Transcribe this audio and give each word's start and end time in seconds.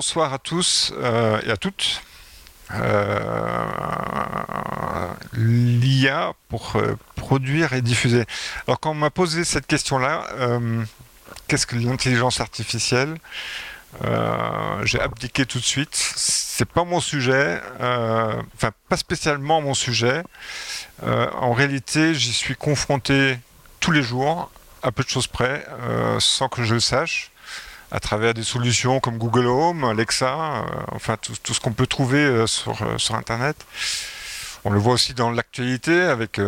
bonsoir 0.00 0.32
à 0.32 0.38
tous 0.38 0.94
euh, 0.96 1.42
et 1.44 1.50
à 1.50 1.58
toutes. 1.58 2.00
Euh, 2.72 3.66
L'IA 5.34 6.32
pour 6.48 6.76
euh, 6.76 6.96
produire 7.16 7.74
et 7.74 7.82
diffuser. 7.82 8.24
Alors 8.66 8.80
quand 8.80 8.92
on 8.92 8.94
m'a 8.94 9.10
posé 9.10 9.44
cette 9.44 9.66
question-là, 9.66 10.26
qu'est-ce 11.48 11.66
que 11.66 11.76
l'intelligence 11.76 12.40
artificielle 12.40 13.18
J'ai 14.84 14.98
abdiqué 14.98 15.44
tout 15.44 15.58
de 15.58 15.64
suite. 15.64 15.94
C'est 16.16 16.64
pas 16.64 16.84
mon 16.84 17.00
sujet, 17.00 17.60
enfin 17.76 18.70
pas 18.88 18.96
spécialement 18.96 19.60
mon 19.60 19.74
sujet. 19.74 20.22
en 21.02 21.52
réalité, 21.52 22.14
j'y 22.14 22.32
suis 22.32 22.56
confronté 22.56 23.38
tous 23.80 23.92
les 23.92 24.02
jours, 24.02 24.50
à 24.82 24.92
peu 24.92 25.04
de 25.04 25.10
choses 25.10 25.26
près, 25.26 25.66
sans 26.20 26.48
que 26.48 26.64
je 26.64 26.72
le 26.72 26.80
sache 26.80 27.29
à 27.90 28.00
travers 28.00 28.34
des 28.34 28.42
solutions 28.42 29.00
comme 29.00 29.18
Google 29.18 29.46
Home, 29.46 29.84
Alexa, 29.84 30.34
euh, 30.34 30.62
enfin 30.92 31.16
tout, 31.16 31.54
ce 31.54 31.60
qu'on 31.60 31.72
peut 31.72 31.86
trouver 31.86 32.18
euh, 32.18 32.46
sur, 32.46 32.80
euh, 32.82 32.98
sur 32.98 33.14
Internet. 33.14 33.56
On 34.64 34.70
le 34.70 34.78
voit 34.78 34.92
aussi 34.92 35.14
dans 35.14 35.30
l'actualité 35.30 36.02
avec 36.02 36.38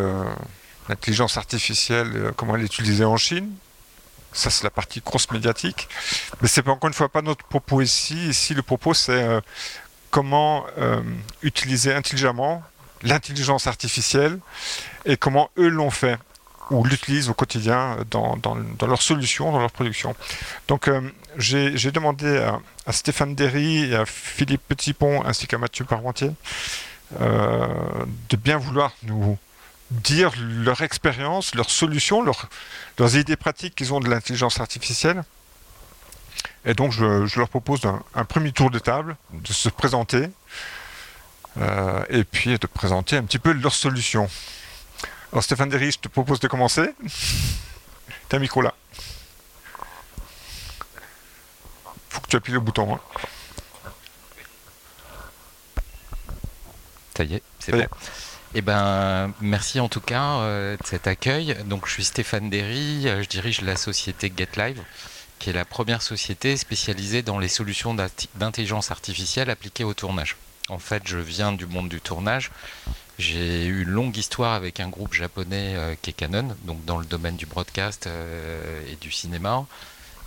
l'intelligence 0.86 1.38
artificielle, 1.38 2.32
comment 2.36 2.56
elle 2.56 2.60
est 2.60 2.66
utilisée 2.66 3.06
en 3.06 3.16
Chine. 3.16 3.50
Ça, 4.34 4.50
c'est 4.50 4.64
la 4.64 4.70
partie 4.70 5.00
grosse 5.00 5.30
médiatique. 5.30 5.88
Mais 6.42 6.48
c'est 6.48 6.68
encore 6.68 6.88
une 6.88 6.94
fois 6.94 7.08
pas 7.08 7.22
notre 7.22 7.46
propos 7.46 7.80
ici. 7.80 8.28
Ici, 8.28 8.52
le 8.52 8.60
propos, 8.60 8.92
c'est 8.92 9.26
comment 10.10 10.66
utiliser 11.40 11.94
intelligemment 11.94 12.62
l'intelligence 13.02 13.66
artificielle 13.66 14.38
et 15.06 15.16
comment 15.16 15.48
eux 15.56 15.68
l'ont 15.68 15.90
fait 15.90 16.18
ou 16.72 16.84
l'utilisent 16.84 17.28
au 17.28 17.34
quotidien 17.34 17.98
dans, 18.10 18.38
leurs 18.80 19.02
solutions, 19.02 19.52
dans 19.52 19.60
leur 19.60 19.70
production. 19.70 20.14
Donc 20.68 20.88
euh, 20.88 21.00
j'ai 21.36 21.90
demandé 21.90 22.38
à, 22.86 22.92
Stéphane 22.92 23.34
Derry 23.34 23.84
et 23.84 23.96
à 23.96 24.06
Philippe 24.06 24.62
Petitpont 24.66 25.24
ainsi 25.24 25.46
qu'à 25.46 25.58
Mathieu 25.58 25.84
Parmentier 25.84 26.30
euh, 27.20 27.66
de 28.30 28.36
bien 28.36 28.56
vouloir 28.56 28.92
nous 29.04 29.38
dire 29.90 30.32
leur 30.38 30.80
expérience, 30.80 31.54
leurs 31.54 31.70
solutions, 31.70 32.22
leurs 32.22 33.16
idées 33.16 33.36
pratiques 33.36 33.74
qu'ils 33.74 33.92
ont 33.92 34.00
de 34.00 34.08
l'intelligence 34.08 34.58
artificielle. 34.58 35.22
Et 36.64 36.74
donc 36.74 36.92
je, 36.92 37.26
je 37.26 37.38
leur 37.38 37.48
propose 37.48 37.80
un, 38.14 38.24
premier 38.24 38.52
tour 38.52 38.70
de 38.70 38.78
table, 38.78 39.16
de 39.32 39.52
se 39.52 39.68
présenter 39.68 40.28
euh, 41.58 42.04
et 42.08 42.24
puis 42.24 42.58
de 42.58 42.66
présenter 42.66 43.16
un 43.16 43.24
petit 43.24 43.38
peu 43.38 43.52
leurs 43.52 43.74
solutions. 43.74 44.28
Alors 45.32 45.42
Stéphane 45.42 45.70
Derry, 45.70 45.90
je 45.90 45.98
te 45.98 46.08
propose 46.08 46.40
de 46.40 46.48
commencer. 46.48 46.90
T'as 48.28 48.36
un 48.36 48.40
micro 48.40 48.60
là. 48.60 48.74
Faut 52.10 52.20
que 52.20 52.28
tu 52.28 52.36
appuies 52.36 52.52
le 52.52 52.60
bouton. 52.60 52.94
Hein. 52.94 53.00
Ça 57.16 57.24
y 57.24 57.34
est, 57.34 57.42
c'est 57.58 57.72
bon. 57.72 57.86
Eh 58.54 58.60
ben, 58.60 59.32
merci 59.40 59.80
en 59.80 59.88
tout 59.88 60.02
cas 60.02 60.40
euh, 60.40 60.76
de 60.76 60.86
cet 60.86 61.06
accueil. 61.06 61.56
Donc, 61.64 61.86
je 61.86 61.92
suis 61.92 62.04
Stéphane 62.04 62.50
Derry, 62.50 63.08
euh, 63.08 63.22
je 63.22 63.28
dirige 63.28 63.62
la 63.62 63.76
société 63.76 64.30
GetLive, 64.36 64.82
qui 65.38 65.48
est 65.48 65.54
la 65.54 65.64
première 65.64 66.02
société 66.02 66.58
spécialisée 66.58 67.22
dans 67.22 67.38
les 67.38 67.48
solutions 67.48 67.94
d'intelligence 68.34 68.90
artificielle 68.90 69.48
appliquées 69.48 69.84
au 69.84 69.94
tournage. 69.94 70.36
En 70.68 70.78
fait, 70.78 71.02
je 71.06 71.18
viens 71.18 71.52
du 71.52 71.66
monde 71.66 71.88
du 71.88 72.00
tournage. 72.00 72.50
J'ai 73.18 73.66
eu 73.66 73.82
une 73.82 73.90
longue 73.90 74.16
histoire 74.16 74.54
avec 74.54 74.80
un 74.80 74.88
groupe 74.88 75.14
japonais 75.14 75.74
euh, 75.76 75.94
donc 76.64 76.84
dans 76.84 76.98
le 76.98 77.04
domaine 77.04 77.36
du 77.36 77.46
broadcast 77.46 78.06
euh, 78.06 78.82
et 78.90 78.96
du 78.96 79.10
cinéma. 79.10 79.66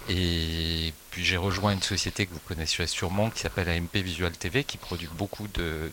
Et 0.08 0.94
puis 1.10 1.26
j'ai 1.26 1.38
rejoint 1.38 1.72
une 1.72 1.82
société 1.82 2.28
que 2.28 2.34
vous 2.34 2.42
connaissez 2.48 2.86
sûrement 2.86 3.32
qui 3.32 3.40
s'appelle 3.40 3.68
AMP 3.70 3.96
Visual 3.96 4.32
TV 4.32 4.64
qui 4.64 4.78
produit 4.78 5.10
beaucoup 5.18 5.48
de, 5.48 5.92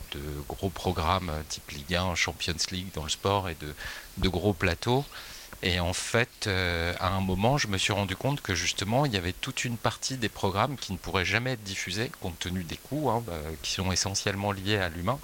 gros 0.49 0.69
programmes 0.69 1.31
euh, 1.31 1.41
type 1.49 1.71
Ligue 1.71 1.95
1, 1.95 2.15
Champions 2.15 2.55
League 2.71 2.89
dans 2.95 3.05
le 3.05 3.09
sport 3.09 3.49
et 3.49 3.57
de, 4.19 4.29
gros 4.29 4.53
plateaux. 4.53 5.05
Et 5.63 5.79
en 5.79 5.93
fait, 5.93 6.49
à 6.49 7.09
un 7.09 7.21
moment, 7.21 7.57
je 7.57 7.69
me 7.69 7.79
suis 7.79 7.93
rendu 7.93 8.17
compte 8.17 8.41
que 8.41 8.55
justement, 8.55 9.07
il 9.07 9.13
y 9.13 9.17
avait 9.17 9.33
toute 9.33 9.65
une 9.65 9.77
partie 9.77 10.17
des 10.17 10.29
programmes 10.29 10.77
qui 10.77 10.93
ne 10.93 10.99
pourraient 10.99 11.25
jamais 11.25 11.53
être 11.53 11.63
diffusés 11.63 12.11
compte 12.21 12.39
tenu 12.41 12.65
des 12.65 12.77
coûts 12.77 13.11
hein, 13.11 13.23
bah, 13.27 13.35
qui 13.63 13.73
sont 13.73 13.93
essentiellement 13.93 14.51
liés 14.51 14.79
à 14.79 14.89
l'humain 14.89 15.19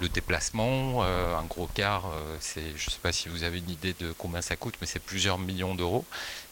le 0.00 0.08
déplacement, 0.08 1.02
euh, 1.02 1.36
un 1.36 1.44
gros 1.44 1.68
quart, 1.68 2.06
euh, 2.06 2.36
c'est, 2.40 2.76
je 2.76 2.86
ne 2.86 2.90
sais 2.90 2.98
pas 3.02 3.12
si 3.12 3.28
vous 3.28 3.42
avez 3.44 3.58
une 3.58 3.70
idée 3.70 3.94
de 3.98 4.12
combien 4.16 4.42
ça 4.42 4.56
coûte, 4.56 4.74
mais 4.80 4.86
c'est 4.86 5.00
plusieurs 5.00 5.38
millions 5.38 5.74
d'euros, 5.74 6.04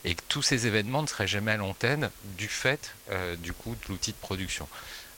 et 0.05 0.15
que 0.15 0.23
tous 0.29 0.43
ces 0.43 0.67
événements 0.67 1.03
ne 1.03 1.07
seraient 1.07 1.27
jamais 1.27 1.53
à 1.53 1.57
l'antenne 1.57 2.11
du 2.37 2.49
fait 2.49 2.95
euh, 3.11 3.37
du 3.37 3.53
coût 3.53 3.75
de 3.75 3.89
l'outil 3.89 4.13
de 4.13 4.17
production. 4.17 4.69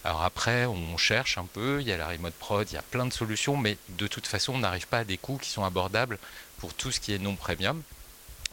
Alors 0.05 0.23
après, 0.23 0.67
on 0.67 0.97
cherche 0.97 1.37
un 1.37 1.47
peu, 1.47 1.81
il 1.81 1.89
y 1.89 1.93
a 1.93 1.97
la 1.97 2.07
remote 2.07 2.35
prod, 2.35 2.67
il 2.71 2.75
y 2.75 2.79
a 2.79 2.83
plein 2.83 3.07
de 3.07 3.13
solutions, 3.13 3.57
mais 3.57 3.77
de 3.91 4.07
toute 4.07 4.27
façon, 4.27 4.55
on 4.55 4.59
n'arrive 4.59 4.87
pas 4.87 4.99
à 4.99 5.05
des 5.05 5.19
coûts 5.19 5.39
qui 5.39 5.51
sont 5.51 5.65
abordables 5.65 6.19
pour 6.59 6.75
tout 6.75 6.91
ce 6.91 7.01
qui 7.01 7.13
est 7.13 7.19
non 7.19 7.37
premium. 7.37 7.83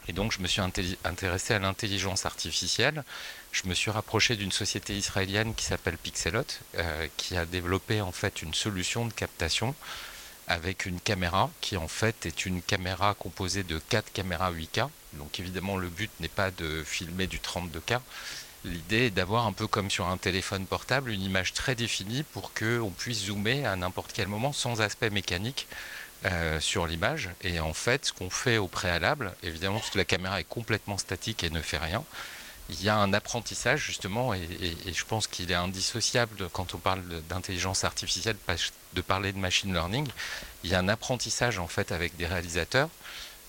Et 0.06 0.12
donc, 0.12 0.32
je 0.32 0.40
me 0.40 0.46
suis 0.46 0.60
intéressé 0.60 1.54
à 1.54 1.58
l'intelligence 1.58 2.26
artificielle. 2.26 3.04
Je 3.52 3.66
me 3.66 3.74
suis 3.74 3.90
rapproché 3.90 4.36
d'une 4.36 4.52
société 4.52 4.96
israélienne 4.96 5.54
qui 5.54 5.64
s'appelle 5.64 5.96
Pixelot, 5.96 6.44
euh, 6.76 7.06
qui 7.16 7.36
a 7.36 7.46
développé 7.46 8.02
en 8.02 8.12
fait 8.12 8.42
une 8.42 8.52
solution 8.52 9.06
de 9.06 9.12
captation 9.12 9.74
avec 10.46 10.84
une 10.84 11.00
caméra 11.00 11.50
qui 11.60 11.76
en 11.76 11.88
fait 11.88 12.26
est 12.26 12.44
une 12.44 12.60
caméra 12.60 13.14
composée 13.14 13.62
de 13.62 13.78
4 13.78 14.12
caméras 14.12 14.52
8K. 14.52 14.88
Donc 15.14 15.40
évidemment 15.40 15.76
le 15.76 15.88
but 15.88 16.10
n'est 16.20 16.28
pas 16.28 16.50
de 16.50 16.84
filmer 16.84 17.26
du 17.26 17.38
32K. 17.38 18.00
L'idée 18.64 19.06
est 19.06 19.10
d'avoir 19.10 19.46
un 19.46 19.52
peu 19.52 19.66
comme 19.66 19.90
sur 19.90 20.06
un 20.06 20.16
téléphone 20.16 20.66
portable 20.66 21.10
une 21.10 21.22
image 21.22 21.52
très 21.52 21.74
définie 21.74 22.22
pour 22.22 22.52
qu'on 22.54 22.90
puisse 22.90 23.26
zoomer 23.26 23.64
à 23.64 23.76
n'importe 23.76 24.12
quel 24.14 24.28
moment 24.28 24.52
sans 24.52 24.80
aspect 24.80 25.10
mécanique 25.10 25.66
euh, 26.26 26.60
sur 26.60 26.86
l'image. 26.86 27.30
Et 27.42 27.60
en 27.60 27.74
fait, 27.74 28.06
ce 28.06 28.12
qu'on 28.12 28.30
fait 28.30 28.58
au 28.58 28.66
préalable, 28.66 29.32
évidemment, 29.42 29.78
parce 29.78 29.90
que 29.90 29.98
la 29.98 30.04
caméra 30.04 30.40
est 30.40 30.48
complètement 30.48 30.98
statique 30.98 31.44
et 31.44 31.50
ne 31.50 31.60
fait 31.60 31.78
rien, 31.78 32.04
il 32.70 32.82
y 32.82 32.88
a 32.88 32.96
un 32.96 33.12
apprentissage 33.12 33.82
justement, 33.82 34.32
et, 34.32 34.48
je 34.90 35.04
pense 35.04 35.26
qu'il 35.26 35.50
est 35.50 35.56
indissociable 35.56 36.48
quand 36.52 36.74
on 36.74 36.78
parle 36.78 37.02
d'intelligence 37.28 37.84
artificielle 37.84 38.36
de 38.94 39.00
parler 39.02 39.32
de 39.32 39.38
machine 39.38 39.72
learning. 39.72 40.08
Il 40.62 40.70
y 40.70 40.74
a 40.74 40.78
un 40.78 40.88
apprentissage 40.88 41.58
en 41.58 41.68
fait 41.68 41.92
avec 41.92 42.16
des 42.16 42.26
réalisateurs 42.26 42.88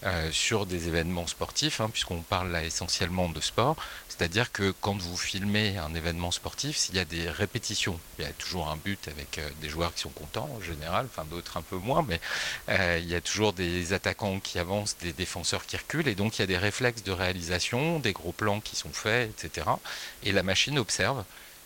euh, 0.05 0.31
sur 0.31 0.67
des 0.67 0.87
événements 0.87 1.25
sportifs, 1.25 1.81
hein, 1.81 1.89
puisqu'on 1.89 2.21
parle 2.21 2.51
là 2.51 2.63
essentiellement 2.63 3.27
de 3.27 3.41
sport. 3.41 3.75
C'est-à-dire 4.07 4.51
que 4.51 4.71
quand 4.79 4.95
vous 4.95 5.17
filmez 5.17 5.79
un 5.79 5.95
événement 5.95 6.29
sportif, 6.29 6.77
s'il 6.77 6.93
y 6.93 6.99
a 6.99 7.05
des 7.05 7.27
répétitions, 7.27 7.99
il 8.19 8.25
y 8.25 8.27
a 8.27 8.31
toujours 8.33 8.69
un 8.69 8.75
but 8.75 9.07
avec 9.07 9.39
euh, 9.39 9.49
des 9.61 9.67
joueurs 9.67 9.95
qui 9.95 10.01
sont 10.01 10.09
contents 10.09 10.47
en 10.55 10.61
général, 10.61 11.07
enfin 11.09 11.25
d'autres 11.25 11.57
un 11.57 11.63
peu 11.63 11.77
moins, 11.77 12.05
mais 12.07 12.21
euh, 12.69 12.99
il 13.01 13.09
y 13.09 13.15
a 13.15 13.21
toujours 13.21 13.51
des 13.51 13.93
attaquants 13.93 14.39
qui 14.39 14.59
avancent, 14.59 14.95
des 14.99 15.11
défenseurs 15.11 15.65
qui 15.65 15.75
reculent, 15.75 16.07
et 16.07 16.13
donc 16.13 16.37
il 16.37 16.41
y 16.41 16.43
a 16.43 16.47
des 16.47 16.59
réflexes 16.59 17.01
de 17.01 17.11
réalisation, 17.11 17.97
des 17.97 18.13
gros 18.13 18.31
plans 18.31 18.59
qui 18.59 18.75
sont 18.75 18.93
faits, 18.93 19.31
etc. 19.31 19.65
Et 20.21 20.31
la 20.33 20.43
machine 20.43 20.77
observe, 20.77 21.23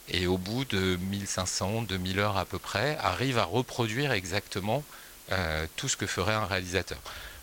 et 0.07 0.27
au 0.27 0.37
bout 0.37 0.63
de 0.63 0.95
1500, 0.95 1.81
2000 1.81 2.19
heures 2.19 2.37
à 2.37 2.45
peu 2.45 2.57
près, 2.57 2.95
arrive 3.01 3.37
à 3.37 3.43
reproduire 3.43 4.13
exactement 4.13 4.81
tout 5.75 5.87
ce 5.87 5.95
que 5.95 6.07
ferait 6.07 6.33
un 6.33 6.45
réalisateur. 6.45 6.97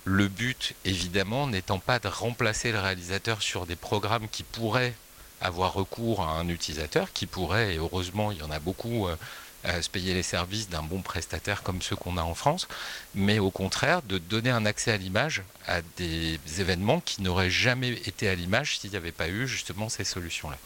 Le 0.08 0.28
but, 0.28 0.74
évidemment, 0.84 1.48
n'étant 1.48 1.80
pas 1.80 1.98
de 1.98 2.06
remplacer 2.06 2.70
le 2.70 2.78
réalisateur 2.78 3.42
sur 3.42 3.66
des 3.66 3.74
programmes 3.74 4.28
qui 4.28 4.44
pourraient 4.44 4.94
avoir 5.40 5.72
recours 5.72 6.22
à 6.22 6.38
un 6.38 6.48
utilisateur, 6.48 7.12
qui 7.12 7.26
pourrait, 7.26 7.74
et 7.74 7.78
heureusement 7.78 8.30
il 8.30 8.38
y 8.38 8.42
en 8.42 8.52
a 8.52 8.60
beaucoup, 8.60 9.08
euh, 9.08 9.82
se 9.82 9.90
payer 9.90 10.14
les 10.14 10.22
services 10.22 10.68
d'un 10.68 10.84
bon 10.84 11.02
prestataire 11.02 11.64
comme 11.64 11.82
ceux 11.82 11.96
qu'on 11.96 12.18
a 12.18 12.22
en 12.22 12.36
France, 12.36 12.68
mais 13.16 13.40
au 13.40 13.50
contraire 13.50 14.00
de 14.02 14.18
donner 14.18 14.50
un 14.50 14.64
accès 14.64 14.92
à 14.92 14.96
l'image 14.96 15.42
à 15.66 15.82
des 15.96 16.38
événements 16.60 17.00
qui 17.00 17.22
n'auraient 17.22 17.50
jamais 17.50 17.90
été 17.90 18.28
à 18.28 18.36
l'image 18.36 18.78
s'il 18.78 18.90
n'y 18.90 18.96
avait 18.96 19.10
pas 19.10 19.28
eu 19.28 19.48
justement 19.48 19.88
ces 19.88 20.04
solutions-là. 20.04 20.58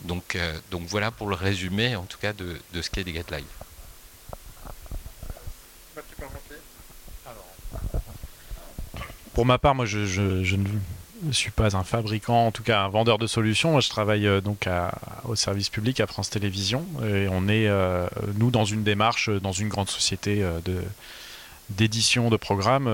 Donc, 0.00 0.34
euh, 0.34 0.58
voilà 0.72 1.12
pour 1.12 1.28
le 1.28 1.36
résumé 1.36 1.94
en 1.94 2.02
tout 2.02 2.18
cas 2.18 2.32
de, 2.32 2.60
de 2.72 2.82
ce 2.82 2.90
qu'est 2.90 3.04
des 3.04 3.12
Live. 3.12 3.61
Pour 9.34 9.46
ma 9.46 9.58
part, 9.58 9.74
moi, 9.74 9.86
je, 9.86 9.98
ne 11.22 11.32
suis 11.32 11.50
pas 11.50 11.76
un 11.76 11.84
fabricant, 11.84 12.46
en 12.46 12.50
tout 12.50 12.62
cas 12.62 12.82
un 12.82 12.88
vendeur 12.88 13.18
de 13.18 13.26
solutions. 13.26 13.72
Moi, 13.72 13.80
je 13.80 13.88
travaille 13.88 14.26
euh, 14.26 14.40
donc 14.40 14.68
au 15.24 15.34
service 15.36 15.68
public 15.68 16.00
à 16.00 16.06
France 16.06 16.30
Télévisions 16.30 16.84
et 17.04 17.28
on 17.28 17.48
est, 17.48 17.68
euh, 17.68 18.06
nous, 18.36 18.50
dans 18.50 18.64
une 18.64 18.82
démarche, 18.82 19.30
dans 19.30 19.52
une 19.52 19.68
grande 19.68 19.88
société 19.88 20.42
euh, 20.42 20.58
de 20.64 20.82
d'édition 21.70 22.28
de 22.28 22.36
programmes 22.36 22.90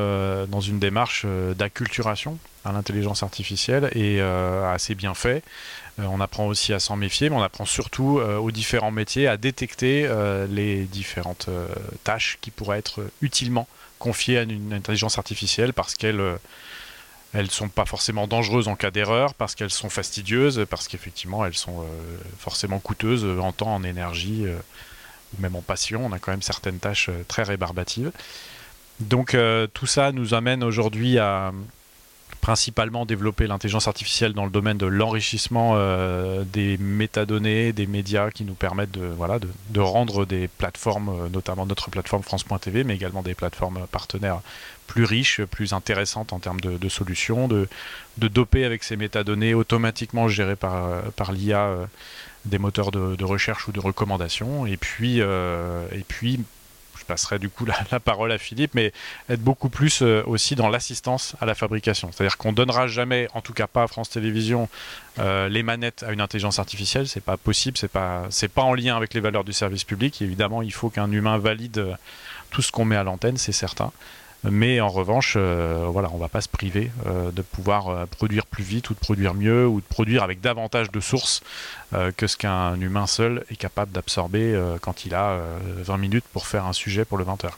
dans 0.50 0.61
une 0.61 0.79
démarche 0.79 1.26
d'acculturation 1.56 2.38
à 2.64 2.70
l'intelligence 2.70 3.25
artificielle 3.25 3.91
et 3.96 4.20
assez 4.20 4.94
bien 4.94 5.14
fait. 5.14 5.43
on 5.99 6.20
apprend 6.20 6.46
aussi 6.46 6.73
à 6.73 6.79
s'en 6.79 6.94
méfier, 6.94 7.29
mais 7.29 7.34
on 7.34 7.43
apprend 7.43 7.64
surtout 7.64 8.20
aux 8.20 8.50
différents 8.52 8.93
métiers 8.93 9.26
à 9.26 9.37
détecter 9.37 10.08
les 10.49 10.84
différentes 10.84 11.49
tâches 12.05 12.38
qui 12.41 12.52
pourraient 12.52 12.79
être 12.79 13.02
utilement 13.20 13.67
confiée 13.98 14.38
à 14.38 14.42
une 14.42 14.72
intelligence 14.72 15.18
artificielle 15.18 15.72
parce 15.72 15.94
qu'elle 15.94 16.20
euh, 16.20 16.36
elles 17.34 17.50
sont 17.50 17.68
pas 17.68 17.84
forcément 17.84 18.26
dangereuses 18.26 18.68
en 18.68 18.76
cas 18.76 18.90
d'erreur 18.90 19.34
parce 19.34 19.54
qu'elles 19.54 19.70
sont 19.70 19.90
fastidieuses, 19.90 20.64
parce 20.70 20.88
qu'effectivement 20.88 21.44
elles 21.44 21.54
sont 21.54 21.84
forcément 22.38 22.78
coûteuses 22.78 23.26
en 23.38 23.52
temps, 23.52 23.74
en 23.74 23.82
énergie 23.84 24.46
ou 24.46 25.42
même 25.42 25.54
en 25.54 25.60
passion. 25.60 26.06
On 26.06 26.12
a 26.12 26.18
quand 26.18 26.30
même 26.30 26.40
certaines 26.40 26.78
tâches 26.78 27.10
très 27.28 27.42
rébarbatives. 27.42 28.12
Donc 29.00 29.36
tout 29.74 29.86
ça 29.86 30.10
nous 30.12 30.32
amène 30.32 30.64
aujourd'hui 30.64 31.18
à, 31.18 31.52
principalement 32.40 33.05
développer 33.05 33.46
l'intelligence 33.46 33.88
artificielle 33.88 34.32
dans 34.32 34.44
le 34.44 34.50
domaine 34.50 34.79
de 34.79 34.87
l'enrichissement 34.87 35.73
euh, 35.75 36.44
des 36.44 36.79
métadonnées, 36.79 37.73
des 37.73 37.87
médias 37.87 38.31
qui 38.31 38.44
nous 38.44 38.55
permettent 38.55 38.93
de, 38.93 39.06
voilà, 39.06 39.38
de, 39.38 39.81
rendre 39.81 40.25
des 40.25 40.49
plateformes, 40.49 41.08
euh, 41.08 41.29
notamment 41.29 41.67
notre 41.67 41.90
plateforme 41.90 42.23
France.tv, 42.23 42.85
mais 42.85 42.94
également 42.94 43.23
des 43.23 43.35
plateformes 43.35 43.87
partenaires 43.90 44.40
plus 44.87 45.05
riches, 45.05 45.43
plus 45.43 45.73
intéressantes 45.73 46.32
en 46.32 46.38
termes 46.38 46.61
de, 46.61 46.88
solutions, 46.88 47.49
de, 47.49 47.69
de, 48.17 48.29
doper 48.29 48.64
avec 48.64 48.82
ces 48.82 48.96
métadonnées 48.96 49.52
automatiquement 49.52 50.29
gérées 50.29 50.56
par, 50.56 50.87
euh, 50.87 51.00
par 51.17 51.32
l'IA 51.32 51.76
des 52.46 52.58
moteurs 52.58 52.91
de, 52.91 53.25
recherche 53.25 53.69
ou 53.69 53.73
de 53.73 53.81
recommandation, 53.81 54.64
et 54.64 54.79
puis, 54.79 55.19
et 55.19 56.05
puis 56.06 56.41
passerai 57.08 57.38
du 57.40 57.49
coup 57.49 57.64
la, 57.64 58.00
parole 58.00 58.31
à 58.31 58.38
Philippe, 58.38 58.75
mais 58.75 58.93
être 59.28 59.40
beaucoup 59.40 59.69
plus 59.69 60.02
euh, 60.02 60.22
aussi 60.26 60.55
dans 60.55 60.69
l'assistance 60.69 61.34
à 61.40 61.46
la 61.46 61.55
fabrication. 61.55 62.10
C'est-à-dire 62.12 62.37
qu'on 62.37 62.52
donnera 62.52 62.87
jamais, 62.87 63.28
en 63.34 63.40
tout 63.40 63.55
cas 63.55 63.66
pas 63.66 63.82
à 63.82 63.88
France 63.88 64.10
Télévisions, 64.10 64.69
euh, 65.19 65.49
les 65.49 65.64
manettes 65.64 66.05
à 66.05 66.12
une 66.12 66.20
intelligence 66.20 66.58
artificielle. 66.58 67.08
C'est 67.08 67.25
pas 67.25 67.37
possible, 67.37 67.76
c'est 67.76 67.90
pas, 67.90 68.28
pas 68.55 68.62
en 68.62 68.75
lien 68.75 68.96
avec 68.96 69.14
les 69.14 69.20
valeurs 69.20 69.44
du 69.44 69.52
service 69.52 69.84
public. 69.84 70.22
évidemment, 70.22 70.62
il 70.62 70.72
faut 70.72 70.90
qu'un 70.90 71.10
humain 71.10 71.38
valide 71.38 71.78
euh, 71.78 71.94
tout 72.50 72.62
ce 72.62 72.70
qu'on 72.70 72.84
met 72.84 72.96
à 72.96 73.02
l'antenne, 73.02 73.37
c'est 73.37 73.52
certain. 73.52 73.90
Mais 74.44 74.81
en 74.81 74.88
revanche, 74.88 75.35
euh, 75.37 75.87
voilà, 75.88 76.11
on 76.12 76.17
va 76.17 76.29
pas 76.29 76.40
se 76.40 76.49
priver 76.49 76.93
euh, 77.06 77.32
de 77.32 77.43
pouvoir 77.43 77.88
euh, 77.88 78.06
produire 78.06 78.46
plus 78.46 78.62
vite 78.62 78.88
ou 78.90 78.94
de 78.94 78.99
produire 78.99 79.35
mieux 79.35 79.67
ou 79.67 79.81
de 79.81 79.87
produire 79.87 80.23
avec 80.23 80.40
davantage 80.40 80.90
de 80.90 81.00
sources 81.00 81.43
que 82.19 82.26
ce 82.26 82.37
qu'un 82.37 82.79
humain 82.79 83.06
seul 83.06 83.44
est 83.50 83.56
capable 83.56 83.93
d'absorber 83.93 84.55
quand 84.82 85.06
il 85.06 85.14
a 85.14 85.40
20 85.79 85.96
minutes 85.96 86.25
pour 86.35 86.46
faire 86.46 86.67
un 86.67 86.75
sujet 86.75 87.06
pour 87.06 87.17
le 87.17 87.25
20h. 87.25 87.49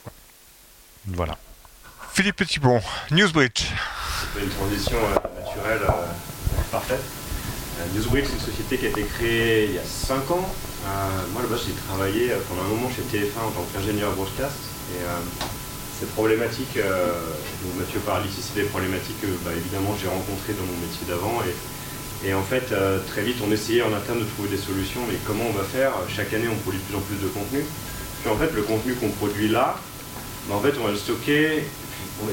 Voilà. 1.07 1.37
Philippe 2.13 2.37
Petitbon, 2.37 2.79
Newsbridge. 3.11 3.73
C'est 4.33 4.41
une 4.41 4.49
transition 4.51 4.97
naturelle 5.37 5.81
parfaite. 6.71 7.03
Newsbridge, 7.93 8.27
c'est 8.27 8.35
une 8.35 8.39
société 8.39 8.77
qui 8.77 8.85
a 8.85 8.89
été 8.89 9.03
créée 9.03 9.65
il 9.65 9.75
y 9.75 9.79
a 9.79 9.83
5 9.83 10.31
ans. 10.31 10.49
moi, 11.33 11.41
là-bas, 11.41 11.57
j'ai 11.57 11.73
travaillé 11.73 12.31
pendant 12.47 12.61
un 12.61 12.69
moment 12.69 12.89
chez 12.89 13.01
TF1 13.01 13.47
en 13.47 13.51
tant 13.51 13.65
qu'ingénieur 13.73 14.13
broadcast. 14.13 14.55
Et 14.95 15.03
ces 16.01 16.07
problématiques, 16.07 16.77
euh, 16.77 17.13
Mathieu 17.77 17.99
parle 17.99 18.25
ici, 18.25 18.41
c'est 18.41 18.59
des 18.59 18.67
problématiques 18.67 19.21
que 19.21 19.27
bah, 19.45 19.51
évidemment 19.55 19.95
j'ai 20.01 20.07
rencontrées 20.07 20.53
dans 20.57 20.65
mon 20.65 20.79
métier 20.81 21.05
d'avant. 21.07 21.37
Et, 22.25 22.33
en 22.33 22.41
fait, 22.41 22.71
euh, 22.71 22.97
très 23.07 23.21
vite, 23.21 23.37
on 23.45 23.51
essayait 23.51 23.83
en 23.83 23.93
interne 23.93 24.19
de 24.19 24.25
trouver 24.25 24.49
des 24.49 24.57
solutions, 24.57 25.01
mais 25.07 25.17
comment 25.25 25.45
on 25.47 25.53
va 25.53 25.63
faire? 25.63 25.93
Chaque 26.09 26.33
année, 26.33 26.49
on 26.49 26.57
produit 26.65 26.81
de 26.81 26.85
plus 26.85 26.97
en 26.97 27.01
plus 27.01 27.17
de 27.21 27.27
contenu. 27.29 27.61
Puis 28.21 28.29
en 28.29 28.35
fait, 28.35 28.49
le 28.53 28.63
contenu 28.63 28.93
qu'on 28.95 29.09
produit 29.09 29.47
là, 29.47 29.77
bah, 30.49 30.55
en 30.55 30.59
fait, 30.59 30.73
on 30.81 30.85
va 30.85 30.91
le 30.91 30.97
stocker. 30.97 31.69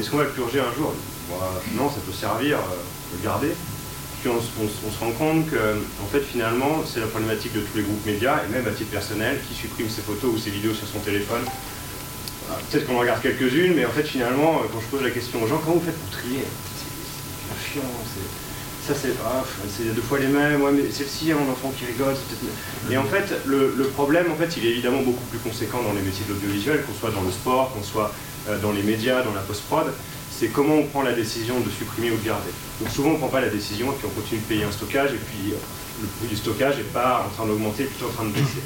Est-ce 0.01 0.11
qu'on 0.11 0.17
va 0.17 0.25
le 0.25 0.31
purger 0.31 0.61
un 0.61 0.73
jour? 0.73 0.95
Bah, 1.29 1.37
Non, 1.77 1.91
ça 1.91 2.01
peut 2.01 2.13
servir, 2.13 2.57
euh, 2.57 3.17
le 3.17 3.23
garder. 3.23 3.53
Puis 4.23 4.31
on, 4.33 4.41
se 4.41 4.99
rend 4.99 5.13
compte 5.13 5.49
que, 5.51 5.57
fait, 6.11 6.21
finalement, 6.21 6.83
c'est 6.87 7.01
la 7.01 7.07
problématique 7.07 7.53
de 7.53 7.61
tous 7.61 7.77
les 7.77 7.85
groupes 7.85 8.05
médias, 8.05 8.41
et 8.45 8.49
même 8.51 8.67
à 8.67 8.73
titre 8.73 8.91
personnel, 8.91 9.39
qui 9.47 9.55
supprime 9.55 9.89
ses 9.91 10.03
photos 10.03 10.33
ou 10.35 10.39
ses 10.39 10.51
vidéos 10.51 10.75
sur 10.75 10.89
son 10.89 10.99
téléphone 11.01 11.45
Peut-être 12.71 12.87
qu'on 12.87 12.97
en 12.97 13.01
regarde 13.01 13.21
quelques-unes, 13.21 13.75
mais 13.75 13.85
en 13.85 13.91
fait, 13.91 14.05
finalement, 14.05 14.57
euh, 14.57 14.69
quand 14.73 14.81
je 14.81 14.87
pose 14.87 15.03
la 15.03 15.11
question 15.11 15.43
aux 15.43 15.47
gens, 15.47 15.59
comment 15.59 15.77
vous 15.77 15.85
faites 15.85 15.99
pour 15.99 16.11
trier? 16.11 16.45
C'est 16.45 17.73
chiant, 17.73 17.83
ça 18.87 18.95
c'est 18.95 19.13
ah, 19.25 19.45
c'est 19.69 19.95
deux 19.95 20.01
fois 20.01 20.19
les 20.19 20.29
mêmes, 20.29 20.63
ouais, 20.63 20.73
mais 20.73 20.91
celle-ci, 20.91 21.33
mon 21.35 21.53
enfant 21.53 21.73
qui 21.79 21.85
rigole. 21.85 22.15
Et 22.91 22.97
en 22.97 23.05
fait, 23.05 23.35
le, 23.47 23.71
problème, 23.95 24.33
en 24.33 24.37
fait, 24.37 24.57
il 24.57 24.67
est 24.67 24.71
évidemment 24.71 25.03
beaucoup 25.03 25.25
plus 25.31 25.39
conséquent 25.39 25.83
dans 25.83 25.93
les 25.93 26.01
métiers 26.01 26.25
de 26.27 26.33
l'audiovisuel, 26.33 26.83
qu'on 26.83 26.95
soit 26.95 27.11
dans 27.11 27.23
le 27.23 27.31
sport, 27.31 27.73
qu'on 27.75 27.83
soit 27.83 28.13
euh, 28.49 28.59
dans 28.61 28.73
les 28.73 28.83
médias, 28.83 29.23
dans 29.23 29.35
la 29.35 29.43
post-prod, 29.43 29.93
c'est 30.31 30.49
comment 30.49 30.77
on 30.77 30.85
prend 30.85 31.03
la 31.03 31.13
décision 31.13 31.61
de 31.61 31.69
supprimer 31.69 32.11
ou 32.11 32.17
de 32.17 32.25
garder. 32.25 32.51
Donc 32.81 32.91
souvent, 32.91 33.11
on 33.11 33.15
ne 33.15 33.19
prend 33.19 33.29
pas 33.29 33.41
la 33.41 33.51
décision 33.51 33.93
et 33.93 33.95
puis 33.97 34.07
on 34.07 34.21
continue 34.21 34.41
de 34.41 34.47
payer 34.47 34.65
un 34.65 34.73
stockage, 34.73 35.11
et 35.13 35.21
puis 35.21 35.53
euh, 35.53 35.57
le 36.01 36.09
prix 36.19 36.29
du 36.29 36.37
stockage 36.37 36.79
n'est 36.79 36.93
pas 36.95 37.27
en 37.27 37.35
train 37.35 37.47
d'augmenter, 37.47 37.85
plutôt 37.85 38.07
en 38.07 38.13
train 38.13 38.25
de 38.25 38.33
baisser. 38.33 38.63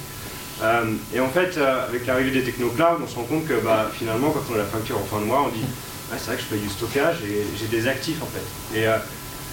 Euh, 0.62 0.84
et 1.14 1.20
en 1.20 1.28
fait, 1.28 1.56
euh, 1.56 1.86
avec 1.88 2.06
l'arrivée 2.06 2.30
des 2.30 2.44
techno-clouds, 2.44 3.02
on 3.02 3.08
se 3.08 3.16
rend 3.16 3.24
compte 3.24 3.46
que 3.46 3.54
bah, 3.54 3.90
finalement, 3.92 4.30
quand 4.30 4.42
on 4.50 4.54
a 4.54 4.58
la 4.58 4.64
facture 4.64 4.96
en 4.96 5.04
fin 5.04 5.20
de 5.20 5.26
mois, 5.26 5.44
on 5.46 5.48
dit 5.48 5.64
ah, 6.12 6.16
c'est 6.18 6.26
vrai 6.26 6.36
que 6.36 6.42
je 6.42 6.46
paye 6.46 6.60
du 6.60 6.68
stockage 6.68 7.16
et 7.24 7.42
j'ai 7.58 7.66
des 7.66 7.88
actifs 7.88 8.22
en 8.22 8.26
fait. 8.26 8.78
Et 8.78 8.86
euh, 8.86 8.96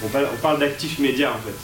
on, 0.03 0.37
parle, 0.37 0.59
d'actifs 0.59 0.99
médias 0.99 1.31
en 1.31 1.39
fait. 1.39 1.55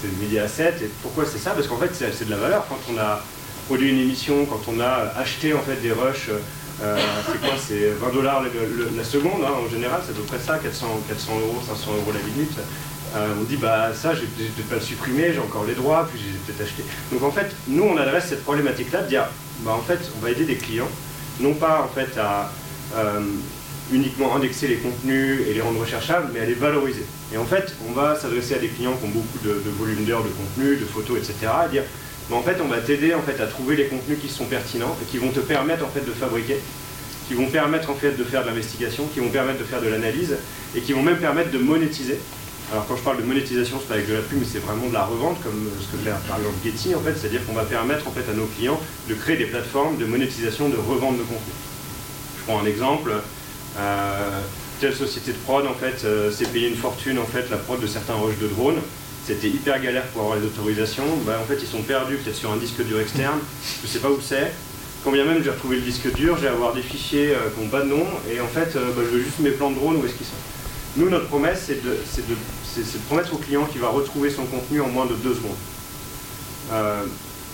C'est 0.00 0.08
le 0.08 0.22
média 0.22 0.44
asset. 0.44 0.74
Et 0.82 0.90
pourquoi 1.02 1.26
c'est 1.26 1.38
ça? 1.38 1.50
Parce 1.50 1.66
qu'en 1.66 1.76
fait, 1.76 1.90
c'est 1.94 2.24
de 2.24 2.30
la 2.30 2.38
valeur. 2.38 2.66
Quand 2.68 2.78
on 2.90 2.98
a 2.98 3.22
produit 3.66 3.90
une 3.90 4.00
émission, 4.00 4.46
quand 4.46 4.62
on 4.68 4.80
a 4.80 5.12
acheté 5.18 5.52
en 5.52 5.60
fait 5.60 5.76
des 5.82 5.92
rushs, 5.92 6.30
c'est 6.80 7.40
quoi? 7.40 7.54
C'est 7.58 7.90
20 7.90 8.14
dollars 8.14 8.42
la 8.96 9.04
seconde 9.04 9.44
hein, 9.44 9.52
en 9.62 9.68
général, 9.68 10.00
c'est 10.06 10.12
à 10.12 10.14
peu 10.14 10.22
près 10.22 10.38
ça, 10.38 10.58
400, 10.58 10.86
400 11.08 11.32
euros, 11.40 11.60
500 11.66 11.90
euros 11.90 12.12
la 12.14 12.20
minute. 12.20 12.56
Euh, 13.16 13.34
on 13.40 13.44
dit 13.44 13.56
bah 13.56 13.90
ça 13.94 14.14
je 14.14 14.20
vais 14.20 14.26
peut-être 14.26 14.68
pas 14.68 14.74
le 14.76 14.80
supprimer, 14.80 15.32
j'ai 15.32 15.38
encore 15.38 15.64
les 15.64 15.74
droits, 15.74 16.08
puis 16.10 16.20
j'ai 16.20 16.38
peut-être 16.38 16.68
acheté. 16.68 16.84
Donc 17.12 17.22
en 17.22 17.30
fait, 17.30 17.54
nous 17.66 17.84
on 17.84 17.96
adresse 17.96 18.26
cette 18.28 18.44
problématique-là 18.44 19.02
de 19.02 19.08
dire 19.08 19.24
bah 19.60 19.72
en 19.72 19.82
fait 19.82 19.98
on 20.16 20.20
va 20.24 20.30
aider 20.30 20.44
des 20.44 20.56
clients, 20.56 20.88
non 21.40 21.54
pas 21.54 21.82
en 21.82 21.88
fait 21.88 22.18
à 22.18 22.52
euh, 22.96 23.20
uniquement 23.92 24.36
indexer 24.36 24.68
les 24.68 24.76
contenus 24.76 25.40
et 25.48 25.54
les 25.54 25.60
rendre 25.60 25.80
recherchables, 25.80 26.28
mais 26.34 26.40
à 26.40 26.44
les 26.44 26.54
valoriser. 26.54 27.06
Et 27.32 27.38
en 27.38 27.44
fait, 27.44 27.74
on 27.88 27.92
va 27.92 28.16
s'adresser 28.16 28.54
à 28.54 28.58
des 28.58 28.68
clients 28.68 28.92
qui 28.92 29.06
ont 29.06 29.10
beaucoup 29.10 29.38
de, 29.44 29.62
volume 29.78 30.04
d'heures 30.04 30.24
de 30.24 30.28
contenu, 30.28 30.76
de 30.76 30.84
photos, 30.84 31.18
etc. 31.18 31.50
à 31.64 31.68
dire 31.68 31.84
bah, 32.28 32.36
en 32.36 32.42
fait 32.42 32.58
on 32.62 32.68
va 32.68 32.78
t'aider 32.78 33.14
en 33.14 33.22
fait 33.22 33.42
à 33.42 33.46
trouver 33.46 33.76
les 33.76 33.86
contenus 33.86 34.18
qui 34.20 34.28
sont 34.28 34.44
pertinents 34.44 34.96
et 35.02 35.06
qui 35.06 35.16
vont 35.16 35.30
te 35.30 35.40
permettre 35.40 35.84
en 35.84 35.88
fait 35.88 36.04
de 36.04 36.12
fabriquer 36.12 36.58
qui 37.28 37.34
vont 37.34 37.46
permettre 37.46 37.90
en 37.90 37.94
fait 37.94 38.12
de 38.12 38.24
faire 38.24 38.42
de 38.42 38.48
l'investigation, 38.48 39.06
qui 39.12 39.20
vont 39.20 39.28
permettre 39.28 39.58
de 39.58 39.64
faire 39.64 39.82
de 39.82 39.88
l'analyse 39.88 40.34
et 40.74 40.80
qui 40.80 40.94
vont 40.94 41.02
même 41.02 41.18
permettre 41.18 41.50
de 41.50 41.58
monétiser 41.58 42.18
alors 42.70 42.86
quand 42.86 42.96
je 42.96 43.02
parle 43.02 43.16
de 43.16 43.22
monétisation, 43.22 43.78
c'est 43.80 43.88
pas 43.88 43.94
avec 43.94 44.08
de 44.08 44.14
la 44.14 44.20
pub, 44.20 44.38
mais 44.40 44.46
c'est 44.50 44.58
vraiment 44.58 44.88
de 44.88 44.92
la 44.92 45.04
revente, 45.04 45.42
comme 45.42 45.68
euh, 45.68 45.80
ce 45.80 45.96
que 45.96 46.02
fait 46.02 46.10
par 46.28 46.36
exemple 46.36 46.56
Getty 46.62 46.94
en 46.94 47.00
fait, 47.00 47.14
c'est-à-dire 47.16 47.44
qu'on 47.46 47.54
va 47.54 47.64
permettre 47.64 48.06
en 48.06 48.10
fait 48.10 48.30
à 48.30 48.34
nos 48.34 48.44
clients 48.44 48.78
de 49.08 49.14
créer 49.14 49.38
des 49.38 49.46
plateformes 49.46 49.96
de 49.96 50.04
monétisation, 50.04 50.68
de 50.68 50.76
revente 50.76 51.16
de 51.16 51.22
contenu. 51.22 51.52
Je 52.38 52.44
prends 52.44 52.60
un 52.60 52.66
exemple. 52.66 53.12
Euh, 53.78 54.40
telle 54.80 54.94
société 54.94 55.32
de 55.32 55.38
prod 55.38 55.66
en 55.66 55.74
fait 55.74 56.04
euh, 56.04 56.30
s'est 56.30 56.46
payé 56.46 56.68
une 56.68 56.76
fortune 56.76 57.18
en 57.18 57.24
fait 57.24 57.48
la 57.50 57.56
prod 57.56 57.80
de 57.80 57.86
certains 57.86 58.14
rushs 58.14 58.38
de 58.38 58.48
drones. 58.48 58.80
C'était 59.26 59.48
hyper 59.48 59.80
galère 59.80 60.04
pour 60.08 60.22
avoir 60.22 60.38
les 60.38 60.44
autorisations. 60.44 61.04
Bah, 61.26 61.38
en 61.42 61.46
fait 61.46 61.58
ils 61.62 61.66
sont 61.68 61.82
perdus 61.82 62.16
peut-être 62.16 62.36
sur 62.36 62.52
un 62.52 62.58
disque 62.58 62.84
dur 62.84 63.00
externe. 63.00 63.38
Je 63.82 63.88
sais 63.88 63.98
pas 63.98 64.10
où 64.10 64.20
c'est. 64.20 64.52
Quand 65.04 65.10
bien 65.10 65.24
même 65.24 65.42
j'ai 65.42 65.50
retrouvé 65.50 65.76
le 65.76 65.82
disque 65.82 66.12
dur, 66.12 66.36
j'ai 66.38 66.48
avoir 66.48 66.74
des 66.74 66.82
fichiers 66.82 67.32
qui 67.54 67.62
n'ont 67.62 67.70
pas 67.70 67.80
de 67.80 67.88
nom 67.88 68.04
et 68.30 68.40
en 68.40 68.48
fait 68.48 68.74
bah, 68.74 69.02
je 69.04 69.16
veux 69.16 69.22
juste 69.22 69.38
mes 69.38 69.52
plans 69.52 69.70
de 69.70 69.76
drone 69.76 69.96
où 69.96 70.04
est-ce 70.04 70.14
qu'ils 70.14 70.26
sont. 70.26 70.32
Nous, 70.98 71.08
notre 71.10 71.28
promesse, 71.28 71.62
c'est 71.66 71.84
de, 71.84 71.96
promettre 73.06 73.34
au 73.34 73.38
client 73.38 73.64
qu'il 73.64 73.80
va 73.80 73.88
retrouver 73.88 74.30
son 74.30 74.44
contenu 74.44 74.80
en 74.80 74.88
moins 74.88 75.06
de 75.06 75.14
deux 75.14 75.34
secondes. 75.34 75.56
Euh, 76.72 77.04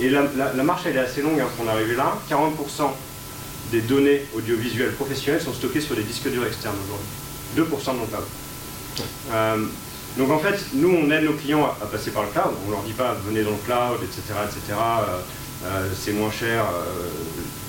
et 0.00 0.08
la, 0.08 0.62
marche, 0.62 0.82
elle 0.86 0.96
est 0.96 1.00
assez 1.00 1.22
longue 1.22 1.38
hein, 1.40 1.48
pour 1.56 1.66
en 1.66 1.68
arriver 1.70 1.94
là. 1.94 2.18
40% 2.28 2.90
des 3.70 3.80
données 3.80 4.26
audiovisuelles 4.34 4.92
professionnelles 4.92 5.40
sont 5.40 5.52
stockées 5.52 5.80
sur 5.80 5.94
des 5.94 6.02
disques 6.02 6.28
durs 6.28 6.46
externes 6.46 6.76
aujourd'hui. 6.84 7.76
2% 7.78 7.86
dans 7.86 7.92
le 7.92 8.06
cloud. 8.06 8.24
Euh, 9.32 9.66
donc 10.18 10.30
en 10.30 10.38
fait, 10.38 10.58
nous, 10.74 10.90
on 10.90 11.10
aide 11.10 11.24
nos 11.24 11.32
clients 11.32 11.64
à, 11.64 11.86
passer 11.86 12.10
par 12.10 12.22
le 12.22 12.28
cloud. 12.30 12.54
On 12.66 12.70
leur 12.70 12.82
dit 12.82 12.92
pas 12.92 13.16
venez 13.26 13.42
dans 13.42 13.50
le 13.50 13.56
cloud, 13.64 14.00
etc. 14.02 14.22
etc. 14.44 14.78
Euh, 15.64 15.88
c'est 15.96 16.12
moins 16.12 16.30
cher 16.30 16.66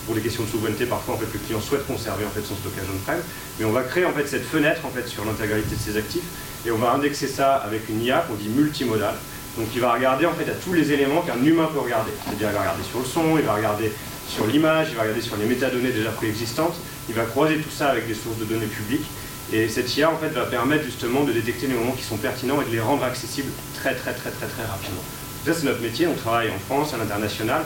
pour 0.05 0.15
des 0.15 0.21
questions 0.21 0.43
de 0.43 0.49
souveraineté, 0.49 0.85
parfois 0.85 1.15
en 1.15 1.17
fait, 1.17 1.27
le 1.33 1.39
client 1.39 1.59
souhaite 1.59 1.85
conserver 1.87 2.25
en 2.25 2.29
fait, 2.29 2.41
son 2.41 2.55
stockage 2.55 2.85
on-prem, 2.93 3.19
mais 3.59 3.65
on 3.65 3.71
va 3.71 3.81
créer 3.83 4.05
en 4.05 4.11
fait, 4.11 4.27
cette 4.27 4.45
fenêtre 4.45 4.81
en 4.85 4.89
fait, 4.89 5.07
sur 5.07 5.25
l'intégralité 5.25 5.75
de 5.75 5.79
ses 5.79 5.97
actifs 5.97 6.23
et 6.65 6.71
on 6.71 6.77
va 6.77 6.91
indexer 6.91 7.27
ça 7.27 7.55
avec 7.55 7.89
une 7.89 8.01
IA 8.01 8.19
qu'on 8.27 8.35
dit 8.35 8.49
multimodale. 8.49 9.15
Donc 9.57 9.67
il 9.73 9.81
va 9.81 9.93
regarder 9.93 10.25
en 10.25 10.33
fait, 10.33 10.49
à 10.49 10.55
tous 10.55 10.73
les 10.73 10.91
éléments 10.91 11.21
qu'un 11.21 11.41
humain 11.43 11.69
peut 11.71 11.79
regarder. 11.79 12.11
C'est-à-dire 12.25 12.49
il 12.49 12.53
va 12.53 12.59
regarder 12.61 12.83
sur 12.83 12.99
le 12.99 13.05
son, 13.05 13.37
il 13.37 13.45
va 13.45 13.53
regarder 13.53 13.91
sur 14.27 14.47
l'image, 14.47 14.87
il 14.89 14.95
va 14.95 15.03
regarder 15.03 15.21
sur 15.21 15.37
les 15.37 15.45
métadonnées 15.45 15.91
déjà 15.91 16.09
préexistantes, 16.09 16.75
il 17.07 17.15
va 17.15 17.23
croiser 17.23 17.57
tout 17.57 17.69
ça 17.69 17.89
avec 17.89 18.07
des 18.07 18.15
sources 18.15 18.37
de 18.37 18.45
données 18.45 18.65
publiques. 18.65 19.05
Et 19.53 19.69
cette 19.69 19.95
IA 19.95 20.09
en 20.09 20.17
fait, 20.17 20.29
va 20.29 20.45
permettre 20.45 20.83
justement 20.83 21.23
de 21.23 21.31
détecter 21.31 21.67
les 21.67 21.75
moments 21.75 21.91
qui 21.91 22.03
sont 22.03 22.17
pertinents 22.17 22.61
et 22.61 22.65
de 22.65 22.71
les 22.71 22.79
rendre 22.79 23.03
accessibles 23.03 23.51
très 23.75 23.93
très 23.93 24.13
très 24.13 24.31
très 24.31 24.47
très 24.47 24.65
rapidement. 24.65 25.03
Ça 25.45 25.53
c'est 25.53 25.65
notre 25.65 25.81
métier, 25.81 26.07
on 26.07 26.15
travaille 26.15 26.49
en 26.49 26.59
France, 26.67 26.95
à 26.95 26.97
l'international, 26.97 27.61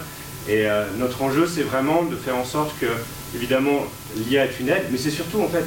et 0.48 0.66
euh, 0.66 0.86
notre 0.98 1.22
enjeu, 1.22 1.48
c'est 1.48 1.64
vraiment 1.64 2.04
de 2.04 2.16
faire 2.16 2.36
en 2.36 2.44
sorte 2.44 2.72
que, 2.80 2.88
évidemment, 3.36 3.86
l'IA 4.16 4.46
est 4.46 4.60
une 4.60 4.70
aide, 4.70 4.86
mais 4.92 4.98
c'est 4.98 5.12
surtout, 5.12 5.42
en 5.42 5.48
fait, 5.48 5.66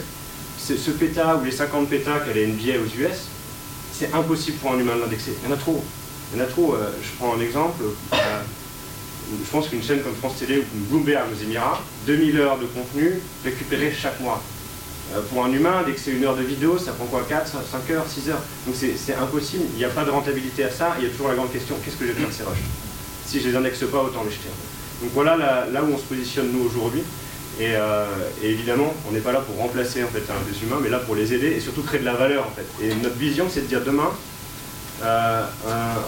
ce 0.62 0.90
péta 0.90 1.36
ou 1.36 1.44
les 1.44 1.50
50 1.50 1.88
pétas 1.88 2.20
qu'a 2.20 2.32
les 2.32 2.46
NBA 2.46 2.78
aux 2.78 3.00
US, 3.00 3.26
c'est 3.92 4.12
impossible 4.14 4.58
pour 4.58 4.72
un 4.72 4.78
humain 4.78 4.96
de 4.96 5.00
l'indexer. 5.00 5.34
Il 5.42 5.48
y 5.48 5.52
en 5.52 5.54
a 5.54 5.58
trop. 5.58 5.82
Il 6.32 6.38
y 6.38 6.40
en 6.40 6.44
a 6.44 6.48
trop. 6.48 6.74
Euh, 6.74 6.90
je 7.02 7.10
prends 7.18 7.34
un 7.36 7.40
exemple. 7.40 7.82
Euh, 8.14 8.16
je 9.30 9.50
pense 9.50 9.68
qu'une 9.68 9.82
chaîne 9.82 10.02
comme 10.02 10.14
France 10.14 10.36
Télé 10.38 10.58
ou 10.58 10.64
Bloomberg 10.90 11.24
aux 11.32 11.42
Émirats, 11.42 11.80
2000 12.06 12.38
heures 12.38 12.58
de 12.58 12.66
contenu 12.66 13.20
récupérées 13.44 13.92
chaque 13.92 14.20
mois. 14.20 14.42
pour 15.30 15.44
un 15.44 15.52
humain, 15.52 15.82
dès 15.86 15.92
que 15.92 16.00
c'est 16.00 16.10
une 16.10 16.24
heure 16.24 16.36
de 16.36 16.42
vidéo, 16.42 16.78
ça 16.78 16.92
prend 16.92 17.06
quoi 17.06 17.24
4, 17.28 17.50
5 17.70 17.90
heures, 17.90 18.06
6 18.06 18.30
heures? 18.30 18.42
Donc 18.66 18.74
c'est 18.76 19.14
impossible, 19.14 19.64
il 19.74 19.78
n'y 19.78 19.84
a 19.84 19.88
pas 19.88 20.04
de 20.04 20.10
rentabilité 20.10 20.64
à 20.64 20.70
ça, 20.70 20.96
il 20.98 21.04
y 21.04 21.06
a 21.06 21.10
toujours 21.10 21.28
la 21.28 21.34
grande 21.34 21.52
question, 21.52 21.76
qu'est-ce 21.84 21.96
que 21.96 22.06
je 22.06 22.12
vais 22.12 22.20
faire 22.20 22.28
de 22.28 22.34
ces 22.34 22.42
rushs? 22.42 22.64
Si 23.26 23.40
je 23.40 23.48
les 23.48 23.56
indexe 23.56 23.84
pas, 23.90 24.02
autant 24.02 24.24
les 24.24 24.30
jeter. 24.30 24.48
Donc 25.00 25.10
voilà 25.14 25.36
là, 25.36 25.82
où 25.82 25.92
on 25.94 25.98
se 25.98 26.04
positionne 26.04 26.52
nous 26.52 26.64
aujourd'hui. 26.64 27.02
Et, 27.60 27.74
évidemment, 28.42 28.92
on 29.08 29.12
n'est 29.12 29.20
pas 29.20 29.32
là 29.32 29.40
pour 29.40 29.56
remplacer 29.56 30.02
en 30.02 30.08
fait, 30.08 30.20
des 30.20 30.62
humains, 30.64 30.78
mais 30.82 30.88
là 30.88 30.98
pour 30.98 31.14
les 31.14 31.34
aider 31.34 31.48
et 31.48 31.60
surtout 31.60 31.82
créer 31.82 32.00
de 32.00 32.04
la 32.04 32.14
valeur 32.14 32.46
en 32.46 32.50
fait. 32.50 32.66
Et 32.84 32.94
notre 32.94 33.16
vision, 33.16 33.46
c'est 33.50 33.60
de 33.60 33.66
dire 33.66 33.82
demain, 33.84 34.10
un, 35.04 35.44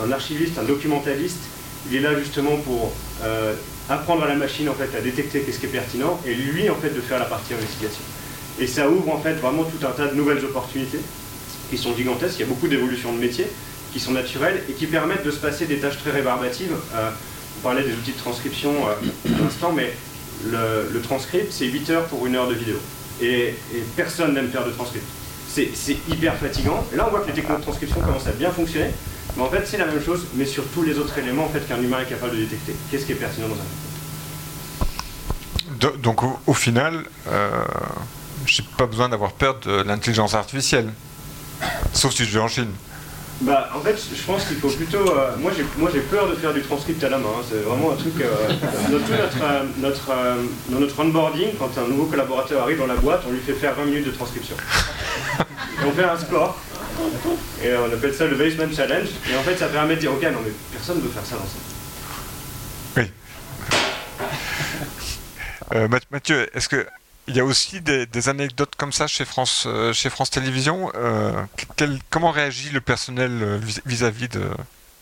un, 0.04 0.12
archiviste, 0.12 0.58
un 0.58 0.64
documentaliste, 0.64 1.42
il 1.90 1.96
est 1.96 2.00
là 2.00 2.18
justement 2.18 2.56
pour 2.56 2.92
apprendre 3.88 4.24
à 4.24 4.28
la 4.28 4.34
machine 4.34 4.68
en 4.68 4.74
fait 4.74 4.96
à 4.96 5.00
détecter 5.00 5.40
qu'est-ce 5.40 5.58
qui 5.58 5.66
est 5.66 5.70
pertinent 5.70 6.18
et 6.26 6.34
lui 6.34 6.70
en 6.70 6.76
fait 6.76 6.90
de 6.90 7.00
faire 7.00 7.18
la 7.18 7.26
partie 7.26 7.54
investigation. 7.54 8.02
Et 8.58 8.66
ça 8.66 8.88
ouvre 8.88 9.12
en 9.12 9.18
fait 9.18 9.34
vraiment 9.34 9.64
tout 9.64 9.84
un 9.86 9.90
tas 9.90 10.06
de 10.06 10.14
nouvelles 10.14 10.44
opportunités 10.44 11.00
qui 11.70 11.78
sont 11.78 11.94
gigantesques. 11.94 12.36
Il 12.38 12.40
y 12.40 12.44
a 12.44 12.48
beaucoup 12.48 12.68
d'évolutions 12.68 13.12
de 13.12 13.18
métiers 13.18 13.46
qui 13.92 14.00
sont 14.00 14.12
naturelles 14.12 14.62
et 14.68 14.72
qui 14.72 14.86
permettent 14.86 15.24
de 15.24 15.30
se 15.30 15.38
passer 15.38 15.66
des 15.66 15.78
tâches 15.78 15.98
très 15.98 16.10
rébarbatives. 16.10 16.74
Euh, 16.94 17.10
on 17.58 17.62
parlait 17.62 17.82
des 17.82 17.92
outils 17.92 18.12
de 18.12 18.18
transcription 18.18 18.72
euh, 18.88 19.34
à 19.34 19.42
l'instant, 19.42 19.72
mais 19.72 19.92
le, 20.50 21.00
transcript 21.00 21.52
c'est 21.52 21.66
8 21.66 21.90
heures 21.90 22.04
pour 22.06 22.26
une 22.26 22.36
heure 22.36 22.48
de 22.48 22.54
vidéo. 22.54 22.76
Et, 23.20 23.54
personne 23.96 24.34
n'aime 24.34 24.48
faire 24.48 24.64
de 24.64 24.70
transcript. 24.70 25.06
C'est 25.48 25.96
hyper 26.08 26.36
fatigant. 26.36 26.84
Là 26.94 27.04
on 27.06 27.10
voit 27.10 27.20
que 27.20 27.28
les 27.28 27.32
technologies 27.32 27.60
de 27.60 27.66
transcription 27.66 28.00
commencent 28.00 28.26
à 28.26 28.32
bien 28.32 28.50
fonctionner. 28.50 28.90
Mais 29.36 29.42
en 29.42 29.50
fait, 29.50 29.66
c'est 29.66 29.78
la 29.78 29.86
même 29.86 30.02
chose, 30.02 30.26
mais 30.34 30.44
sur 30.44 30.64
tous 30.68 30.82
les 30.82 30.98
autres 30.98 31.16
éléments 31.18 31.44
en 31.44 31.48
fait, 31.48 31.66
qu'un 31.66 31.80
humain 31.80 32.00
est 32.00 32.08
capable 32.08 32.36
de 32.36 32.42
détecter. 32.42 32.74
Qu'est-ce 32.90 33.06
qui 33.06 33.12
est 33.12 33.16
pertinent 33.16 33.48
dans 33.48 33.56
un 35.88 35.92
Donc, 36.02 36.20
au, 36.46 36.54
final, 36.54 37.04
euh, 37.28 37.50
j'ai 38.46 38.62
pas 38.76 38.86
besoin 38.86 39.08
d'avoir 39.08 39.32
peur 39.32 39.58
de 39.60 39.82
l'intelligence 39.82 40.34
artificielle. 40.34 40.92
Sauf 41.92 42.14
si 42.14 42.24
je 42.24 42.32
vais 42.32 42.40
en 42.40 42.48
Chine. 42.48 42.70
Bah, 43.40 43.68
en 43.74 43.80
fait, 43.80 43.96
je 44.14 44.22
pense 44.22 44.44
qu'il 44.46 44.56
faut 44.56 44.70
plutôt. 44.70 45.10
Euh, 45.10 45.36
moi, 45.38 45.50
j'ai, 45.56 45.64
moi, 45.76 45.90
j'ai 45.92 46.00
peur 46.00 46.28
de 46.28 46.34
faire 46.34 46.54
du 46.54 46.62
transcript 46.62 47.02
à 47.02 47.08
la 47.08 47.18
main. 47.18 47.28
Hein. 47.36 47.42
C'est 47.48 47.58
vraiment 47.58 47.92
un 47.92 47.96
truc. 47.96 48.14
Euh, 48.20 48.48
notre, 48.90 49.80
notre, 49.80 50.10
euh, 50.10 50.42
dans 50.68 50.80
notre 50.80 51.00
onboarding, 51.00 51.56
quand 51.58 51.70
un 51.78 51.88
nouveau 51.88 52.06
collaborateur 52.06 52.62
arrive 52.62 52.78
dans 52.78 52.86
la 52.86 52.94
boîte, 52.94 53.22
on 53.28 53.32
lui 53.32 53.40
fait 53.40 53.54
faire 53.54 53.74
20 53.74 53.86
minutes 53.86 54.06
de 54.06 54.12
transcription. 54.12 54.56
Et 55.40 55.84
on 55.84 55.92
fait 55.92 56.04
un 56.04 56.16
score. 56.16 56.58
Et 57.62 57.74
on 57.76 57.92
appelle 57.92 58.14
ça 58.14 58.26
le 58.26 58.36
Basement 58.36 58.72
Challenge. 58.74 59.08
Et 59.30 59.36
en 59.36 59.42
fait, 59.42 59.56
ça 59.56 59.66
permet 59.66 59.96
de 59.96 60.00
dire 60.00 60.12
Ok, 60.12 60.22
non, 60.22 60.38
mais 60.44 60.52
personne 60.72 60.98
ne 60.98 61.02
veut 61.02 61.08
faire 61.08 61.26
ça 61.26 61.36
dans 61.36 61.42
ça. 61.44 61.58
Oui. 62.96 63.10
Mathieu, 66.10 66.48
est-ce 66.54 66.68
que 66.68 66.86
il 67.26 67.36
y 67.36 67.40
a 67.40 67.44
aussi 67.44 67.80
des, 67.80 68.28
anecdotes 68.28 68.74
comme 68.76 68.92
ça 68.92 69.06
chez 69.06 69.24
France, 69.24 69.64
euh, 69.66 69.92
chez 69.92 70.10
France 70.10 70.30
Télévisions. 70.30 70.92
Euh, 70.94 71.32
comment 72.10 72.30
réagit 72.30 72.70
le 72.70 72.80
personnel 72.80 73.30
euh, 73.42 73.60
vis-à-vis 73.86 74.28
de 74.28 74.42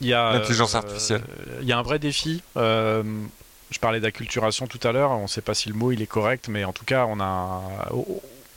l'intelligence 0.00 0.74
artificielle 0.74 1.22
Il 1.60 1.66
y 1.66 1.72
a 1.72 1.78
un 1.78 1.82
vrai 1.82 1.98
défi. 1.98 2.42
je 2.56 3.78
parlais 3.80 4.00
d'acculturation 4.00 4.66
tout 4.66 4.80
à 4.86 4.92
l'heure. 4.92 5.10
On 5.12 5.22
ne 5.22 5.26
sait 5.28 5.40
pas 5.40 5.54
si 5.54 5.68
le 5.68 5.74
mot 5.74 5.90
il 5.92 6.02
est 6.02 6.06
correct, 6.06 6.48
mais 6.48 6.64
en 6.64 6.72
tout 6.72 6.84
cas, 6.84 7.06
on 7.08 7.20
a 7.20 7.62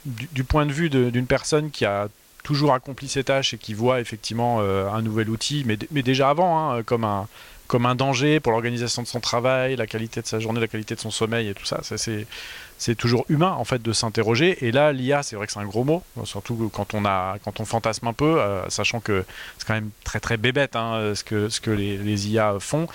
du, 0.05 0.43
point 0.43 0.65
de 0.65 0.73
vue 0.73 0.89
d'une 0.89 1.27
personne 1.27 1.71
qui 1.71 1.85
a 1.85 2.07
toujours 2.43 2.73
accompli 2.73 3.07
ses 3.07 3.23
tâches 3.23 3.55
et 3.55 3.57
qui 3.57 3.73
voit 3.73 3.99
effectivement 3.99 4.59
un 4.59 5.01
nouvel 5.01 5.29
outil, 5.29 5.63
mais, 5.65 5.79
mais 5.91 6.03
déjà 6.03 6.29
avant, 6.29 6.71
hein, 6.71 6.83
comme 6.83 7.03
un 7.03 7.27
comme 7.67 7.85
un 7.85 7.95
danger 7.95 8.39
pour 8.39 8.51
l'organisation 8.51 9.01
de 9.01 9.07
son 9.07 9.19
travail, 9.19 9.75
la 9.75 9.87
qualité 9.87 10.21
de 10.21 10.27
sa 10.27 10.39
journée, 10.39 10.59
la 10.59 10.67
qualité 10.67 10.95
de 10.95 10.99
son 10.99 11.11
sommeil 11.11 11.47
et 11.47 11.53
tout 11.53 11.65
ça. 11.65 11.79
c'est, 11.81 12.27
c'est 12.77 12.95
toujours 12.95 13.25
humain 13.29 13.51
en 13.51 13.63
fait 13.63 13.81
de 13.81 13.93
s'interroger. 13.93 14.65
Et 14.65 14.71
là, 14.71 14.91
l'IA, 14.91 15.23
c'est 15.23 15.35
vrai 15.35 15.47
que 15.47 15.53
c'est 15.53 15.59
un 15.59 15.65
gros 15.65 15.83
mot, 15.83 16.03
surtout 16.23 16.69
quand 16.73 16.93
on 16.93 17.05
a, 17.05 17.37
quand 17.43 17.59
on 17.59 17.65
fantasme 17.65 18.07
un 18.07 18.13
peu, 18.13 18.39
euh, 18.39 18.67
sachant 18.69 18.99
que 18.99 19.25
c'est 19.57 19.65
quand 19.65 19.73
même 19.73 19.91
très 20.03 20.19
très 20.19 20.37
bébête 20.37 20.75
hein, 20.75 21.13
ce 21.15 21.23
que 21.23 21.49
ce 21.49 21.61
que 21.61 21.71
les, 21.71 22.27
IA 22.29 22.55
font. 22.59 22.87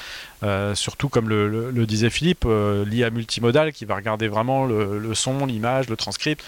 Euh, 0.42 0.74
surtout 0.74 1.08
comme 1.08 1.28
le, 1.28 1.86
disait 1.86 2.10
Philippe, 2.10 2.44
euh, 2.46 2.84
l'IA 2.84 3.10
multimodale 3.10 3.72
qui 3.72 3.84
va 3.84 3.96
regarder 3.96 4.28
vraiment 4.28 4.64
le, 4.66 5.14
son, 5.14 5.46
l'image, 5.46 5.88
le 5.88 5.96
transcript. 5.96 6.44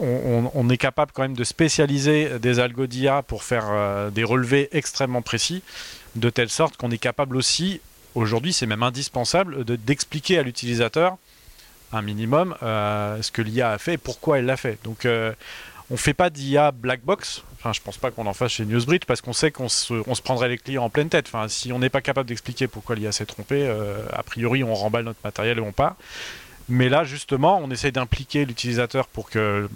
On, 0.00 0.50
on, 0.54 0.70
est 0.70 0.78
capable 0.78 1.12
quand 1.12 1.20
même 1.20 1.36
de 1.36 1.44
spécialiser 1.44 2.38
des 2.38 2.60
algos 2.60 2.86
d'IA 2.86 3.20
pour 3.20 3.42
faire 3.42 4.10
des 4.10 4.24
relevés 4.24 4.70
extrêmement 4.72 5.20
précis 5.20 5.62
de 6.16 6.30
telle 6.30 6.48
sorte 6.48 6.78
qu'on 6.78 6.90
est 6.90 6.98
capable 6.98 7.36
aussi, 7.36 7.82
aujourd'hui 8.14 8.54
c'est 8.54 8.64
même 8.64 8.82
indispensable, 8.82 9.64
d'expliquer 9.64 10.38
à 10.38 10.42
l'utilisateur 10.42 11.18
un 11.96 12.02
minimum 12.02 12.54
euh, 12.62 13.20
ce 13.22 13.30
que 13.30 13.42
l'IA 13.42 13.72
a 13.72 13.78
fait 13.78 13.94
et 13.94 13.98
pourquoi 13.98 14.38
elle 14.38 14.46
l'a 14.46 14.56
fait. 14.56 14.78
Donc 14.84 15.04
euh, 15.04 15.32
on 15.90 15.96
fait 15.96 16.14
pas 16.14 16.30
d'IA 16.30 16.72
black 16.72 17.02
box. 17.04 17.42
Enfin, 17.58 17.72
je 17.72 17.80
pense 17.80 17.96
pas 17.96 18.10
qu'on 18.10 18.26
en 18.26 18.34
fasse 18.34 18.52
chez 18.52 18.64
Newsbridge 18.64 19.04
parce 19.06 19.20
qu'on 19.20 19.32
sait 19.32 19.50
qu'on 19.50 19.68
se, 19.68 19.94
on 20.06 20.14
se, 20.14 20.22
prendrait 20.22 20.48
les 20.48 20.58
clients 20.58 20.84
en 20.84 20.90
pleine 20.90 21.08
tête. 21.08 21.26
Enfin, 21.28 21.48
si 21.48 21.72
on 21.72 21.78
n'est 21.78 21.90
pas 21.90 22.00
capable 22.00 22.28
d'expliquer 22.28 22.66
pourquoi 22.66 22.96
l'IA 22.96 23.12
s'est 23.12 23.26
trompée, 23.26 23.66
euh, 23.66 24.04
a 24.12 24.22
priori 24.22 24.64
on 24.64 24.74
remballe 24.74 25.04
notre 25.04 25.20
matériel 25.24 25.58
et 25.58 25.62
on 25.62 25.72
part. 25.72 25.96
Mais 26.68 26.88
là, 26.88 27.04
justement, 27.04 27.60
on 27.62 27.70
essaye 27.70 27.92
d'impliquer 27.92 28.46
l'utilisateur 28.46 29.06
pour 29.06 29.28
que 29.28 29.68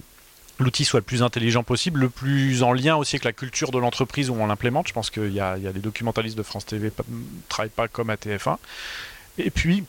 l'outil 0.58 0.84
soit 0.84 1.00
le 1.00 1.04
plus 1.04 1.22
intelligent 1.22 1.62
possible, 1.62 2.00
le 2.00 2.08
plus 2.08 2.62
en 2.62 2.72
lien 2.72 2.96
aussi 2.96 3.16
avec 3.16 3.24
la 3.24 3.32
culture 3.32 3.70
de 3.70 3.78
l'entreprise 3.78 4.30
où 4.30 4.34
on 4.34 4.46
l'implémente. 4.46 4.88
Je 4.88 4.92
pense 4.92 5.10
qu'il 5.10 5.32
y, 5.32 5.40
a 5.40 5.56
des 5.56 5.80
documentalistes 5.80 6.36
de 6.36 6.42
France 6.42 6.66
TV 6.66 6.90
qui 6.90 7.02
ne 7.10 7.20
travaillent 7.48 7.68
pas 7.70 7.88
comme 7.88 8.10
à 8.10 8.16
TF1. 8.16 8.56
Et 9.38 9.50
puis, 9.50 9.84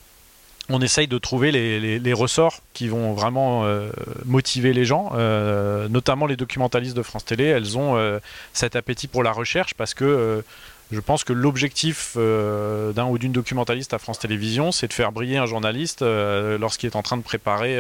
on 0.70 0.82
essaye 0.82 1.08
de 1.08 1.18
trouver 1.18 1.52
les, 1.52 2.14
ressorts 2.14 2.60
qui 2.74 2.88
vont 2.88 3.14
vraiment 3.14 3.66
euh, 3.66 3.90
motiver 4.26 4.74
les 4.74 4.86
gens, 4.86 5.12
euh, 5.16 5.88
notamment 5.90 6.28
les 6.28 6.36
documentalistes 6.36 6.96
de 6.96 7.02
France 7.02 7.26
Télé. 7.26 7.46
Elles 7.46 7.78
ont 7.78 7.98
euh, 7.98 8.20
cet 8.54 8.76
appétit 8.76 9.08
pour 9.08 9.24
la 9.24 9.32
recherche 9.32 9.74
parce 9.74 9.94
que 9.94 10.44
je 10.92 11.00
pense 11.00 11.24
que 11.24 11.34
l'objectif 11.34 12.18
d'un 12.18 13.06
ou 13.06 13.18
d'une 13.20 13.32
documentaliste 13.32 13.94
à 13.94 14.00
France 14.00 14.20
Télévisions, 14.20 14.72
c'est 14.72 14.88
de 14.88 14.94
faire 14.94 15.12
briller 15.12 15.38
un 15.38 15.46
journaliste 15.46 16.02
lorsqu'il 16.02 16.90
est 16.90 16.96
en 16.96 17.04
train 17.04 17.18
de 17.18 17.22
préparer 17.22 17.80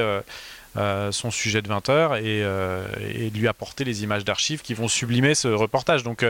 son 0.75 1.31
sujet 1.31 1.63
de 1.63 1.67
20 1.67 1.89
heures 1.89 2.15
et, 2.17 2.41
et, 2.41 3.31
lui 3.31 3.48
apporter 3.48 3.84
les 3.84 4.03
images 4.03 4.25
d'archives 4.25 4.62
qui 4.62 4.75
vont 4.75 4.88
sublimer 4.88 5.34
ce 5.34 5.48
reportage. 5.48 6.03
Donc, 6.03 6.24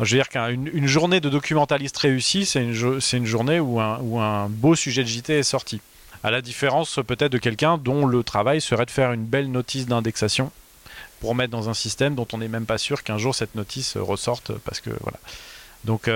je 0.00 0.04
veux 0.04 0.18
dire 0.18 0.28
qu'une 0.28 0.70
une 0.72 0.86
journée 0.86 1.20
de 1.20 1.28
documentaliste 1.28 1.96
réussie, 1.98 2.46
c'est 2.46 2.62
une, 2.62 3.26
journée 3.26 3.60
où 3.60 3.80
un, 3.80 4.48
beau 4.48 4.74
sujet 4.74 5.02
de 5.02 5.08
JT 5.08 5.38
est 5.38 5.42
sorti. 5.42 5.80
À 6.22 6.30
la 6.30 6.40
différence 6.40 6.98
peut-être 7.06 7.32
de 7.32 7.38
quelqu'un 7.38 7.78
dont 7.78 8.06
le 8.06 8.22
travail 8.22 8.60
serait 8.60 8.86
de 8.86 8.90
faire 8.90 9.12
une 9.12 9.24
belle 9.24 9.50
notice 9.50 9.86
d'indexation 9.86 10.50
pour 11.20 11.34
mettre 11.34 11.50
dans 11.50 11.68
un 11.68 11.74
système 11.74 12.14
dont 12.14 12.26
on 12.32 12.38
n'est 12.38 12.48
même 12.48 12.66
pas 12.66 12.78
sûr 12.78 13.02
qu'un 13.02 13.18
jour 13.18 13.34
cette 13.34 13.54
notice 13.54 13.96
ressorte 13.96 14.52
parce 14.64 14.80
que 14.80 14.90
voilà. 15.02 15.18
Donc 15.84 16.08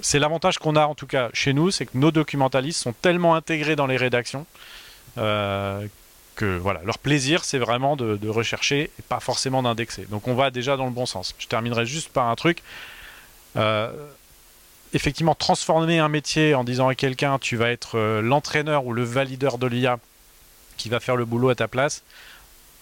c'est 0.00 0.18
l'avantage 0.18 0.58
qu'on 0.58 0.76
a 0.76 0.86
en 0.86 0.94
tout 0.94 1.06
cas 1.06 1.30
chez 1.32 1.52
nous, 1.52 1.70
c'est 1.70 1.86
que 1.86 1.96
nos 1.96 2.10
documentalistes 2.10 2.82
sont 2.82 2.92
tellement 2.92 3.34
intégrés 3.34 3.76
dans 3.76 3.86
les 3.86 3.96
rédactions 3.96 4.46
euh, 5.18 5.86
que 6.34 6.56
voilà, 6.56 6.80
leur 6.84 6.98
plaisir, 6.98 7.44
c'est 7.44 7.58
vraiment 7.58 7.96
de, 7.96 8.28
rechercher 8.28 8.90
et 8.98 9.02
pas 9.08 9.20
forcément 9.20 9.62
d'indexer. 9.62 10.06
Donc 10.06 10.28
on 10.28 10.34
va 10.34 10.50
déjà 10.50 10.76
dans 10.76 10.86
le 10.86 10.90
bon 10.90 11.06
sens. 11.06 11.34
Je 11.38 11.46
terminerai 11.46 11.86
juste 11.86 12.08
par 12.10 12.28
un 12.28 12.34
truc. 12.34 12.62
Euh, 13.56 13.92
effectivement, 14.92 15.34
transformer 15.34 15.98
un 15.98 16.08
métier 16.08 16.54
en 16.54 16.64
disant 16.64 16.88
à 16.88 16.94
quelqu'un 16.94 17.38
tu 17.38 17.56
vas 17.56 17.70
être 17.70 17.98
euh, 17.98 18.20
l'entraîneur 18.20 18.86
ou 18.86 18.92
le 18.92 19.04
valideur 19.04 19.58
de 19.58 19.66
l'IA 19.66 19.98
qui 20.76 20.88
va 20.88 21.00
faire 21.00 21.16
le 21.16 21.24
boulot 21.24 21.50
à 21.50 21.54
ta 21.54 21.68
place, 21.68 22.02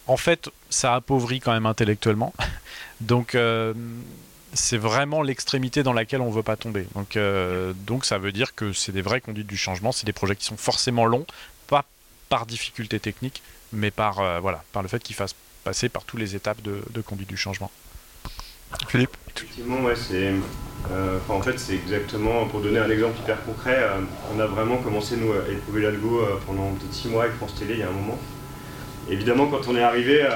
en 0.07 0.17
fait, 0.17 0.49
ça 0.71 0.95
appauvrit 0.95 1.41
quand 1.41 1.53
même 1.53 1.67
intellectuellement. 1.67 2.33
Donc 3.01 3.37
c'est 4.55 4.77
vraiment 4.77 5.23
l'extrémité 5.23 5.83
dans 5.83 5.93
laquelle 5.93 6.21
on 6.21 6.31
ne 6.31 6.35
veut 6.35 6.43
pas 6.43 6.57
tomber. 6.57 6.87
Donc, 6.95 7.19
donc 7.87 8.05
ça 8.05 8.19
veut 8.19 8.33
dire 8.33 8.55
que 8.55 8.73
c'est 8.73 8.93
des 8.93 9.03
vraies 9.03 9.21
conduites 9.21 9.47
du 9.47 9.57
changement, 9.57 9.93
c'est 9.93 10.07
des 10.07 10.13
projets 10.13 10.37
qui 10.37 10.45
sont 10.45 10.57
forcément 10.57 11.05
longs, 11.05 11.27
pas 11.67 11.85
par 12.33 12.47
difficulté 12.47 12.99
technique, 12.99 13.43
mais 13.75 13.91
par, 13.91 14.21
euh, 14.21 14.41
voilà, 14.41 14.65
par 14.73 14.81
le 14.81 14.89
fait 14.89 15.03
qu'il 15.03 15.15
fasse 15.15 15.35
passer 15.65 15.91
par 15.91 16.03
toutes 16.05 16.19
les 16.19 16.35
étapes 16.35 16.63
de, 16.63 17.01
conduite 17.03 17.29
du 17.29 17.37
changement. 17.37 17.71
Philippe 18.89 19.15
Effectivement, 19.37 19.83
ouais, 19.83 19.95
c'est. 19.95 20.33
Euh, 20.91 21.19
en 21.29 21.43
fait, 21.43 21.59
c'est 21.59 21.75
exactement, 21.75 22.47
pour 22.47 22.63
donner 22.63 22.79
un 22.79 22.89
exemple 22.89 23.19
hyper 23.21 23.45
concret, 23.45 23.77
euh, 23.77 24.01
on 24.35 24.41
a 24.41 24.47
vraiment 24.47 24.79
commencé 24.79 25.19
nous, 25.19 25.31
à 25.31 25.47
éprouver 25.47 25.83
l'algo 25.83 26.27
pendant 26.47 26.73
peut-être 26.73 26.95
6 26.95 27.09
mois 27.09 27.25
avec 27.25 27.37
France 27.37 27.55
Télé 27.55 27.75
il 27.75 27.81
y 27.81 27.83
a 27.83 27.89
un 27.89 27.93
moment. 27.93 28.19
évidemment, 29.11 29.49
quand 29.49 29.69
on 29.69 29.77
est 29.77 29.83
arrivé, 29.83 30.27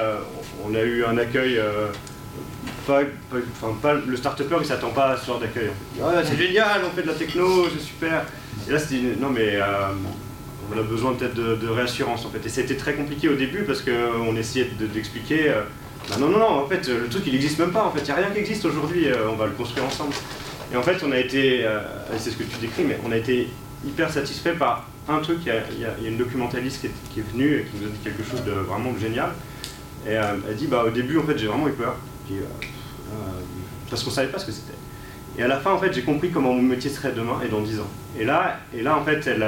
on 0.66 0.74
a 0.74 0.82
eu 0.82 1.02
un 1.02 1.16
accueil. 1.16 1.58
Pas, 2.86 3.00
pas, 3.82 3.94
le 3.94 4.16
start-upper 4.16 4.58
il 4.60 4.66
s'attend 4.66 4.90
pas 4.90 5.12
à 5.12 5.16
ce 5.16 5.26
genre 5.26 5.40
d'accueil. 5.40 5.70
c'est 6.24 6.36
génial, 6.36 6.82
on 6.84 6.90
fait 6.94 7.02
de 7.02 7.08
la 7.08 7.14
techno, 7.14 7.68
c'est 7.70 7.82
super. 7.82 8.26
Et 8.68 8.70
là 8.70 8.78
c'était 8.78 9.16
non 9.18 9.30
mais 9.30 9.58
on 10.72 10.78
a 10.78 10.82
besoin 10.82 11.14
peut-être 11.14 11.34
de, 11.34 11.68
réassurance 11.68 12.24
en 12.24 12.30
fait. 12.30 12.44
Et 12.44 12.48
c'était 12.48 12.76
très 12.76 12.94
compliqué 12.94 13.28
au 13.28 13.34
début 13.34 13.62
parce 13.62 13.82
qu'on 13.82 14.36
essayait 14.36 14.70
d'expliquer. 14.78 15.50
Euh, 15.50 15.62
bah 16.08 16.16
non, 16.20 16.28
non, 16.28 16.38
non, 16.38 16.48
en 16.48 16.66
fait, 16.66 16.88
le 16.88 17.08
truc 17.08 17.24
il 17.26 17.32
n'existe 17.32 17.58
même 17.58 17.72
pas. 17.72 17.84
En 17.84 17.90
fait, 17.90 18.00
il 18.00 18.04
n'y 18.04 18.10
a 18.10 18.16
rien 18.16 18.30
qui 18.30 18.38
existe 18.38 18.64
aujourd'hui. 18.64 19.08
Euh, 19.08 19.28
on 19.30 19.36
va 19.36 19.46
le 19.46 19.52
construire 19.52 19.86
ensemble. 19.86 20.14
Et 20.72 20.76
en 20.76 20.82
fait, 20.82 21.02
on 21.04 21.12
a 21.12 21.18
été, 21.18 21.64
euh, 21.64 21.80
c'est 22.16 22.30
ce 22.30 22.36
que 22.36 22.42
tu 22.42 22.58
décris, 22.60 22.84
mais 22.84 22.98
on 23.04 23.12
a 23.12 23.16
été 23.16 23.48
hyper 23.84 24.10
satisfait 24.10 24.52
par 24.52 24.88
un 25.08 25.18
truc. 25.18 25.38
Il 25.44 25.80
y 25.80 25.84
a, 25.84 26.08
une 26.08 26.16
documentaliste 26.16 26.86
qui 27.12 27.20
est, 27.20 27.22
venue 27.32 27.58
et 27.58 27.64
qui 27.64 27.76
nous 27.80 27.86
a 27.86 27.90
dit 27.90 27.98
quelque 28.02 28.24
chose 28.28 28.42
de 28.44 28.52
vraiment 28.52 28.96
génial. 28.98 29.30
Et 30.06 30.12
elle 30.12 30.56
dit, 30.56 30.66
bah, 30.66 30.84
au 30.86 30.90
début, 30.90 31.18
en 31.18 31.22
fait, 31.24 31.38
j'ai 31.38 31.46
vraiment 31.46 31.68
eu 31.68 31.72
peur. 31.72 31.96
parce 33.90 34.02
qu'on 34.02 34.10
savait 34.10 34.30
pas 34.30 34.38
ce 34.38 34.46
que 34.46 34.52
c'était. 34.52 34.74
Et 35.38 35.42
à 35.42 35.48
la 35.48 35.58
fin, 35.58 35.72
en 35.72 35.78
fait, 35.78 35.92
j'ai 35.92 36.02
compris 36.02 36.30
comment 36.30 36.52
mon 36.52 36.62
métier 36.62 36.90
serait 36.90 37.12
demain 37.12 37.40
et 37.44 37.48
dans 37.48 37.60
10 37.60 37.80
ans. 37.80 37.90
Et 38.18 38.24
là, 38.24 38.60
et 38.74 38.82
là 38.82 38.96
en 38.96 39.04
fait, 39.04 39.26
elle, 39.26 39.44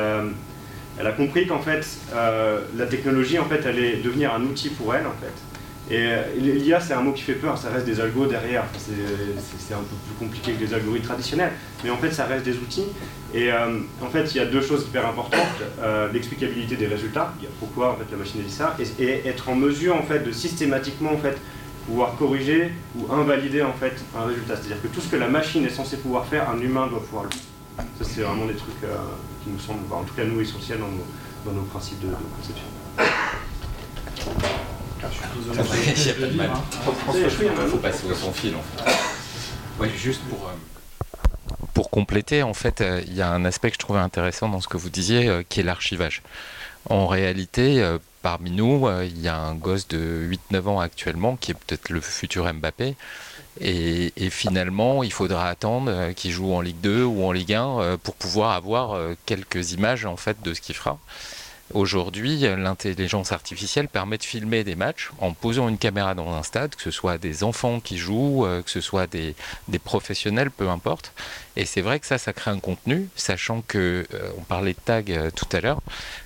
elle 0.98 1.06
a 1.06 1.12
compris 1.12 1.46
qu'en 1.46 1.60
fait, 1.60 1.86
la 2.14 2.86
technologie, 2.86 3.38
en 3.38 3.44
fait, 3.44 3.66
allait 3.66 3.96
devenir 3.96 4.34
un 4.34 4.42
outil 4.42 4.70
pour 4.70 4.94
elle, 4.94 5.06
en 5.06 5.14
fait. 5.20 5.32
Et 5.90 6.06
euh, 6.06 6.22
l'IA, 6.36 6.80
c'est 6.80 6.92
un 6.92 7.00
mot 7.00 7.12
qui 7.12 7.22
fait 7.22 7.34
peur, 7.34 7.56
ça 7.56 7.70
reste 7.70 7.86
des 7.86 8.00
algos 8.00 8.26
derrière. 8.26 8.64
C'est 8.76 9.74
un 9.74 9.78
peu 9.78 9.96
plus 10.06 10.14
compliqué 10.18 10.52
que 10.52 10.64
des 10.64 10.74
algorithmes 10.74 11.06
traditionnels, 11.06 11.52
mais 11.82 11.90
en 11.90 11.96
fait, 11.96 12.10
ça 12.10 12.26
reste 12.26 12.44
des 12.44 12.56
outils. 12.58 12.84
Et 13.32 13.50
euh, 13.50 13.78
en 14.02 14.10
fait, 14.10 14.34
il 14.34 14.36
y 14.36 14.40
a 14.40 14.44
deux 14.44 14.60
choses 14.60 14.84
hyper 14.84 15.06
importantes 15.06 15.40
euh, 15.80 16.10
l'explicabilité 16.12 16.76
des 16.76 16.86
résultats, 16.86 17.32
pourquoi 17.58 17.92
en 17.92 17.96
fait, 17.96 18.04
la 18.10 18.18
machine 18.18 18.40
a 18.40 18.44
dit 18.44 18.52
ça, 18.52 18.76
et, 18.98 19.26
être 19.26 19.48
en 19.48 19.54
mesure 19.54 19.96
en 19.96 20.02
fait, 20.02 20.20
de 20.20 20.32
systématiquement 20.32 21.12
en 21.12 21.18
fait, 21.18 21.36
pouvoir 21.86 22.16
corriger 22.18 22.70
ou 22.96 23.10
invalider 23.12 23.62
en 23.62 23.72
fait, 23.72 23.94
un 24.18 24.26
résultat. 24.26 24.56
C'est-à-dire 24.56 24.82
que 24.82 24.88
tout 24.88 25.00
ce 25.00 25.08
que 25.08 25.16
la 25.16 25.28
machine 25.28 25.64
est 25.64 25.70
censée 25.70 25.96
pouvoir 25.96 26.26
faire, 26.26 26.50
un 26.50 26.60
humain 26.60 26.86
doit 26.86 27.00
pouvoir 27.00 27.24
le 27.24 27.30
faire. 27.30 27.86
Ça, 27.98 28.04
c'est 28.04 28.22
vraiment 28.22 28.46
des 28.46 28.54
trucs 28.54 28.82
qui 29.48 29.52
nous 29.54 29.60
semblent, 29.60 29.92
en 29.92 30.04
tout 30.04 30.14
cas, 30.14 30.24
nous, 30.24 30.40
essentiels 30.40 30.78
dans 30.78 30.88
nos, 30.88 31.06
dans 31.44 31.52
nos 31.52 31.62
principes 31.62 32.00
de, 32.00 32.08
de 32.08 32.14
conception. 32.36 32.66
Il 34.98 36.34
n'y 36.34 36.40
a 36.40 36.50
Il 37.64 37.68
faut 37.68 37.78
passer 37.78 38.06
au 38.10 38.14
sans 38.14 38.32
fil. 38.32 38.54
En 38.54 38.62
fait. 39.82 39.96
juste 39.96 40.22
pour, 40.28 40.48
euh, 40.48 41.66
pour 41.74 41.90
compléter, 41.90 42.42
en 42.42 42.54
fait, 42.54 42.80
euh, 42.80 43.02
il 43.06 43.14
y 43.14 43.22
a 43.22 43.30
un 43.30 43.44
aspect 43.44 43.70
que 43.70 43.74
je 43.74 43.78
trouvais 43.78 44.00
intéressant 44.00 44.48
dans 44.48 44.60
ce 44.60 44.68
que 44.68 44.76
vous 44.76 44.90
disiez, 44.90 45.28
euh, 45.28 45.42
qui 45.48 45.60
est 45.60 45.62
l'archivage. 45.62 46.22
En 46.90 47.06
réalité, 47.06 47.84
parmi 48.22 48.50
nous, 48.50 48.88
il 49.02 49.20
y 49.20 49.28
a 49.28 49.36
un 49.36 49.54
gosse 49.54 49.88
de 49.88 50.26
8-9 50.50 50.68
ans 50.68 50.80
actuellement 50.80 51.36
qui 51.36 51.50
est 51.50 51.54
peut-être 51.54 51.90
le 51.90 52.00
futur 52.00 52.50
Mbappé. 52.50 52.96
Et, 53.60 54.30
finalement, 54.30 55.02
il 55.02 55.12
faudra 55.12 55.48
attendre 55.48 56.12
qu'il 56.12 56.30
joue 56.30 56.52
en 56.52 56.60
Ligue 56.60 56.80
2 56.80 57.04
ou 57.04 57.24
en 57.24 57.32
Ligue 57.32 57.54
1 57.54 57.98
pour 58.02 58.14
pouvoir 58.14 58.52
avoir 58.52 58.98
quelques 59.26 59.72
images 59.72 60.04
en 60.04 60.16
fait 60.16 60.40
de 60.42 60.54
ce 60.54 60.60
qu'il 60.60 60.74
fera. 60.74 60.98
Aujourd'hui, 61.74 62.38
l'intelligence 62.38 63.30
artificielle 63.30 63.88
permet 63.88 64.16
de 64.16 64.22
filmer 64.22 64.64
des 64.64 64.74
matchs 64.74 65.10
en 65.18 65.34
posant 65.34 65.68
une 65.68 65.76
caméra 65.76 66.14
dans 66.14 66.32
un 66.32 66.42
stade, 66.42 66.74
que 66.74 66.82
ce 66.82 66.90
soit 66.90 67.18
des 67.18 67.44
enfants 67.44 67.78
qui 67.78 67.98
jouent, 67.98 68.46
euh, 68.46 68.62
que 68.62 68.70
ce 68.70 68.80
soit 68.80 69.06
des, 69.06 69.34
professionnels, 69.84 70.50
peu 70.50 70.70
importe. 70.70 71.12
Et 71.56 71.66
c'est 71.66 71.82
vrai 71.82 72.00
que 72.00 72.06
ça, 72.06 72.16
ça 72.16 72.32
crée 72.32 72.50
un 72.50 72.58
contenu, 72.58 73.08
sachant 73.16 73.62
que, 73.68 74.06
euh, 74.14 74.30
on 74.38 74.42
parlait 74.42 74.72
de 74.72 74.78
tag 74.82 75.12
euh, 75.12 75.30
tout 75.30 75.48
à 75.52 75.60
l'heure, 75.60 75.82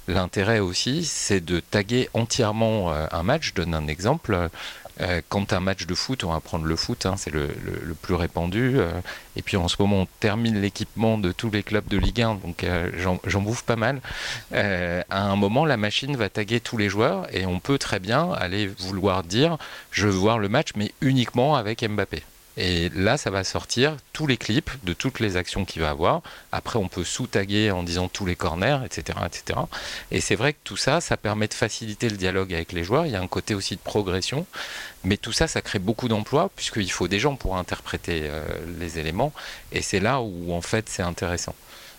l'intérêt 0.06 0.60
aussi, 0.60 1.04
c'est 1.04 1.44
de 1.44 1.58
taguer 1.58 2.08
entièrement 2.14 2.92
un 2.92 3.22
match. 3.22 3.48
Je 3.48 3.54
donne 3.54 3.74
un 3.74 3.86
exemple. 3.86 4.50
Euh, 5.00 5.20
quand 5.28 5.52
un 5.52 5.61
match 5.61 5.87
de 5.87 5.94
foot, 5.94 6.25
on 6.25 6.32
va 6.32 6.40
prendre 6.40 6.66
le 6.66 6.76
foot, 6.76 7.06
hein, 7.06 7.14
c'est 7.16 7.32
le, 7.32 7.49
plus 8.00 8.14
répandu. 8.14 8.78
Euh, 8.78 8.90
et 9.37 9.42
puis 9.42 9.56
en 9.56 9.68
ce 9.68 9.76
moment, 9.78 10.02
on 10.02 10.08
termine 10.20 10.61
l'équipement 10.61 11.18
de 11.18 11.32
tous 11.32 11.50
les 11.50 11.62
clubs 11.62 11.87
de 11.88 11.96
Ligue 11.96 12.22
1, 12.22 12.34
donc 12.37 12.64
euh, 12.64 12.90
j'en 12.96 13.40
bouffe 13.40 13.62
pas 13.62 13.76
mal. 13.76 14.00
à 14.52 15.22
un 15.22 15.37
moment, 15.37 15.64
la 15.64 15.76
machine 15.76 16.16
va 16.16 16.28
taguer 16.28 16.61
tous 16.61 16.76
les 16.76 16.88
joueurs 16.88 17.26
et 17.34 17.46
on 17.46 17.61
peut 17.61 17.78
très 17.78 18.00
bien 18.00 18.32
aller 18.32 18.66
vouloir 18.66 19.22
dire 19.22 19.56
je 19.90 20.06
veux 20.06 20.12
voir 20.12 20.38
le 20.38 20.49
match, 20.49 20.70
mais 20.76 20.92
uniquement 21.00 21.56
avec 21.56 21.82
Mbappé. 21.82 22.22
Et 22.56 22.90
là, 22.90 23.16
ça 23.16 23.30
va 23.30 23.44
sortir 23.44 23.97
tous 24.12 24.26
les 24.26 24.37
clips 24.37 24.71
de 24.85 24.92
toutes 24.92 25.21
les 25.21 25.37
actions 25.37 25.64
qu'il 25.64 25.80
va 25.80 25.90
avoir. 25.90 26.23
Après, 26.52 26.78
on 26.78 26.88
peut 26.88 27.04
sous-taguer 27.04 27.71
en 27.71 27.82
disant 27.82 28.09
tous 28.09 28.26
les 28.26 28.37
corners, 28.37 28.78
etc. 28.85 29.19
etc. 29.26 29.60
Et 30.10 30.21
c'est 30.21 30.34
vrai 30.34 30.52
que 30.52 30.58
tout 30.65 30.76
ça, 30.76 31.00
ça 31.00 31.17
permet 31.17 31.49
de 31.49 31.54
faciliter 31.54 32.10
le 32.10 32.17
dialogue 32.17 32.52
avec 32.52 32.73
les 32.73 32.84
joueurs. 32.84 33.06
Il 33.06 33.12
y 33.12 33.17
a 33.17 33.21
un 33.21 33.28
côté 33.28 33.54
aussi 33.54 33.76
de 33.76 33.80
progression. 33.80 34.47
Mais 35.04 35.17
tout 35.17 35.32
ça, 35.32 35.49
ça 35.49 35.62
crée 35.62 35.78
beaucoup 35.78 36.08
d'emplois, 36.08 36.50
puisqu'il 36.54 36.91
faut 36.93 37.08
des 37.08 37.19
gens 37.19 37.36
pour 37.36 37.56
interpréter 37.56 38.23
euh, 38.25 38.45
les 38.78 38.99
éléments. 38.99 39.32
Et 39.73 39.82
c'est 39.82 40.00
là 40.00 40.21
où, 40.21 40.52
en 40.52 40.60
fait, 40.60 40.88
c'est 40.88 41.02
intéressant. 41.02 41.54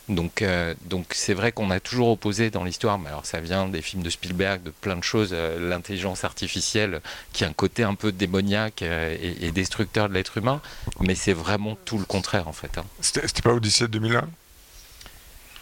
Donc, 0.09 0.41
euh, 0.41 0.73
donc 0.85 1.05
c'est 1.11 1.33
vrai 1.33 1.53
qu'on 1.53 1.71
a 1.71 1.79
toujours 1.79 2.09
opposé 2.09 2.49
dans 2.49 2.65
l'histoire, 2.65 2.99
mais 2.99 3.07
alors 3.07 3.25
ça 3.25 3.39
vient 3.39 3.69
des 3.69 3.81
films 3.81 4.03
de 4.03 4.09
Spielberg, 4.09 4.61
de 4.61 4.69
plein 4.69 4.97
de 4.97 5.03
choses, 5.03 5.29
euh, 5.31 5.69
l'intelligence 5.69 6.25
artificielle 6.25 6.99
qui 7.31 7.45
a 7.45 7.47
un 7.47 7.53
côté 7.53 7.83
un 7.83 7.95
peu 7.95 8.11
démoniaque 8.11 8.81
euh, 8.81 9.15
et, 9.21 9.51
destructeur 9.53 10.09
de 10.09 10.13
l'être 10.13 10.37
humain, 10.37 10.61
mais 10.99 11.15
c'est 11.15 11.33
vraiment 11.33 11.77
tout 11.85 11.97
le 11.97 12.05
contraire 12.05 12.49
en 12.49 12.53
fait. 12.53 12.77
Hein. 12.77 12.85
C'était 12.99 13.41
pas 13.41 13.53
Odyssée 13.53 13.87
2001 13.87 14.27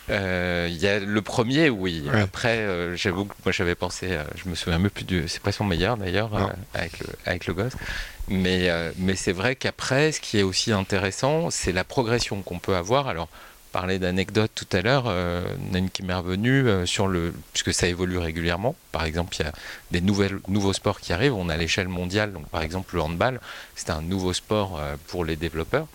il 0.10 0.75
y 0.77 0.88
a 0.88 0.99
le 0.99 1.21
premier, 1.21 1.69
oui. 1.69 2.04
Après, 2.12 2.67
j'avoue 2.97 3.23
que 3.23 3.34
moi 3.45 3.54
j'avais 3.54 3.75
pensé, 3.75 4.19
je 4.36 4.49
me 4.49 4.56
souviens 4.56 4.77
même 4.77 4.89
plus 4.89 5.06
du. 5.06 5.23
C'est 5.30 5.41
pas 5.41 5.54
son 5.54 5.63
meilleur 5.63 5.95
d'ailleurs, 5.95 6.32
avec, 6.73 6.99
le, 6.99 7.08
avec 7.25 7.47
le 7.47 7.54
gosse. 7.54 7.71
Mais, 8.27 8.69
mais 8.97 9.15
c'est 9.15 9.32
vrai 9.32 9.56
qu'après, 9.56 10.12
ce 10.12 10.19
qui 10.19 10.38
est 10.38 10.43
aussi 10.43 10.73
intéressant, 10.73 11.49
c'est 11.49 11.71
la 11.71 11.86
progression 11.86 12.41
qu'on 12.41 12.60
peut 12.60 12.75
avoir. 12.75 13.08
Alors, 13.08 13.30
parlais 13.71 13.99
d'anecdotes 13.99 14.51
tout 14.53 14.67
à 14.71 14.81
l'heure, 14.81 15.05
euh, 15.07 15.43
une 15.73 15.89
qui 15.89 16.03
m'est 16.03 16.13
revenue 16.13 16.67
euh, 16.67 16.86
sur 16.86 17.07
le, 17.07 17.34
puisque 17.53 17.73
ça 17.73 17.88
évolue 17.88 18.17
régulièrement. 18.17 18.75
Par 18.91 19.05
exemple, 19.05 19.36
il 19.39 19.45
y 19.45 19.47
a 19.47 19.51
des 19.91 20.01
nouvelles, 20.01 20.39
nouveaux 20.47 20.73
sports 20.73 20.99
qui 20.99 21.13
arrivent. 21.13 21.34
On 21.34 21.49
a 21.49 21.57
l'échelle 21.57 21.88
mondiale, 21.88 22.34
donc 22.34 22.47
par 22.49 22.62
exemple 22.62 22.95
le 22.95 23.01
handball, 23.01 23.39
c'est 23.75 23.89
un 23.89 24.01
nouveau 24.01 24.34
sport 24.34 24.79
euh, 24.79 24.95
pour 25.07 25.25
les 25.25 25.36
développeurs. 25.36 25.88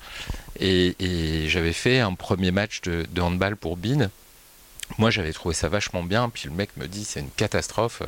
Et, 0.58 0.94
j'avais 1.48 1.72
fait 1.72 2.00
un 2.00 2.14
premier 2.14 2.50
match 2.50 2.80
de, 2.82 3.20
handball 3.20 3.56
pour 3.56 3.76
BIN. 3.76 4.10
Moi, 4.98 5.10
j'avais 5.10 5.32
trouvé 5.32 5.54
ça 5.54 5.68
vachement 5.68 6.02
bien. 6.02 6.28
Puis 6.30 6.48
le 6.48 6.54
mec 6.54 6.70
me 6.76 6.86
dit 6.86 7.04
c'est 7.04 7.20
une 7.20 7.30
catastrophe. 7.30 8.02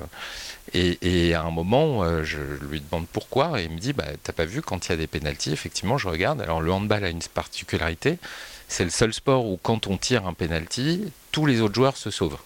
Et, 0.73 1.35
à 1.35 1.43
un 1.43 1.51
moment, 1.51 2.23
je 2.25 2.39
lui 2.71 2.81
demande 2.81 3.07
pourquoi. 3.13 3.61
Et 3.61 3.65
il 3.65 3.71
me 3.71 3.79
dit 3.79 3.93
bah, 3.93 4.05
T'as 4.23 4.33
pas 4.33 4.45
vu 4.45 4.63
quand 4.63 4.87
il 4.87 4.91
y 4.91 4.93
a 4.93 4.97
des 4.97 5.07
pénalties 5.07 5.53
Effectivement, 5.53 5.99
je 5.99 6.09
regarde. 6.09 6.41
Alors, 6.41 6.61
le 6.61 6.73
handball 6.73 7.05
a 7.05 7.11
une 7.11 7.23
particularité 7.23 8.19
c'est 8.69 8.85
le 8.85 8.91
seul 8.91 9.13
sport 9.13 9.47
où 9.47 9.59
quand 9.63 9.87
on 9.87 9.97
tire 9.97 10.27
un 10.27 10.35
penalty, 10.35 11.11
tous 11.33 11.47
les 11.47 11.61
autres 11.61 11.75
joueurs 11.75 11.97
se 11.97 12.11
sauvent. 12.11 12.39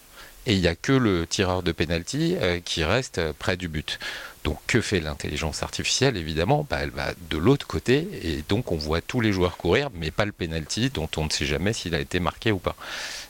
Et 0.47 0.55
il 0.55 0.61
n'y 0.61 0.69
a 0.69 0.75
que 0.75 0.93
le 0.93 1.27
tireur 1.27 1.63
de 1.63 1.71
penalty 1.71 2.35
euh, 2.41 2.59
qui 2.65 2.83
reste 2.83 3.21
près 3.39 3.57
du 3.57 3.69
but. 3.69 4.01
Donc 4.43 4.59
que 4.67 4.81
fait 4.81 4.99
l'intelligence 4.99 5.63
artificielle? 5.63 6.17
Évidemment, 6.17 6.67
bah, 6.69 6.79
elle 6.81 6.91
va 6.91 7.13
de 7.31 7.39
l'autre 7.39 7.67
côté 7.67 8.09
et 8.23 8.43
donc 8.49 8.73
on 8.73 8.77
voit 8.77 9.01
tous 9.01 9.21
les 9.21 9.33
joueurs 9.33 9.57
courir, 9.57 9.91
mais 9.95 10.11
pas 10.11 10.25
le 10.25 10.33
penalty 10.33 10.91
dont 10.91 11.09
on 11.17 11.27
ne 11.27 11.31
sait 11.31 11.47
jamais 11.47 11.73
s'il 11.73 11.95
a 11.95 12.01
été 12.01 12.19
marqué 12.19 12.51
ou 12.51 12.59
pas. 12.59 12.75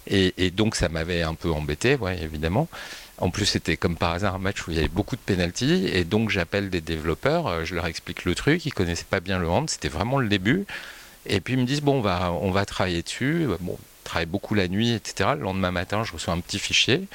Et, 0.06 0.50
donc 0.50 0.74
ça 0.74 0.88
m'avait 0.88 1.22
un 1.22 1.34
peu 1.34 1.50
embêté, 1.50 1.98
évidemment. 2.20 2.68
En 3.18 3.30
plus, 3.30 3.44
c'était 3.44 3.76
comme 3.76 3.96
par 3.96 4.12
hasard 4.12 4.34
un 4.34 4.38
match 4.38 4.66
où 4.66 4.70
il 4.70 4.76
y 4.76 4.80
avait 4.80 4.88
beaucoup 4.88 5.16
de 5.16 5.20
penalty 5.20 5.86
et 5.92 6.04
donc 6.04 6.30
j'appelle 6.30 6.70
des 6.70 6.80
développeurs, 6.80 7.46
euh, 7.46 7.64
je 7.64 7.74
leur 7.74 7.86
explique 7.86 8.24
le 8.24 8.34
truc, 8.34 8.64
ils 8.66 8.72
connaissaient 8.72 9.04
pas 9.08 9.20
bien 9.20 9.38
le 9.38 9.48
hand, 9.48 9.68
c'était 9.68 9.88
vraiment 9.88 10.18
le 10.18 10.28
début. 10.28 10.66
Et 11.26 11.40
puis 11.40 11.54
ils 11.54 11.60
me 11.60 11.64
disent 11.64 11.82
bon, 11.82 11.98
on 11.98 12.00
va, 12.00 12.32
on 12.32 12.50
va 12.50 12.64
travailler 12.64 13.02
dessus. 13.02 13.46
Bon, 13.60 13.74
on 13.74 14.04
travaille 14.04 14.26
beaucoup 14.26 14.54
la 14.54 14.68
nuit, 14.68 14.92
etc. 14.92 15.30
Le 15.36 15.42
lendemain 15.42 15.70
matin, 15.70 16.04
je 16.04 16.12
reçois 16.12 16.34
un 16.34 16.40
petit 16.40 16.58
fichier 16.58 17.06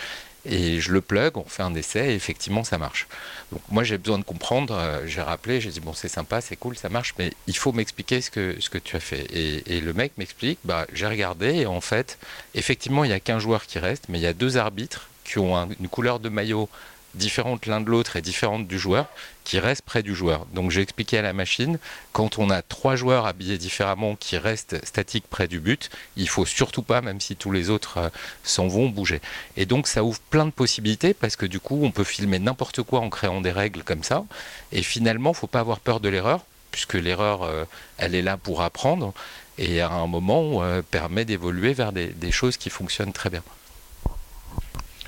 et 0.47 0.79
je 0.79 0.91
le 0.91 1.01
plug, 1.01 1.37
on 1.37 1.43
fait 1.43 1.63
un 1.63 1.73
essai 1.75 2.11
et 2.11 2.15
effectivement 2.15 2.63
ça 2.63 2.77
marche. 2.77 3.07
Donc 3.51 3.61
moi 3.69 3.83
j'ai 3.83 3.97
besoin 3.97 4.17
de 4.17 4.23
comprendre, 4.23 4.75
euh, 4.75 5.05
j'ai 5.05 5.21
rappelé, 5.21 5.59
j'ai 5.61 5.69
dit 5.69 5.79
bon 5.79 5.93
c'est 5.93 6.07
sympa, 6.07 6.41
c'est 6.41 6.55
cool, 6.55 6.77
ça 6.77 6.89
marche, 6.89 7.13
mais 7.19 7.33
il 7.47 7.57
faut 7.57 7.73
m'expliquer 7.73 8.21
ce 8.21 8.31
que, 8.31 8.55
ce 8.59 8.69
que 8.69 8.77
tu 8.77 8.95
as 8.95 8.99
fait. 8.99 9.27
Et, 9.33 9.81
le 9.81 9.93
mec 9.93 10.13
m'explique, 10.17 10.59
bah, 10.63 10.87
j'ai 10.93 11.07
regardé 11.07 11.55
et 11.55 11.65
en 11.65 11.81
fait 11.81 12.17
effectivement 12.55 13.03
il 13.03 13.09
n'y 13.09 13.13
a 13.13 13.19
qu'un 13.19 13.39
joueur 13.39 13.65
qui 13.65 13.79
reste, 13.79 14.05
mais 14.09 14.19
il 14.19 14.21
y 14.21 14.27
a 14.27 14.33
deux 14.33 14.57
arbitres 14.57 15.09
qui 15.23 15.39
ont 15.39 15.69
une 15.79 15.89
couleur 15.89 16.19
de 16.19 16.29
maillot 16.29 16.69
différentes 17.17 17.65
l'un 17.65 17.81
de 17.81 17.89
l'autre 17.89 18.15
et 18.15 18.21
différentes 18.21 18.67
du 18.67 18.79
joueur, 18.79 19.07
qui 19.47 19.59
restent 19.59 19.83
près 19.83 20.03
du 20.03 20.13
joueur. 20.13 20.45
Donc 20.53 20.71
j'ai 20.71 20.81
expliqué 20.81 21.17
à 21.17 21.21
la 21.21 21.31
machine, 21.31 21.79
quand 22.11 22.37
on 22.37 22.49
a 22.49 22.61
trois 22.61 22.97
joueurs 22.97 23.25
habillés 23.25 23.57
différemment 23.57 24.17
qui 24.17 24.37
restent 24.37 24.85
statiques 24.85 25.25
près 25.29 25.47
du 25.47 25.61
but, 25.61 25.89
il 26.17 26.27
faut 26.27 26.45
surtout 26.45 26.81
pas, 26.81 26.99
même 26.99 27.21
si 27.21 27.37
tous 27.37 27.53
les 27.53 27.69
autres 27.69 27.97
euh, 27.97 28.09
s'en 28.43 28.67
vont, 28.67 28.89
bouger. 28.89 29.21
Et 29.55 29.65
donc 29.65 29.87
ça 29.87 30.03
ouvre 30.03 30.19
plein 30.29 30.45
de 30.45 30.51
possibilités 30.51 31.13
parce 31.13 31.37
que 31.37 31.45
du 31.45 31.61
coup 31.61 31.79
on 31.81 31.91
peut 31.91 32.03
filmer 32.03 32.39
n'importe 32.39 32.81
quoi 32.81 32.99
en 32.99 33.09
créant 33.09 33.39
des 33.39 33.53
règles 33.53 33.83
comme 33.83 34.03
ça. 34.03 34.25
Et 34.73 34.83
finalement, 34.83 35.33
faut 35.33 35.47
pas 35.47 35.61
avoir 35.61 35.79
peur 35.79 36.01
de 36.01 36.09
l'erreur, 36.09 36.41
puisque 36.71 36.95
l'erreur, 36.95 37.43
euh, 37.43 37.63
elle 37.97 38.15
est 38.15 38.21
là 38.21 38.35
pour 38.35 38.61
apprendre 38.61 39.13
et 39.57 39.79
à 39.79 39.91
un 39.91 40.07
moment 40.07 40.61
euh, 40.61 40.81
permet 40.81 41.23
d'évoluer 41.23 41.73
vers 41.73 41.93
des, 41.93 42.31
choses 42.31 42.57
qui 42.57 42.69
fonctionnent 42.69 43.13
très 43.13 43.29
bien. 43.29 43.43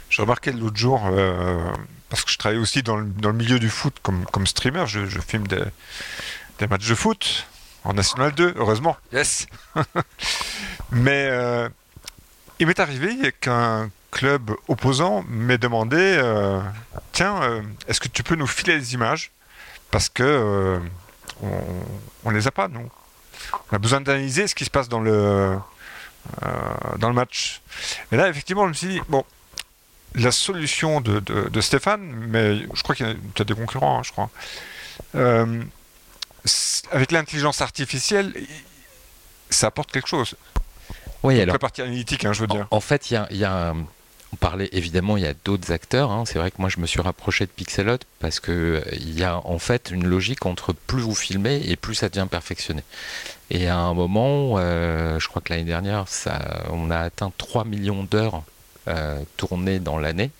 Je 0.09 0.21
remarquais 0.21 0.53
l'autre 0.53 0.77
jour, 0.77 1.01
parce 2.09 2.23
que 2.23 2.31
je 2.31 2.37
travaille 2.37 2.59
aussi 2.59 2.83
dans 2.83 2.97
le, 2.97 3.05
dans 3.05 3.29
le 3.29 3.35
milieu 3.35 3.59
du 3.59 3.69
foot 3.69 3.95
comme, 4.01 4.25
comme 4.25 4.47
streamer, 4.47 4.85
je, 4.87 5.05
je 5.05 5.19
filme 5.19 5.47
des, 5.47 5.63
des, 6.57 6.67
matchs 6.67 6.87
de 6.87 6.95
foot 6.95 7.47
en 7.83 7.93
National 7.93 8.33
2, 8.33 8.55
heureusement, 8.57 8.97
yes 9.13 9.47
Mais 10.91 11.27
euh, 11.29 11.69
il 12.59 12.67
m'est 12.67 12.79
arrivé 12.79 13.33
qu'un 13.39 13.89
club 14.11 14.51
opposant 14.67 15.23
m'ait 15.29 15.59
demandé 15.59 15.97
euh, 15.97 16.59
Tiens, 17.11 17.41
euh, 17.43 17.61
est-ce 17.87 17.99
que 17.99 18.07
tu 18.07 18.23
peux 18.23 18.35
nous 18.35 18.47
filer 18.47 18.77
les 18.77 18.93
images? 18.93 19.31
Parce 19.91 20.09
que 20.09 20.79
on, 21.41 22.31
ne 22.31 22.35
les 22.35 22.47
a 22.47 22.51
pas, 22.51 22.67
nous. 22.67 22.89
On 23.71 23.75
a 23.75 23.79
besoin 23.79 24.01
d'analyser 24.01 24.47
ce 24.47 24.55
qui 24.55 24.65
se 24.65 24.69
passe 24.69 24.89
dans 24.89 24.99
le, 24.99 25.57
dans 26.97 27.07
le 27.07 27.15
match. 27.15 27.61
Et 28.11 28.17
là, 28.17 28.29
effectivement, 28.29 28.65
je 28.65 28.69
me 28.69 28.73
suis 28.73 28.87
dit 28.87 29.01
Bon, 29.09 29.25
la 30.15 30.31
solution 30.31 31.01
de, 31.01 31.19
de, 31.19 31.61
Stéphane, 31.61 32.01
mais 32.29 32.59
je 32.73 32.83
crois 32.83 32.95
qu'il 32.95 33.07
y 33.07 33.09
a 33.09 33.13
peut-être 33.13 33.47
des 33.47 33.53
concurrents, 33.53 33.99
hein, 33.99 34.03
je 34.03 34.11
crois. 34.11 34.29
Euh, 35.15 35.63
avec 36.91 37.11
l'intelligence 37.11 37.61
artificielle, 37.61 38.33
ça 39.49 39.67
apporte 39.67 39.91
quelque 39.91 40.07
chose. 40.07 40.35
Oui, 41.23 41.39
alors. 41.39 41.53
La 41.53 41.59
partie 41.59 41.81
analytique, 41.81 42.25
hein, 42.25 42.33
je 42.33 42.41
veux 42.41 42.47
dire. 42.47 42.67
En, 42.71 42.79
fait, 42.79 43.11
il 43.11 43.37
y 43.37 43.45
a, 43.45 43.73
on 44.31 44.35
parlait 44.35 44.69
évidemment, 44.71 45.17
il 45.17 45.23
y 45.23 45.27
a 45.27 45.33
d'autres 45.45 45.71
acteurs. 45.71 46.11
Hein. 46.11 46.23
C'est 46.25 46.39
vrai 46.39 46.51
que 46.51 46.57
moi, 46.59 46.69
je 46.69 46.79
me 46.79 46.85
suis 46.85 47.01
rapproché 47.01 47.45
de 47.45 47.51
Pixelot 47.51 47.97
parce 48.19 48.39
que 48.39 48.51
euh, 48.51 48.81
il 48.93 49.17
y 49.17 49.23
a 49.23 49.45
en 49.45 49.59
fait 49.59 49.91
une 49.91 50.05
logique 50.05 50.45
entre 50.45 50.73
plus 50.73 51.01
vous 51.01 51.15
filmez 51.15 51.61
et 51.65 51.75
plus 51.75 51.95
ça 51.95 52.09
devient 52.09 52.27
perfectionné. 52.29 52.83
Et 53.49 53.67
à 53.67 53.77
un 53.77 53.93
moment, 53.93 54.55
euh, 54.57 55.19
je 55.19 55.27
crois 55.27 55.41
que 55.41 55.51
l'année 55.51 55.65
dernière, 55.65 56.07
ça, 56.07 56.63
on 56.71 56.91
a 56.91 56.99
atteint 56.99 57.31
3 57.37 57.65
millions 57.65 58.03
d'heures 58.03 58.43
euh, 58.87 59.19
tournées 59.37 59.79
dans 59.79 59.97
l'année. 59.97 60.31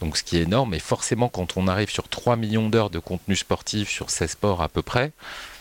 Donc 0.00 0.16
ce 0.16 0.22
qui 0.22 0.38
est 0.38 0.42
énorme. 0.42 0.74
Et 0.74 0.78
forcément, 0.78 1.28
quand 1.28 1.56
on 1.56 1.68
arrive 1.68 1.90
sur 1.90 2.08
3 2.08 2.36
millions 2.36 2.68
d'heures 2.68 2.90
de 2.90 2.98
contenu 2.98 3.36
sportif 3.36 3.90
sur 3.90 4.10
16 4.10 4.30
sports 4.30 4.62
à 4.62 4.68
peu 4.68 4.82
près, 4.82 5.12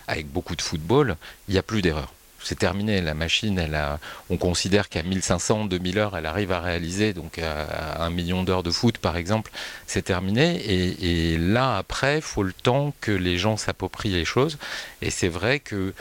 avec 0.07 0.27
beaucoup 0.27 0.55
de 0.55 0.61
football, 0.61 1.17
il 1.47 1.53
n'y 1.53 1.57
a 1.57 1.63
plus 1.63 1.81
d'erreurs 1.81 2.13
c'est 2.43 2.57
terminé. 2.57 3.01
La 3.01 3.13
machine, 3.13 3.57
elle 3.59 3.75
a, 3.75 3.99
on 4.29 4.37
considère 4.37 4.89
qu'à 4.89 5.03
1500, 5.03 5.65
2000 5.65 5.99
heures, 5.99 6.17
elle 6.17 6.25
arrive 6.25 6.51
à 6.51 6.59
réaliser, 6.59 7.13
donc 7.13 7.39
à, 7.39 8.03
un 8.03 8.09
million 8.09 8.43
d'heures 8.43 8.63
de 8.63 8.71
foot 8.71 8.97
par 8.97 9.17
exemple, 9.17 9.51
c'est 9.87 10.03
terminé. 10.03 10.61
Et, 10.65 11.37
là, 11.37 11.77
après, 11.77 12.17
il 12.17 12.21
faut 12.21 12.43
le 12.43 12.53
temps 12.53 12.93
que 13.01 13.11
les 13.11 13.37
gens 13.37 13.57
s'approprient 13.57 14.11
les 14.11 14.25
choses. 14.25 14.57
Et 15.01 15.09
c'est 15.09 15.27
vrai 15.27 15.59
que 15.59 15.93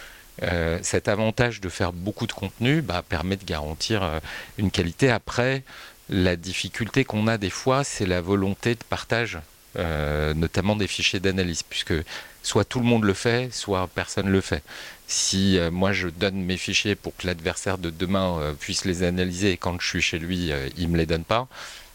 euh, 0.43 0.79
cet 0.83 1.09
avantage 1.09 1.61
de 1.61 1.69
faire 1.69 1.93
beaucoup 1.93 2.27
de 2.27 2.33
contenu 2.33 2.81
bah, 2.81 3.03
permet 3.07 3.37
de 3.37 3.45
garantir 3.45 4.03
euh, 4.03 4.21
une 4.57 4.71
qualité. 4.71 5.11
Après, 5.11 5.65
la 6.09 6.37
difficulté 6.37 7.05
qu'on 7.05 7.27
a 7.27 7.39
des 7.39 7.51
fois, 7.51 7.85
c'est 7.85 8.07
la 8.07 8.21
volonté 8.21 8.75
de 8.75 8.85
partage, 8.89 9.39
euh, 9.77 10.35
notamment 10.35 10.77
des 10.77 10.87
fichiers 10.87 11.21
d'analyse, 11.21 11.63
puisque 11.63 11.95
soit 12.43 12.65
tout 12.65 12.81
le 12.81 12.87
monde 12.87 13.05
le 13.05 13.15
fait, 13.15 13.53
soit 13.53 13.89
personne 13.89 14.27
ne 14.27 14.31
le 14.31 14.41
fait. 14.41 14.63
Si 15.07 15.59
euh, 15.59 15.71
moi 15.71 15.93
je 15.93 16.09
donne 16.09 16.43
mes 16.43 16.57
fichiers 16.57 16.95
pour 16.95 17.17
que 17.17 17.27
l'adversaire 17.27 17.79
de 17.79 17.91
demain 17.91 18.39
euh, 18.41 18.55
puisse 18.55 18.85
les 18.85 19.03
analyser 19.03 19.53
et 19.53 19.57
quand 19.57 19.79
je 19.81 19.87
suis 19.87 20.03
chez 20.03 20.19
lui, 20.19 20.51
il 20.77 20.87
ne 20.87 20.93
me 20.93 20.99
les 20.99 21.07
donne 21.07 21.25
pas, 21.25 21.49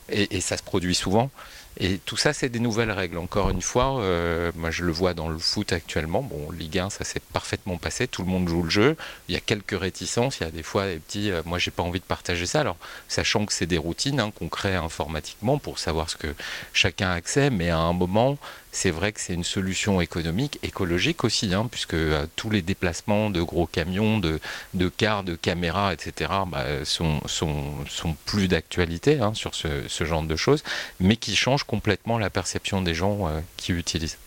et, 0.09 0.41
ça 0.41 0.57
se 0.57 0.63
produit 0.63 0.95
souvent, 0.95 1.31
et 1.79 1.97
tout 1.97 2.17
ça, 2.17 2.33
c'est 2.33 2.49
des 2.49 2.59
nouvelles 2.59 2.91
règles. 2.91 3.17
Encore 3.17 3.49
une 3.49 3.61
fois, 3.61 3.99
euh, 3.99 4.51
moi 4.55 4.69
je 4.69 4.83
le 4.83 4.91
vois 4.91 5.13
dans 5.13 5.27
le 5.27 5.39
foot 5.39 5.73
actuellement. 5.73 6.21
Bon, 6.21 6.51
Ligue 6.51 6.77
1, 6.77 6.89
ça 6.91 7.03
s'est 7.03 7.21
parfaitement 7.33 7.77
passé. 7.77 8.07
Tout 8.07 8.21
le 8.21 8.29
monde 8.29 8.47
joue 8.47 8.61
le 8.61 8.69
jeu. 8.69 8.95
Il 9.27 9.33
y 9.33 9.37
a 9.37 9.39
quelques 9.39 9.77
réticences. 9.79 10.39
Il 10.39 10.43
y 10.43 10.47
a 10.47 10.51
des 10.51 10.61
fois 10.61 10.85
des 10.85 10.97
petits. 10.97 11.31
Euh, 11.31 11.41
moi, 11.45 11.57
j'ai 11.57 11.71
pas 11.71 11.81
envie 11.81 11.99
de 11.99 12.05
partager 12.05 12.45
ça. 12.45 12.59
Alors, 12.59 12.77
sachant 13.07 13.45
que 13.45 13.53
c'est 13.53 13.65
des 13.65 13.79
routines 13.79 14.19
hein, 14.19 14.31
qu'on 14.31 14.49
crée 14.49 14.75
informatiquement 14.75 15.57
pour 15.57 15.79
savoir 15.79 16.09
ce 16.11 16.15
que 16.15 16.35
chacun 16.73 17.09
a 17.09 17.13
accès, 17.13 17.49
mais 17.49 17.69
à 17.69 17.79
un 17.79 17.93
moment, 17.93 18.37
c'est 18.73 18.89
vrai 18.89 19.11
que 19.11 19.21
c'est 19.21 19.33
une 19.33 19.43
solution 19.43 20.01
économique, 20.01 20.57
écologique 20.63 21.23
aussi, 21.23 21.53
hein, 21.53 21.67
puisque 21.69 21.93
euh, 21.93 22.25
tous 22.35 22.49
les 22.49 22.63
déplacements 22.63 23.29
de 23.29 23.41
gros 23.41 23.67
camions, 23.67 24.17
de, 24.17 24.39
de 24.73 24.89
cars, 24.89 25.23
de 25.23 25.35
caméras, 25.35 25.93
etc., 25.93 26.31
bah, 26.47 26.65
sont, 26.83 27.21
sont, 27.27 27.75
sont, 27.87 28.15
plus 28.25 28.47
d'actualité 28.47 29.19
hein, 29.19 29.35
sur 29.35 29.53
ce, 29.53 30.03
genre 30.03 30.23
de 30.23 30.35
choses, 30.35 30.63
mais 30.99 31.17
qui 31.17 31.35
changent 31.35 31.65
complètement 31.65 32.17
la 32.17 32.31
perception 32.31 32.81
des 32.81 32.95
gens 32.95 33.27
euh, 33.27 33.39
qui 33.57 33.73
utilisent. 33.73 34.17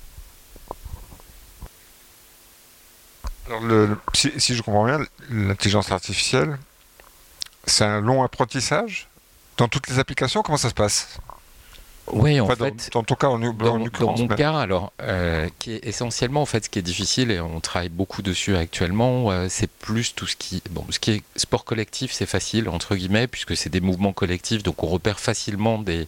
Alors 3.49 3.63
le, 3.63 3.99
si, 4.15 4.55
je 4.55 4.63
comprends 4.63 4.87
bien, 4.87 5.01
l'intelligence 5.29 5.91
artificielle, 5.91 6.57
c'est 7.65 7.85
un 7.85 8.01
long 8.01 8.23
apprentissage 8.23 9.09
dans 9.57 9.67
toutes 9.67 9.89
les 9.89 9.99
applications 9.99 10.43
Comment 10.43 10.57
ça 10.57 10.69
se 10.69 10.75
passe? 10.75 11.19
Oui, 12.13 12.41
en 12.41 12.47
fait, 12.47 12.91
dans, 12.93 13.03
ton 13.03 13.15
cas, 13.15 13.29
en, 13.29 13.39
dans, 13.39 13.79
mon 13.79 14.29
cas, 14.29 14.59
alors, 14.59 14.93
euh, 15.03 15.49
qui 15.59 15.73
est 15.73 15.87
essentiellement 15.87 16.43
en 16.43 16.47
fait 16.47 16.65
ce 16.65 16.71
qui 16.71 16.79
est 16.79 16.83
difficile 16.83 17.31
et 17.31 17.41
on 17.41 17.61
travaille 17.61 17.89
beaucoup 17.89 18.23
dessus 18.23 18.57
actuellement, 18.57 19.31
euh, 19.31 19.47
c'est 19.49 19.71
plus 19.71 20.15
tout 20.15 20.27
ce 20.27 20.37
qui, 20.37 20.63
bon, 20.71 20.85
ce 20.91 20.99
qui 20.99 21.13
est 21.13 21.23
sport 21.35 21.65
collectif, 21.65 22.13
c'est 22.13 22.27
facile 22.27 22.69
entre 22.69 22.95
guillemets 22.95 23.27
puisque 23.27 23.57
c'est 23.57 23.71
des 23.71 23.81
mouvements 23.81 24.13
collectifs, 24.13 24.63
donc 24.63 24.83
on 24.83 24.87
repère 24.87 25.19
facilement 25.19 25.79
des 25.79 26.07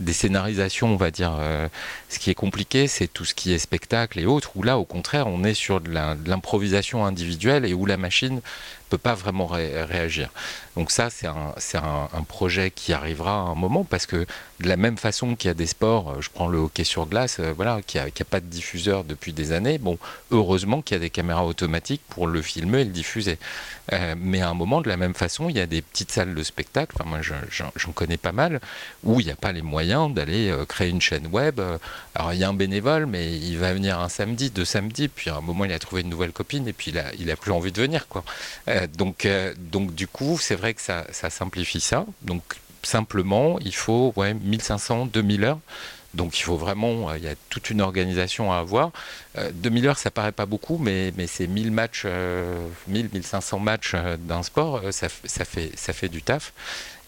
des 0.00 0.12
scénarisations, 0.12 0.88
on 0.88 0.96
va 0.96 1.10
dire. 1.10 1.36
Euh, 1.38 1.68
ce 2.08 2.18
qui 2.18 2.30
est 2.30 2.34
compliqué, 2.34 2.88
c'est 2.88 3.06
tout 3.06 3.24
ce 3.24 3.34
qui 3.34 3.52
est 3.52 3.58
spectacle 3.58 4.18
et 4.18 4.26
autres, 4.26 4.52
où 4.56 4.62
là, 4.62 4.78
au 4.78 4.84
contraire, 4.84 5.26
on 5.26 5.44
est 5.44 5.54
sur 5.54 5.80
de 5.80 5.90
l'improvisation 6.26 7.04
individuelle 7.04 7.64
et 7.64 7.74
où 7.74 7.86
la 7.86 7.96
machine 7.96 8.40
peut 8.90 8.98
pas 8.98 9.14
vraiment 9.14 9.46
réagir. 9.46 10.30
Donc 10.76 10.90
ça, 10.90 11.10
c'est 11.10 11.26
un, 11.26 11.54
un, 11.74 12.08
un, 12.12 12.22
projet 12.22 12.70
qui 12.70 12.92
arrivera 12.92 13.32
à 13.32 13.42
un 13.42 13.54
moment 13.54 13.84
parce 13.84 14.06
que 14.06 14.26
de 14.60 14.68
la 14.68 14.76
même 14.76 14.98
façon 14.98 15.36
qu'il 15.36 15.48
y 15.48 15.50
a 15.50 15.54
des 15.54 15.66
sports, 15.66 16.10
euh, 16.10 16.20
je 16.20 16.28
prends 16.30 16.48
le 16.48 16.58
hockey 16.58 16.84
sur 16.84 17.06
glace, 17.06 17.38
euh, 17.40 17.52
voilà, 17.54 17.80
qui 17.86 17.98
a, 17.98 18.04
a, 18.04 18.24
pas 18.24 18.40
de 18.40 18.46
diffuseur 18.46 19.04
depuis 19.04 19.32
des 19.32 19.52
années. 19.52 19.78
Bon, 19.78 19.98
heureusement 20.30 20.82
qu'il 20.82 20.96
y 20.96 20.98
a 20.98 21.00
des 21.00 21.10
caméras 21.10 21.44
automatiques 21.44 22.02
pour 22.08 22.26
le 22.26 22.42
filmer 22.42 22.80
et 22.80 22.84
le 22.84 22.90
diffuser. 22.90 23.38
Euh, 23.92 24.14
mais 24.18 24.42
à 24.42 24.50
un 24.50 24.54
moment, 24.54 24.80
de 24.80 24.88
la 24.88 24.96
même 24.96 25.14
façon, 25.14 25.48
il 25.48 25.56
y 25.56 25.60
a 25.60 25.66
des 25.66 25.82
petites 25.82 26.12
salles 26.12 26.34
de 26.34 26.42
spectacle. 26.42 26.94
Enfin, 26.98 27.08
moi, 27.08 27.20
j'en 27.22 27.92
connais 27.92 28.16
pas 28.16 28.32
mal 28.32 28.60
où 29.02 29.20
il 29.20 29.26
n'y 29.26 29.32
a 29.32 29.36
pas 29.36 29.52
les 29.52 29.62
moyens 29.62 30.12
d'aller 30.12 30.54
créer 30.68 30.90
une 30.90 31.00
chaîne 31.00 31.26
web. 31.26 31.60
Alors, 32.14 32.32
il 32.32 32.38
y 32.38 32.44
a 32.44 32.48
un 32.48 32.54
bénévole, 32.54 33.06
mais 33.06 33.36
il 33.36 33.58
va 33.58 33.72
venir 33.72 33.98
un 33.98 34.08
samedi, 34.08 34.50
deux 34.50 34.64
samedis, 34.64 35.08
puis 35.08 35.30
à 35.30 35.36
un 35.36 35.40
moment, 35.40 35.64
il 35.64 35.72
a 35.72 35.78
trouvé 35.78 36.02
une 36.02 36.08
nouvelle 36.08 36.32
copine 36.32 36.68
et 36.68 36.72
puis 36.72 36.90
il 36.90 36.98
a, 36.98 37.12
il 37.18 37.30
a 37.30 37.36
plus 37.36 37.52
envie 37.52 37.72
de 37.72 37.80
venir, 37.80 38.06
quoi. 38.08 38.24
Donc, 38.86 39.26
donc, 39.58 39.94
du 39.94 40.06
coup, 40.06 40.38
c'est 40.40 40.54
vrai 40.54 40.74
que 40.74 40.80
ça, 40.80 41.04
simplifie 41.30 41.80
ça. 41.80 42.06
Donc 42.22 42.42
simplement, 42.82 43.58
il 43.60 43.74
faut 43.74 44.12
ouais, 44.16 44.34
1500, 44.34 45.06
2000 45.06 45.44
heures. 45.44 45.60
Donc 46.14 46.38
il 46.40 46.42
faut 46.42 46.56
vraiment, 46.56 47.10
euh, 47.10 47.18
il 47.18 47.24
y 47.24 47.28
a 47.28 47.34
toute 47.50 47.70
une 47.70 47.80
organisation 47.80 48.52
à 48.52 48.58
avoir. 48.58 48.90
2000 49.52 49.84
euh, 49.84 49.88
heures, 49.90 49.98
ça 49.98 50.10
paraît 50.10 50.32
pas 50.32 50.46
beaucoup, 50.46 50.76
mais, 50.78 51.12
mais 51.16 51.26
c'est 51.26 51.46
1000 51.46 51.70
matchs, 51.70 52.04
1000, 52.04 52.12
euh, 52.12 52.68
1500 52.88 53.58
matchs 53.60 53.94
d'un 54.18 54.42
sport, 54.42 54.82
ça, 54.90 55.06
ça, 55.24 55.44
fait, 55.44 55.70
ça 55.76 55.92
fait 55.92 56.08
du 56.08 56.22
taf. 56.22 56.52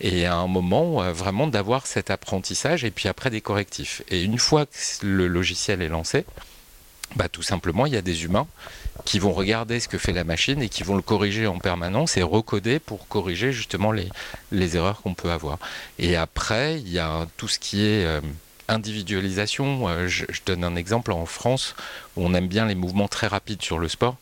Et 0.00 0.26
à 0.26 0.36
un 0.36 0.46
moment, 0.46 1.12
vraiment 1.12 1.46
d'avoir 1.46 1.86
cet 1.86 2.10
apprentissage 2.10 2.84
et 2.84 2.90
puis 2.90 3.08
après 3.08 3.30
des 3.30 3.40
correctifs. 3.40 4.02
Et 4.08 4.22
une 4.22 4.38
fois 4.38 4.66
que 4.66 4.72
le 5.02 5.26
logiciel 5.26 5.82
est 5.82 5.88
lancé, 5.88 6.24
bah, 7.16 7.28
tout 7.28 7.42
simplement, 7.42 7.86
il 7.86 7.92
y 7.92 7.96
a 7.96 8.02
des 8.02 8.24
humains 8.24 8.46
qui 9.04 9.18
vont 9.18 9.32
regarder 9.32 9.80
ce 9.80 9.88
que 9.88 9.98
fait 9.98 10.12
la 10.12 10.24
machine 10.24 10.62
et 10.62 10.68
qui 10.68 10.82
vont 10.82 10.96
le 10.96 11.02
corriger 11.02 11.46
en 11.46 11.58
permanence 11.58 12.16
et 12.16 12.22
recoder 12.22 12.78
pour 12.78 13.08
corriger 13.08 13.52
justement 13.52 13.92
les, 13.92 14.08
les 14.50 14.76
erreurs 14.76 15.02
qu'on 15.02 15.14
peut 15.14 15.30
avoir. 15.30 15.58
Et 15.98 16.16
après, 16.16 16.80
il 16.80 16.90
y 16.90 16.98
a 16.98 17.26
tout 17.36 17.48
ce 17.48 17.58
qui 17.58 17.82
est 17.82 18.04
euh, 18.04 18.20
individualisation. 18.72 19.88
Euh, 19.88 20.08
je, 20.08 20.24
donne 20.44 20.64
un 20.64 20.76
exemple 20.76 21.12
en 21.12 21.26
France 21.26 21.76
où 22.16 22.24
on 22.24 22.34
aime 22.34 22.48
bien 22.48 22.66
les 22.66 22.74
mouvements 22.74 23.08
très 23.08 23.26
rapides 23.26 23.62
sur 23.62 23.78
le 23.78 23.88
sport. 23.88 24.16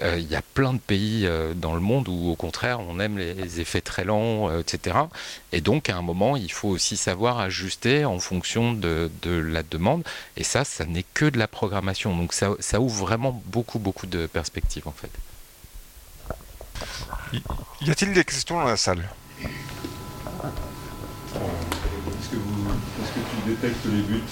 Euh, 0.00 0.18
il 0.18 0.28
y 0.28 0.36
a 0.36 0.42
plein 0.54 0.74
de 0.74 0.78
pays 0.78 1.26
euh, 1.26 1.54
dans 1.54 1.74
le 1.74 1.80
monde 1.80 2.08
où 2.08 2.30
au 2.30 2.36
contraire 2.36 2.80
on 2.80 3.00
aime 3.00 3.18
les, 3.18 3.60
effets 3.60 3.80
très 3.80 4.04
lents, 4.04 4.50
etc. 4.58 4.96
Et 5.52 5.60
donc 5.60 5.88
à 5.88 5.96
un 5.96 6.02
moment 6.02 6.36
il 6.36 6.52
faut 6.52 6.68
aussi 6.68 6.96
savoir 6.96 7.38
ajuster 7.38 8.04
en 8.04 8.18
fonction 8.18 8.72
de, 8.72 9.10
la 9.24 9.62
demande. 9.62 10.04
Et 10.36 10.44
ça, 10.44 10.64
ça 10.64 10.84
n'est 10.84 11.04
que 11.14 11.24
de 11.24 11.38
la 11.38 11.48
programmation. 11.48 12.16
Donc 12.16 12.32
ça, 12.32 12.50
ça 12.60 12.80
ouvre 12.80 13.06
vraiment 13.06 13.42
beaucoup 13.46 13.78
beaucoup 13.78 14.06
de 14.06 14.26
perspectives 14.26 14.86
en 14.88 14.92
fait. 14.92 15.10
Y 17.80 17.90
a-t-il 17.90 18.12
des 18.12 18.24
questions 18.24 18.56
dans 18.56 18.66
la 18.66 18.76
salle? 18.76 19.08
Détecte 23.52 23.84
les 23.86 24.02
buts 24.02 24.22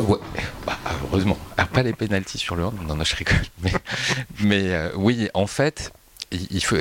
Ouais, 0.00 0.18
bah, 0.66 0.78
heureusement. 1.04 1.38
Pas 1.72 1.82
les 1.82 1.92
pénalties 1.92 2.38
sur 2.38 2.56
le 2.56 2.64
hand, 2.64 2.74
non, 2.86 2.96
non, 2.96 3.04
je 3.04 3.16
rigole. 3.16 3.36
Mais, 4.40 4.72
euh, 4.72 4.90
oui, 4.94 5.28
en 5.34 5.46
fait, 5.46 5.92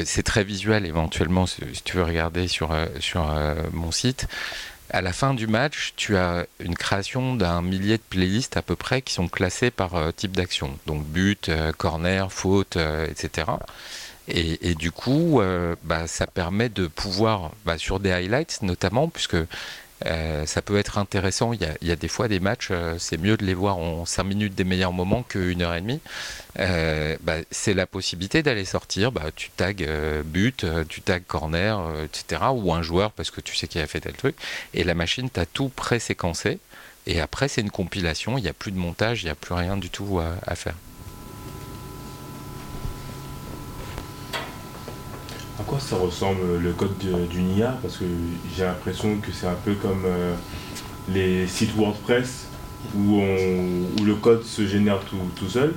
c'est 0.05 0.23
très 0.23 0.43
visuel 0.43 0.85
éventuellement, 0.85 1.45
si 1.45 1.61
tu 1.83 1.97
veux 1.97 2.03
regarder 2.03 2.47
sur, 2.47 2.71
euh, 2.71 2.85
sur 2.99 3.29
euh, 3.29 3.55
mon 3.73 3.91
site. 3.91 4.27
À 4.89 5.01
la 5.01 5.11
fin 5.11 5.33
du 5.33 5.47
match, 5.47 5.93
tu 5.97 6.15
as 6.15 6.45
une 6.59 6.75
création 6.75 7.35
d'un 7.35 7.61
millier 7.61 7.97
de 7.97 8.03
playlists 8.09 8.55
à 8.55 8.61
peu 8.61 8.75
près 8.75 9.01
qui 9.01 9.13
sont 9.13 9.27
classées 9.27 9.69
par 9.69 10.13
type 10.15 10.31
d'action. 10.31 10.79
Donc 10.85 11.03
but, 11.03 11.51
corner, 11.77 12.31
faute, 12.31 12.77
etc. 13.09 13.47
Et, 14.29 14.75
du 14.75 14.91
coup, 14.91 15.41
bah, 15.83 16.07
ça 16.07 16.25
permet 16.25 16.69
de 16.69 16.87
pouvoir, 16.87 17.51
bah, 17.65 17.77
sur 17.77 17.99
des 17.99 18.11
highlights 18.11 18.61
notamment, 18.61 19.09
puisque 19.09 19.35
euh, 20.05 20.45
ça 20.45 20.61
peut 20.61 20.77
être 20.77 20.97
intéressant. 20.97 21.53
Il 21.53 21.59
y 21.81 21.91
a, 21.91 21.95
des 21.95 22.07
fois 22.07 22.27
des 22.27 22.39
matchs, 22.39 22.69
euh, 22.71 22.95
c'est 22.99 23.17
mieux 23.17 23.37
de 23.37 23.45
les 23.45 23.53
voir 23.53 23.77
en 23.77 24.05
5 24.05 24.23
minutes 24.23 24.55
des 24.55 24.63
meilleurs 24.63 24.93
moments 24.93 25.23
qu'une 25.23 25.61
heure 25.61 25.73
et 25.73 25.81
demie. 25.81 25.99
Euh, 26.59 27.17
bah, 27.21 27.37
c'est 27.51 27.73
la 27.73 27.87
possibilité 27.87 28.43
d'aller 28.43 28.65
sortir. 28.65 29.11
Bah, 29.11 29.25
tu 29.35 29.49
tags 29.49 29.73
but, 30.25 30.65
tu 30.89 31.01
tags 31.01 31.19
corner, 31.19 31.81
etc. 32.03 32.41
Ou 32.53 32.73
un 32.73 32.81
joueur 32.81 33.11
parce 33.11 33.31
que 33.31 33.41
tu 33.41 33.55
sais 33.55 33.67
qu'il 33.67 33.81
a 33.81 33.87
fait 33.87 34.01
tel 34.01 34.13
truc. 34.13 34.35
Et 34.73 34.83
la 34.83 34.93
machine 34.93 35.29
t'a 35.29 35.45
tout 35.45 35.69
pré-séquencé. 35.69 36.59
Et 37.07 37.21
après, 37.21 37.47
c'est 37.47 37.61
une 37.61 37.71
compilation. 37.71 38.37
Il 38.37 38.41
n'y 38.41 38.49
a 38.49 38.53
plus 38.53 38.71
de 38.71 38.77
montage, 38.77 39.23
il 39.23 39.25
n'y 39.25 39.31
a 39.31 39.35
plus 39.35 39.53
rien 39.53 39.77
du 39.77 39.89
tout 39.89 40.19
à 40.19 40.55
faire. 40.55 40.75
Quoi 45.67 45.79
ça 45.79 45.97
ressemble 45.97 46.57
le 46.59 46.71
code 46.71 46.97
d'une 46.97 47.57
IA 47.57 47.77
Parce 47.81 47.97
que 47.97 48.05
j'ai 48.55 48.63
l'impression 48.63 49.17
que 49.17 49.31
c'est 49.31 49.47
un 49.47 49.57
peu 49.65 49.73
comme 49.73 50.05
les 51.13 51.45
sites 51.47 51.75
WordPress 51.75 52.47
où, 52.95 53.21
le 54.03 54.15
code 54.15 54.43
se 54.43 54.65
génère 54.65 54.99
tout, 55.01 55.49
seul. 55.49 55.73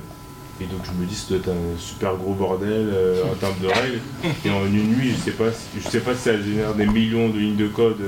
Et 0.59 0.65
donc 0.65 0.81
je 0.85 0.91
me 0.91 1.05
dis, 1.05 1.27
être 1.33 1.49
un 1.49 1.77
super 1.77 2.15
gros 2.15 2.33
bordel 2.33 2.93
en 3.29 3.35
termes 3.35 3.59
de 3.61 3.67
règles. 3.67 3.99
Et 4.45 4.49
en 4.49 4.65
une 4.65 4.95
nuit, 4.95 5.11
je 5.11 5.31
sais 5.31 5.37
pas, 5.37 5.49
je 5.75 5.87
sais 5.87 5.99
pas 5.99 6.15
si 6.15 6.21
ça 6.21 6.41
génère 6.41 6.73
des 6.73 6.85
millions 6.85 7.29
de 7.29 7.37
lignes 7.37 7.57
de 7.57 7.67
code 7.67 8.01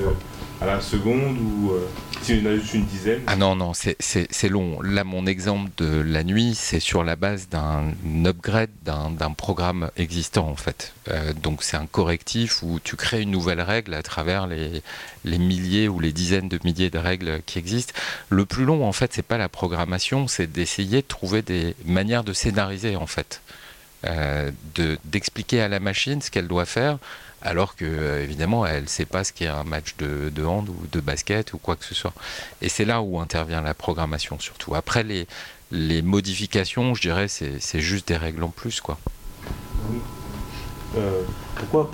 à 0.60 0.66
la 0.66 0.80
seconde 0.80 1.36
ou 1.38 1.72
juste 2.26 2.74
une 2.74 2.84
dizaine 2.86 3.20
Ah 3.26 3.36
non, 3.36 3.56
non, 3.56 3.72
c'est 3.74 4.48
long. 4.48 4.80
Là, 4.82 5.04
mon 5.04 5.26
exemple 5.26 5.70
de 5.76 6.00
la 6.00 6.24
nuit, 6.24 6.54
c'est 6.54 6.80
sur 6.80 7.04
la 7.04 7.16
base 7.16 7.48
d'un 7.48 7.92
upgrade 8.24 8.70
d'un 8.84 9.32
programme 9.32 9.90
existant 9.96 10.48
en 10.48 10.56
fait. 10.56 10.92
Euh, 11.08 11.32
donc 11.32 11.62
c'est 11.62 11.76
un 11.76 11.86
correctif 11.86 12.62
où 12.62 12.80
tu 12.82 12.96
crées 12.96 13.22
une 13.22 13.30
nouvelle 13.30 13.60
règle 13.60 13.94
à 13.94 14.02
travers 14.02 14.46
les, 14.46 14.82
les, 15.24 15.38
milliers 15.38 15.88
ou 15.88 16.00
les 16.00 16.12
dizaines 16.12 16.48
de 16.48 16.58
milliers 16.64 16.90
de 16.90 16.98
règles 16.98 17.40
qui 17.46 17.58
existent. 17.58 17.92
Le 18.30 18.44
plus 18.46 18.64
long 18.64 18.86
en 18.86 18.92
fait, 18.92 19.12
c'est 19.12 19.22
pas 19.22 19.38
la 19.38 19.48
programmation, 19.48 20.28
c'est 20.28 20.50
d'essayer 20.50 21.02
de 21.02 21.06
trouver 21.06 21.42
des 21.42 21.74
manières 21.84 22.24
de 22.24 22.32
scénariser 22.32 22.96
en 22.96 23.06
fait. 23.06 23.40
Euh, 24.06 24.50
d'expliquer 25.06 25.62
à 25.62 25.68
la 25.68 25.80
machine 25.80 26.20
ce 26.20 26.30
qu'elle 26.30 26.48
doit 26.48 26.66
faire 26.66 26.98
alors 27.44 27.76
que 27.76 27.84
euh, 27.84 28.24
évidemment 28.24 28.66
elle 28.66 28.84
ne 28.84 28.88
sait 28.88 29.04
pas 29.04 29.22
ce 29.22 29.32
qu'est 29.32 29.46
un 29.46 29.64
match 29.64 29.94
de, 29.98 30.44
hand 30.44 30.68
ou 30.68 30.86
de 30.90 31.00
basket 31.00 31.52
ou 31.52 31.58
quoi 31.58 31.76
que 31.76 31.84
ce 31.84 31.94
soit. 31.94 32.14
Et 32.62 32.68
c'est 32.68 32.84
là 32.84 33.02
où 33.02 33.20
intervient 33.20 33.60
la 33.60 33.74
programmation 33.74 34.38
surtout. 34.40 34.74
Après 34.74 35.04
les, 35.04 35.26
modifications, 36.02 36.94
je 36.94 37.02
dirais, 37.02 37.28
c'est 37.28 37.80
juste 37.80 38.08
des 38.08 38.16
règles 38.16 38.42
en 38.42 38.48
plus. 38.48 38.80
Quoi. 38.80 38.98
Euh, 40.96 41.22
pourquoi, 41.56 41.90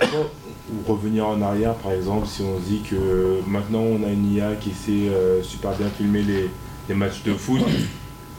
revenir 0.87 1.27
en 1.27 1.41
arrière 1.41 1.73
par 1.75 1.91
exemple 1.91 2.27
si 2.27 2.43
on 2.43 2.59
dit 2.59 2.81
que 2.89 3.41
maintenant 3.47 3.81
on 3.81 4.03
a 4.03 4.07
une 4.07 4.31
IA 4.31 4.55
qui 4.55 4.71
sait 4.71 5.09
euh, 5.09 5.43
super 5.43 5.71
bien 5.71 5.89
filmer 5.89 6.21
les, 6.21 6.49
matchs 6.95 7.23
de 7.23 7.33
foot 7.33 7.61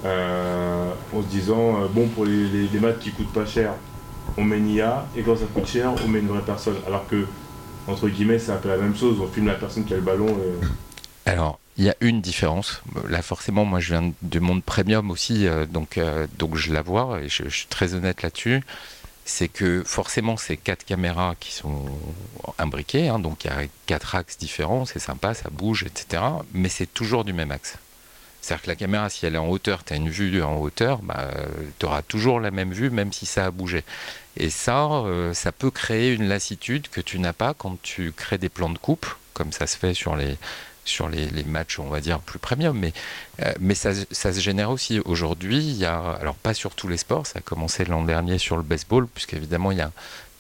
en 0.04 1.22
se 1.22 1.26
disant 1.28 1.86
bon 1.94 2.06
pour 2.08 2.26
les, 2.26 2.48
les, 2.48 2.68
les 2.68 2.80
matchs 2.80 2.98
qui 3.00 3.12
coûtent 3.12 3.32
pas 3.32 3.46
cher 3.46 3.72
on 4.36 4.44
met 4.44 4.58
une 4.58 4.68
IA, 4.68 5.06
et 5.16 5.22
quand 5.22 5.36
ça 5.36 5.44
coûte 5.52 5.66
cher, 5.66 5.92
on 6.04 6.08
met 6.08 6.20
une 6.20 6.28
vraie 6.28 6.42
personne. 6.42 6.76
Alors 6.86 7.06
que, 7.06 7.26
entre 7.86 8.08
guillemets, 8.08 8.38
c'est 8.38 8.52
un 8.52 8.56
peu 8.56 8.68
la 8.68 8.76
même 8.76 8.96
chose, 8.96 9.18
on 9.20 9.26
filme 9.26 9.46
la 9.46 9.54
personne 9.54 9.84
qui 9.84 9.92
a 9.92 9.96
le 9.96 10.02
ballon. 10.02 10.36
Alors, 11.26 11.58
il 11.76 11.84
y 11.84 11.90
a 11.90 11.96
une 12.00 12.20
différence. 12.20 12.82
Là, 13.08 13.22
forcément, 13.22 13.64
moi, 13.64 13.80
je 13.80 13.94
viens 13.94 14.12
du 14.22 14.40
monde 14.40 14.62
premium 14.62 15.10
aussi, 15.10 15.46
euh, 15.46 15.66
donc, 15.66 15.98
euh, 15.98 16.26
donc 16.38 16.56
je 16.56 16.72
la 16.72 16.82
vois, 16.82 17.20
et 17.20 17.28
je, 17.28 17.48
suis 17.48 17.66
très 17.66 17.94
honnête 17.94 18.22
là-dessus. 18.22 18.62
C'est 19.24 19.48
que 19.48 19.82
forcément, 19.86 20.36
c'est 20.36 20.56
quatre 20.56 20.84
caméras 20.84 21.34
qui 21.38 21.52
sont 21.52 21.84
imbriquées, 22.58 23.08
hein, 23.08 23.20
donc 23.20 23.44
il 23.44 23.48
y 23.48 23.50
a 23.50 23.66
quatre 23.86 24.16
axes 24.16 24.36
différents, 24.36 24.84
c'est 24.84 24.98
sympa, 24.98 25.32
ça 25.32 25.48
bouge, 25.50 25.84
etc. 25.84 26.22
Mais 26.54 26.68
c'est 26.68 26.92
toujours 26.92 27.24
du 27.24 27.32
même 27.32 27.52
axe. 27.52 27.78
C'est-à-dire 28.42 28.62
que 28.64 28.70
la 28.70 28.76
caméra, 28.76 29.08
si 29.08 29.24
elle 29.24 29.36
est 29.36 29.38
en 29.38 29.48
hauteur, 29.48 29.84
tu 29.84 29.94
as 29.94 29.96
une 29.96 30.10
vue 30.10 30.42
en 30.42 30.56
hauteur, 30.56 31.00
bah, 31.02 31.30
tu 31.78 31.86
auras 31.86 32.02
toujours 32.02 32.40
la 32.40 32.50
même 32.50 32.72
vue, 32.72 32.90
même 32.90 33.12
si 33.12 33.24
ça 33.24 33.46
a 33.46 33.50
bougé. 33.50 33.84
Et 34.36 34.50
ça, 34.50 34.86
euh, 34.86 35.34
ça 35.34 35.52
peut 35.52 35.70
créer 35.70 36.12
une 36.12 36.28
lassitude 36.28 36.88
que 36.88 37.00
tu 37.00 37.18
n'as 37.18 37.32
pas 37.32 37.54
quand 37.54 37.80
tu 37.82 38.12
crées 38.12 38.38
des 38.38 38.48
plans 38.48 38.70
de 38.70 38.78
coupe, 38.78 39.06
comme 39.34 39.52
ça 39.52 39.66
se 39.66 39.76
fait 39.76 39.94
sur 39.94 40.16
les, 40.16 40.36
sur 40.84 41.08
les, 41.08 41.28
matchs, 41.44 41.78
on 41.78 41.88
va 41.88 42.00
dire, 42.00 42.18
plus 42.20 42.38
premium. 42.38 42.78
Mais, 42.78 42.92
euh, 43.42 43.52
mais 43.60 43.74
ça, 43.74 43.92
ça, 44.10 44.32
se 44.32 44.40
génère 44.40 44.70
aussi. 44.70 45.00
Aujourd'hui, 45.04 45.58
il 45.58 45.76
y 45.76 45.84
a, 45.84 46.12
alors 46.20 46.34
pas 46.34 46.54
sur 46.54 46.74
tous 46.74 46.88
les 46.88 46.96
sports, 46.96 47.26
ça 47.26 47.38
a 47.40 47.42
commencé 47.42 47.84
l'an 47.84 48.02
dernier 48.02 48.38
sur 48.38 48.56
le 48.56 48.62
baseball, 48.62 49.06
puisqu'évidemment, 49.06 49.70
il 49.70 49.78
y 49.78 49.82
a 49.82 49.92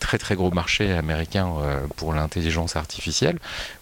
très 0.02 0.18
très 0.18 0.34
gros 0.34 0.50
marché 0.50 0.92
américain 0.92 1.48
euh, 1.60 1.86
pour 1.96 2.12
l'intelligence 2.12 2.74
artificielle 2.74 3.38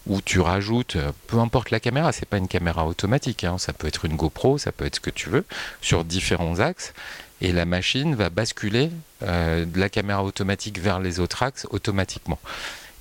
où 0.07 0.21
tu 0.21 0.39
rajoutes, 0.39 0.97
euh, 0.97 1.13
peu 1.27 1.39
importe 1.39 1.71
la 1.71 1.81
caméra, 1.81 2.13
c'est 2.13 2.29
pas 2.29 2.37
une 2.37 2.47
caméra 2.47 2.87
automatique, 2.87 3.43
hein, 3.45 3.57
ça 3.57 3.73
peut 3.73 3.87
être 3.87 4.05
une 4.05 4.17
GoPro, 4.17 4.59
ça 4.59 4.71
peut 4.71 4.85
être 4.85 4.97
ce 4.97 5.01
que 5.01 5.11
tu 5.11 5.31
veux, 5.31 5.47
sur 5.81 6.05
différents 6.05 6.61
axes, 6.61 6.93
et 7.41 7.53
la 7.53 7.65
machine 7.65 8.15
va 8.15 8.29
basculer 8.29 8.91
euh, 9.23 9.65
de 9.65 9.81
la 9.81 9.89
caméra 9.89 10.23
automatique 10.23 10.79
vers 10.79 11.01
les 11.01 11.21
autres 11.21 11.43
axes 11.43 11.67
automatiquement. 11.71 12.39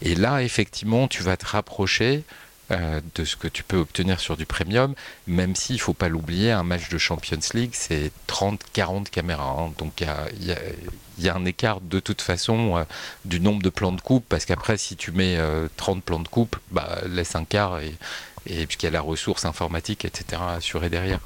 Et 0.01 0.15
là, 0.15 0.41
effectivement, 0.41 1.09
tu 1.09 1.21
vas 1.21 1.35
te 1.35 1.45
rapprocher 1.45 2.23
de 3.15 3.25
ce 3.25 3.35
que 3.35 3.47
tu 3.47 3.63
peux 3.63 3.77
obtenir 3.77 4.19
sur 4.19 4.37
du 4.37 4.45
premium, 4.45 4.93
même 5.25 5.55
s'il 5.55 5.77
ne 5.77 5.81
faut 5.81 5.95
pas 5.95 6.07
l'oublier, 6.07 6.51
un 6.51 6.61
match 6.61 6.89
de 6.89 6.99
Champions 6.99 7.39
League, 7.55 7.71
c'est 7.73 8.11
30-40 8.27 9.09
caméras. 9.09 9.55
Hein. 9.57 9.73
donc 9.79 10.03
il 10.39 10.55
un 11.27 11.45
écart 11.45 11.81
de 11.81 11.99
toute 11.99 12.21
façon 12.21 12.77
euh, 12.77 12.83
du 13.25 13.39
nombre 13.39 13.61
de 13.61 13.69
plans 13.69 13.91
de 13.91 14.01
coupe, 14.01 14.25
parce 14.29 14.45
qu'après, 14.45 14.77
si 14.77 14.95
tu 14.95 15.11
mets 15.11 15.37
30 15.77 15.97
euh, 15.97 16.01
plans 16.01 16.19
de 16.19 16.27
coupe, 16.27 16.55
bah, 16.71 16.99
laisse 17.07 17.35
un 17.35 17.43
quart, 17.43 17.79
et, 17.79 17.95
puisqu'il 18.45 18.85
y 18.85 18.87
a 18.87 18.91
la 18.91 19.01
ressource 19.01 19.45
informatique, 19.45 20.05
etc., 20.05 20.41
assurée 20.55 20.89
derrière. 20.89 21.19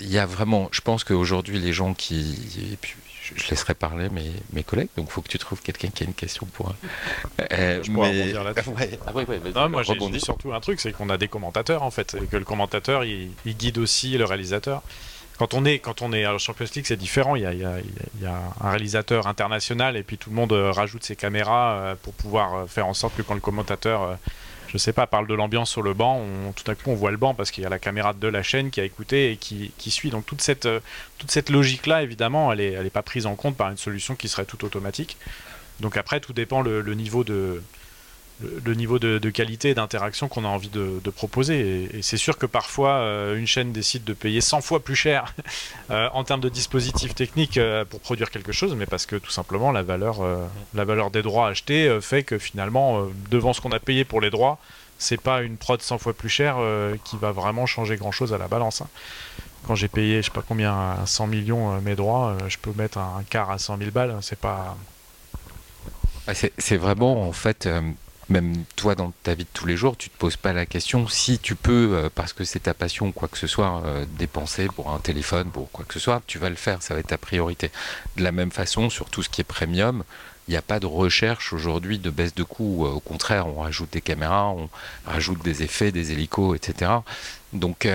il 0.00 0.10
y 0.10 0.18
a, 0.18 0.26
vraiment, 0.26 0.68
je 0.72 0.80
pense 0.80 1.04
qu'aujourd'hui, 1.04 1.58
les 1.58 1.72
gens 1.72 1.94
qui. 1.94 2.76
Je 3.36 3.50
laisserai 3.50 3.74
parler 3.74 4.08
mes, 4.10 4.30
mes 4.52 4.62
collègues, 4.62 4.88
donc 4.96 5.06
il 5.08 5.12
faut 5.12 5.22
que 5.22 5.28
tu 5.28 5.38
trouves 5.38 5.62
quelqu'un 5.62 5.88
qui 5.88 6.04
a 6.04 6.06
une 6.06 6.14
question 6.14 6.46
pour. 6.46 6.74
Euh, 7.52 7.82
je 7.82 7.90
pourrais 7.90 8.10
rebondir 8.10 8.44
là-dessus. 8.44 8.70
Ah 9.06 9.12
non, 9.54 9.68
moi 9.68 9.82
j'ai 9.82 9.96
dit 9.96 10.20
surtout 10.20 10.52
un 10.52 10.60
truc, 10.60 10.80
c'est 10.80 10.92
qu'on 10.92 11.10
a 11.10 11.18
des 11.18 11.28
commentateurs 11.28 11.82
en 11.82 11.90
fait, 11.90 12.16
et 12.20 12.26
que 12.26 12.36
le 12.36 12.44
commentateur 12.44 13.04
il, 13.04 13.30
guide 13.46 13.78
aussi 13.78 14.16
le 14.16 14.24
réalisateur. 14.24 14.82
Quand 15.38 15.54
on 15.54 15.64
est, 15.64 15.78
quand 15.78 16.02
on 16.02 16.12
est 16.12 16.24
à 16.24 16.36
Champions 16.36 16.66
League, 16.74 16.84
c'est 16.86 16.98
différent. 16.98 17.34
Il 17.34 17.42
y, 17.42 17.46
a, 17.46 17.52
il, 17.54 17.60
y 17.60 17.64
a, 17.64 17.78
il 17.80 18.22
y, 18.22 18.26
a, 18.26 18.38
un 18.60 18.70
réalisateur 18.70 19.26
international 19.26 19.96
et 19.96 20.02
puis 20.02 20.18
tout 20.18 20.28
le 20.28 20.36
monde 20.36 20.52
euh, 20.52 20.70
rajoute 20.70 21.02
ses 21.02 21.16
caméras 21.16 21.72
euh, 21.72 21.94
pour 22.00 22.12
pouvoir 22.12 22.68
faire 22.68 22.86
en 22.86 22.94
sorte 22.94 23.16
que 23.16 23.22
quand 23.22 23.34
le 23.34 23.40
commentateur 23.40 24.18
je 24.72 24.78
sais 24.78 24.92
pas, 24.92 25.06
parle 25.06 25.26
de 25.26 25.34
l'ambiance 25.34 25.70
sur 25.70 25.82
le 25.82 25.94
banc, 25.94 26.24
tout 26.54 26.70
à 26.70 26.74
coup 26.74 26.90
on 26.90 26.94
voit 26.94 27.10
le 27.10 27.16
banc 27.16 27.34
parce 27.34 27.50
qu'il 27.50 27.64
y 27.64 27.66
a 27.66 27.70
la 27.70 27.80
caméra 27.80 28.12
de 28.12 28.28
la 28.28 28.42
chaîne 28.42 28.70
qui 28.70 28.80
a 28.80 28.84
écouté 28.84 29.32
et 29.32 29.36
qui, 29.36 29.90
suit. 29.90 30.10
Donc 30.10 30.26
toute 30.26 30.40
cette, 30.40 30.66
euh, 30.66 30.80
toute 31.18 31.30
cette 31.30 31.50
logique-là, 31.50 32.02
évidemment, 32.02 32.52
elle 32.52 32.82
n'est 32.82 32.90
pas 32.90 33.02
prise 33.02 33.26
en 33.26 33.34
compte 33.34 33.56
par 33.56 33.70
une 33.70 33.76
solution 33.76 34.14
qui 34.14 34.28
serait 34.28 34.44
tout 34.44 34.64
automatique. 34.64 35.16
Donc 35.80 35.96
après, 35.96 36.20
tout 36.20 36.32
dépend 36.32 36.62
le 36.62 36.94
niveau 36.94 37.24
de, 37.24 37.62
le, 38.64 38.74
niveau 38.74 38.98
de, 38.98 39.30
qualité 39.30 39.70
et 39.70 39.74
d'interaction 39.74 40.28
qu'on 40.28 40.44
a 40.44 40.48
envie 40.48 40.68
de, 40.68 41.10
proposer. 41.10 41.88
Et, 41.94 42.02
c'est 42.02 42.16
sûr 42.16 42.38
que 42.38 42.46
parfois, 42.46 42.94
euh, 42.94 43.36
une 43.36 43.46
chaîne 43.46 43.72
décide 43.72 44.04
de 44.04 44.12
payer 44.12 44.40
100 44.40 44.60
fois 44.60 44.80
plus 44.80 44.96
cher 44.96 45.34
euh, 45.90 46.08
en 46.12 46.24
termes 46.24 46.40
de 46.40 46.48
dispositifs 46.48 47.14
techniques 47.14 47.58
euh, 47.58 47.84
pour 47.84 48.00
produire 48.00 48.30
quelque 48.30 48.52
chose, 48.52 48.74
mais 48.74 48.86
parce 48.86 49.06
que 49.06 49.16
tout 49.16 49.30
simplement, 49.30 49.72
la 49.72 49.82
valeur, 49.82 50.20
la 50.74 50.84
valeur 50.84 51.10
des 51.10 51.22
droits 51.22 51.48
achetés 51.48 51.98
fait 52.00 52.22
que 52.22 52.38
finalement, 52.38 53.08
devant 53.30 53.52
ce 53.52 53.60
qu'on 53.60 53.72
a 53.72 53.78
payé 53.80 54.04
pour 54.04 54.20
les 54.20 54.30
droits, 54.30 54.58
c'est 54.98 55.20
pas 55.20 55.42
une 55.42 55.56
prod 55.56 55.80
100 55.80 55.98
fois 55.98 56.12
plus 56.12 56.28
chère 56.28 56.58
qui 57.04 57.16
va 57.16 57.32
vraiment 57.32 57.66
changer 57.66 57.96
grand 57.96 58.12
chose 58.12 58.32
à 58.32 58.38
la 58.38 58.48
balance. 58.48 58.82
Hein. 58.82 58.88
Quand 59.66 59.74
j'ai 59.74 59.88
payé, 59.88 60.18
je 60.18 60.26
sais 60.26 60.30
pas 60.30 60.44
combien, 60.46 60.96
100 61.04 61.26
millions 61.26 61.80
mes 61.80 61.94
droits, 61.94 62.36
je 62.48 62.56
peux 62.58 62.72
mettre 62.76 62.98
un, 62.98 63.22
quart 63.28 63.50
à 63.50 63.58
100 63.58 63.78
000 63.78 63.90
balles. 63.90 64.16
C'est 64.20 64.38
pas. 64.38 64.76
Ah, 66.26 66.32
c'est 66.34 66.76
vraiment 66.76 67.28
en 67.28 67.32
fait 67.32 67.68
même 68.30 68.64
toi 68.76 68.94
dans 68.94 69.12
ta 69.22 69.34
vie 69.34 69.44
de 69.44 69.48
tous 69.52 69.66
les 69.66 69.76
jours, 69.76 69.96
tu 69.96 70.08
te 70.08 70.16
poses 70.16 70.36
pas 70.36 70.52
la 70.52 70.64
question 70.64 71.08
si 71.08 71.38
tu 71.38 71.56
peux, 71.56 71.90
euh, 71.92 72.08
parce 72.14 72.32
que 72.32 72.44
c'est 72.44 72.60
ta 72.60 72.74
passion 72.74 73.08
ou 73.08 73.12
quoi 73.12 73.28
que 73.28 73.36
ce 73.36 73.46
soit, 73.46 73.82
euh, 73.84 74.06
dépenser 74.18 74.68
pour 74.68 74.90
un 74.90 74.98
téléphone, 74.98 75.50
pour 75.50 75.70
quoi 75.70 75.84
que 75.84 75.94
ce 75.94 76.00
soit, 76.00 76.22
tu 76.26 76.38
vas 76.38 76.48
le 76.48 76.56
faire, 76.56 76.82
ça 76.82 76.94
va 76.94 77.00
être 77.00 77.08
ta 77.08 77.18
priorité. 77.18 77.70
De 78.16 78.22
la 78.22 78.32
même 78.32 78.52
façon, 78.52 78.88
sur 78.88 79.10
tout 79.10 79.22
ce 79.22 79.28
qui 79.28 79.40
est 79.40 79.44
premium, 79.44 80.04
il 80.48 80.52
n'y 80.52 80.56
a 80.56 80.62
pas 80.62 80.80
de 80.80 80.86
recherche 80.86 81.52
aujourd'hui 81.52 81.98
de 81.98 82.10
baisse 82.10 82.34
de 82.34 82.42
coût. 82.42 82.86
Euh, 82.86 82.90
au 82.90 83.00
contraire, 83.00 83.46
on 83.46 83.60
rajoute 83.60 83.92
des 83.92 84.00
caméras, 84.00 84.48
on 84.48 84.68
rajoute 85.06 85.42
des 85.42 85.62
effets, 85.62 85.92
des 85.92 86.12
hélicos, 86.12 86.56
etc. 86.56 86.92
Donc, 87.52 87.86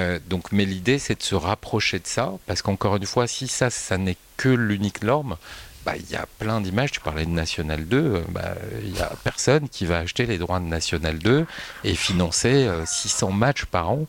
mais 0.51 0.65
l'idée, 0.65 0.99
c'est 0.99 1.17
de 1.17 1.23
se 1.23 1.35
rapprocher 1.35 1.99
de 1.99 2.07
ça, 2.07 2.33
parce 2.45 2.61
qu'encore 2.61 2.97
une 2.97 3.05
fois, 3.05 3.27
si 3.27 3.47
ça, 3.47 3.69
ça 3.69 3.97
n'est 3.97 4.17
que 4.37 4.49
l'unique 4.49 5.01
norme, 5.01 5.37
bah, 5.85 5.93
il 5.95 6.09
y 6.09 6.15
a 6.15 6.25
plein 6.39 6.61
d'images. 6.61 6.91
Tu 6.91 6.99
parlais 6.99 7.25
de 7.25 7.29
National 7.29 7.85
2, 7.85 7.97
euh, 7.97 8.21
bah, 8.29 8.55
il 8.83 8.91
n'y 8.91 9.01
a 9.01 9.11
personne 9.23 9.69
qui 9.69 9.85
va 9.85 9.99
acheter 9.99 10.25
les 10.25 10.39
droits 10.39 10.59
de 10.59 10.65
National 10.65 11.19
2 11.19 11.45
et 11.83 11.95
financer 11.95 12.67
600 12.85 13.29
euh, 13.29 13.31
matchs 13.31 13.65
par 13.65 13.91
an. 13.91 14.07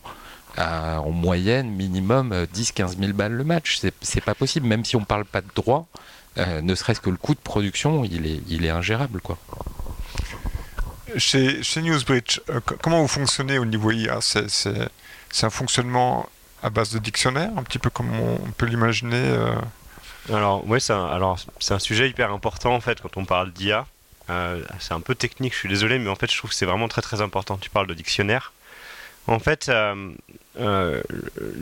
en 0.57 1.11
moyenne, 1.11 1.69
minimum 1.69 2.33
10-15 2.53 2.97
000 2.97 3.13
balles 3.13 3.33
le 3.33 3.43
match. 3.43 3.79
C'est 4.01 4.21
pas 4.21 4.33
possible, 4.33 4.65
même 4.65 4.83
si 4.83 4.95
on 4.95 5.03
parle 5.05 5.25
pas 5.25 5.41
de 5.41 5.49
droits, 5.53 5.85
euh, 6.39 6.61
ne 6.61 6.73
serait-ce 6.73 6.99
que 6.99 7.11
le 7.11 7.17
coût 7.17 7.35
de 7.35 7.39
production, 7.39 8.03
il 8.03 8.65
est, 8.65 8.69
ingérable. 8.69 9.21
Quoi. 9.21 9.37
Chez 11.17 11.61
Newsbridge, 11.77 12.41
comment 12.81 13.01
vous 13.01 13.07
fonctionnez 13.07 13.59
au 13.59 13.65
niveau 13.65 13.91
IA 13.91 14.19
C'est 14.21 15.43
un 15.43 15.49
fonctionnement 15.51 16.27
à 16.63 16.71
base 16.71 16.91
de 16.91 16.97
dictionnaire, 16.97 17.51
un 17.55 17.61
petit 17.61 17.77
peu 17.77 17.91
comme 17.91 18.11
on 18.19 18.51
peut 18.57 18.65
l'imaginer 18.65 19.37
alors, 20.29 20.67
ouais, 20.67 20.79
c'est 20.79 20.93
un, 20.93 21.79
sujet 21.79 22.09
hyper 22.09 22.31
important 22.31 22.73
en 22.73 22.81
fait 22.81 23.01
quand 23.01 23.17
on 23.17 23.25
parle 23.25 23.51
d'IA. 23.51 23.85
c'est 24.79 24.93
un 24.93 25.01
peu 25.01 25.15
technique, 25.15 25.53
je 25.53 25.59
suis 25.59 25.69
désolé, 25.69 25.99
mais 25.99 26.09
en 26.09 26.15
fait, 26.15 26.31
je 26.31 26.37
trouve 26.37 26.49
que 26.49 26.55
c'est 26.55 26.65
vraiment 26.65 26.87
très 26.87 27.01
très 27.01 27.21
important. 27.21 27.57
Tu 27.57 27.69
parles 27.69 27.87
de 27.87 27.93
dictionnaire. 27.93 28.53
En 29.27 29.39
fait, 29.39 29.71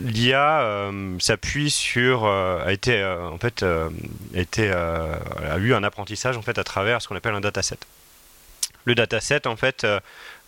l'IA 0.05 0.91
s'appuie 1.19 1.69
sur, 1.69 2.25
a 2.25 2.71
été, 2.71 3.03
en 3.03 3.37
fait, 3.37 3.63
a, 3.63 3.89
eu 5.57 5.73
un 5.73 5.83
apprentissage 5.83 6.37
en 6.37 6.41
fait 6.41 6.57
à 6.57 6.63
travers 6.63 7.01
ce 7.01 7.07
qu'on 7.07 7.15
appelle 7.15 7.35
un 7.35 7.41
dataset. 7.41 7.77
Le 8.85 8.93
dataset, 8.93 9.47
en 9.47 9.55
fait, 9.55 9.83
euh, 9.83 9.99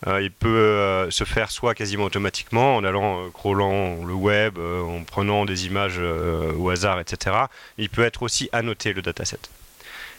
il 0.05 0.31
peut 0.31 0.47
euh, 0.47 1.09
se 1.09 1.23
faire 1.23 1.49
soit 1.49 1.73
quasiment 1.73 2.03
automatiquement 2.03 2.75
en 2.75 2.83
allant 2.83 3.25
euh, 3.25 3.29
crawlant 3.29 4.05
le 4.05 4.13
web, 4.13 4.59
en 4.59 5.03
prenant 5.03 5.45
des 5.45 5.65
images 5.65 5.99
au 5.99 6.69
hasard, 6.69 6.99
etc. 6.99 7.35
Il 7.77 7.89
peut 7.89 8.03
être 8.03 8.21
aussi 8.21 8.49
annoté 8.51 8.93
le 8.93 9.01
dataset. 9.01 9.39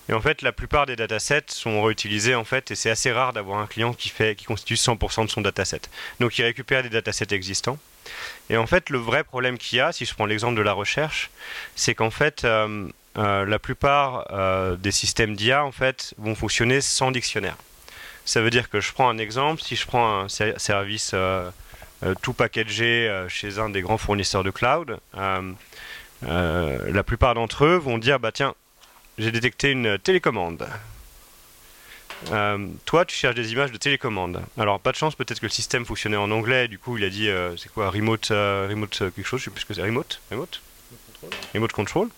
Et 0.09 0.15
en 0.15 0.21
fait, 0.21 0.41
la 0.41 0.53
plupart 0.53 0.87
des 0.87 0.97
datasets 0.97 1.45
sont 1.49 1.83
réutilisés 1.83 2.35
en 2.35 2.45
fait, 2.45 2.71
et 2.71 2.75
c'est 2.75 2.91
assez 2.91 3.13
rare 3.13 3.35
d'avoir 3.35 3.61
un 3.61 3.67
client 3.67 3.93
qui 3.93 4.09
fait, 4.09 4.35
qui 4.35 4.47
constitue 4.47 4.75
100% 4.75 5.27
de 5.27 5.31
son 5.31 5.43
dataset. 5.43 5.83
Donc, 6.19 6.39
il 6.39 6.45
récupère 6.45 6.83
des 6.83 6.89
datasets 6.89 7.33
existants. 7.33 7.79
Et 8.49 8.57
en 8.57 8.67
fait, 8.67 8.89
le 8.89 8.97
vrai 8.97 9.23
problème 9.23 9.59
qu'il 9.59 9.79
y 9.79 9.81
a, 9.83 9.93
si 9.93 10.07
je 10.07 10.15
prends 10.15 10.25
l'exemple 10.25 10.57
de 10.57 10.63
la 10.63 10.73
recherche, 10.73 11.31
c'est 11.77 11.95
qu'en 11.95 12.11
fait, 12.11 12.47
la 13.15 13.59
plupart 13.59 14.27
des 14.79 14.93
systèmes 14.93 15.37
d'IA 15.37 15.63
en 15.63 15.73
fait 15.73 16.15
vont 16.17 16.35
fonctionner 16.35 16.81
sans 16.81 17.11
dictionnaire. 17.11 17.59
Ça 18.29 18.43
veut 18.43 18.51
dire 18.51 18.69
que 18.69 18.79
je 18.79 18.93
prends 18.93 19.09
un 19.09 19.17
exemple, 19.17 19.63
si 19.63 19.75
je 19.75 19.87
prends 19.87 20.21
un 20.21 20.29
service 20.29 21.13
euh, 21.15 21.51
euh, 22.03 22.15
tout 22.21 22.35
packagé 22.35 23.09
euh, 23.09 23.27
chez 23.27 23.59
un 23.59 23.71
des 23.71 23.81
grands 23.81 23.97
fournisseurs 23.97 24.45
de 24.45 24.51
cloud, 24.51 24.99
la 25.15 27.03
plupart 27.07 27.35
d'entre 27.35 27.65
eux 27.65 27.77
vont 27.77 27.97
dire 27.97 28.21
bah 28.21 28.31
tiens, 28.31 28.55
j'ai 29.17 29.33
détecté 29.33 29.71
une 29.71 29.99
télécommande. 29.99 30.69
toi, 32.85 33.07
tu 33.07 33.17
cherches 33.17 33.35
des 33.35 33.51
images 33.53 33.73
de 33.73 33.79
télécommande. 33.79 34.43
Alors, 34.59 34.79
pas 34.79 34.93
de 34.93 34.99
chance, 34.99 35.15
peut-être 35.15 35.41
que 35.41 35.47
le 35.47 35.51
système 35.51 35.87
fonctionnait 35.87 36.19
en 36.19 36.31
anglais. 36.31 36.69
Du 36.69 36.79
coup, 36.79 36.99
il 36.99 37.05
a 37.05 37.09
dit, 37.09 37.31
c'est 37.57 37.73
quoi, 37.73 37.89
remote, 37.89 38.27
remote 38.29 38.99
quelque 38.99 39.25
chose, 39.25 39.41
je 39.41 39.47
sais 39.47 39.51
plus 39.51 39.63
ce 39.63 39.67
que 39.67 39.73
c'est, 39.73 39.83
remote, 39.83 40.21
remote, 40.31 40.61
remote 41.55 41.73
control. 41.73 42.11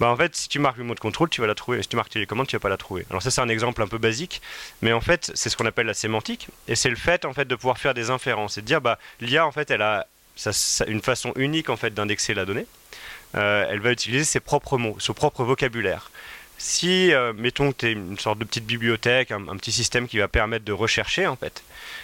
Bah 0.00 0.08
en 0.08 0.16
fait, 0.16 0.36
si 0.36 0.48
tu 0.48 0.58
marques 0.58 0.78
le 0.78 0.84
mot 0.84 0.94
de 0.94 1.00
contrôle, 1.00 1.28
tu 1.28 1.40
vas 1.40 1.46
la 1.46 1.54
trouver. 1.54 1.82
Si 1.82 1.88
tu 1.88 1.96
marques 1.96 2.10
télécommande, 2.10 2.46
tu 2.46 2.56
vas 2.56 2.60
pas 2.60 2.68
la 2.68 2.76
trouver. 2.76 3.04
Alors 3.10 3.22
ça, 3.22 3.30
c'est 3.30 3.40
un 3.40 3.48
exemple 3.48 3.82
un 3.82 3.88
peu 3.88 3.98
basique, 3.98 4.40
mais 4.80 4.92
en 4.92 5.00
fait, 5.00 5.32
c'est 5.34 5.48
ce 5.50 5.56
qu'on 5.56 5.66
appelle 5.66 5.86
la 5.86 5.94
sémantique, 5.94 6.48
et 6.68 6.76
c'est 6.76 6.90
le 6.90 6.96
fait 6.96 7.24
en 7.24 7.32
fait 7.32 7.46
de 7.46 7.54
pouvoir 7.54 7.78
faire 7.78 7.94
des 7.94 8.10
inférences 8.10 8.58
et 8.58 8.62
de 8.62 8.66
dire 8.66 8.80
bah 8.80 8.98
l'IA 9.20 9.46
en 9.46 9.52
fait, 9.52 9.70
elle 9.70 9.82
a 9.82 10.06
une 10.86 11.02
façon 11.02 11.32
unique 11.36 11.68
en 11.68 11.76
fait 11.76 11.92
d'indexer 11.94 12.34
la 12.34 12.44
donnée. 12.44 12.66
Euh, 13.34 13.66
elle 13.68 13.80
va 13.80 13.92
utiliser 13.92 14.24
ses 14.24 14.40
propres 14.40 14.78
mots, 14.78 14.96
son 14.98 15.14
propre 15.14 15.44
vocabulaire. 15.44 16.10
Si, 16.58 17.12
euh, 17.12 17.32
mettons 17.36 17.72
tu 17.72 17.86
es 17.86 17.92
une 17.92 18.18
sorte 18.18 18.38
de 18.38 18.44
petite 18.44 18.66
bibliothèque, 18.66 19.30
un, 19.30 19.48
un, 19.48 19.56
petit 19.56 19.70
système 19.72 20.08
qui 20.08 20.18
va 20.18 20.28
permettre 20.28 20.64
de 20.64 20.72
rechercher, 20.72 21.26
en 21.26 21.36
fait, 21.36 21.62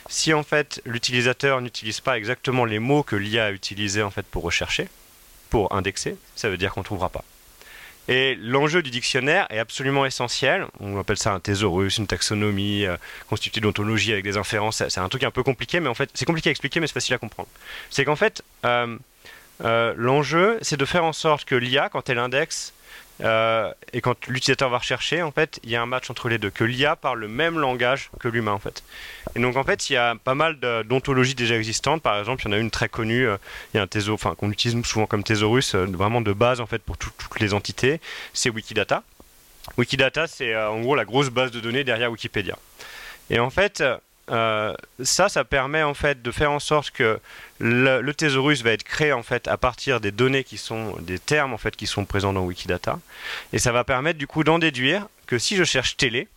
si 0.09 0.35
en 0.35 0.43
fait 0.43 0.81
l'utilisateur 0.85 1.61
n'utilise 1.61 2.01
pas 2.01 2.19
exactement 2.19 2.65
les 2.65 2.79
mots 2.79 3.03
que 3.03 3.17
l'IA 3.17 3.47
a 3.47 3.51
utilisés 3.53 4.03
en 4.03 4.11
fait 4.11 4.27
pour 4.27 4.43
rechercher, 4.43 4.89
pour 5.51 5.73
indexer, 5.75 6.17
ça 6.37 6.49
veut 6.51 6.57
dire 6.57 6.73
qu'on 6.73 6.81
ne 6.81 6.85
trouvera 6.85 7.09
pas. 7.09 7.25
Et 8.09 8.35
l'enjeu 8.35 8.83
du 8.83 8.91
dictionnaire 8.91 9.47
est 9.51 9.59
absolument 9.59 10.05
essentiel. 10.05 10.67
On 10.81 10.99
appelle 10.99 11.17
ça 11.17 11.33
un 11.33 11.41
thésaurus, 11.41 11.97
une 11.97 12.07
taxonomie 12.07 12.85
euh, 12.85 12.97
constituée 13.29 13.61
d'ontologie 13.61 14.13
avec 14.13 14.25
des 14.25 14.37
inférences. 14.37 14.83
C'est 14.89 15.01
un 15.01 15.09
truc 15.09 15.23
un 15.25 15.31
peu 15.31 15.43
compliqué, 15.43 15.81
mais 15.81 15.89
en 15.89 15.95
fait, 15.95 16.11
c'est 16.13 16.27
compliqué 16.27 16.51
à 16.51 16.53
expliquer, 16.53 16.81
mais 16.81 16.87
c'est 16.87 16.93
facile 16.93 17.15
à 17.15 17.19
comprendre. 17.19 17.49
C'est 17.91 18.05
qu'en 18.05 18.17
fait, 18.17 18.43
euh, 18.67 18.99
euh, 19.65 19.95
l'enjeu, 19.97 20.59
c'est 20.61 20.77
de 20.77 20.85
faire 20.85 21.05
en 21.05 21.13
sorte 21.13 21.45
que 21.47 21.55
l'IA, 21.55 21.89
quand 21.89 22.11
elle 22.11 22.19
indexe 22.19 22.75
euh, 23.23 23.73
et 23.93 24.01
quand 24.01 24.27
l'utilisateur 24.27 24.71
va 24.71 24.79
rechercher, 24.79 25.23
en 25.23 25.31
fait, 25.31 25.61
il 25.63 25.71
y 25.71 25.77
a 25.77 25.83
un 25.83 25.87
match 25.87 26.11
entre 26.11 26.29
les 26.29 26.39
deux, 26.39 26.51
que 26.51 26.65
l'IA 26.65 26.97
parle 26.97 27.21
le 27.21 27.29
même 27.29 27.59
langage 27.59 28.11
que 28.19 28.29
l'humain, 28.29 28.53
en 28.53 28.59
fait. 28.59 28.83
Et 29.37 29.41
donc, 29.41 29.57
en 29.57 29.65
fait, 29.65 29.89
il 29.89 29.95
y 29.95 29.97
a 29.97 30.15
pas 30.17 30.35
mal 30.35 30.59
d'ontologies 30.59 31.35
déjà 31.35 31.57
existantes. 31.57 32.03
Par 32.03 32.19
exemple, 32.19 32.43
il 32.43 32.47
y 32.47 32.49
en 32.51 32.57
a 32.57 32.59
une 32.59 32.71
très 32.71 32.89
connue, 32.89 33.29
euh, 33.29 33.37
il 33.73 33.77
y 33.77 33.81
a 33.81 33.83
un 33.83 33.87
thésaurus, 33.87 34.21
enfin, 34.21 34.35
qu'on 34.35 34.51
utilise 34.51 34.85
souvent 34.85 35.07
comme 35.07 35.23
thésaurus, 35.23 35.75
euh, 35.75 35.87
vraiment 35.87 36.21
de 36.21 36.33
base, 36.33 36.61
en 36.61 36.67
fait, 36.67 36.83
pour 36.83 36.97
toutes 36.97 37.41
les 37.41 37.55
entités, 37.55 38.01
c'est 38.33 38.51
Wikidata. 38.51 39.03
Wikidata, 39.79 40.27
c'est 40.27 40.55
en 40.57 40.81
gros 40.81 40.95
la 40.95 41.07
grosse 41.07 41.31
base 41.31 41.51
de 41.51 41.61
données 41.61 41.85
derrière 41.85 42.11
Wikipédia. 42.11 42.59
Et 43.31 43.39
en 43.39 43.49
fait, 43.49 43.83
euh, 44.31 44.75
ça, 45.03 45.29
ça 45.29 45.45
permet 45.45 45.83
en 45.83 45.95
fait 45.95 46.23
de 46.23 46.31
faire 46.31 46.51
en 46.51 46.59
sorte 46.59 46.91
que 46.91 47.19
le, 47.59 48.13
thésaurus 48.13 48.63
va 48.63 48.71
être 48.71 48.83
créé 48.83 49.13
en 49.13 49.23
fait 49.23 49.49
à 49.49 49.57
partir 49.57 50.01
des 50.01 50.13
données 50.13 50.45
qui 50.45 50.57
sont 50.57 50.97
des 51.01 51.19
termes 51.19 51.53
en 51.53 51.59
fait 51.59 51.77
qui 51.77 51.87
sont 51.87 52.05
présents 52.05 52.33
dans 52.33 52.43
Wikidata, 52.43 52.99
et 53.53 53.59
ça 53.59 53.73
va 53.73 53.85
permettre 53.85 54.19
du 54.19 54.27
coup 54.27 54.45
d'en 54.45 54.59
déduire 54.59 55.07
que 55.27 55.39
si 55.39 55.57
je 55.57 55.65
cherche 55.65 55.97
télé, 55.97 56.29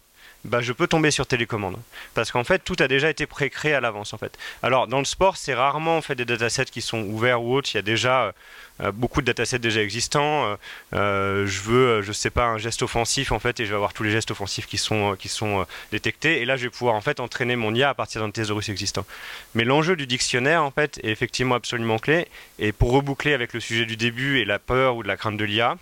bah, 0.48 0.62
je 0.62 0.72
peux 0.72 0.88
tomber 0.88 1.12
sur 1.12 1.28
télécommande. 1.28 1.78
Parce 2.14 2.32
qu'en 2.32 2.44
fait, 2.44 2.60
tout 2.60 2.78
a 2.80 2.88
déjà 2.88 3.10
été 3.10 3.26
pré-créé 3.26 3.74
à 3.74 3.82
l'avance. 3.82 4.14
En 4.14 4.18
fait. 4.18 4.38
Alors, 4.64 4.88
dans 4.88 5.00
le 5.00 5.06
sport, 5.06 5.38
c'est 5.38 5.54
rarement 5.54 5.98
en 5.98 6.02
fait, 6.02 6.16
des 6.16 6.26
datasets 6.26 6.66
qui 6.66 6.82
sont 6.82 7.02
ouverts 7.02 7.44
ou 7.44 7.54
autres. 7.54 7.70
Il 7.74 7.78
y 7.78 7.80
a 7.80 7.84
déjà 7.84 8.34
euh, 8.82 8.92
beaucoup 8.92 9.22
de 9.22 9.26
datasets 9.26 9.60
déjà 9.60 9.82
existants. 9.82 10.46
Euh, 10.46 10.56
euh, 10.94 11.48
je 11.48 11.62
veux, 11.62 12.02
je 12.02 12.12
sais 12.12 12.30
pas, 12.30 12.46
un 12.46 12.58
geste 12.58 12.82
offensif, 12.82 13.32
en 13.32 13.40
fait, 13.40 13.60
et 13.60 13.66
je 13.66 13.72
vais 13.72 13.76
avoir 13.76 13.94
tous 13.94 14.04
les 14.04 14.12
gestes 14.12 14.32
offensifs 14.32 14.68
qui 14.68 14.78
sont, 14.78 15.16
qui 15.18 15.28
sont 15.28 15.66
détectés. 15.92 16.42
Et 16.42 16.46
là, 16.46 16.56
je 16.56 16.64
vais 16.64 16.70
pouvoir 16.70 16.96
en 16.96 17.02
fait, 17.02 17.20
entraîner 17.20 17.56
mon 17.56 17.76
IA 17.76 17.90
à 17.90 17.94
partir 17.94 18.22
d'un 18.22 18.32
thésaurus 18.32 18.70
existant. 18.70 19.06
Mais 19.54 19.66
l'enjeu 19.66 19.96
du 19.96 20.08
dictionnaire, 20.08 20.64
en 20.64 20.72
fait, 20.72 21.00
est 21.04 21.10
effectivement 21.10 21.56
absolument 21.56 22.00
clé. 22.00 22.28
Et 22.60 22.72
pour 22.72 22.92
reboucler 22.92 23.34
avec 23.34 23.54
le 23.54 23.60
sujet 23.60 23.86
du 23.86 23.98
début 23.98 24.40
et 24.40 24.46
la 24.46 24.60
peur 24.60 24.96
ou 24.96 25.04
de 25.04 25.08
la 25.08 25.18
crainte 25.18 25.38
de 25.38 25.46
l'IA, 25.46 25.78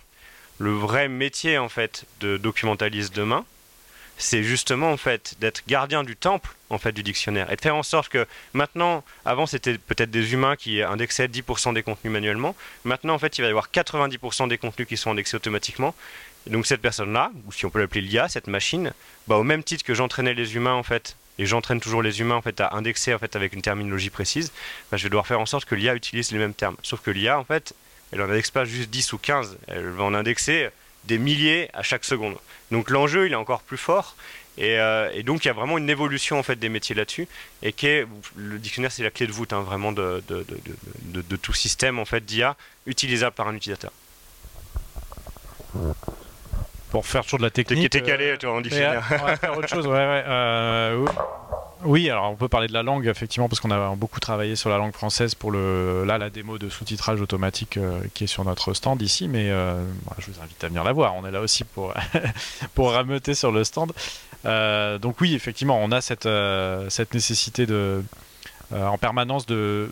le 0.58 0.72
vrai 0.72 1.08
métier, 1.08 1.58
en 1.58 1.68
fait, 1.68 2.04
de 2.20 2.36
documentaliste 2.36 3.14
demain, 3.14 3.44
c'est 4.18 4.42
justement 4.42 4.90
en 4.90 4.96
fait 4.96 5.36
d'être 5.40 5.62
gardien 5.66 6.02
du 6.02 6.16
temple 6.16 6.50
en 6.70 6.78
fait 6.78 6.92
du 6.92 7.02
dictionnaire 7.02 7.50
et 7.52 7.56
de 7.56 7.60
faire 7.60 7.76
en 7.76 7.82
sorte 7.82 8.08
que 8.08 8.26
maintenant, 8.54 9.04
avant 9.24 9.46
c'était 9.46 9.78
peut-être 9.78 10.10
des 10.10 10.32
humains 10.32 10.56
qui 10.56 10.82
indexaient 10.82 11.28
10% 11.28 11.74
des 11.74 11.82
contenus 11.82 12.12
manuellement, 12.12 12.54
maintenant 12.84 13.14
en 13.14 13.18
fait 13.18 13.38
il 13.38 13.42
va 13.42 13.48
y 13.48 13.50
avoir 13.50 13.68
90% 13.70 14.48
des 14.48 14.58
contenus 14.58 14.88
qui 14.88 14.96
sont 14.96 15.10
indexés 15.10 15.36
automatiquement. 15.36 15.94
Et 16.46 16.50
donc 16.50 16.66
cette 16.66 16.80
personne-là, 16.80 17.32
ou 17.46 17.52
si 17.52 17.66
on 17.66 17.70
peut 17.70 17.80
l'appeler 17.80 18.00
l'IA, 18.00 18.28
cette 18.28 18.46
machine, 18.46 18.92
bah, 19.26 19.36
au 19.36 19.42
même 19.42 19.64
titre 19.64 19.84
que 19.84 19.94
j'entraînais 19.94 20.34
les 20.34 20.54
humains 20.54 20.74
en 20.74 20.84
fait, 20.84 21.16
et 21.38 21.44
j'entraîne 21.44 21.80
toujours 21.80 22.02
les 22.02 22.20
humains 22.20 22.36
en 22.36 22.42
fait 22.42 22.60
à 22.60 22.74
indexer 22.74 23.12
en 23.12 23.18
fait 23.18 23.36
avec 23.36 23.52
une 23.52 23.62
terminologie 23.62 24.10
précise, 24.10 24.52
bah, 24.90 24.96
je 24.96 25.02
vais 25.02 25.10
devoir 25.10 25.26
faire 25.26 25.40
en 25.40 25.46
sorte 25.46 25.64
que 25.64 25.74
l'IA 25.74 25.94
utilise 25.94 26.30
les 26.30 26.38
mêmes 26.38 26.54
termes. 26.54 26.76
Sauf 26.82 27.00
que 27.00 27.10
l'IA 27.10 27.38
en 27.38 27.44
fait, 27.44 27.74
elle 28.12 28.22
en 28.22 28.30
indexe 28.30 28.50
pas 28.50 28.64
juste 28.64 28.90
10 28.90 29.12
ou 29.12 29.18
15, 29.18 29.58
elle 29.66 29.88
va 29.88 30.04
en 30.04 30.14
indexer 30.14 30.70
des 31.06 31.18
milliers 31.18 31.68
à 31.72 31.82
chaque 31.82 32.04
seconde. 32.04 32.36
Donc 32.70 32.90
l'enjeu, 32.90 33.26
il 33.26 33.32
est 33.32 33.36
encore 33.36 33.62
plus 33.62 33.76
fort. 33.76 34.16
Euh, 34.58 35.10
et, 35.12 35.22
donc 35.22 35.44
il 35.44 35.48
y 35.48 35.50
a 35.50 35.54
vraiment 35.54 35.76
une 35.76 35.90
évolution 35.90 36.38
en 36.38 36.42
fait 36.42 36.56
des 36.56 36.70
métiers 36.70 36.94
là-dessus 36.94 37.28
et 37.62 37.72
qui 37.74 37.88
le 38.36 38.58
dictionnaire 38.58 38.90
c'est 38.90 39.02
la 39.02 39.10
clé 39.10 39.26
de 39.26 39.32
voûte 39.32 39.52
hein, 39.52 39.60
vraiment 39.60 39.92
de, 39.92 40.22
de, 40.28 41.36
tout 41.36 41.52
système 41.52 41.98
en 41.98 42.06
fait 42.06 42.24
d'IA 42.24 42.56
utilisable 42.86 43.34
par 43.36 43.48
un 43.48 43.54
utilisateur. 43.54 43.92
Pour 46.90 47.06
faire 47.06 47.24
toujours 47.24 47.40
de 47.40 47.44
la 47.44 47.50
technique. 47.50 47.90
T'es 47.90 48.00
calé 48.00 48.30
euh, 48.30 48.36
toi 48.38 48.54
en 48.54 48.60
dictionnaire. 48.62 49.06
on 49.10 49.26
va 49.26 49.36
faire 49.36 49.58
autre 49.58 49.68
chose. 49.68 49.86
Ouais, 49.86 49.92
ouais, 49.92 50.24
euh, 50.26 51.04
oui, 51.84 52.08
alors 52.08 52.30
on 52.30 52.36
peut 52.36 52.48
parler 52.48 52.68
de 52.68 52.72
la 52.72 52.82
langue 52.82 53.06
effectivement 53.06 53.48
parce 53.48 53.60
qu'on 53.60 53.70
a 53.70 53.94
beaucoup 53.94 54.18
travaillé 54.18 54.56
sur 54.56 54.70
la 54.70 54.78
langue 54.78 54.92
française 54.92 55.34
pour 55.34 55.52
la 55.52 56.30
démo 56.30 56.58
de 56.58 56.68
sous-titrage 56.68 57.20
automatique 57.20 57.76
euh, 57.76 58.00
qui 58.14 58.24
est 58.24 58.26
sur 58.26 58.44
notre 58.44 58.72
stand 58.72 59.02
ici, 59.02 59.28
mais 59.28 59.50
euh, 59.50 59.84
bah, 60.06 60.16
je 60.18 60.30
vous 60.30 60.40
invite 60.40 60.62
à 60.64 60.68
venir 60.68 60.84
la 60.84 60.92
voir. 60.92 61.14
On 61.16 61.26
est 61.26 61.30
là 61.30 61.40
aussi 61.40 61.64
pour 61.64 61.92
pour 62.74 62.92
rameuter 62.92 63.34
sur 63.34 63.52
le 63.52 63.62
stand. 63.62 63.92
Euh, 64.46 64.98
donc 64.98 65.20
oui, 65.20 65.34
effectivement, 65.34 65.78
on 65.82 65.92
a 65.92 66.00
cette 66.00 66.26
nécessité 67.14 67.66
en 68.72 68.98
permanence 68.98 69.46
de 69.46 69.90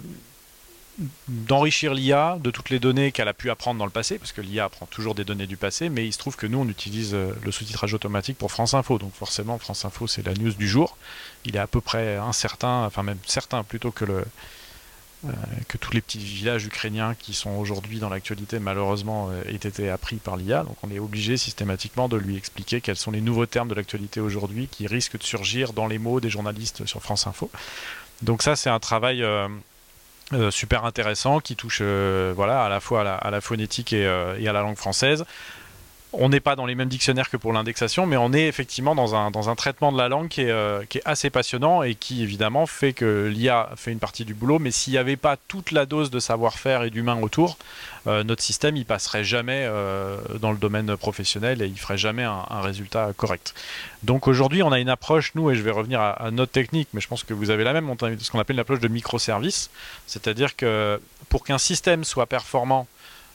d'enrichir 1.29 1.95
l'IA 1.95 2.39
de 2.41 2.51
toutes 2.51 2.71
les 2.71 2.79
données 2.79 3.13
qu'elle 3.13 3.29
a 3.29 3.35
pu 3.35 3.51
apprendre 3.51 3.79
dans 3.79 3.85
le 3.85 3.91
passé, 3.91 4.19
parce 4.19 4.33
que 4.33 4.41
l'IA 4.41 4.65
apprend 4.65 4.87
toujours 4.87 5.15
des 5.15 5.25
données 5.25 5.47
du 5.47 5.57
passé, 5.57 5.89
mais 5.89 6.07
il 6.07 6.13
se 6.13 6.19
trouve 6.19 6.37
que 6.37 6.47
nous, 6.47 6.59
on 6.59 6.69
utilise 6.69 7.15
euh, 7.15 7.33
le 7.43 7.51
sous-titrage 7.51 7.95
automatique 7.95 8.39
pour 8.39 8.53
France 8.53 8.75
Info. 8.75 8.99
Donc 8.99 9.13
forcément, 9.15 9.59
France 9.59 9.85
Info, 9.85 10.07
c'est 10.07 10.25
la 10.25 10.35
news 10.35 10.53
du 10.53 10.69
jour. 10.69 10.97
Il 11.45 11.57
est 11.57 11.61
à 11.61 11.67
peu 11.67 11.81
près 11.81 12.17
incertain, 12.17 12.85
enfin 12.85 13.03
même 13.03 13.19
certain 13.27 13.65
plutôt 13.65 13.91
que 13.91 14.05
le, 14.05 14.25
euh, 15.27 15.33
que 15.69 15.79
tous 15.79 15.93
les 15.93 16.01
petits 16.01 16.19
villages 16.19 16.67
ukrainiens 16.67 17.15
qui 17.19 17.35
sont 17.35 17.53
aujourd'hui 17.53 17.99
dans 17.99 18.11
l'actualité 18.11 18.59
malheureusement 18.59 19.31
euh, 19.31 19.43
aient 19.49 19.55
été 19.55 19.89
appris 19.89 20.17
par 20.17 20.37
l'IA. 20.37 20.63
Donc 20.63 20.77
on 20.83 20.91
est 20.91 20.99
obligé 20.99 21.37
systématiquement 21.37 22.09
de 22.09 22.17
lui 22.17 22.37
expliquer 22.37 22.81
quels 22.81 22.97
sont 22.97 23.11
les 23.11 23.21
nouveaux 23.21 23.47
termes 23.47 23.69
de 23.69 23.75
l'actualité 23.75 24.21
aujourd'hui 24.21 24.69
qui 24.69 24.87
risquent 24.87 25.19
de 25.19 25.25
surgir 25.25 25.73
dans 25.73 25.87
les 25.87 25.99
mots 25.99 26.21
des 26.21 26.31
journalistes 26.31 26.87
sur 26.87 27.03
France 27.03 27.27
Info. 27.27 27.51
Donc 28.23 28.43
ça 28.43 28.55
c'est 28.55 28.71
un 28.71 28.81
travail 28.81 29.25
super 30.51 30.85
intéressant 30.85 31.41
qui 31.41 31.57
touche 31.57 31.79
euh, 31.83 32.33
voilà, 32.35 32.65
à 32.65 32.69
la 32.69 32.81
fois 32.81 33.09
à 33.09 33.31
la, 33.31 33.41
phonétique 33.41 33.93
euh, 33.93 34.37
et, 34.39 34.49
à 34.49 34.53
la 34.53 34.63
langue 34.63 34.77
française. 34.77 35.25
On 36.19 36.29
n'est 36.29 36.41
pas 36.41 36.57
dans 36.57 36.67
les 36.67 36.75
mêmes 36.75 36.89
dictionnaires 36.89 37.31
que 37.31 37.37
pour 37.37 37.53
l'indexation, 37.53 38.07
mais 38.07 38.17
on 38.17 38.33
est 38.33 38.47
effectivement 38.47 38.95
dans 38.95 39.15
un, 39.15 39.31
dans 39.31 39.49
un 39.49 39.55
traitement 39.55 39.93
de 39.93 39.99
la 39.99 40.09
langue 40.09 40.29
qui 40.29 40.43
est, 40.43 40.51
euh, 40.51 40.83
assez 41.05 41.31
passionnant 41.31 41.83
et 41.83 41.95
qui 41.95 42.23
évidemment 42.23 42.67
fait 42.67 42.93
que 42.93 43.31
l'IA 43.33 43.71
fait 43.77 43.93
une 43.93 43.99
partie 43.99 44.25
du 44.25 44.35
boulot, 44.35 44.59
mais 44.59 44.71
s'il 44.71 44.93
n'y 44.93 44.99
avait 44.99 45.17
pas 45.17 45.37
toute 45.49 45.73
la 45.73 45.87
dose 45.87 46.11
de 46.11 46.19
savoir-faire 46.21 46.83
et 46.85 46.91
d'humain 46.91 47.21
autour, 47.21 47.59
euh, 48.07 48.23
notre 48.23 48.43
système 48.43 48.77
il 48.77 48.85
passerait 48.85 49.25
jamais 49.25 49.65
euh, 49.67 50.17
dans 50.41 50.53
le 50.53 50.59
domaine 50.59 50.97
professionnel 50.97 51.63
et 51.63 51.67
il 51.67 51.79
ferait 51.79 51.99
jamais 51.99 52.25
un, 52.25 52.45
résultat 52.61 53.13
correct. 53.17 53.55
Donc 54.03 54.29
aujourd'hui 54.29 54.63
on 54.63 54.73
a 54.73 54.79
une 54.79 54.89
approche, 54.89 55.33
nous, 55.35 55.51
et 55.51 55.57
je 55.57 55.63
vais 55.63 55.71
revenir 55.71 56.01
à, 56.01 56.31
notre 56.31 56.53
technique, 56.53 56.89
mais 56.93 57.01
je 57.01 57.09
pense 57.09 57.25
que 57.25 57.35
vous 57.35 57.51
avez 57.51 57.65
la 57.65 57.73
même, 57.73 57.93
ce 58.19 58.31
qu'on 58.31 58.39
appelle 58.39 58.57
une 58.57 58.61
approche 58.61 58.81
de 58.81 58.89
microservice, 58.89 59.71
c'est-à-dire 60.07 60.57
que 60.57 61.01
pour 61.29 61.45
qu'un 61.45 61.59
système 61.59 62.05
soit 62.05 62.27
performant, 62.27 62.87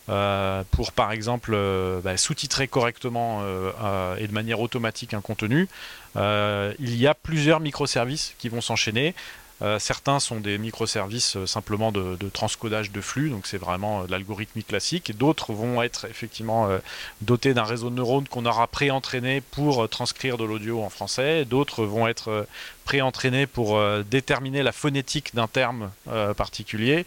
euh, 0.09 0.63
pour 0.71 0.91
par 0.91 1.11
exemple 1.11 1.51
euh, 1.53 2.01
bah, 2.01 2.17
sous-titrer 2.17 2.67
correctement 2.67 3.41
euh, 3.43 4.15
et 4.17 4.27
de 4.27 4.33
manière 4.33 4.59
automatique 4.59 5.13
un 5.13 5.21
contenu, 5.21 5.67
il 6.15 6.95
y 6.95 7.07
a 7.07 7.13
plusieurs 7.13 7.59
microservices 7.59 8.33
qui 8.39 8.49
vont 8.49 8.61
s'enchaîner. 8.61 9.13
Certains 9.77 10.21
sont 10.21 10.39
des 10.39 10.57
microservices 10.57 11.43
simplement 11.45 11.91
de, 11.91 12.15
de 12.15 12.29
transcodage 12.29 12.91
de 12.91 13.01
flux, 13.01 13.29
donc 13.29 13.45
c'est 13.45 13.57
vraiment 13.57 14.05
l'algorithmique 14.07 14.67
classique. 14.67 15.17
D'autres 15.17 15.51
vont 15.51 15.83
être 15.83 16.05
effectivement 16.05 16.69
dotés 17.19 17.53
d'un 17.53 17.65
réseau 17.65 17.89
de 17.89 17.95
neurones 17.95 18.25
qu'on 18.29 18.45
aura 18.45 18.67
pré-entraîné 18.67 19.41
pour 19.41 19.89
transcrire 19.89 20.37
de 20.37 20.45
l'audio 20.45 20.81
en 20.81 20.89
français. 20.89 21.43
D'autres 21.43 21.83
vont 21.83 22.07
être 22.07 22.47
pré-entraînés 22.85 23.47
pour 23.47 23.81
déterminer 24.05 24.63
la 24.63 24.71
phonétique 24.71 25.35
d'un 25.35 25.47
terme 25.47 25.91
particulier 26.37 27.05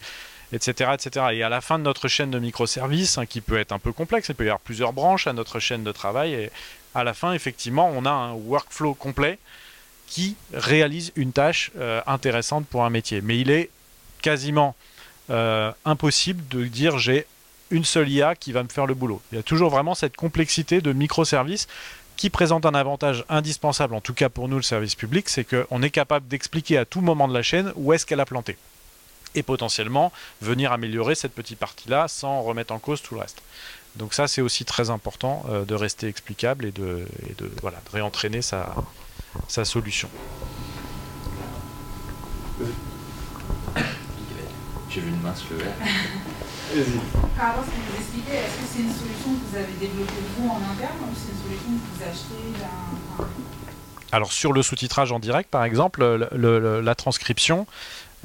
etc., 0.55 0.91
etc. 0.93 1.27
Et 1.33 1.43
à 1.43 1.49
la 1.49 1.61
fin 1.61 1.79
de 1.79 1.83
notre 1.83 2.07
chaîne 2.07 2.31
de 2.31 2.39
microservices, 2.39 3.17
hein, 3.17 3.25
qui 3.25 3.41
peut 3.41 3.57
être 3.57 3.71
un 3.71 3.79
peu 3.79 3.91
complexe, 3.91 4.29
il 4.29 4.35
peut 4.35 4.45
y 4.45 4.47
avoir 4.47 4.59
plusieurs 4.59 4.93
branches 4.93 5.27
à 5.27 5.33
notre 5.33 5.59
chaîne 5.59 5.83
de 5.83 5.91
travail, 5.91 6.33
et 6.33 6.51
à 6.95 7.03
la 7.03 7.13
fin, 7.13 7.33
effectivement, 7.33 7.91
on 7.93 8.05
a 8.05 8.11
un 8.11 8.33
workflow 8.33 8.93
complet 8.93 9.39
qui 10.07 10.35
réalise 10.53 11.11
une 11.15 11.31
tâche 11.31 11.71
euh, 11.77 12.01
intéressante 12.05 12.67
pour 12.67 12.85
un 12.85 12.89
métier. 12.89 13.21
Mais 13.21 13.39
il 13.39 13.49
est 13.49 13.69
quasiment 14.21 14.75
euh, 15.29 15.71
impossible 15.85 16.47
de 16.49 16.65
dire 16.65 16.97
j'ai 16.99 17.25
une 17.71 17.83
seule 17.83 18.09
IA 18.09 18.35
qui 18.35 18.51
va 18.51 18.61
me 18.61 18.69
faire 18.69 18.85
le 18.85 18.93
boulot. 18.93 19.21
Il 19.31 19.35
y 19.35 19.39
a 19.39 19.43
toujours 19.43 19.71
vraiment 19.71 19.95
cette 19.95 20.15
complexité 20.15 20.81
de 20.81 20.93
microservices 20.93 21.67
qui 22.15 22.29
présente 22.29 22.65
un 22.65 22.75
avantage 22.75 23.25
indispensable, 23.27 23.95
en 23.95 24.01
tout 24.01 24.13
cas 24.13 24.29
pour 24.29 24.47
nous 24.47 24.57
le 24.57 24.61
service 24.61 24.93
public, 24.93 25.29
c'est 25.29 25.43
qu'on 25.43 25.81
est 25.81 25.89
capable 25.89 26.27
d'expliquer 26.27 26.77
à 26.77 26.85
tout 26.85 27.01
moment 27.01 27.27
de 27.27 27.33
la 27.33 27.41
chaîne 27.41 27.73
où 27.75 27.91
est-ce 27.91 28.05
qu'elle 28.05 28.19
a 28.19 28.25
planté 28.25 28.55
et 29.35 29.43
potentiellement 29.43 30.11
venir 30.41 30.71
améliorer 30.71 31.15
cette 31.15 31.33
petite 31.33 31.59
partie-là 31.59 32.07
sans 32.07 32.41
remettre 32.41 32.73
en 32.73 32.79
cause 32.79 33.01
tout 33.01 33.15
le 33.15 33.21
reste. 33.21 33.41
Donc 33.95 34.13
ça, 34.13 34.27
c'est 34.27 34.41
aussi 34.41 34.65
très 34.65 34.89
important 34.89 35.45
euh, 35.49 35.65
de 35.65 35.75
rester 35.75 36.07
explicable 36.07 36.65
et 36.65 36.71
de, 36.71 37.05
et 37.29 37.33
de, 37.37 37.51
voilà, 37.61 37.77
de 37.85 37.91
réentraîner 37.91 38.41
sa, 38.41 38.73
sa 39.47 39.65
solution. 39.65 40.09
J'ai 44.89 45.01
vu 45.01 45.09
une 45.09 45.21
main 45.21 45.33
se 45.35 45.51
lever. 45.53 45.65
Par 47.37 47.47
rapport 47.47 47.63
à 47.63 47.65
ce 47.65 47.71
que 47.71 47.75
vous 47.75 47.97
expliquez, 47.99 48.35
est-ce 48.37 48.55
que 48.57 48.65
c'est 48.73 48.81
une 48.81 48.93
solution 48.93 49.29
que 49.33 49.49
vous 49.51 49.55
avez 49.57 49.73
développée 49.79 50.13
vous 50.37 50.49
en 50.49 50.57
interne 50.71 50.97
ou 51.01 51.13
c'est 51.15 51.31
une 51.31 51.37
solution 51.43 51.71
que 51.71 51.97
vous 51.97 52.03
achetez 52.03 52.59
d'un... 52.59 53.25
Alors 54.11 54.31
sur 54.31 54.53
le 54.53 54.61
sous-titrage 54.61 55.11
en 55.11 55.17
direct, 55.19 55.49
par 55.49 55.63
exemple, 55.63 56.03
le- 56.03 56.59
le- 56.59 56.81
la 56.81 56.95
transcription 56.95 57.65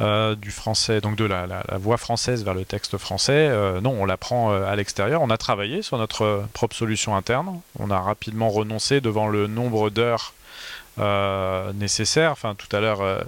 euh, 0.00 0.34
du 0.34 0.50
français, 0.50 1.00
donc 1.00 1.16
de 1.16 1.24
la, 1.24 1.46
la- 1.46 1.64
voix 1.78 1.96
française 1.96 2.44
vers 2.44 2.54
le 2.54 2.64
texte 2.64 2.98
français, 2.98 3.48
euh, 3.50 3.80
non, 3.80 3.96
on 3.98 4.04
la 4.04 4.16
prend 4.16 4.52
euh, 4.52 4.64
à 4.70 4.76
l'extérieur. 4.76 5.22
On 5.22 5.30
a 5.30 5.36
travaillé 5.38 5.82
sur 5.82 5.98
notre 5.98 6.44
propre 6.52 6.76
solution 6.76 7.16
interne. 7.16 7.60
On 7.78 7.90
a 7.90 8.00
rapidement 8.00 8.48
renoncé 8.50 9.00
devant 9.00 9.28
le 9.28 9.46
nombre 9.46 9.90
d'heures 9.90 10.32
euh, 10.98 11.72
nécessaires. 11.72 12.32
Enfin, 12.32 12.54
tout 12.54 12.74
à 12.74 12.80
l'heure, 12.80 13.00
euh, 13.00 13.20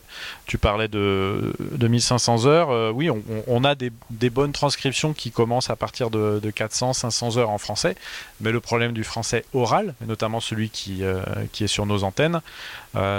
tu 0.47 0.59
parlais 0.59 0.89
de, 0.89 1.53
de 1.61 1.89
1500 1.89 2.47
heures. 2.47 2.71
Euh, 2.71 2.91
oui, 2.91 3.11
on, 3.47 3.65
a 3.65 3.75
des, 3.75 3.91
bonnes 4.31 4.53
transcriptions 4.53 5.13
qui 5.13 5.31
commencent 5.31 5.71
à 5.71 5.77
partir 5.77 6.11
de, 6.11 6.41
de 6.43 6.51
400, 6.51 6.93
500 6.93 7.37
heures 7.37 7.51
en 7.51 7.59
français. 7.59 7.97
Mais 8.41 8.53
le 8.53 8.61
problème 8.61 8.93
du 8.93 9.05
français 9.05 9.45
oral, 9.55 9.95
notamment 10.07 10.41
celui 10.41 10.71
qui, 10.71 11.05
euh, 11.05 11.23
qui 11.53 11.65
est 11.65 11.69
sur 11.69 11.87
nos 11.87 12.05
antennes, 12.05 12.41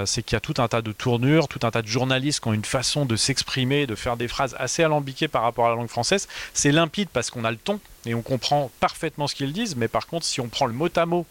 c'est 0.06 0.22
qu'il 0.24 0.36
y 0.36 0.38
a 0.38 0.41
tout 0.41 0.56
un 0.58 0.68
tas 0.68 0.82
de 0.82 0.91
tournures, 0.91 1.47
tout 1.47 1.66
un 1.66 1.72
tas 1.72 1.82
de 1.82 1.88
journalistes 1.88 2.41
qui 2.41 2.49
ont 2.49 2.54
une 2.54 2.66
façon 2.66 3.06
de 3.06 3.16
s'exprimer, 3.16 3.88
de 3.88 3.95
faire 3.95 4.18
des 4.18 4.28
phrases 4.28 4.54
assez 4.60 4.84
alambiquées 4.84 5.30
par 5.30 5.43
rapport 5.43 5.66
à 5.66 5.70
la 5.70 5.76
langue 5.76 5.88
française. 5.88 6.28
C'est 6.54 6.74
limpide 6.74 7.08
parce 7.14 7.30
qu'on 7.30 7.45
a 7.45 7.52
le 7.52 7.58
ton 7.58 7.80
et 8.06 8.14
on 8.14 8.22
comprend 8.22 8.70
parfaitement 8.82 9.28
ce 9.28 9.36
qu'ils 9.36 9.54
disent, 9.54 9.78
mais 9.78 9.88
par 9.88 10.08
contre, 10.08 10.26
si 10.26 10.41
on 10.41 10.49
prend 10.49 10.66
le 10.66 10.74
mot 10.74 10.89
à 10.93 11.06
mot, 11.06 11.26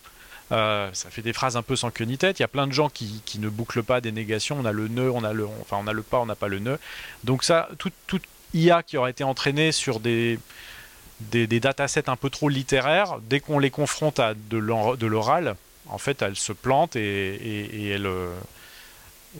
euh, 0.52 0.90
ça 0.92 1.10
fait 1.10 1.22
des 1.22 1.32
phrases 1.32 1.56
un 1.56 1.62
peu 1.62 1.76
sans 1.76 1.90
queue 1.90 2.04
ni 2.04 2.18
tête. 2.18 2.38
Il 2.38 2.42
y 2.42 2.44
a 2.44 2.48
plein 2.48 2.66
de 2.66 2.72
gens 2.72 2.88
qui, 2.88 3.22
ne 3.38 3.48
bouclent 3.48 3.82
pas 3.82 4.00
des 4.00 4.12
négations. 4.12 4.58
On 4.60 4.64
a 4.64 4.72
le 4.72 4.88
nœud, 4.88 5.10
on 5.10 5.24
a 5.24 5.32
le, 5.32 5.46
enfin 5.60 5.78
on 5.80 5.86
a 5.86 5.92
le 5.92 6.02
pas, 6.02 6.18
on 6.18 6.26
n'a 6.26 6.34
pas 6.34 6.48
le 6.48 6.58
nœud. 6.58 6.78
Donc 7.24 7.44
ça, 7.44 7.68
toute 7.78 8.22
IA 8.54 8.82
qui 8.82 8.96
aurait 8.96 9.12
été 9.12 9.24
entraînée 9.24 9.72
sur 9.72 10.00
des 10.00 10.38
datasets 11.30 12.08
un 12.08 12.16
peu 12.16 12.30
trop 12.30 12.48
littéraires, 12.48 13.18
dès 13.28 13.40
qu'on 13.40 13.58
les 13.58 13.70
confronte 13.70 14.18
à 14.18 14.34
de 14.34 14.58
l'or- 14.58 14.96
de 14.96 15.06
l'oral, 15.06 15.56
en 15.90 15.98
fait, 15.98 16.22
elles 16.22 16.36
se 16.36 16.52
plantent 16.52 16.96
et, 16.96 17.90
elles, 17.90 18.06
euh, 18.06 18.34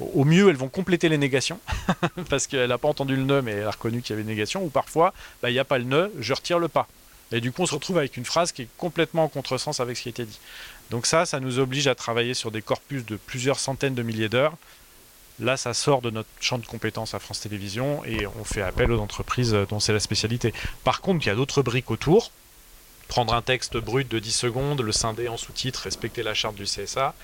au 0.01 0.25
mieux, 0.25 0.49
elles 0.49 0.57
vont 0.57 0.69
compléter 0.69 1.09
les 1.09 1.19
négations, 1.19 1.61
parce 2.29 2.47
qu'elle 2.47 2.69
n'a 2.69 2.79
pas 2.79 2.89
entendu 2.89 3.17
le 3.17 3.23
nœud, 3.23 3.43
mais 3.43 3.53
elle 3.53 3.67
a 3.67 3.71
reconnu 3.71 4.03
qu'il 4.03 4.11
y 4.11 4.13
avait 4.15 4.23
une 4.23 4.29
négation, 4.29 4.65
ou 4.65 4.69
parfois, 4.69 5.15
bah, 5.43 5.51
il 5.51 5.53
n'y 5.53 5.59
a 5.59 5.65
pas 5.65 5.79
le 5.79 5.85
nœud, 5.85 6.13
je 6.19 6.33
retire 6.33 6.59
le 6.59 6.69
pas. 6.69 6.89
Et 7.33 7.41
du 7.41 7.53
coup, 7.53 7.63
on 7.63 7.67
se 7.67 7.75
retrouve 7.75 7.99
avec 7.99 8.17
une 8.17 8.25
phrase 8.25 8.51
qui 8.51 8.63
est 8.63 8.69
complètement 8.77 9.25
en 9.25 9.29
contresens 9.29 9.79
avec 9.79 9.97
ce 9.97 10.03
qui 10.03 10.09
été 10.09 10.25
dit. 10.25 10.41
Donc 10.91 11.07
ça, 11.07 11.25
ça 11.27 11.41
nous 11.41 11.59
oblige 11.59 11.87
à 11.87 11.95
travailler 11.95 12.35
sur 12.35 12.51
des 12.51 12.63
corpus 12.63 13.05
de 13.07 13.17
plusieurs 13.17 13.59
centaines 13.59 13.95
de 13.95 14.03
milliers 14.03 14.29
d'heures. 14.29 14.57
Là, 15.39 15.57
ça 15.57 15.73
sort 15.73 16.03
de 16.03 16.11
notre 16.11 16.29
champ 16.41 16.59
de 16.59 16.67
compétences 16.67 17.15
à 17.15 17.19
France 17.19 17.41
Télévisions 17.41 18.05
et 18.05 18.27
on 18.27 18.45
fait 18.45 18.61
appel 18.61 18.93
aux 18.93 19.01
entreprises 19.01 19.57
dont 19.71 19.81
c'est 19.81 19.95
la 19.95 20.01
spécialité. 20.01 20.53
Par 20.85 21.01
contre, 21.01 21.25
il 21.25 21.29
y 21.29 21.33
a 21.33 21.35
d'autres 21.35 21.63
briques 21.63 21.91
autour. 21.91 22.31
Prendre 23.09 23.35
un 23.35 23.43
texte 23.43 23.77
brut 23.77 24.09
de 24.09 24.21
10 24.21 24.31
secondes, 24.31 24.83
le 24.83 24.93
scinder 24.93 25.29
en 25.29 25.37
sous-titres, 25.37 25.81
respecter 25.81 26.23
la 26.23 26.35
charte 26.35 26.55
du 26.55 26.63
CSA. 26.63 27.15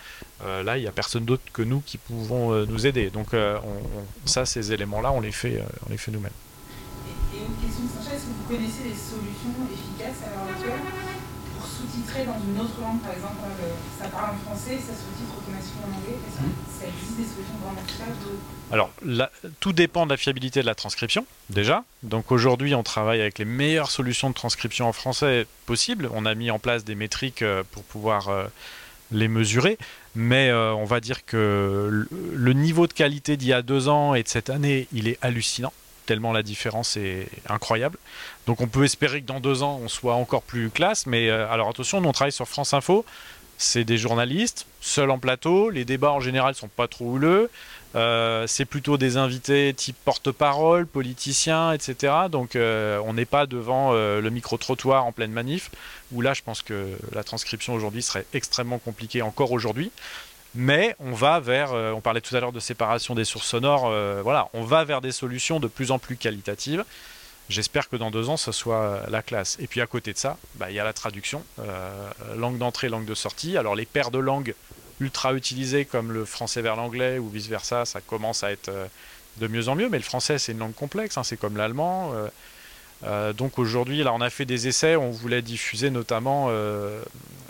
Euh, 0.45 0.65
là, 0.65 0.79
il 0.79 0.81
n'y 0.81 0.89
a 0.89 0.93
personne 0.93 1.25
d'autre 1.25 1.45
que 1.53 1.63
nous 1.63 1.81
qui 1.81 1.97
pouvons 1.97 2.53
euh, 2.53 2.67
nous 2.67 2.89
aider. 2.89 3.11
Donc, 3.11 3.35
euh, 3.35 3.57
ça, 4.25 4.47
ces 4.47 4.73
éléments-là, 4.73 5.13
on 5.13 5.21
les 5.21 5.31
fait, 5.31 5.63
on 5.87 5.93
les 5.93 5.97
fait 5.97 6.11
nous-mêmes. 6.11 6.33
Et, 7.33 7.39
une 7.39 7.55
question 7.55 7.85
Sacha, 8.03 8.17
est-ce 8.17 8.25
que 8.25 8.31
vous 8.31 8.49
connaissez 8.49 8.83
des 8.83 8.97
solutions 8.97 9.55
efficaces 9.73 10.27
à 10.27 10.31
l'heure 10.31 10.49
actuelle? 10.57 10.86
Pour 12.25 12.25
sous-titrer 12.25 12.25
dans 12.25 12.41
une 12.55 12.61
autre 12.61 12.81
langue, 12.81 13.01
par 13.01 13.13
exemple, 13.13 13.37
euh, 13.45 13.73
ça 14.03 14.09
parle 14.09 14.35
en 14.35 14.39
français, 14.47 14.77
ça 14.79 14.93
sous-titre 14.95 15.35
automatiquement 15.39 15.83
en 15.87 15.97
anglais 15.99 16.17
Est-ce 16.27 16.37
que 16.37 16.81
ça 16.81 16.87
existe 16.89 17.17
des 17.17 17.25
solutions 17.25 17.55
vraiment 17.63 17.81
efficaces 17.87 18.19
de- 18.25 18.75
Alors, 18.75 18.91
la- 19.05 19.31
tout 19.61 19.73
dépend 19.73 20.07
de 20.07 20.11
la 20.11 20.17
fiabilité 20.17 20.61
de 20.61 20.67
la 20.67 20.75
transcription, 20.75 21.27
déjà. 21.51 21.85
Donc 22.03 22.33
aujourd'hui, 22.33 22.75
on 22.75 22.83
travaille 22.83 23.21
avec 23.21 23.39
les 23.39 23.45
meilleures 23.45 23.91
solutions 23.91 24.29
de 24.31 24.35
transcription 24.35 24.89
en 24.89 24.93
français 24.93 25.47
possibles. 25.67 26.09
On 26.15 26.27
a 26.27 26.35
mis 26.35 26.51
en 26.51 26.59
place 26.59 26.85
des 26.85 26.95
métriques 26.95 27.43
euh, 27.43 27.63
pour 27.73 27.83
pouvoir 27.85 28.29
euh, 28.29 28.47
les 29.13 29.29
mesurer. 29.29 29.79
Mais 30.15 30.49
euh, 30.49 30.73
on 30.75 30.85
va 30.85 31.01
dire 31.01 31.25
que 31.27 31.89
le- 31.91 32.09
le 32.35 32.53
niveau 32.55 32.87
de 32.87 32.93
qualité 32.95 33.37
d'il 33.37 33.49
y 33.49 33.53
a 33.53 33.63
deux 33.63 33.89
ans 33.89 34.15
et 34.15 34.23
de 34.23 34.29
cette 34.29 34.49
année, 34.51 34.89
il 34.93 35.09
est 35.09 35.19
hallucinant, 35.23 35.73
tellement 36.07 36.33
la 36.33 36.43
différence 36.43 36.97
est 36.97 37.29
incroyable. 37.49 37.99
Donc 38.47 38.61
on 38.61 38.69
peut 38.69 38.85
espérer 38.85 39.21
que 39.21 39.27
dans 39.27 39.41
deux 39.41 39.63
ans, 39.63 39.81
on 39.83 39.89
soit 39.89 40.15
encore 40.15 40.43
plus 40.43 40.71
classe. 40.71 41.07
Mais 41.07 41.29
euh, 41.29 41.51
alors 41.51 41.69
attention, 41.69 42.01
nous 42.01 42.09
on 42.09 42.13
travaille 42.13 42.33
sur 42.33 42.49
France 42.49 42.73
Info. 42.73 43.05
C'est 43.59 43.85
des 43.85 43.97
journalistes, 43.97 44.67
seuls 44.81 45.11
en 45.11 45.19
plateau. 45.19 45.71
Les 45.71 45.85
débats 45.85 46.13
en 46.13 46.21
général 46.21 46.55
sont 46.55 46.69
pas 46.69 46.89
trop 46.89 47.07
houleux. 47.07 47.51
Euh, 47.95 48.47
c'est 48.47 48.67
plutôt 48.67 48.99
des 48.99 49.17
invités 49.17 49.73
type 49.75 49.97
porte-parole, 50.05 50.87
politiciens, 50.87 51.73
etc. 51.73 52.13
Donc 52.31 52.55
euh, 52.55 53.01
on 53.05 53.15
n'est 53.15 53.25
pas 53.25 53.47
devant 53.47 53.93
le 53.93 54.29
micro-trottoir 54.29 55.07
en 55.07 55.13
pleine 55.13 55.33
manif, 55.33 55.71
où 56.13 56.21
là 56.21 56.35
je 56.35 56.43
pense 56.43 56.63
que 56.63 56.87
la 57.13 57.25
transcription 57.25 57.73
aujourd'hui 57.73 58.03
serait 58.03 58.27
extrêmement 58.35 58.79
compliquée 58.79 59.23
encore 59.23 59.53
aujourd'hui. 59.53 59.91
Mais 60.55 60.97
on 61.01 61.13
va 61.13 61.39
vers, 61.41 61.73
euh, 61.73 61.93
on 61.93 62.01
parlait 62.01 62.21
tout 62.21 62.35
à 62.35 62.41
l'heure 62.41 62.53
de 62.53 62.61
séparation 62.61 63.15
des 63.15 63.25
sources 63.25 63.47
sonores, 63.49 63.89
euh, 63.89 64.21
voilà, 64.23 64.49
on 64.55 64.63
va 64.65 64.85
vers 64.85 65.01
des 65.01 65.13
solutions 65.13 65.61
de 65.61 65.67
plus 65.69 65.91
en 65.91 65.99
plus 65.99 66.17
qualitatives. 66.17 66.85
J'espère 67.49 67.89
que 67.89 67.97
dans 67.97 68.11
deux 68.11 68.29
ans, 68.29 68.37
ce 68.37 68.53
soit 68.53 69.03
la 69.09 69.23
classe. 69.23 69.57
Et 69.61 69.67
puis 69.67 69.81
à 69.81 69.87
côté 69.87 70.13
de 70.13 70.19
ça, 70.19 70.37
bah, 70.57 70.71
il 70.71 70.75
y 70.75 70.81
a 70.81 70.85
la 70.85 70.93
traduction, 70.93 71.45
euh, 71.61 72.11
langue 72.37 72.59
d'entrée, 72.59 72.89
langue 72.89 73.05
de 73.05 73.15
sortie. 73.15 73.57
Alors 73.57 73.77
les 73.77 73.87
paires 73.87 74.11
de 74.11 74.19
langues 74.19 74.55
ultra 74.99 75.35
utilisées 75.35 75.85
comme 75.85 76.11
le 76.11 76.25
français 76.25 76.63
vers 76.63 76.75
l'anglais 76.75 77.19
ou 77.19 77.29
vice 77.29 77.49
versa, 77.49 77.85
ça 77.85 78.01
commence 78.01 78.43
à 78.43 78.51
être 78.51 78.69
euh, 78.71 78.87
de 79.37 79.47
mieux 79.47 79.69
en 79.69 79.77
mieux. 79.77 79.89
Mais 79.89 79.99
le 79.99 80.03
français, 80.05 80.39
c'est 80.39 80.53
une 80.53 80.59
langue 80.59 80.75
complexe, 80.75 81.19
hein, 81.19 81.23
c'est 81.23 81.37
comme 81.37 81.57
l'allemand. 81.57 82.13
euh, 82.15 82.29
euh, 83.05 83.33
donc 83.33 83.59
aujourd'hui, 83.59 84.03
là, 84.03 84.13
on 84.15 84.21
a 84.21 84.31
fait 84.31 84.47
des 84.47 84.69
essais. 84.69 84.97
On 84.97 85.11
voulait 85.11 85.43
diffuser 85.43 85.91
notamment 85.91 86.47
euh, 86.49 87.03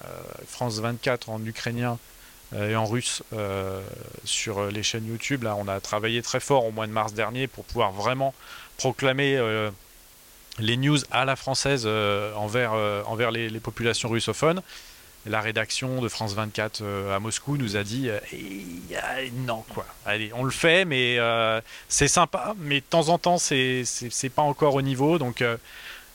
euh, 0.04 0.08
France 0.48 0.78
24 0.80 1.30
en 1.30 1.44
ukrainien 1.44 1.92
euh, 1.92 2.15
et 2.54 2.76
en 2.76 2.86
russe 2.86 3.22
euh, 3.32 3.82
sur 4.24 4.66
les 4.66 4.82
chaînes 4.82 5.06
YouTube. 5.06 5.42
Là, 5.42 5.56
on 5.56 5.66
a 5.68 5.80
travaillé 5.80 6.22
très 6.22 6.40
fort 6.40 6.64
au 6.64 6.70
mois 6.70 6.86
de 6.86 6.92
mars 6.92 7.12
dernier 7.12 7.46
pour 7.46 7.64
pouvoir 7.64 7.92
vraiment 7.92 8.34
proclamer 8.76 9.36
euh, 9.36 9.70
les 10.58 10.76
news 10.76 10.98
à 11.10 11.24
la 11.24 11.36
française 11.36 11.84
euh, 11.86 12.32
envers, 12.34 12.72
euh, 12.74 13.02
envers 13.06 13.30
les, 13.30 13.50
populations 13.60 14.08
russophones. 14.08 14.62
la 15.26 15.40
rédaction 15.40 16.00
de 16.00 16.08
France 16.08 16.34
24 16.34 16.82
à 17.12 17.18
Moscou 17.18 17.56
nous 17.56 17.76
a 17.76 17.82
dit 17.82 18.08
eh, 18.32 19.30
non 19.44 19.64
quoi. 19.74 19.86
Allez, 20.04 20.30
on 20.34 20.44
le 20.44 20.52
fait, 20.52 20.84
mais 20.84 21.18
c'est 21.88 22.08
sympa, 22.08 22.54
mais 22.58 22.80
de 22.80 22.86
temps 22.86 23.08
en 23.08 23.18
temps 23.18 23.38
c'est 23.38 23.84
pas 24.34 24.42
encore 24.42 24.74
au 24.74 24.82
niveau, 24.82 25.18
donc 25.18 25.42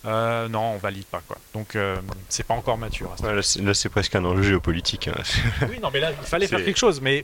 euh, 0.05 0.47
non, 0.47 0.73
on 0.73 0.77
valide 0.77 1.05
pas 1.05 1.21
quoi. 1.27 1.37
Donc 1.53 1.75
euh, 1.75 1.97
c'est 2.29 2.45
pas 2.45 2.55
encore 2.55 2.77
mature. 2.77 3.15
là, 3.23 3.73
c'est 3.73 3.89
presque 3.89 4.15
un 4.15 4.25
enjeu 4.25 4.43
géopolitique. 4.43 5.07
Hein. 5.07 5.21
oui, 5.69 5.79
non, 5.81 5.89
mais 5.93 5.99
là 5.99 6.11
il 6.11 6.27
fallait 6.27 6.47
faire 6.47 6.63
quelque 6.63 6.79
chose, 6.79 7.01
mais 7.01 7.23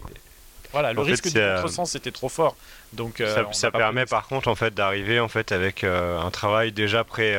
voilà, 0.71 0.93
le 0.93 1.01
risque 1.01 1.31
de 1.31 1.55
contresens 1.55 1.95
était 1.95 2.11
trop 2.11 2.29
fort. 2.29 2.55
Donc 2.93 3.19
euh, 3.19 3.43
ça, 3.51 3.71
permet 3.71 4.05
par 4.05 4.27
contre 4.27 4.47
en 4.47 4.55
fait 4.55 4.73
d'arriver 4.73 5.19
en 5.19 5.27
fait 5.27 5.51
avec 5.51 5.83
un 5.83 6.29
travail 6.29 6.71
déjà 6.71 7.03
pré, 7.03 7.35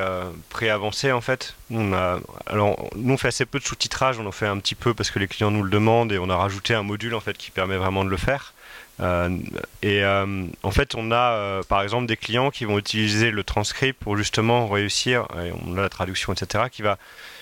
pré 0.49 0.71
avancé 0.71 1.13
en 1.13 1.21
fait. 1.21 1.55
On 1.71 1.93
a, 1.93 2.19
alors 2.47 2.89
nous 2.97 3.15
on 3.15 3.17
fait 3.17 3.29
assez 3.29 3.47
peu 3.47 3.61
de 3.61 3.65
sous-titrage, 3.65 4.19
on 4.19 4.27
en 4.27 4.33
fait 4.33 4.47
un 4.47 4.59
petit 4.59 4.75
peu 4.75 4.93
parce 4.93 5.11
que 5.11 5.21
les 5.21 5.29
clients 5.29 5.53
nous 5.53 5.63
le 5.63 5.71
demandent 5.71 6.13
et 6.13 6.19
on 6.19 6.31
a 6.31 6.37
rajouté 6.37 6.75
un 6.75 6.83
module 6.83 7.15
en 7.15 7.21
fait 7.21 7.39
qui 7.39 7.51
permet 7.51 7.77
vraiment 7.77 8.05
de 8.05 8.11
le 8.11 8.17
faire. 8.17 8.55
Euh, 9.01 9.37
et 9.83 10.03
euh, 10.03 10.47
en 10.63 10.71
fait, 10.71 10.95
on 10.95 11.11
a 11.11 11.33
euh, 11.33 11.63
par 11.63 11.83
exemple 11.83 12.07
des 12.07 12.17
clients 12.17 12.51
qui 12.51 12.65
vont 12.65 12.79
utiliser 12.79 13.31
le 13.31 13.45
transcript 13.45 13.99
pour 14.03 14.17
justement 14.17 14.69
réussir, 14.69 15.27
on 15.67 15.77
a 15.77 15.83
la 15.83 15.89
traduction, 15.89 16.33
etc., 16.33 16.65
qui 16.71 16.83
va, 16.83 16.99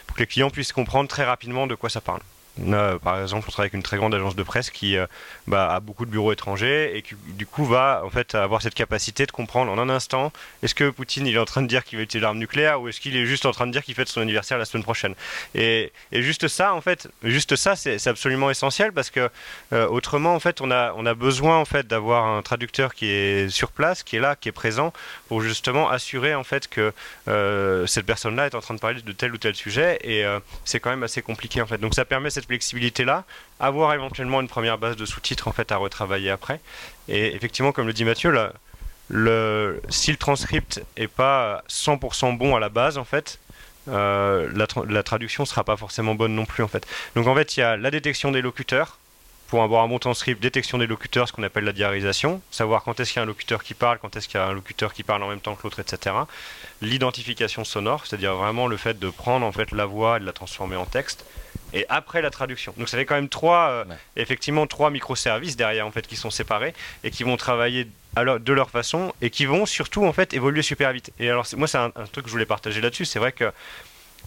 pour 0.06 0.16
que 0.16 0.22
les 0.22 0.26
clients 0.26 0.50
puissent 0.50 0.72
comprendre 0.72 1.08
très 1.08 1.24
rapidement 1.24 1.66
de 1.66 1.74
quoi 1.74 1.90
ça 1.90 2.00
parle 2.00 2.20
par 2.58 3.20
exemple, 3.20 3.44
on 3.48 3.50
travaille 3.50 3.66
avec 3.66 3.74
une 3.74 3.82
très 3.82 3.96
grande 3.98 4.14
agence 4.14 4.34
de 4.34 4.42
presse 4.42 4.70
qui 4.70 4.96
euh, 4.96 5.06
bah, 5.46 5.74
a 5.74 5.80
beaucoup 5.80 6.06
de 6.06 6.10
bureaux 6.10 6.32
étrangers 6.32 6.96
et 6.96 7.02
qui, 7.02 7.14
du 7.28 7.46
coup, 7.46 7.64
va 7.64 8.02
en 8.04 8.10
fait 8.10 8.34
avoir 8.34 8.62
cette 8.62 8.74
capacité 8.74 9.26
de 9.26 9.32
comprendre 9.32 9.70
en 9.70 9.78
un 9.78 9.90
instant 9.90 10.32
est-ce 10.62 10.74
que 10.74 10.88
Poutine 10.88 11.26
il 11.26 11.34
est 11.34 11.38
en 11.38 11.44
train 11.44 11.62
de 11.62 11.66
dire 11.66 11.84
qu'il 11.84 11.98
va 11.98 12.04
utiliser 12.04 12.22
l'arme 12.22 12.38
nucléaire 12.38 12.80
ou 12.80 12.88
est-ce 12.88 13.00
qu'il 13.00 13.16
est 13.16 13.26
juste 13.26 13.44
en 13.44 13.52
train 13.52 13.66
de 13.66 13.72
dire 13.72 13.82
qu'il 13.82 13.94
fête 13.94 14.08
son 14.08 14.20
anniversaire 14.22 14.56
la 14.56 14.64
semaine 14.64 14.84
prochaine? 14.84 15.14
Et, 15.54 15.92
juste 16.12 16.48
ça, 16.48 16.72
en 16.72 16.80
fait, 16.80 17.08
juste 17.22 17.56
ça, 17.56 17.76
c'est 17.76 18.06
absolument 18.06 18.50
essentiel 18.50 18.92
parce 18.92 19.10
que 19.10 19.28
euh, 19.72 19.86
autrement, 19.88 20.34
en 20.34 20.40
fait, 20.40 20.60
on 20.60 20.70
a, 20.70 20.94
on 20.96 21.04
a 21.04 21.14
besoin 21.14 21.58
en 21.58 21.64
fait 21.64 21.86
d'avoir 21.86 22.26
un 22.26 22.42
traducteur 22.42 22.94
qui 22.94 23.06
est 23.06 23.50
sur 23.50 23.70
place, 23.70 24.02
qui 24.02 24.16
est 24.16 24.20
là, 24.20 24.34
qui 24.34 24.48
est 24.48 24.52
présent 24.52 24.92
pour 25.28 25.42
justement 25.42 25.90
assurer 25.90 26.34
en 26.34 26.44
fait 26.44 26.68
que 26.68 26.92
euh, 27.28 27.86
cette 27.86 28.06
personne-là 28.06 28.46
est 28.46 28.54
en 28.54 28.60
train 28.60 28.74
de 28.74 28.80
parler 28.80 29.02
de 29.02 29.12
tel 29.12 29.32
ou 29.32 29.38
tel 29.38 29.54
sujet 29.54 29.98
et 30.02 30.24
c'est 30.64 30.80
quand 30.80 30.90
même 30.90 31.02
assez 31.02 31.20
compliqué 31.20 31.60
en 31.60 31.66
fait. 31.66 31.78
Donc 31.78 31.94
ça 31.94 32.04
permet 32.04 32.30
cette 32.30 32.45
flexibilité-là, 32.46 33.24
avoir 33.60 33.94
éventuellement 33.94 34.40
une 34.40 34.48
première 34.48 34.78
base 34.78 34.96
de 34.96 35.04
sous-titres 35.06 35.48
en 35.48 35.52
fait 35.52 35.72
à 35.72 35.76
retravailler 35.76 36.30
après. 36.30 36.60
Et 37.08 37.34
effectivement, 37.34 37.72
comme 37.72 37.86
le 37.86 37.92
dit 37.92 38.04
Mathieu, 38.04 38.30
là, 38.30 38.52
le, 39.08 39.80
si 39.88 40.10
le 40.10 40.16
transcript 40.16 40.82
est 40.96 41.08
pas 41.08 41.62
100% 41.68 42.36
bon 42.36 42.56
à 42.56 42.60
la 42.60 42.68
base, 42.68 42.98
en 42.98 43.04
fait, 43.04 43.38
euh, 43.88 44.50
la, 44.54 44.66
la, 44.88 45.02
traduction 45.02 45.44
sera 45.44 45.62
pas 45.62 45.76
forcément 45.76 46.14
bonne 46.14 46.34
non 46.34 46.44
plus 46.44 46.64
en 46.64 46.68
fait. 46.68 46.86
Donc 47.14 47.26
en 47.28 47.34
fait, 47.34 47.56
il 47.56 47.60
y 47.60 47.62
a 47.62 47.76
la 47.76 47.90
détection 47.90 48.32
des 48.32 48.42
locuteurs. 48.42 48.98
Pour 49.48 49.62
avoir 49.62 49.84
un 49.84 49.88
bon 49.88 49.98
transcript, 49.98 50.42
détection 50.42 50.78
des 50.78 50.86
locuteurs, 50.86 51.28
ce 51.28 51.32
qu'on 51.32 51.44
appelle 51.44 51.64
la 51.64 51.72
diarisation, 51.72 52.42
savoir 52.50 52.82
quand 52.82 52.98
est-ce 52.98 53.12
qu'il 53.12 53.18
y 53.18 53.20
a 53.20 53.22
un 53.22 53.26
locuteur 53.26 53.62
qui 53.62 53.74
parle, 53.74 53.98
quand 53.98 54.16
est-ce 54.16 54.26
qu'il 54.28 54.40
y 54.40 54.42
a 54.42 54.46
un 54.46 54.52
locuteur 54.52 54.92
qui 54.92 55.04
parle 55.04 55.22
en 55.22 55.28
même 55.28 55.40
temps 55.40 55.54
que 55.54 55.62
l'autre, 55.62 55.78
etc. 55.78 56.16
L'identification 56.82 57.64
sonore, 57.64 58.06
c'est-à-dire 58.06 58.34
vraiment 58.34 58.66
le 58.66 58.76
fait 58.76 58.98
de 58.98 59.08
prendre 59.08 59.46
en 59.46 59.52
fait 59.52 59.70
la 59.70 59.86
voix 59.86 60.16
et 60.16 60.20
de 60.20 60.26
la 60.26 60.32
transformer 60.32 60.76
en 60.76 60.86
texte 60.86 61.24
et 61.72 61.86
après 61.88 62.22
la 62.22 62.30
traduction. 62.30 62.74
Donc 62.76 62.88
ça 62.88 62.96
fait 62.96 63.04
quand 63.04 63.14
même 63.14 63.28
trois, 63.28 63.68
euh, 63.68 63.84
effectivement, 64.16 64.66
trois 64.66 64.90
microservices 64.90 65.56
derrière 65.56 65.86
en 65.86 65.90
fait 65.90 66.06
qui 66.06 66.16
sont 66.16 66.30
séparés 66.30 66.74
et 67.04 67.10
qui 67.10 67.22
vont 67.22 67.36
travailler 67.36 67.88
de 68.16 68.52
leur 68.52 68.70
façon 68.70 69.12
et 69.20 69.28
qui 69.28 69.44
vont 69.44 69.66
surtout 69.66 70.06
en 70.06 70.12
fait 70.12 70.32
évoluer 70.32 70.62
super 70.62 70.92
vite. 70.92 71.12
Et 71.18 71.28
alors 71.28 71.46
moi 71.56 71.68
c'est 71.68 71.78
un, 71.78 71.90
truc 71.90 72.24
que 72.24 72.28
je 72.28 72.32
voulais 72.32 72.46
partager 72.46 72.80
là-dessus. 72.80 73.04
C'est 73.04 73.18
vrai 73.18 73.32
que 73.32 73.52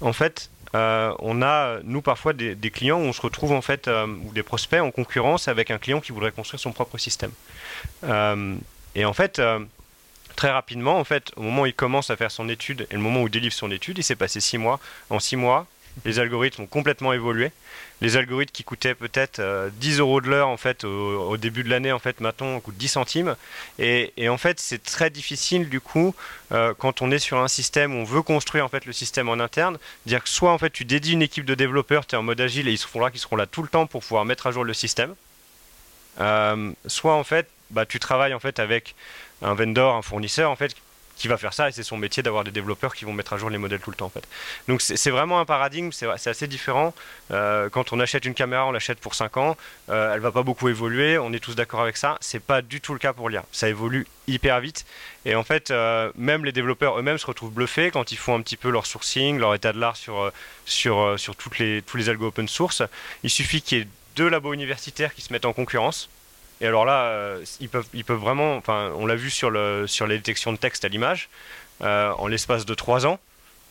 en 0.01 0.13
fait 0.13 0.51
euh, 0.76 1.13
on 1.20 1.41
a 1.41 1.80
nous 1.84 2.01
parfois 2.01 2.34
des, 2.34 2.55
clients 2.72 2.99
où 2.99 3.03
on 3.05 3.13
se 3.13 3.22
retrouve 3.22 3.51
en 3.51 3.61
fait 3.61 3.88
euh, 3.88 4.07
ou 4.07 4.32
des 4.34 4.43
prospects 4.43 4.82
en 4.82 4.91
concurrence 4.91 5.47
avec 5.47 5.72
un 5.72 5.78
client 5.78 5.99
qui 5.99 6.11
voudrait 6.11 6.32
construire 6.32 6.59
son 6.59 6.72
propre 6.72 6.97
système. 6.97 7.32
et 8.95 9.05
en 9.05 9.13
fait 9.13 9.41
très 10.39 10.51
rapidement, 10.51 10.97
en 10.97 11.03
fait, 11.03 11.34
au 11.36 11.41
moment 11.41 11.63
où 11.63 11.65
il 11.65 11.74
commence 11.74 12.09
à 12.11 12.15
faire 12.15 12.32
son 12.32 12.47
étude 12.47 12.88
et 12.89 12.93
le 12.93 13.01
moment 13.01 13.24
où 13.24 13.28
il 13.28 13.30
délivre 13.30 13.53
son 13.53 13.72
étude, 13.72 13.97
il 13.97 14.03
s'est 14.05 14.15
passé 14.15 14.39
six 14.39 14.57
mois. 14.57 14.80
En 15.09 15.20
six 15.20 15.36
mois, 15.36 15.67
les 16.05 16.17
algorithmes 16.17 16.61
ont 16.61 16.65
complètement 16.65 17.11
évolué. 17.11 17.51
Les 18.01 18.15
algorithmes 18.15 18.51
qui 18.51 18.63
coûtaient 18.63 18.95
peut-être 18.95 19.41
10 19.73 19.97
euh, 19.97 20.01
euros 20.01 20.21
de 20.21 20.29
l'heure 20.29 20.47
en 20.47 20.57
fait 20.57 20.83
au, 20.83 21.35
début 21.37 21.63
de 21.63 21.69
l'année 21.69 21.91
en 21.91 21.99
fait 21.99 22.21
maintenant 22.21 22.59
coûtent 22.59 22.77
10 22.77 22.87
centimes. 22.87 23.35
Et, 23.77 24.29
en 24.29 24.37
fait 24.37 24.59
c'est 24.59 24.83
très 24.83 25.09
difficile 25.09 25.69
du 25.69 25.81
coup 25.81 26.15
euh, 26.51 26.73
quand 26.77 27.01
on 27.01 27.11
est 27.11 27.19
sur 27.19 27.39
un 27.39 27.47
système 27.47 27.95
où 27.95 27.99
on 27.99 28.03
veut 28.03 28.21
construire 28.21 28.65
en 28.65 28.69
fait 28.69 28.85
le 28.85 28.93
système 28.93 29.27
en 29.29 29.39
interne 29.39 29.77
dire 30.05 30.23
que 30.23 30.29
soit 30.29 30.51
en 30.51 30.57
fait 30.57 30.69
tu 30.69 30.85
dédies 30.85 31.13
une 31.13 31.21
équipe 31.21 31.45
de 31.45 31.55
développeurs 31.55 32.05
tu 32.05 32.15
es 32.15 32.17
en 32.17 32.23
mode 32.23 32.39
agile 32.39 32.67
et 32.67 32.71
ils 32.71 32.77
seront 32.77 33.01
là 33.01 33.11
qui 33.11 33.19
seront 33.19 33.35
là 33.35 33.45
tout 33.45 33.63
le 33.63 33.69
temps 33.69 33.87
pour 33.87 34.01
pouvoir 34.01 34.25
mettre 34.25 34.47
à 34.47 34.51
jour 34.51 34.63
le 34.63 34.73
système. 34.73 35.15
Euh, 36.19 36.71
soit 36.87 37.15
en 37.15 37.23
fait 37.23 37.47
bah, 37.71 37.85
tu 37.85 37.99
travailles 37.99 38.33
en 38.33 38.39
fait 38.39 38.59
avec 38.59 38.95
un 39.41 39.53
vendor 39.53 39.95
un 39.95 40.01
fournisseur 40.01 40.51
en 40.51 40.55
fait 40.55 40.75
qui 41.20 41.28
va 41.28 41.38
faire 41.38 41.53
ça 41.53 41.70
et 41.70 41.72
c'est 41.72 41.84
son 41.84 41.97
métier 41.97 42.24
d'avoir 42.24 42.43
des 42.43 42.51
développeurs 42.51 42.95
qui 42.95 43.05
vont 43.05 43.13
mettre 43.13 43.34
à 43.34 43.38
jour 43.38 43.49
les 43.49 43.59
modèles 43.59 43.82
tout 43.82 43.91
le 43.91 43.95
temps 43.95 44.07
en 44.07 44.09
fait. 44.09 44.28
Donc 44.67 44.82
c'est 44.82 45.11
vraiment 45.11 45.39
un 45.39 45.45
paradigme, 45.45 45.91
c'est 45.91 46.07
assez 46.07 46.47
différent. 46.47 46.95
Euh, 47.32 47.70
quand 47.70 47.93
on 47.93 47.99
achète 47.99 48.26
une 48.26 48.34
caméra, 48.34 48.65
on 48.65 48.72
l'achète 48.72 48.99
pour 48.99 49.13
5 49.13 49.38
ans, 49.38 49.57
euh, 49.89 50.13
elle 50.13 50.22
va 50.22 50.32
pas 50.32 50.43
beaucoup 50.43 50.70
évoluer, 50.70 51.20
on 51.20 51.34
est 51.34 51.39
tous 51.39 51.55
d'accord 51.55 51.82
avec 51.82 51.97
ça. 51.97 52.17
C'est 52.22 52.39
pas 52.39 52.61
du 52.61 52.82
tout 52.82 52.93
le 52.93 52.99
cas 52.99 53.13
pour 53.13 53.30
l'IA. 53.30 53.43
Ça 53.51 53.67
évolue 53.67 54.07
hyper 54.28 54.59
vite 54.61 54.86
et 55.26 55.36
en 55.36 55.43
fait 55.43 55.70
euh, 55.72 56.11
même 56.15 56.45
les 56.45 56.51
développeurs 56.53 56.97
eux-mêmes 56.97 57.17
se 57.17 57.26
retrouvent 57.26 57.51
bluffés 57.51 57.91
quand 57.91 58.11
ils 58.11 58.17
font 58.17 58.36
un 58.36 58.41
petit 58.41 58.57
peu 58.57 58.70
leur 58.70 58.86
sourcing, 58.86 59.38
leur 59.38 59.53
état 59.53 59.74
de 59.74 59.80
l'art 59.80 59.97
sur 59.97 60.22
euh, 60.22 60.32
sur 60.65 61.20
sur 61.20 61.36
toutes 61.36 61.59
les 61.59 61.82
tous 61.82 61.97
les 61.97 62.07
algos 62.07 62.28
open 62.28 62.47
source. 62.47 62.82
Il 63.24 63.30
suffit 63.30 63.61
qu'il 63.61 63.78
y 63.78 63.82
ait 63.82 63.88
deux 64.15 64.30
labos 64.30 64.53
universitaires 64.53 65.13
qui 65.13 65.22
se 65.22 65.34
mettent 65.34 65.45
en 65.45 65.53
concurrence 65.53 66.09
et 66.62 66.68
alors 66.68 66.86
là, 66.86 67.03
euh, 67.05 67.45
ils, 67.60 67.70
peuvent, 67.70 67.88
ils 67.93 68.03
peuvent 68.03 68.20
vraiment, 68.20 68.55
enfin, 68.57 68.91
on 68.95 69.05
l'a 69.05 69.16
vu 69.16 69.30
sur, 69.30 69.49
le, 69.49 69.88
sur 69.88 70.07
les 70.07 70.18
détections 70.18 70.51
de 70.51 70.57
texte 70.57 70.84
à 70.86 70.89
l'image, 70.89 71.30
euh, 71.82 72.12
en 72.12 72.28
l'espace 72.28 72.66
de 72.66 72.74
trois 72.74 73.05
ans, 73.05 73.20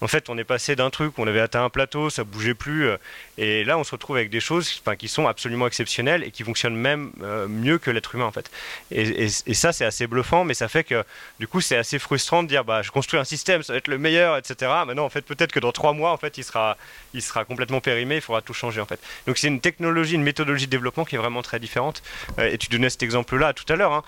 en 0.01 0.09
fait, 0.09 0.29
on 0.29 0.39
est 0.39 0.45
passé 0.45 0.77
d'un 0.77 0.91
truc 0.91 1.19
où 1.19 1.23
on 1.23 1.27
avait 1.27 1.41
atteint 1.41 1.65
un 1.65 1.71
plateau, 1.71 2.11
ça 2.11 2.25
bougeait 2.25 2.55
plus, 2.55 2.89
euh, 2.89 2.97
et 3.37 3.65
là, 3.65 3.79
on 3.79 3.85
se 3.85 3.93
retrouve 3.93 4.17
avec 4.17 4.31
des 4.31 4.41
choses 4.41 4.83
qui 4.99 5.09
sont 5.09 5.27
absolument 5.27 5.67
exceptionnelles 5.67 6.25
et 6.25 6.31
qui 6.31 6.45
fonctionnent 6.45 6.77
même 6.77 7.13
euh, 7.23 7.47
mieux 7.49 7.79
que 7.79 7.91
l'être 7.91 8.15
humain, 8.15 8.27
en 8.27 8.33
fait. 8.33 8.51
Et, 8.91 9.29
ça, 9.29 9.73
c'est 9.73 9.85
assez 9.85 10.07
bluffant, 10.07 10.45
mais 10.45 10.55
ça 10.55 10.69
fait 10.69 10.85
que, 10.85 11.05
du 11.41 11.49
coup, 11.49 11.61
c'est 11.61 11.77
assez 11.77 11.99
frustrant 11.99 12.43
de 12.43 12.49
dire, 12.49 12.65
bah, 12.65 12.83
je 12.83 12.91
construis 12.91 13.19
un 13.19 13.25
système, 13.25 13.63
ça 13.63 13.73
va 13.73 13.79
être 13.79 13.89
le 13.89 13.99
meilleur, 13.99 14.37
etc. 14.37 14.71
Maintenant, 14.87 15.05
en 15.05 15.09
fait, 15.09 15.23
peut-être 15.23 15.53
que 15.53 15.61
dans 15.61 15.73
trois 15.73 15.93
mois, 15.93 16.13
en 16.13 16.17
fait, 16.17 16.39
il 16.39 16.45
sera, 16.45 16.77
il 17.15 17.23
sera 17.23 17.45
complètement 17.45 17.81
périmé, 17.81 18.17
il 18.17 18.21
faudra 18.21 18.43
tout 18.43 18.55
changer, 18.55 18.81
en 18.81 18.87
fait. 18.87 19.01
Donc, 19.27 19.39
c'est 19.39 19.49
une 19.49 19.61
technologie, 19.61 20.15
une 20.15 20.23
méthodologie 20.23 20.67
de 20.67 20.71
développement 20.71 21.05
qui 21.05 21.17
est 21.17 21.19
vraiment 21.19 21.43
très 21.43 21.59
différente. 21.59 22.03
Euh, 22.39 22.51
et 22.51 22.59
tu 22.59 22.69
donnais 22.69 22.91
cet 22.91 23.03
exemple-là 23.03 23.53
tout 23.53 23.71
à 23.73 23.77
l'heure. 23.77 23.93
Hein. 23.93 24.03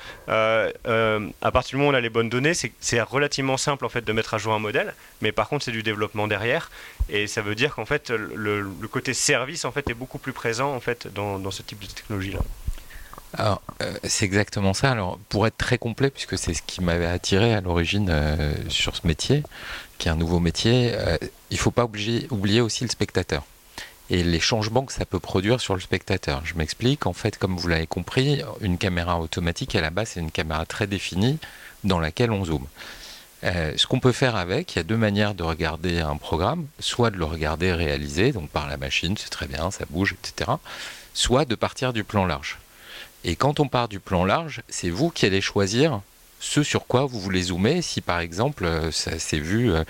à 1.42 1.50
partir 1.50 1.70
du 1.70 1.76
moment 1.76 1.90
où 1.90 1.92
on 1.92 1.96
a 1.96 2.00
les 2.00 2.10
bonnes 2.10 2.28
données, 2.28 2.52
c'est 2.54 3.00
relativement 3.00 3.56
simple, 3.56 3.84
en 3.84 3.88
fait, 3.88 4.04
de 4.04 4.12
mettre 4.12 4.34
à 4.34 4.38
jour 4.38 4.54
un 4.54 4.58
modèle, 4.58 4.94
mais 5.20 5.32
par 5.32 5.48
contre, 5.48 5.64
c'est 5.64 5.72
du 5.72 5.79
développement 5.82 6.26
derrière. 6.26 6.70
Et 7.08 7.26
ça 7.26 7.42
veut 7.42 7.54
dire 7.54 7.74
qu'en 7.74 7.84
fait, 7.84 8.10
le, 8.10 8.64
côté 8.90 9.14
service 9.14 9.64
en 9.64 9.72
fait, 9.72 9.88
est 9.90 9.94
beaucoup 9.94 10.18
plus 10.18 10.32
présent 10.32 10.74
en 10.74 10.80
fait, 10.80 11.08
dans, 11.12 11.50
ce 11.50 11.62
type 11.62 11.80
de 11.80 11.86
technologie-là. 11.86 12.40
Alors, 13.34 13.62
euh, 13.82 13.92
c'est 14.04 14.24
exactement 14.24 14.74
ça. 14.74 14.90
Alors, 14.90 15.18
pour 15.28 15.46
être 15.46 15.56
très 15.56 15.78
complet, 15.78 16.10
puisque 16.10 16.36
c'est 16.36 16.52
ce 16.52 16.62
qui 16.62 16.82
m'avait 16.82 17.06
attiré 17.06 17.54
à 17.54 17.60
l'origine 17.60 18.08
euh, 18.10 18.52
sur 18.68 18.96
ce 18.96 19.06
métier, 19.06 19.44
qui 19.98 20.08
est 20.08 20.10
un 20.10 20.16
nouveau 20.16 20.40
métier, 20.40 20.92
euh, 20.94 21.16
il 21.50 21.58
faut 21.58 21.70
pas 21.70 21.84
oublier, 21.84 22.26
oublier 22.30 22.60
aussi 22.60 22.82
le 22.82 22.90
spectateur 22.90 23.44
et 24.10 24.24
les 24.24 24.40
changements 24.40 24.84
que 24.84 24.92
ça 24.92 25.06
peut 25.06 25.20
produire 25.20 25.60
sur 25.60 25.74
le 25.74 25.80
spectateur. 25.80 26.42
Je 26.44 26.54
m'explique, 26.54 27.06
en 27.06 27.12
fait, 27.12 27.38
comme 27.38 27.56
vous 27.56 27.68
l'avez 27.68 27.86
compris, 27.86 28.42
une 28.60 28.76
caméra 28.76 29.20
automatique, 29.20 29.76
à 29.76 29.80
la 29.80 29.90
base, 29.90 30.10
c'est 30.14 30.20
une 30.20 30.32
caméra 30.32 30.66
très 30.66 30.88
définie 30.88 31.38
dans 31.84 32.00
laquelle 32.00 32.32
on 32.32 32.44
zoome. 32.44 32.66
Euh, 33.42 33.72
ce 33.76 33.86
qu'on 33.86 34.00
peut 34.00 34.12
faire 34.12 34.36
avec, 34.36 34.74
il 34.74 34.78
y 34.78 34.80
a 34.80 34.84
deux 34.84 34.96
manières 34.96 35.34
de 35.34 35.42
regarder 35.42 36.00
un 36.00 36.16
programme, 36.16 36.66
soit 36.78 37.10
de 37.10 37.16
le 37.16 37.24
regarder 37.24 37.72
réalisé, 37.72 38.32
donc 38.32 38.50
par 38.50 38.68
la 38.68 38.76
machine, 38.76 39.16
c'est 39.16 39.30
très 39.30 39.46
bien, 39.46 39.70
ça 39.70 39.84
bouge, 39.88 40.14
etc., 40.14 40.50
soit 41.14 41.46
de 41.46 41.54
partir 41.54 41.92
du 41.92 42.04
plan 42.04 42.26
large. 42.26 42.58
Et 43.24 43.36
quand 43.36 43.60
on 43.60 43.68
part 43.68 43.88
du 43.88 44.00
plan 44.00 44.24
large, 44.24 44.62
c'est 44.68 44.90
vous 44.90 45.10
qui 45.10 45.26
allez 45.26 45.40
choisir 45.40 46.00
ce 46.40 46.62
sur 46.62 46.86
quoi 46.86 47.04
vous 47.04 47.20
voulez 47.20 47.42
zoomer. 47.42 47.82
Si 47.82 48.00
par 48.00 48.18
exemple, 48.18 48.64
euh, 48.64 48.90
ça 48.90 49.18
s'est 49.18 49.38
vu, 49.38 49.70
euh, 49.70 49.84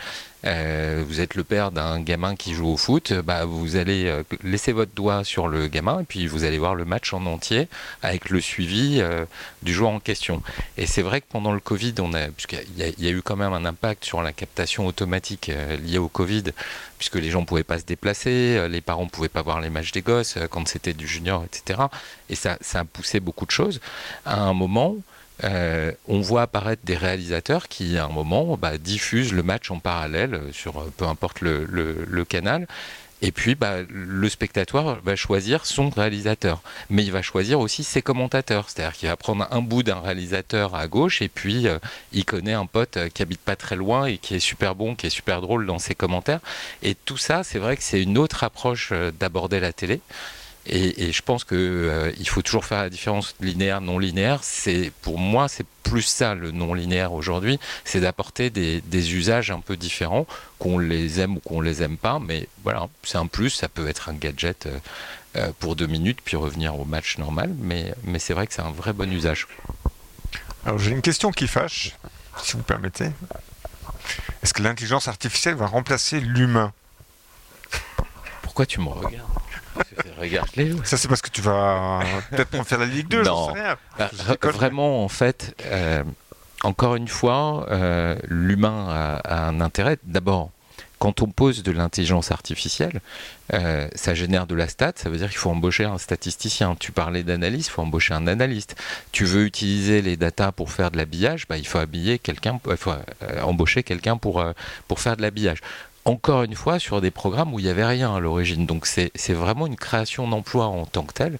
euh, 0.45 1.05
vous 1.07 1.21
êtes 1.21 1.37
le 1.37 1.45
père 1.45 1.71
d'un 1.71 2.01
gamin 2.01 2.35
qui 2.35 2.55
joue 2.55 2.69
au 2.69 2.77
foot, 2.77 3.13
bah, 3.13 3.45
vous 3.45 3.77
allez 3.77 4.23
laisser 4.43 4.73
votre 4.73 4.93
doigt 4.93 5.23
sur 5.23 5.49
le 5.49 5.69
gamin 5.69 6.01
et 6.01 6.05
puis 6.05 6.27
vous 6.27 6.45
allez 6.45 6.59
voir 6.59 6.75
le 6.75 6.85
match 6.85 7.13
en 7.13 7.25
entier 7.27 7.69
avec 8.03 8.31
le 8.31 8.41
suivi 8.41 9.03
du 9.63 9.75
joueur 9.75 9.91
en 9.91 10.01
question. 10.01 10.43
Et 10.79 10.87
c'est 10.87 11.03
vrai 11.03 11.21
que 11.21 11.27
pendant 11.29 11.53
le 11.53 11.61
Covid, 11.61 11.95
on 12.01 12.15
a, 12.15 12.29
puisqu'il 12.29 12.79
y, 12.79 13.07
a 13.07 13.11
eu 13.11 13.21
quand 13.21 13.37
même 13.37 13.53
un 13.53 13.67
impact 13.67 14.05
sur 14.05 14.23
la 14.23 14.33
captation 14.33 14.87
automatique 14.87 15.53
liée 15.85 15.99
au 15.99 16.09
Covid, 16.09 16.45
puisque 16.97 17.17
les 17.17 17.29
gens 17.29 17.43
ne 17.43 17.47
pouvaient 17.47 17.63
pas 17.63 17.79
se 17.79 17.85
déplacer, 17.85 18.67
les 18.67 18.81
parents 18.81 19.05
ne 19.05 19.11
pouvaient 19.11 19.29
pas 19.29 19.43
voir 19.43 19.61
les 19.61 19.69
matchs 19.69 19.93
des 19.93 20.03
gosses 20.03 20.39
quand 20.49 20.67
c'était 20.67 20.95
du 20.95 21.07
junior, 21.07 21.45
etc. 21.45 21.81
Et 22.31 22.35
ça, 22.35 22.57
ça 22.63 22.81
a 22.81 22.85
poussé 22.85 23.21
beaucoup 23.21 23.45
de 23.45 23.51
choses. 23.51 23.79
À 24.25 24.41
un 24.41 24.55
moment, 24.55 24.97
euh, 25.45 25.93
on 26.09 26.21
voit 26.21 26.43
apparaître 26.43 26.83
des 26.85 26.97
réalisateurs 26.97 27.69
qui, 27.69 27.97
à 27.99 28.05
un 28.07 28.09
moment, 28.09 28.57
bah, 28.57 28.79
diffusent 28.79 29.33
le 29.33 29.43
match 29.43 29.71
en 29.71 29.79
parallèle 29.79 30.41
sur 30.53 30.79
euh, 30.79 30.93
peu 30.97 31.07
importe 31.07 31.41
le, 31.41 32.25
canal. 32.29 32.67
Et 33.23 33.33
puis, 33.33 33.55
bah, 33.55 33.77
le 33.89 34.29
spectateur 34.29 35.01
va 35.03 35.17
choisir 35.17 35.67
son 35.67 35.91
réalisateur, 35.91 36.63
mais 36.89 37.05
il 37.05 37.13
va 37.13 37.21
choisir 37.21 37.61
aussi 37.61 37.85
ses 37.85 38.01
commentateurs. 38.01 38.71
C'est-à-dire 38.71 38.97
qu'il 38.97 39.09
va 39.09 39.17
prendre 39.17 39.47
un 39.51 39.61
bout 39.61 39.83
d'un 39.83 40.01
réalisateur 40.01 40.75
à 40.75 40.87
gauche 40.87 41.21
et 41.21 41.29
puis 41.29 41.69
euh, 41.69 41.79
il 42.13 42.25
connaît 42.25 42.55
un 42.55 42.67
pote 42.67 42.97
euh, 42.97 43.09
qui 43.09 43.23
habite 43.23 43.41
pas 43.41 43.57
très 43.57 43.77
loin 43.77 44.07
et 44.07 44.17
qui 44.17 44.35
est 44.35 44.41
super 44.41 44.75
bon, 44.75 44.95
qui 44.95 45.07
est 45.07 45.11
super 45.11 45.43
drôle 45.43 45.67
dans 45.67 45.79
ses 45.79 45.95
commentaires. 45.95 46.41
Et 46.83 46.95
tout 46.95 47.19
ça, 47.19 47.45
c'est 47.45 47.59
vrai 47.59 47.77
que 47.77 47.83
c'est 47.83 48.03
une 48.03 48.17
autre 48.17 48.43
approche 48.43 48.91
euh, 48.93 49.11
d'aborder 49.11 49.61
la 49.61 49.73
télé. 49.73 50.01
Et, 50.67 51.11
je 51.13 51.23
pense 51.23 51.45
qu'il 51.45 51.91
il 52.19 52.29
faut 52.29 52.43
toujours 52.43 52.65
faire 52.65 52.83
la 52.83 52.91
différence 52.91 53.35
linéaire 53.41 53.81
non 53.81 53.99
linéaire. 53.99 54.41
C'est 54.43 54.93
pour 55.03 55.19
moi 55.19 55.49
c'est 55.49 55.67
plus 55.83 56.03
ça 56.03 56.35
le 56.35 56.51
non 56.51 56.75
linéaire 56.75 57.13
aujourd'hui, 57.13 57.59
c'est 57.85 58.01
d'apporter 58.01 58.51
des, 58.51 58.81
des, 58.83 59.15
usages 59.15 59.51
un 59.51 59.61
peu 59.61 59.77
différents, 59.77 60.27
qu'on 60.59 60.79
les 60.79 61.21
aime 61.21 61.39
ou 61.39 61.41
qu'on 61.41 61.61
les 61.61 61.83
aime 61.83 61.97
pas. 61.97 62.19
Mais 62.21 62.47
voilà, 62.63 62.89
c'est 63.03 63.19
un 63.19 63.27
plus. 63.27 63.51
Ça 63.51 63.69
peut 63.69 63.89
être 63.89 64.09
un 64.09 64.15
gadget 64.15 64.69
pour 65.59 65.77
deux 65.77 65.87
minutes 65.87 66.19
puis 66.25 66.37
revenir 66.37 66.79
au 66.79 66.85
match 66.85 67.19
normal. 67.19 67.55
Mais, 67.59 67.95
mais 68.05 68.19
c'est 68.19 68.35
vrai 68.35 68.47
que 68.47 68.55
c'est 68.55 68.63
un 68.63 68.71
vrai 68.71 68.93
bon 68.93 69.11
usage. 69.11 69.49
Alors 70.67 70.79
j'ai 70.79 70.91
une 70.91 71.03
question 71.03 71.31
qui 71.31 71.49
fâche, 71.49 71.97
si 72.43 72.53
vous 72.57 72.63
permettez. 72.63 73.11
Est-ce 74.43 74.53
que 74.53 74.63
l'intelligence 74.63 75.09
artificielle 75.09 75.55
va 75.55 75.67
remplacer 75.67 76.21
l'humain? 76.21 76.73
Pourquoi 78.43 78.67
tu 78.67 78.81
me 78.81 78.89
regardes? 78.89 79.29
Regarde-les. 80.19 80.75
Ça 80.85 80.97
c'est 80.97 81.09
parce 81.09 81.23
que 81.23 81.31
tu 81.31 81.41
vas 81.41 82.01
peut-être 82.31 82.65
faire 82.65 82.79
la 82.79 82.87
Ligue 82.87 83.09
2, 83.09 83.23
non. 83.23 83.47
Rien. 83.53 83.77
Bah, 83.99 84.11
vraiment, 84.43 85.05
en 85.05 85.09
fait, 85.09 85.55
euh, 85.67 86.03
encore 86.63 86.97
une 86.97 87.09
fois, 87.09 87.67
euh, 87.71 88.17
l'humain 88.29 89.21
a, 89.25 89.47
un 89.47 89.61
intérêt. 89.61 89.99
D'abord, 90.05 90.51
quand 91.01 91.23
on 91.23 91.29
pose 91.29 91.63
de 91.63 91.73
l'intelligence 91.73 92.31
artificielle, 92.31 93.01
euh, 93.55 93.89
ça 93.95 94.15
génère 94.15 94.47
de 94.47 94.55
la 94.55 94.69
stat, 94.69 94.93
ça 94.97 95.09
veut 95.09 95.17
dire 95.17 95.31
qu'il 95.31 95.39
faut 95.39 95.49
embaucher 95.49 95.85
un 95.85 95.97
statisticien. 95.97 96.77
Tu 96.79 96.93
parlais 96.93 97.23
d'analyse, 97.23 97.69
il 97.69 97.71
faut 97.71 97.81
embaucher 97.81 98.13
un 98.13 98.27
analyste. 98.27 98.77
Tu 99.11 99.25
veux 99.25 99.47
utiliser 99.47 100.03
les 100.03 100.19
datas 100.19 100.53
pour 100.53 100.71
faire 100.71 100.91
de 100.91 100.99
l'habillage, 100.99 101.49
bah, 101.49 101.57
il 101.57 101.67
faut 101.67 101.79
habiller 101.79 102.19
quelqu'un, 102.19 102.61
il 102.71 102.77
faut 102.77 102.91
euh, 102.91 103.41
embaucher 103.41 103.83
quelqu'un 103.83 104.19
pour, 104.19 104.41
euh, 104.41 104.53
pour 104.89 105.01
faire 105.01 105.17
de 105.17 105.23
l'habillage 105.23 105.61
encore 106.05 106.43
une 106.43 106.55
fois 106.55 106.79
sur 106.79 107.01
des 107.01 107.11
programmes 107.11 107.53
où 107.55 107.59
il 107.59 107.65
n'y 107.65 107.71
avait 107.71 107.85
rien 107.85 108.15
à 108.15 108.21
l'origine. 108.21 108.67
Donc 108.67 108.87
c'est 108.87 109.33
vraiment 109.33 109.67
une 109.67 109.77
création 109.77 110.27
d'emploi 110.29 110.67
en 110.67 110.87
tant 110.87 111.03
que 111.03 111.13
telle. 111.13 111.39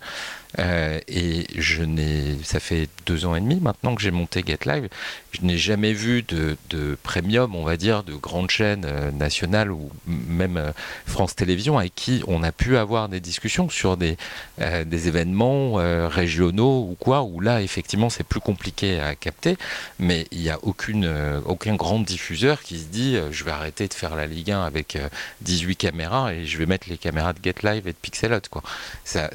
Euh, 0.59 0.99
et 1.09 1.47
je 1.57 1.83
n'ai, 1.83 2.37
ça 2.43 2.61
fait 2.61 2.89
deux 3.07 3.25
ans 3.25 3.35
et 3.35 3.41
demi 3.41 3.57
maintenant 3.61 3.95
que 3.95 4.03
j'ai 4.03 4.11
monté 4.11 4.43
GetLive. 4.47 4.89
Je 5.33 5.43
n'ai 5.43 5.59
jamais 5.59 5.93
vu 5.93 6.23
de, 6.23 6.57
de, 6.71 6.97
premium, 7.03 7.55
on 7.55 7.65
va 7.65 7.77
dire, 7.77 8.03
de 8.03 8.15
grandes 8.15 8.51
chaînes 8.51 8.85
euh, 8.85 9.11
nationales 9.13 9.71
ou 9.71 9.91
même 10.07 10.57
euh, 10.57 10.73
France 11.07 11.37
Télévisions 11.37 11.79
avec 11.79 11.95
qui 11.95 12.23
on 12.27 12.43
a 12.43 12.53
pu 12.53 12.77
avoir 12.77 13.09
des 13.09 13.21
discussions 13.21 13.69
sur 13.69 13.97
des, 13.97 14.17
des 14.59 15.09
événements 15.09 15.75
régionaux 16.09 16.89
ou 16.91 16.97
quoi, 16.99 17.23
où 17.23 17.41
là 17.41 17.63
effectivement 17.63 18.11
c'est 18.11 18.25
plus 18.25 18.41
compliqué 18.41 19.01
à 19.01 19.15
capter, 19.15 19.57
mais 19.99 20.27
il 20.31 20.41
n'y 20.41 20.51
a 20.51 20.59
aucune, 20.63 21.11
aucun 21.47 21.75
grand 21.75 22.01
diffuseur 22.01 22.63
qui 22.63 22.79
se 22.79 22.85
dit 22.87 23.17
je 23.31 23.45
vais 23.45 23.51
arrêter 23.51 23.89
de 23.89 23.95
faire 23.95 24.17
la 24.17 24.27
Ligue 24.27 24.51
1 24.51 24.63
avec 24.63 24.99
18 25.43 25.77
caméras 25.77 26.33
et 26.33 26.47
je 26.47 26.59
vais 26.59 26.67
mettre 26.67 26.89
les 26.89 26.99
caméras 26.99 27.33
de 27.33 27.39
GetLive 27.43 27.87
et 27.87 27.93
de 27.93 27.99
Pixelot. 28.01 28.41
Quoi. 28.51 28.63
Ça 29.05 29.31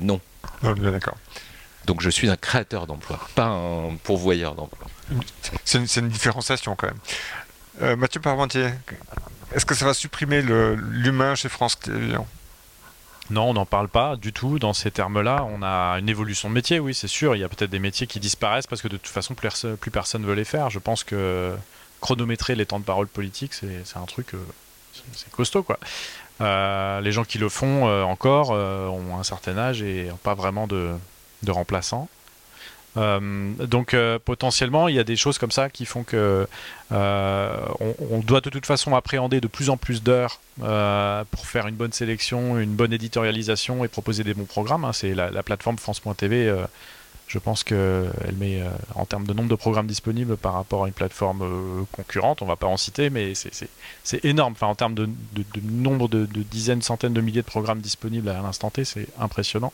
non. 0.00 0.19
D'accord. 0.62 1.16
Donc 1.86 2.02
je 2.02 2.10
suis 2.10 2.28
un 2.28 2.36
créateur 2.36 2.86
d'emploi, 2.86 3.18
pas 3.34 3.46
un 3.46 3.96
pourvoyeur 3.96 4.54
d'emploi. 4.54 4.86
C'est 5.64 5.78
une, 5.96 6.08
différenciation 6.08 6.76
quand 6.76 6.88
même. 6.88 6.98
Euh, 7.82 7.96
Mathieu 7.96 8.20
Parmentier, 8.20 8.68
est-ce 9.54 9.66
que 9.66 9.74
ça 9.74 9.86
va 9.86 9.94
supprimer 9.94 10.42
l'humain 10.42 11.34
chez 11.34 11.48
France 11.48 11.78
Télévisions? 11.78 12.26
Non, 13.30 13.50
on 13.50 13.54
n'en 13.54 13.66
parle 13.66 13.88
pas 13.88 14.16
du 14.16 14.32
tout 14.32 14.58
dans 14.58 14.72
ces 14.72 14.90
termes-là. 14.90 15.46
On 15.50 15.62
a 15.62 15.98
une 15.98 16.08
évolution 16.08 16.48
de 16.48 16.54
métier, 16.54 16.80
oui, 16.80 16.94
c'est 16.94 17.08
sûr. 17.08 17.36
Il 17.36 17.38
y 17.38 17.44
a 17.44 17.48
peut-être 17.48 17.70
des 17.70 17.78
métiers 17.78 18.08
qui 18.08 18.18
disparaissent 18.18 18.66
parce 18.66 18.82
que 18.82 18.88
de 18.88 18.96
toute 18.96 19.06
façon, 19.06 19.34
plus, 19.34 19.90
personne 19.90 20.22
ne 20.22 20.26
veut 20.26 20.34
les 20.34 20.44
faire. 20.44 20.68
Je 20.68 20.80
pense 20.80 21.04
que 21.04 21.54
chronométrer 22.00 22.56
les 22.56 22.66
temps 22.66 22.80
de 22.80 22.84
parole 22.84 23.06
politique, 23.06 23.54
c'est 23.54 23.96
un 23.96 24.06
truc, 24.06 24.34
euh, 24.34 24.38
c'est 25.14 25.30
costaud, 25.30 25.62
quoi. 25.62 25.78
Euh, 26.40 27.00
les 27.00 27.12
gens 27.12 27.24
qui 27.24 27.38
le 27.38 27.48
font 27.48 27.86
euh, 27.86 28.02
encore 28.02 28.50
euh, 28.52 28.86
ont 28.88 29.18
un 29.18 29.22
certain 29.24 29.58
âge 29.58 29.82
et 29.82 30.08
n'ont 30.08 30.16
pas 30.16 30.34
vraiment 30.34 30.66
de, 30.66 30.90
remplaçants. 31.48 32.08
donc 32.96 33.96
potentiellement, 34.24 34.88
il 34.88 34.94
y 34.94 34.98
a 34.98 35.04
des 35.04 35.16
choses 35.16 35.38
comme 35.38 35.50
ça 35.50 35.70
qui 35.70 35.86
font 35.86 36.02
que 36.02 36.46
on, 36.90 38.20
doit 38.24 38.40
de 38.40 38.50
toute 38.50 38.66
façon 38.66 38.94
appréhender 38.94 39.40
de 39.40 39.46
plus 39.46 39.70
en 39.70 39.76
plus 39.76 40.02
d'heures 40.02 40.40
pour 40.56 41.46
faire 41.46 41.66
une 41.66 41.76
bonne 41.76 41.92
sélection, 41.92 42.58
une 42.58 42.74
bonne 42.74 42.92
éditorialisation 42.92 43.84
et 43.84 43.88
proposer 43.88 44.24
des 44.24 44.34
bons 44.34 44.44
programmes. 44.44 44.84
Hein. 44.84 44.92
C'est 44.92 45.14
la, 45.14 45.30
la, 45.30 45.42
plateforme 45.42 45.78
France.tv 45.78 46.52
je 47.30 47.38
pense 47.38 47.62
qu'elle 47.62 48.34
met, 48.38 48.60
euh, 48.60 48.68
en 48.96 49.06
termes 49.06 49.24
de 49.24 49.32
nombre 49.32 49.48
de 49.48 49.54
programmes 49.54 49.86
disponibles 49.86 50.36
par 50.36 50.54
rapport 50.54 50.84
à 50.84 50.88
une 50.88 50.92
plateforme 50.92 51.42
euh, 51.42 51.84
concurrente, 51.92 52.42
on 52.42 52.44
ne 52.44 52.50
va 52.50 52.56
pas 52.56 52.66
en 52.66 52.76
citer, 52.76 53.08
mais 53.08 53.34
c'est 54.02 54.24
énorme. 54.24 54.54
En 54.60 54.74
termes 54.74 54.94
de, 54.94 55.08
nombre 55.62 56.08
de, 56.08 56.26
dizaines, 56.26 56.82
centaines 56.82 57.12
de 57.12 57.20
milliers 57.20 57.42
de 57.42 57.46
programmes 57.46 57.80
disponibles 57.80 58.28
à 58.28 58.42
l'instant 58.42 58.70
T, 58.70 58.84
c'est 58.84 59.06
impressionnant. 59.20 59.72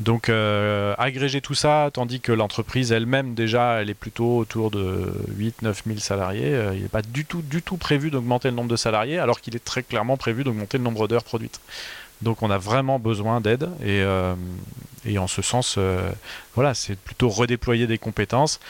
Donc, 0.00 0.30
euh, 0.30 0.94
agréger 0.96 1.42
tout 1.42 1.54
ça, 1.54 1.90
tandis 1.92 2.20
que 2.20 2.32
l'entreprise 2.32 2.90
elle-même, 2.90 3.34
déjà, 3.34 3.82
elle 3.82 3.90
est 3.90 3.94
plutôt 3.94 4.38
autour 4.38 4.70
de 4.70 5.12
8-9 5.38 5.74
000 5.86 5.98
salariés. 5.98 6.58
il 6.72 6.82
n'est 6.82 6.88
pas 6.88 7.02
du 7.02 7.26
tout 7.26 7.76
prévu 7.76 8.10
d'augmenter 8.10 8.48
le 8.48 8.56
nombre 8.56 8.70
de 8.70 8.76
salariés, 8.76 9.18
alors 9.18 9.42
qu'il 9.42 9.54
est 9.54 9.64
très 9.64 9.82
clairement 9.82 10.16
prévu 10.16 10.42
d'augmenter 10.42 10.78
le 10.78 10.84
nombre 10.84 11.06
d'heures 11.06 11.22
produites. 11.22 11.60
Donc 12.22 12.42
on 12.42 12.50
a 12.50 12.58
vraiment 12.58 12.98
besoin 12.98 13.40
d'aide 13.40 13.64
et, 13.82 14.00
euh, 14.00 14.34
en 15.18 15.26
ce 15.26 15.42
sens, 15.42 15.74
euh, 15.76 16.10
voilà, 16.54 16.74
c'est 16.74 16.96
plutôt 16.96 17.28
redéployer 17.28 17.86
des 17.86 17.98
compétences 17.98 18.60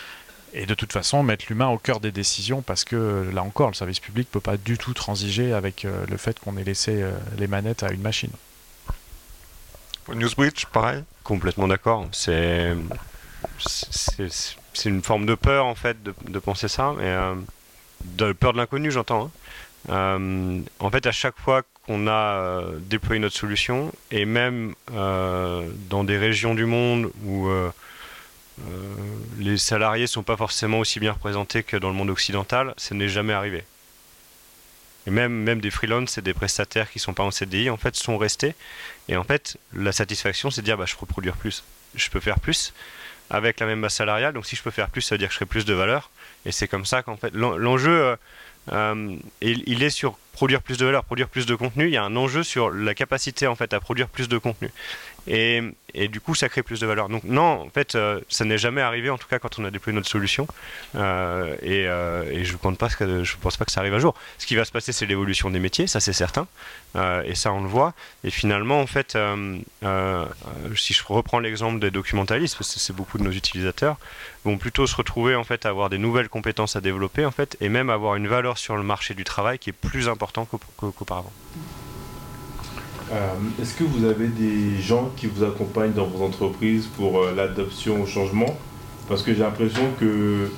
et 0.55 0.67
de 0.67 0.75
toute 0.75 0.93
façon 0.93 1.23
mettre 1.23 1.47
l'humain 1.49 1.69
au 1.69 1.79
cœur 1.79 2.01
des 2.01 2.13
décisions 2.13 2.63
parce 2.63 2.85
que 2.85 3.31
là 3.33 3.43
encore, 3.43 3.69
le 3.69 3.75
service 3.75 4.01
public 4.01 4.29
ne 4.29 4.33
peut 4.33 4.41
pas 4.41 4.57
du 4.57 4.79
tout 4.79 4.95
transiger 4.95 5.53
avec 5.53 5.85
euh, 5.85 6.05
le 6.09 6.17
fait 6.17 6.41
qu'on 6.41 6.57
ait 6.57 6.65
laissé 6.65 7.05
les 7.39 7.47
manettes 7.47 7.83
à 7.83 7.93
une 7.93 8.01
machine. 8.01 8.33
Newsbridge, 10.09 10.67
pareil? 10.67 11.05
Complètement 11.23 11.69
d'accord. 11.69 12.09
C'est 12.13 12.75
c'est 13.59 14.89
une 14.89 15.03
forme 15.03 15.27
de 15.27 15.35
peur 15.35 15.67
en 15.67 15.75
fait 15.75 16.03
de, 16.03 16.39
penser 16.39 16.69
ça, 16.69 16.95
mais 16.97 17.15
de 18.05 18.33
peur 18.33 18.53
de 18.53 18.59
l'inconnu, 18.59 18.91
j'entends. 18.91 19.31
Hein. 19.89 20.63
en 20.81 20.91
fait, 20.91 21.07
à 21.07 21.13
chaque 21.13 21.39
fois 21.39 21.63
qu'on 21.87 22.07
a 22.07 22.13
euh, 22.13 22.79
déployé 22.79 23.21
notre 23.21 23.37
solution 23.37 23.93
et 24.11 24.25
même 24.25 24.75
euh, 24.93 25.69
dans 25.89 26.05
des 26.05 26.17
régions 26.17 26.55
du 26.55 26.65
monde 26.65 27.11
où 27.25 27.49
euh, 27.49 27.71
les 29.39 29.59
salariés 29.59 30.07
sont 30.07 30.23
pas 30.23 30.37
forcément 30.37 30.79
aussi 30.79 31.01
bien 31.01 31.13
représentés 31.13 31.63
que 31.63 31.77
dans 31.77 31.89
le 31.89 31.95
monde 31.95 32.11
occidental, 32.11 32.75
ça 32.77 32.95
n'est 32.95 33.09
jamais 33.09 33.33
arrivé. 33.33 33.65
Et 35.07 35.11
même, 35.11 35.33
même 35.33 35.61
des 35.61 35.71
freelances 35.71 36.19
et 36.19 36.23
des 36.23 36.35
prestataires 36.35 36.91
qui 36.91 37.01
sont 37.01 37.15
pas 37.15 37.25
en 37.25 37.33
CDI, 37.33 37.71
en 37.71 37.77
fait, 37.77 37.97
sont 37.97 38.19
restés. 38.19 38.55
Et 39.09 39.17
en 39.17 39.25
fait, 39.25 39.59
la 39.75 39.91
satisfaction, 39.91 40.51
c'est 40.51 40.61
de 40.61 40.67
dire, 40.67 40.79
bah, 40.79 40.85
je 40.87 40.95
peux 40.95 41.07
produire 41.07 41.35
plus. 41.35 41.65
Je 41.97 42.09
peux 42.09 42.21
faire 42.21 42.39
plus 42.39 42.73
avec 43.29 43.59
la 43.59 43.67
même 43.67 43.83
base 43.83 43.95
salariale. 43.95 44.33
Donc, 44.33 44.47
si 44.47 44.55
je 44.55 44.63
peux 44.63 44.71
faire 44.71 44.91
plus, 44.91 45.03
ça 45.03 45.17
veut 45.17 45.19
dire 45.19 45.27
que 45.29 45.33
je 45.33 45.39
ferai 45.39 45.47
plus 45.47 45.65
de 45.65 45.75
valeur. 45.75 46.11
Et 46.47 46.53
c'est 46.53 46.69
comme 46.69 46.85
ça 46.85 47.03
qu'en 47.03 47.17
fait, 47.17 47.35
l'enjeu, 47.35 48.17
il 48.71 49.83
est 49.83 49.91
sur 49.91 50.19
produire 50.33 50.63
plus 50.63 50.79
de 50.79 50.87
valeur, 50.87 51.05
produire 51.05 51.29
plus 51.29 51.47
de 51.47 51.55
contenu, 51.55 51.87
il 51.87 51.93
y 51.93 51.97
a 51.97 52.03
un 52.03 52.17
enjeu 52.17 52.43
sur 52.43 52.71
la 52.71 52.95
capacité 52.95 53.47
en 53.47 53.55
fait 53.55 53.73
à 53.75 53.81
produire 53.81 54.09
plus 54.09 54.29
de 54.29 54.39
contenu. 54.39 54.71
Et, 55.27 55.63
du 56.09 56.21
coup, 56.21 56.35
ça 56.35 56.49
crée 56.49 56.63
plus 56.63 56.81
de 56.81 56.87
valeur. 56.87 57.09
Donc 57.09 57.25
non, 57.25 57.63
en 57.63 57.71
fait, 57.71 57.95
euh, 57.95 58.21
ça 58.29 58.45
n'est 58.45 58.59
jamais 58.59 58.81
arrivé, 58.81 59.11
en 59.11 59.19
tout 59.19 59.29
cas 59.29 59.39
quand 59.39 59.59
on 59.59 59.65
a 59.65 59.71
déployé 59.71 59.95
notre 59.95 60.09
solution. 60.09 60.47
Euh, 60.97 61.55
et, 61.63 61.87
euh, 61.87 62.25
et, 62.31 62.45
je 62.45 62.53
ne 62.53 62.59
pense, 62.59 62.77
pas 62.79 62.89
que, 62.89 63.25
ça 63.71 63.81
arrive 63.81 63.95
un 63.95 63.99
jour. 63.99 64.15
Ce 64.39 64.47
qui 64.47 64.57
va 64.57 64.65
se 64.65 64.73
passer, 64.73 64.93
c'est 64.93 65.07
l'évolution 65.07 65.51
des 65.51 65.61
métiers, 65.61 65.87
ça 65.87 66.01
c'est 66.01 66.13
certain. 66.13 66.47
et 67.25 67.35
ça, 67.35 67.53
on 67.53 67.63
le 67.63 67.69
voit. 67.69 67.95
Et 68.25 68.31
finalement, 68.31 68.81
en 68.81 68.87
fait, 68.87 69.17
si 70.77 70.95
je 70.95 71.03
reprends 71.07 71.39
l'exemple 71.39 71.79
des 71.79 71.91
documentalistes, 71.91 72.57
parce 72.57 72.75
que 72.75 72.81
c'est 72.81 72.97
beaucoup 72.97 73.19
de 73.19 73.23
nos 73.23 73.33
utilisateurs, 73.33 73.99
vont 74.45 74.59
plutôt 74.59 74.87
se 74.87 74.97
retrouver 74.97 75.37
en 75.37 75.45
fait 75.45 75.67
à 75.67 75.69
avoir 75.69 75.89
des 75.89 75.99
nouvelles 75.99 76.29
compétences 76.29 76.75
à 76.75 76.81
développer 76.81 77.25
en 77.25 77.31
fait, 77.31 77.57
et 77.61 77.69
même 77.69 77.91
avoir 77.91 78.17
une 78.17 78.27
valeur 78.27 78.59
sur 78.59 78.77
le 78.77 78.83
marché 78.83 79.15
du 79.15 79.25
travail 79.25 79.59
qui 79.59 79.71
est 79.71 79.75
plus 79.75 80.09
important 80.09 80.49
qu'auparavant. 80.77 81.33
Euh, 83.13 83.35
est-ce 83.61 83.75
que 83.75 83.85
vous 83.85 84.07
avez 84.07 84.29
des 84.29 84.81
gens 84.81 85.11
qui 85.17 85.27
vous 85.27 85.45
accompagnent 85.45 85.93
dans 85.93 86.07
vos 86.07 86.25
entreprises 86.25 86.87
pour 86.97 87.21
euh, 87.21 87.35
l'adoption 87.37 88.03
au 88.03 88.07
changement? 88.07 88.57
Parce 89.09 89.23
que 89.23 89.35
j'ai 89.35 89.41
l'impression 89.41 89.83
que 90.01 90.51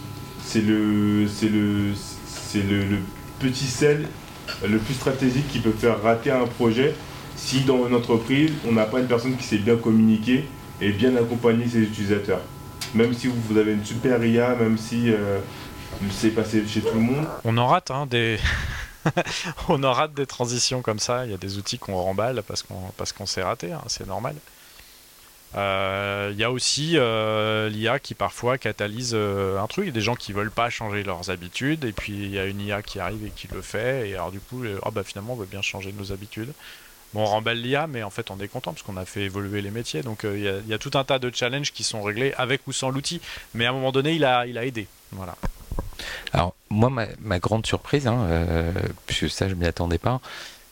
c'est 0.44 0.60
le, 0.60 1.26
c'est 1.26 1.48
le, 1.48 1.92
c'est 2.26 2.62
le, 2.62 2.98
petit 3.40 3.64
sel 3.64 4.08
le 4.66 4.78
plus 4.78 4.94
stratégique 4.94 5.48
qui 5.48 5.58
peut 5.58 5.72
faire 5.72 6.00
rater 6.02 6.30
un 6.30 6.46
projet 6.46 6.94
si 7.34 7.62
dans 7.62 7.88
une 7.88 7.94
entreprise 7.94 8.52
on 8.68 8.72
n'a 8.72 8.84
pas 8.84 9.00
une 9.00 9.06
personne 9.06 9.36
qui 9.36 9.42
sait 9.42 9.58
bien 9.58 9.76
communiquer 9.76 10.44
et 10.80 10.92
bien 10.92 11.16
accompagner 11.16 11.66
ses 11.66 11.80
utilisateurs. 11.80 12.40
Même 12.94 13.12
si 13.12 13.26
vous 13.26 13.58
avez 13.58 13.72
une 13.72 13.84
super 13.84 14.24
IA, 14.24 14.54
même 14.54 14.78
si 14.78 15.10
euh, 15.10 15.40
c'est 16.10 16.30
passé 16.30 16.62
chez 16.66 16.80
tout 16.80 16.94
le 16.94 17.00
monde. 17.00 17.26
On 17.44 17.56
en 17.58 17.66
rate 17.66 17.90
hein, 17.90 18.06
des, 18.08 18.38
on 19.68 19.82
en 19.84 19.92
rate 19.92 20.14
des 20.14 20.26
transitions 20.26 20.82
comme 20.82 20.98
ça. 20.98 21.24
Il 21.24 21.30
y 21.30 21.34
a 21.34 21.38
des 21.38 21.58
outils 21.58 21.78
qu'on 21.78 21.96
remballe 21.96 22.42
parce 22.42 22.62
qu'on 23.12 23.26
s'est 23.26 23.42
raté, 23.42 23.72
hein, 23.72 23.82
c'est 23.86 24.06
normal. 24.06 24.34
Euh, 25.56 26.30
il 26.32 26.38
y 26.38 26.44
a 26.44 26.50
aussi 26.50 26.92
euh, 26.96 27.68
l'IA 27.68 27.98
qui 28.00 28.14
parfois 28.14 28.58
catalyse 28.58 29.12
euh, 29.14 29.60
un 29.60 29.66
truc. 29.66 29.84
Il 29.84 29.88
y 29.88 29.90
a 29.90 29.94
des 29.94 30.00
gens 30.00 30.16
qui 30.16 30.32
veulent 30.32 30.50
pas 30.50 30.68
changer 30.70 31.02
leurs 31.04 31.30
habitudes, 31.30 31.84
et 31.84 31.92
puis 31.92 32.12
il 32.12 32.30
y 32.30 32.38
a 32.38 32.46
une 32.46 32.60
IA 32.60 32.82
qui 32.82 32.98
arrive 32.98 33.24
et 33.24 33.30
qui 33.30 33.48
le 33.52 33.62
fait, 33.62 34.08
et 34.08 34.14
alors 34.14 34.32
du 34.32 34.40
coup, 34.40 34.64
ah 34.82 34.90
bah 34.90 35.04
finalement 35.04 35.34
on 35.34 35.36
veut 35.36 35.46
bien 35.46 35.62
changer 35.62 35.92
nos 35.92 36.12
habitudes. 36.12 36.52
Bon, 37.12 37.22
on 37.22 37.26
remballe 37.26 37.60
l'IA, 37.60 37.86
mais 37.86 38.02
en 38.02 38.10
fait 38.10 38.32
on 38.32 38.40
est 38.40 38.48
content 38.48 38.72
parce 38.72 38.82
qu'on 38.82 38.96
a 38.96 39.04
fait 39.04 39.22
évoluer 39.22 39.62
les 39.62 39.70
métiers. 39.70 40.02
Donc 40.02 40.24
il 40.24 40.40
y, 40.40 40.74
a 40.74 40.78
tout 40.78 40.90
un 40.94 41.04
tas 41.04 41.20
de 41.20 41.30
challenges 41.32 41.72
qui 41.72 41.84
sont 41.84 42.02
réglés 42.02 42.34
avec 42.36 42.66
ou 42.66 42.72
sans 42.72 42.90
l'outil, 42.90 43.20
mais 43.54 43.66
à 43.66 43.70
un 43.70 43.72
moment 43.72 43.92
donné 43.92 44.14
il 44.14 44.24
a, 44.24 44.46
il 44.46 44.58
a 44.58 44.64
aidé. 44.64 44.88
Voilà. 45.12 45.36
Alors 46.32 46.56
moi, 46.74 46.90
ma, 47.20 47.38
grande 47.38 47.66
surprise, 47.66 48.06
hein, 48.06 48.26
puisque 49.06 49.30
ça 49.30 49.48
je 49.48 49.54
m'y 49.54 49.66
attendais 49.66 49.98
pas, 49.98 50.20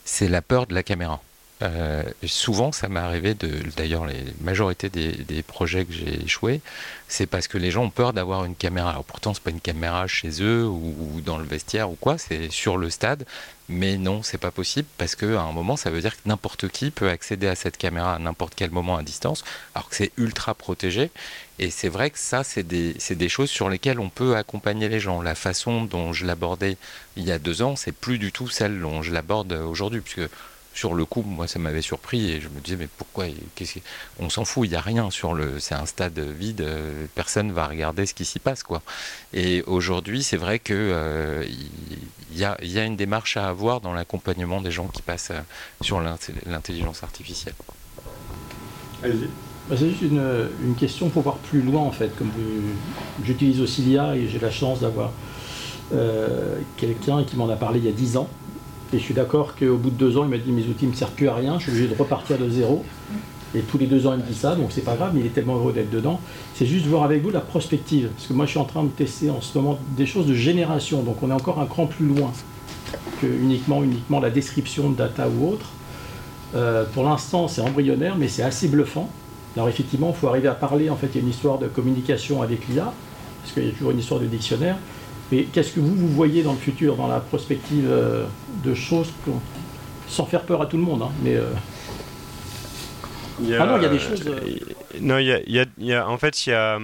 c'est 0.04 0.28
la 0.28 0.42
peur 0.42 0.66
de 0.66 0.74
la 0.74 0.82
caméra. 0.82 1.20
Euh, 1.62 2.02
souvent, 2.26 2.72
ça 2.72 2.88
m'est 2.88 3.00
arrivé. 3.00 3.36
D'ailleurs, 3.76 4.06
la 4.06 4.14
majorité 4.40 4.88
des, 4.88 5.42
projets 5.42 5.84
que 5.84 5.92
j'ai 5.92 6.24
échoués, 6.24 6.60
c'est 7.08 7.26
parce 7.26 7.46
que 7.46 7.58
les 7.58 7.70
gens 7.70 7.84
ont 7.84 7.90
peur 7.90 8.12
d'avoir 8.12 8.44
une 8.44 8.56
caméra. 8.56 8.90
Alors 8.90 9.04
pourtant, 9.04 9.32
c'est 9.32 9.42
pas 9.42 9.50
une 9.50 9.60
caméra 9.60 10.06
chez 10.06 10.42
eux 10.42 10.66
ou, 10.66 11.20
dans 11.24 11.38
le 11.38 11.44
vestiaire 11.44 11.90
ou 11.90 11.96
quoi, 12.00 12.18
c'est 12.18 12.50
sur 12.50 12.76
le 12.76 12.90
stade. 12.90 13.24
Mais 13.72 13.96
non, 13.96 14.22
c'est 14.22 14.38
pas 14.38 14.50
possible 14.50 14.86
parce 14.98 15.16
qu'à 15.16 15.40
un 15.40 15.52
moment, 15.52 15.76
ça 15.76 15.88
veut 15.88 16.02
dire 16.02 16.14
que 16.14 16.28
n'importe 16.28 16.68
qui 16.68 16.90
peut 16.90 17.08
accéder 17.08 17.46
à 17.46 17.54
cette 17.54 17.78
caméra 17.78 18.14
à 18.14 18.18
n'importe 18.18 18.54
quel 18.54 18.70
moment 18.70 18.96
à 18.96 19.02
distance, 19.02 19.44
alors 19.74 19.88
que 19.88 19.96
c'est 19.96 20.12
ultra 20.18 20.54
protégé. 20.54 21.10
Et 21.58 21.70
c'est 21.70 21.88
vrai 21.88 22.10
que 22.10 22.18
ça, 22.18 22.44
c'est 22.44 22.66
des, 22.66 23.28
choses 23.30 23.48
sur 23.50 23.70
lesquelles 23.70 23.98
on 23.98 24.10
peut 24.10 24.36
accompagner 24.36 24.90
les 24.90 25.00
gens. 25.00 25.22
La 25.22 25.34
façon 25.34 25.84
dont 25.84 26.12
je 26.12 26.26
l'abordais 26.26 26.76
il 27.16 27.24
y 27.24 27.32
a 27.32 27.38
deux 27.38 27.62
ans, 27.62 27.74
c'est 27.74 27.92
plus 27.92 28.18
du 28.18 28.30
tout 28.30 28.48
celle 28.48 28.78
dont 28.78 29.00
je 29.02 29.10
l'aborde 29.10 29.52
aujourd'hui, 29.52 30.02
sur 30.74 30.94
le 30.94 31.04
coup, 31.04 31.22
moi, 31.22 31.46
ça 31.46 31.58
m'avait 31.58 31.82
surpris 31.82 32.30
et 32.30 32.40
je 32.40 32.48
me 32.48 32.60
disais, 32.60 32.76
mais 32.76 32.88
pourquoi 32.96 33.26
On 34.18 34.30
s'en 34.30 34.44
fout, 34.44 34.66
il 34.66 34.70
n'y 34.70 34.76
a 34.76 34.80
rien 34.80 35.10
sur 35.10 35.34
le. 35.34 35.58
C'est 35.60 35.74
un 35.74 35.86
stade 35.86 36.18
vide, 36.18 36.62
euh, 36.62 37.06
personne 37.14 37.52
va 37.52 37.66
regarder 37.66 38.06
ce 38.06 38.14
qui 38.14 38.24
s'y 38.24 38.38
passe, 38.38 38.62
quoi. 38.62 38.82
Et 39.34 39.62
aujourd'hui, 39.66 40.22
c'est 40.22 40.36
vrai 40.36 40.58
que 40.58 40.72
euh, 40.72 41.44
il 42.32 42.38
y, 42.38 42.44
a, 42.44 42.84
une 42.84 42.96
démarche 42.96 43.36
à 43.36 43.48
avoir 43.48 43.80
dans 43.80 43.92
l'accompagnement 43.92 44.62
des 44.62 44.70
gens 44.70 44.88
qui 44.88 45.02
passent 45.02 45.30
euh, 45.30 45.40
sur 45.82 46.00
l'intelligence 46.00 47.02
artificielle. 47.02 47.54
Allez-y. 49.02 49.28
Bah, 49.68 49.76
c'est 49.78 49.90
juste 49.90 50.02
une, 50.02 50.74
question 50.78 51.10
pour 51.10 51.22
voir 51.22 51.36
plus 51.36 51.60
loin, 51.60 51.82
en 51.82 51.92
fait. 51.92 52.16
Comme 52.16 52.30
j'utilise 53.24 53.60
aussi 53.60 53.82
l'IA 53.82 54.16
et 54.16 54.26
j'ai 54.26 54.38
la 54.38 54.50
chance 54.50 54.80
d'avoir 54.80 55.12
quelqu'un 56.78 57.22
qui 57.22 57.36
m'en 57.36 57.50
a 57.50 57.56
parlé 57.56 57.78
il 57.78 57.84
y 57.84 57.88
a 57.88 57.92
10 57.92 58.16
ans 58.16 58.30
et 58.92 58.98
je 58.98 59.02
suis 59.02 59.14
d'accord 59.14 59.54
qu'au 59.56 59.76
bout 59.76 59.90
de 59.90 59.96
deux 59.96 60.18
ans, 60.18 60.24
il 60.24 60.30
m'a 60.30 60.38
dit 60.38 60.52
mes 60.52 60.66
outils 60.66 60.84
ne 60.86 60.90
me 60.90 60.96
servent 60.96 61.12
plus 61.12 61.28
à 61.28 61.34
rien, 61.34 61.58
je 61.58 61.64
suis 61.64 61.72
obligé 61.72 61.88
de 61.88 61.98
repartir 61.98 62.38
de 62.38 62.48
zéro. 62.48 62.84
Et 63.54 63.60
tous 63.60 63.76
les 63.76 63.86
deux 63.86 64.06
ans, 64.06 64.14
il 64.14 64.20
me 64.20 64.26
dit 64.26 64.34
ça, 64.34 64.54
donc 64.54 64.72
c'est 64.72 64.84
pas 64.84 64.96
grave, 64.96 65.12
mais 65.14 65.20
il 65.20 65.26
est 65.26 65.30
tellement 65.30 65.56
heureux 65.56 65.72
d'être 65.72 65.90
dedans. 65.90 66.20
C'est 66.54 66.64
juste 66.64 66.86
voir 66.86 67.02
avec 67.02 67.22
vous 67.22 67.30
la 67.30 67.40
prospective. 67.40 68.08
Parce 68.08 68.26
que 68.26 68.32
moi, 68.32 68.46
je 68.46 68.50
suis 68.50 68.58
en 68.58 68.64
train 68.64 68.82
de 68.82 68.88
tester 68.88 69.28
en 69.28 69.42
ce 69.42 69.56
moment 69.58 69.78
des 69.96 70.06
choses 70.06 70.26
de 70.26 70.34
génération, 70.34 71.02
donc 71.02 71.22
on 71.22 71.30
est 71.30 71.34
encore 71.34 71.60
un 71.60 71.66
cran 71.66 71.86
plus 71.86 72.06
loin 72.06 72.32
que 73.20 73.26
uniquement, 73.26 73.82
uniquement 73.82 74.20
la 74.20 74.30
description 74.30 74.90
de 74.90 74.96
data 74.96 75.28
ou 75.28 75.48
autre. 75.48 75.66
Euh, 76.54 76.84
pour 76.94 77.04
l'instant, 77.04 77.48
c'est 77.48 77.60
embryonnaire, 77.60 78.16
mais 78.16 78.28
c'est 78.28 78.42
assez 78.42 78.68
bluffant. 78.68 79.10
Alors 79.56 79.68
effectivement, 79.68 80.14
il 80.14 80.18
faut 80.18 80.28
arriver 80.28 80.48
à 80.48 80.54
parler. 80.54 80.88
En 80.88 80.96
fait, 80.96 81.08
il 81.08 81.16
y 81.16 81.18
a 81.18 81.22
une 81.22 81.30
histoire 81.30 81.58
de 81.58 81.66
communication 81.66 82.40
avec 82.40 82.68
l'IA, 82.68 82.92
parce 83.42 83.52
qu'il 83.52 83.66
y 83.66 83.68
a 83.68 83.72
toujours 83.72 83.90
une 83.90 83.98
histoire 83.98 84.20
de 84.20 84.26
dictionnaire. 84.26 84.76
Mais 85.32 85.44
qu'est-ce 85.44 85.72
que 85.72 85.80
vous, 85.80 85.94
vous 85.94 86.08
voyez 86.08 86.42
dans 86.42 86.52
le 86.52 86.58
futur, 86.58 86.94
dans 86.94 87.08
la 87.08 87.18
prospective 87.18 87.88
euh, 87.88 88.26
de 88.62 88.74
choses, 88.74 89.10
sans 90.06 90.26
faire 90.26 90.42
peur 90.42 90.60
à 90.60 90.66
tout 90.66 90.76
le 90.76 90.82
monde, 90.82 91.00
hein, 91.00 91.10
mais... 91.22 91.36
Euh, 91.36 91.48
ah 93.58 93.64
non, 93.64 93.78
il 93.78 93.82
y 93.82 93.86
a 93.86 93.88
des 93.88 93.98
choses... 93.98 94.22
Euh, 94.26 94.40
non, 95.00 95.16
il 95.16 95.66
y 95.78 95.92
a, 95.94 96.06
en 96.06 96.18
fait, 96.18 96.46
il 96.46 96.50
y 96.50 96.52
a... 96.52 96.78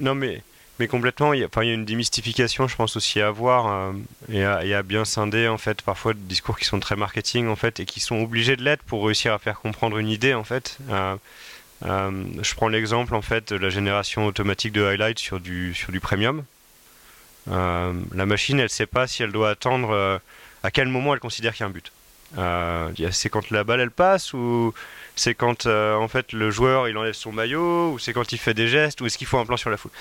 Non, 0.00 0.16
mais, 0.16 0.42
mais 0.80 0.88
complètement, 0.88 1.32
il 1.32 1.38
y, 1.38 1.44
a, 1.44 1.48
il 1.62 1.68
y 1.68 1.70
a 1.70 1.74
une 1.74 1.84
démystification, 1.84 2.66
je 2.66 2.74
pense, 2.74 2.96
aussi 2.96 3.20
à 3.20 3.28
avoir, 3.28 3.94
et, 4.32 4.42
à, 4.42 4.82
bien 4.82 5.04
scinder, 5.04 5.46
en 5.46 5.56
fait, 5.56 5.80
parfois, 5.82 6.12
des 6.12 6.18
discours 6.22 6.58
qui 6.58 6.64
sont 6.64 6.80
très 6.80 6.96
marketing, 6.96 7.46
en 7.46 7.56
fait, 7.56 7.78
et 7.78 7.84
qui 7.84 8.00
sont 8.00 8.16
obligés 8.16 8.56
de 8.56 8.64
l'être 8.64 8.82
pour 8.82 9.04
réussir 9.06 9.32
à 9.32 9.38
faire 9.38 9.60
comprendre 9.60 9.98
une 9.98 10.08
idée, 10.08 10.34
en 10.34 10.42
fait. 10.42 10.78
je 11.82 12.54
prends 12.56 12.68
l'exemple, 12.68 13.14
en 13.14 13.22
fait, 13.22 13.52
de 13.52 13.58
la 13.58 13.70
génération 13.70 14.26
automatique 14.26 14.72
de 14.72 14.82
highlights 14.82 15.20
sur 15.20 15.38
du, 15.38 15.72
sur 15.72 15.92
du 15.92 16.00
premium. 16.00 16.42
Euh, 17.50 17.92
la 18.14 18.26
machine, 18.26 18.58
elle 18.58 18.64
ne 18.64 18.68
sait 18.68 18.86
pas 18.86 19.06
si 19.06 19.22
elle 19.22 19.32
doit 19.32 19.50
attendre 19.50 19.90
euh, 19.90 20.18
à 20.62 20.70
quel 20.70 20.88
moment 20.88 21.14
elle 21.14 21.20
considère 21.20 21.52
qu'il 21.52 21.60
y 21.60 21.64
a 21.64 21.68
un 21.68 21.70
but. 21.70 21.92
Euh, 22.38 22.90
c'est 23.12 23.28
quand 23.28 23.50
la 23.50 23.62
balle 23.62 23.80
elle 23.80 23.92
passe 23.92 24.32
ou 24.32 24.74
c'est 25.14 25.34
quand 25.34 25.66
en 25.66 26.08
fait 26.08 26.32
le 26.32 26.50
joueur 26.50 26.88
il 26.88 26.98
enlève 26.98 27.14
son 27.14 27.30
maillot 27.30 27.92
ou 27.92 27.98
c'est 28.00 28.12
quand 28.12 28.32
il 28.32 28.38
fait 28.38 28.52
des 28.52 28.66
gestes 28.66 29.00
ou 29.00 29.06
est-ce 29.06 29.16
qu'il 29.16 29.28
faut 29.28 29.38
un 29.38 29.46
plan 29.46 29.56
sur 29.56 29.70
la 29.70 29.76
foule. 29.76 29.92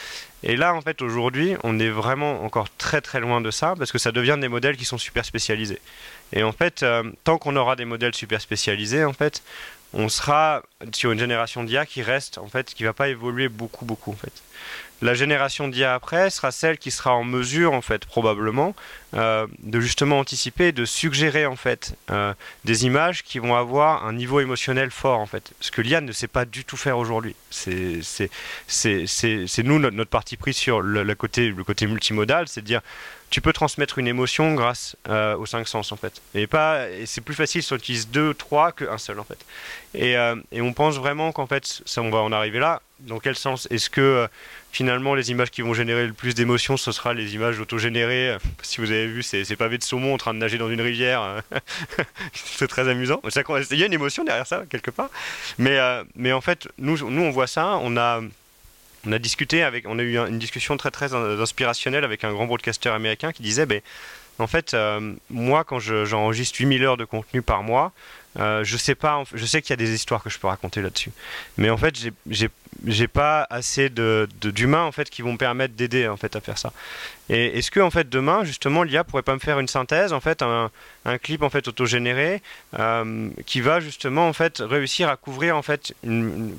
Et 0.42 0.58
là 0.58 0.74
en 0.74 0.82
fait 0.82 1.04
aujourd'hui 1.04 1.56
on 1.64 1.78
est 1.80 1.90
vraiment 1.90 2.44
encore 2.44 2.68
très 2.80 3.00
très 3.00 3.20
loin 3.20 3.42
de 3.42 3.52
ça 3.52 3.76
parce 3.78 3.92
que 3.92 4.00
ça 4.00 4.12
devient 4.12 4.38
des 4.42 4.48
modèles 4.48 4.76
qui 4.76 4.86
sont 4.86 4.98
super 4.98 5.24
spécialisés. 5.24 5.80
Et 6.34 6.42
en 6.42 6.52
fait 6.52 6.84
tant 7.24 7.38
qu'on 7.38 7.56
aura 7.56 7.76
des 7.76 7.86
modèles 7.86 8.16
super 8.16 8.42
spécialisés 8.42 9.06
en 9.06 9.14
fait 9.14 9.44
on 9.94 10.10
sera 10.10 10.64
sur 10.94 11.12
une 11.12 11.20
génération 11.20 11.64
d'IA 11.64 11.86
qui 11.86 12.02
reste 12.02 12.40
en 12.40 12.48
fait 12.48 12.74
qui 12.74 12.84
va 12.86 12.94
pas 12.94 13.08
évoluer 13.08 13.50
beaucoup 13.50 13.86
beaucoup 13.86 14.12
en 14.12 14.18
fait 14.18 14.34
la 15.02 15.14
génération 15.14 15.68
d'IA 15.68 15.94
après 15.94 16.30
sera 16.30 16.52
celle 16.52 16.78
qui 16.78 16.92
sera 16.92 17.14
en 17.14 17.24
mesure, 17.24 17.74
en 17.74 17.82
fait, 17.82 18.06
probablement, 18.06 18.76
euh, 19.14 19.46
de 19.60 19.80
justement 19.80 20.20
anticiper, 20.20 20.72
de 20.72 20.86
suggérer, 20.86 21.46
en 21.46 21.56
fait, 21.56 21.96
euh, 22.12 22.34
des 22.64 22.86
images 22.86 23.24
qui 23.24 23.40
vont 23.40 23.56
avoir 23.56 24.06
un 24.06 24.14
niveau 24.14 24.40
émotionnel 24.40 24.92
fort, 24.92 25.20
en 25.20 25.26
fait. 25.26 25.52
Ce 25.60 25.72
que 25.72 25.82
l'IA 25.82 26.02
ne 26.02 26.12
sait 26.12 26.28
pas 26.28 26.46
du 26.46 26.64
tout 26.64 26.78
faire 26.78 26.98
aujourd'hui. 26.98 27.36
C'est 27.50 28.02
nous, 29.64 29.80
notre, 29.80 30.10
parti 30.10 30.38
pris 30.38 30.54
sur 30.54 30.82
le, 30.82 31.16
côté, 31.16 31.50
le 31.50 31.64
côté 31.64 31.88
multimodal, 31.88 32.48
c'est 32.48 32.62
de 32.62 32.66
dire 32.66 32.82
tu 33.36 33.42
peux 33.42 33.52
transmettre 33.52 34.00
une 34.00 34.08
émotion 34.08 34.54
grâce 34.54 34.96
euh, 35.10 35.36
aux 35.36 35.46
cinq 35.46 35.68
sens 35.68 35.92
en 35.92 35.98
fait. 35.98 36.22
Et 36.36 36.48
pas, 36.48 36.86
c'est 37.06 37.20
plus 37.20 37.36
facile 37.36 37.62
si 37.62 37.74
on 37.74 37.76
utilise 37.76 38.08
deux, 38.08 38.34
trois 38.34 38.72
qu'un 38.72 38.98
seul 38.98 39.20
en 39.20 39.26
fait. 39.26 39.38
Et, 39.94 40.14
et 40.54 40.62
on 40.62 40.72
pense 40.72 40.96
vraiment 40.96 41.34
qu'en 41.34 41.46
fait, 41.46 41.82
ça, 41.86 42.02
on 42.02 42.10
va 42.10 42.20
en 42.20 42.32
arriver 42.32 42.60
là. 42.60 42.82
Dans 43.02 43.20
quel 43.20 43.36
sens 43.36 43.68
Est-ce 43.72 43.90
que 43.90 44.30
finalement, 44.72 45.16
les 45.16 45.32
images 45.32 45.52
qui 45.52 45.62
vont 45.64 45.74
générer 45.74 46.08
le 46.08 46.14
plus 46.14 46.34
d'émotions, 46.34 46.78
ce 46.78 46.94
sera 46.94 47.14
les 47.14 47.36
images 47.36 47.60
autogénérées? 47.60 48.38
Si 48.62 48.80
vous 48.80 48.90
avez 48.90 49.08
vu 49.08 49.22
ces, 49.22 49.44
pavés 49.58 49.80
de 49.80 49.84
saumon 49.84 50.14
en 50.14 50.18
train 50.18 50.34
de 50.34 50.40
nager 50.40 50.58
dans 50.58 50.70
une 50.70 50.80
rivière, 50.80 51.44
c'est 52.34 52.70
très 52.70 52.88
amusant. 52.88 53.22
Il 53.70 53.78
y 53.78 53.84
a 53.84 53.86
une 53.86 53.94
émotion 53.94 54.24
derrière 54.24 54.48
ça, 54.48 54.64
quelque 54.70 54.92
part. 54.92 55.10
Mais, 55.58 55.78
euh, 55.78 56.06
mais 56.16 56.32
en 56.32 56.40
fait, 56.40 56.70
nous, 56.78 56.98
nous, 57.10 57.22
on 57.22 57.32
voit 57.32 57.48
ça. 57.48 57.78
On 57.82 57.98
a, 57.98 58.22
on 59.06 59.12
a 59.12 59.20
discuté 59.20 59.64
avec, 59.64 59.86
on 59.88 60.00
a 60.00 60.04
eu 60.04 60.18
une 60.18 60.40
discussion 60.40 60.78
très, 60.78 60.92
très 60.92 61.14
inspirationnelle 61.14 62.04
avec 62.04 62.24
un 62.24 62.32
grand 62.32 62.46
broadcaster 62.46 62.90
américain 62.90 63.32
qui 63.32 63.44
disait, 63.44 63.66
ben, 63.66 63.82
en 64.40 64.48
fait, 64.48 64.74
euh, 64.74 65.14
moi, 65.30 65.64
quand 65.64 65.80
j'enregistre 65.80 66.58
8000 66.60 66.84
heures 66.84 66.98
de 66.98 67.06
contenu 67.06 67.42
par 67.42 67.64
mois, 67.64 67.94
euh, 68.38 68.66
je 68.66 68.76
sais 68.76 68.96
pas, 68.96 69.24
je 69.34 69.46
sais 69.46 69.62
qu'il 69.62 69.70
y 69.70 69.74
a 69.74 69.78
des 69.78 69.94
histoires 69.94 70.22
que 70.22 70.30
je 70.30 70.38
peux 70.40 70.48
raconter 70.48 70.82
là-dessus, 70.82 71.12
mais 71.58 71.70
en 71.70 71.78
fait, 71.78 71.96
j'ai 72.30 73.08
pas 73.08 73.48
assez 73.50 73.90
de 73.90 74.28
d'humains 74.42 74.84
en 74.84 74.92
fait 74.92 75.10
qui 75.10 75.22
vont 75.22 75.32
me 75.34 75.38
permettre 75.38 75.74
d'aider 75.76 76.10
en 76.10 76.18
fait 76.18 76.36
à 76.36 76.42
faire 76.42 76.58
ça. 76.58 76.74
Et 77.30 77.58
est-ce 77.58 77.72
que 77.72 77.80
en 77.80 77.90
fait 77.90 78.08
demain 78.08 78.44
justement 78.44 78.84
l'IA 78.84 79.04
pourrait 79.04 79.24
pas 79.24 79.34
me 79.34 79.40
faire 79.40 79.60
une 79.60 79.68
synthèse 79.68 80.14
en 80.14 80.20
fait 80.20 80.44
un, 80.44 80.70
clip 81.22 81.44
en 81.44 81.50
fait 81.50 81.68
autogénéré 81.68 82.42
euh, 82.80 83.30
qui 83.46 83.62
va 83.62 83.80
justement 83.80 84.28
en 84.28 84.34
fait 84.34 84.60
réussir 84.60 85.10
à 85.10 85.18
couvrir 85.18 85.56
en 85.56 85.62
fait 85.62 85.94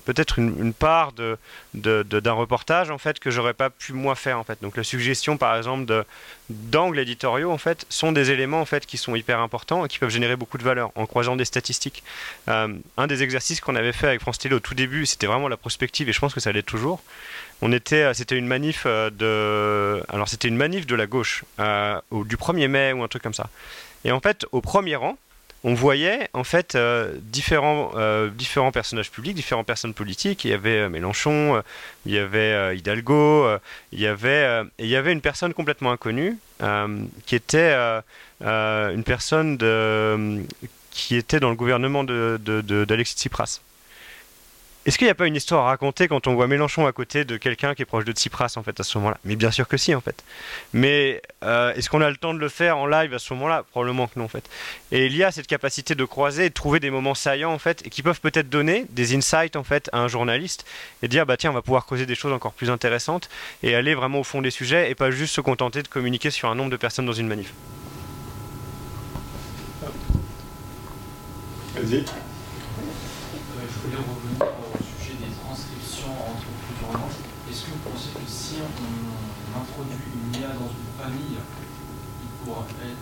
peut-être 0.05 0.39
une, 0.39 0.73
part 0.73 1.12
de 1.12 1.39
d'un 1.75 2.33
reportage 2.33 2.91
en 2.91 2.99
fait 2.99 3.19
que 3.19 3.31
j'aurais 3.31 3.55
pas 3.55 3.71
pu 3.71 3.93
moi 3.93 4.14
faire 4.14 4.39
en 4.39 4.45
fait. 4.45 4.59
Donc 4.62 4.77
la 4.77 4.85
suggestion 4.85 5.37
par 5.37 5.57
exemple 5.57 6.05
d'angles 6.49 6.99
éditoriaux 6.99 7.51
en 7.51 7.59
fait 7.59 7.87
sont 7.89 8.12
des 8.12 8.31
éléments 8.31 8.61
en 8.61 8.64
fait 8.64 8.87
qui 8.87 8.97
sont 8.97 9.14
hyper 9.14 9.41
importants 9.41 9.85
et 9.85 9.89
qui 9.89 9.99
peuvent 9.99 10.11
générer 10.11 10.37
beaucoup 10.37 10.59
de 10.59 10.62
valeur 10.62 10.91
en 10.95 11.07
croisant 11.07 11.37
des 11.37 11.45
statistiques. 11.45 12.03
Euh, 12.49 12.69
un 12.97 13.07
des 13.07 13.23
exercices 13.23 13.61
qu'on 13.61 13.77
avait 13.77 13.93
fait 13.93 14.07
avec 14.07 14.21
France 14.21 14.39
Télé 14.39 14.55
au 14.55 14.61
tout 14.61 14.75
début, 14.75 15.07
c'était 15.07 15.27
vraiment 15.27 15.49
la 15.49 15.57
prospective 15.57 16.09
et 16.09 16.12
je 16.12 16.21
pense 16.21 16.35
que 16.35 16.41
ça 16.41 16.53
l'est 16.53 16.62
toujours. 16.62 17.03
On 17.62 17.72
était, 17.72 18.02
euh, 18.02 18.14
c'était 18.14 18.36
une 18.36 18.46
manif 18.46 18.84
euh, 18.86 19.11
de, 19.11 20.02
alors 20.12 20.28
c'était 20.28 20.48
une 20.48 20.57
manif 20.57 20.86
de 20.86 20.94
la 20.94 21.07
gauche, 21.07 21.44
euh, 21.59 21.98
du 22.12 22.36
1er 22.36 22.68
mai 22.68 22.92
ou 22.92 23.02
un 23.02 23.09
truc 23.09 23.22
comme 23.22 23.34
ça. 23.34 23.48
Et 24.04 24.12
en 24.12 24.20
fait, 24.20 24.46
au 24.52 24.61
premier 24.61 24.96
rang, 24.96 25.16
on 25.64 25.74
voyait 25.74 26.28
en 26.32 26.44
fait 26.44 26.78
différents, 27.22 27.90
différents 28.36 28.70
personnages 28.70 29.11
publics, 29.11 29.34
différentes 29.34 29.66
personnes 29.66 29.94
politiques. 29.94 30.44
Il 30.44 30.52
y 30.52 30.54
avait 30.54 30.88
Mélenchon, 30.88 31.61
il 32.04 32.12
y 32.12 32.18
avait 32.18 32.76
Hidalgo, 32.76 33.48
il 33.90 33.98
y 33.98 34.07
avait 34.07 34.62
il 34.78 34.86
y 34.86 34.94
avait 34.94 35.12
une 35.12 35.22
personne 35.22 35.54
complètement 35.54 35.90
inconnue 35.90 36.38
qui 37.24 37.34
était 37.34 37.74
une 38.40 39.02
personne 39.04 39.59
qui 40.92 41.16
était 41.16 41.40
dans 41.40 41.50
le 41.50 41.57
gouvernement 41.57 42.04
d'Alexis 42.04 43.16
Tsipras. 43.16 43.61
Est-ce 44.87 44.99
qu'il 44.99 45.09
n'y 45.09 45.11
a 45.11 45.16
pas 45.16 45.26
une 45.26 45.34
histoire 45.34 45.66
à 45.66 45.70
raconter 45.70 46.07
quand 46.07 46.28
on 46.28 46.34
voit 46.37 46.47
Mélenchon 46.47 46.87
à 46.87 46.93
côté 46.93 47.24
de 47.24 47.37
quelqu'un 47.37 47.74
qui 47.74 47.82
est 47.82 47.87
proche 47.87 48.05
de 48.05 48.12
Tsipras 48.12 48.53
en 48.55 48.62
fait 48.62 48.78
à 48.78 48.84
ce 48.84 48.97
moment-là? 48.99 49.18
Mais 49.24 49.34
bien 49.34 49.51
sûr 49.51 49.66
que 49.66 49.76
si 49.76 49.93
en 49.97 50.01
fait. 50.01 50.22
Mais 50.72 51.20
euh, 51.43 51.74
est-ce 51.74 51.91
qu'on 51.91 52.01
a 52.01 52.09
le 52.09 52.16
temps 52.16 52.32
de 52.32 52.39
le 52.39 52.49
faire 52.49 52.78
en 52.78 52.87
live 52.87 53.12
à 53.12 53.18
ce 53.18 53.34
moment-là? 53.34 53.64
Probablement 53.68 54.07
que 54.07 54.16
non 54.16 54.26
en 54.26 54.28
fait. 54.28 54.49
Et 54.93 55.07
il 55.07 55.16
y 55.16 55.24
a 55.24 55.32
cette 55.32 55.49
capacité 55.49 55.97
de 55.97 56.05
croiser 56.05 56.45
et 56.45 56.49
de 56.51 56.55
trouver 56.55 56.78
des 56.78 56.91
moments 56.91 57.16
saillants 57.16 57.53
en 57.53 57.59
fait 57.59 57.84
et 57.84 57.91
qui 57.91 58.03
peuvent 58.03 58.20
peut-être 58.20 58.49
donner 58.49 58.87
des 58.91 59.16
insights 59.16 59.57
en 59.57 59.64
fait 59.64 59.91
à 59.93 59.99
un 59.99 60.07
journaliste 60.07 60.64
et 61.03 61.09
dire 61.09 61.26
bah 61.26 61.37
tiens 61.37 61.51
on 61.51 61.55
va 61.55 61.62
pouvoir 61.62 61.84
causer 61.84 62.07
des 62.07 62.14
choses 62.14 62.32
encore 62.32 62.53
plus 62.53 62.70
intéressantes 62.70 63.28
et 63.64 63.74
aller 63.74 63.97
vraiment 63.97 64.20
au 64.20 64.24
fond 64.24 64.41
des 64.41 64.53
sujets 64.53 64.89
et 64.89 64.95
pas 64.95 65.11
juste 65.11 65.34
se 65.34 65.41
contenter 65.41 65.82
de 65.82 65.89
communiquer 65.89 66.30
sur 66.30 66.49
un 66.49 66.55
nombre 66.55 66.70
de 66.70 66.76
personnes 66.76 67.07
dans 67.07 67.12
une 67.12 67.26
manif. 67.26 67.53
Vas-y. 71.74 72.05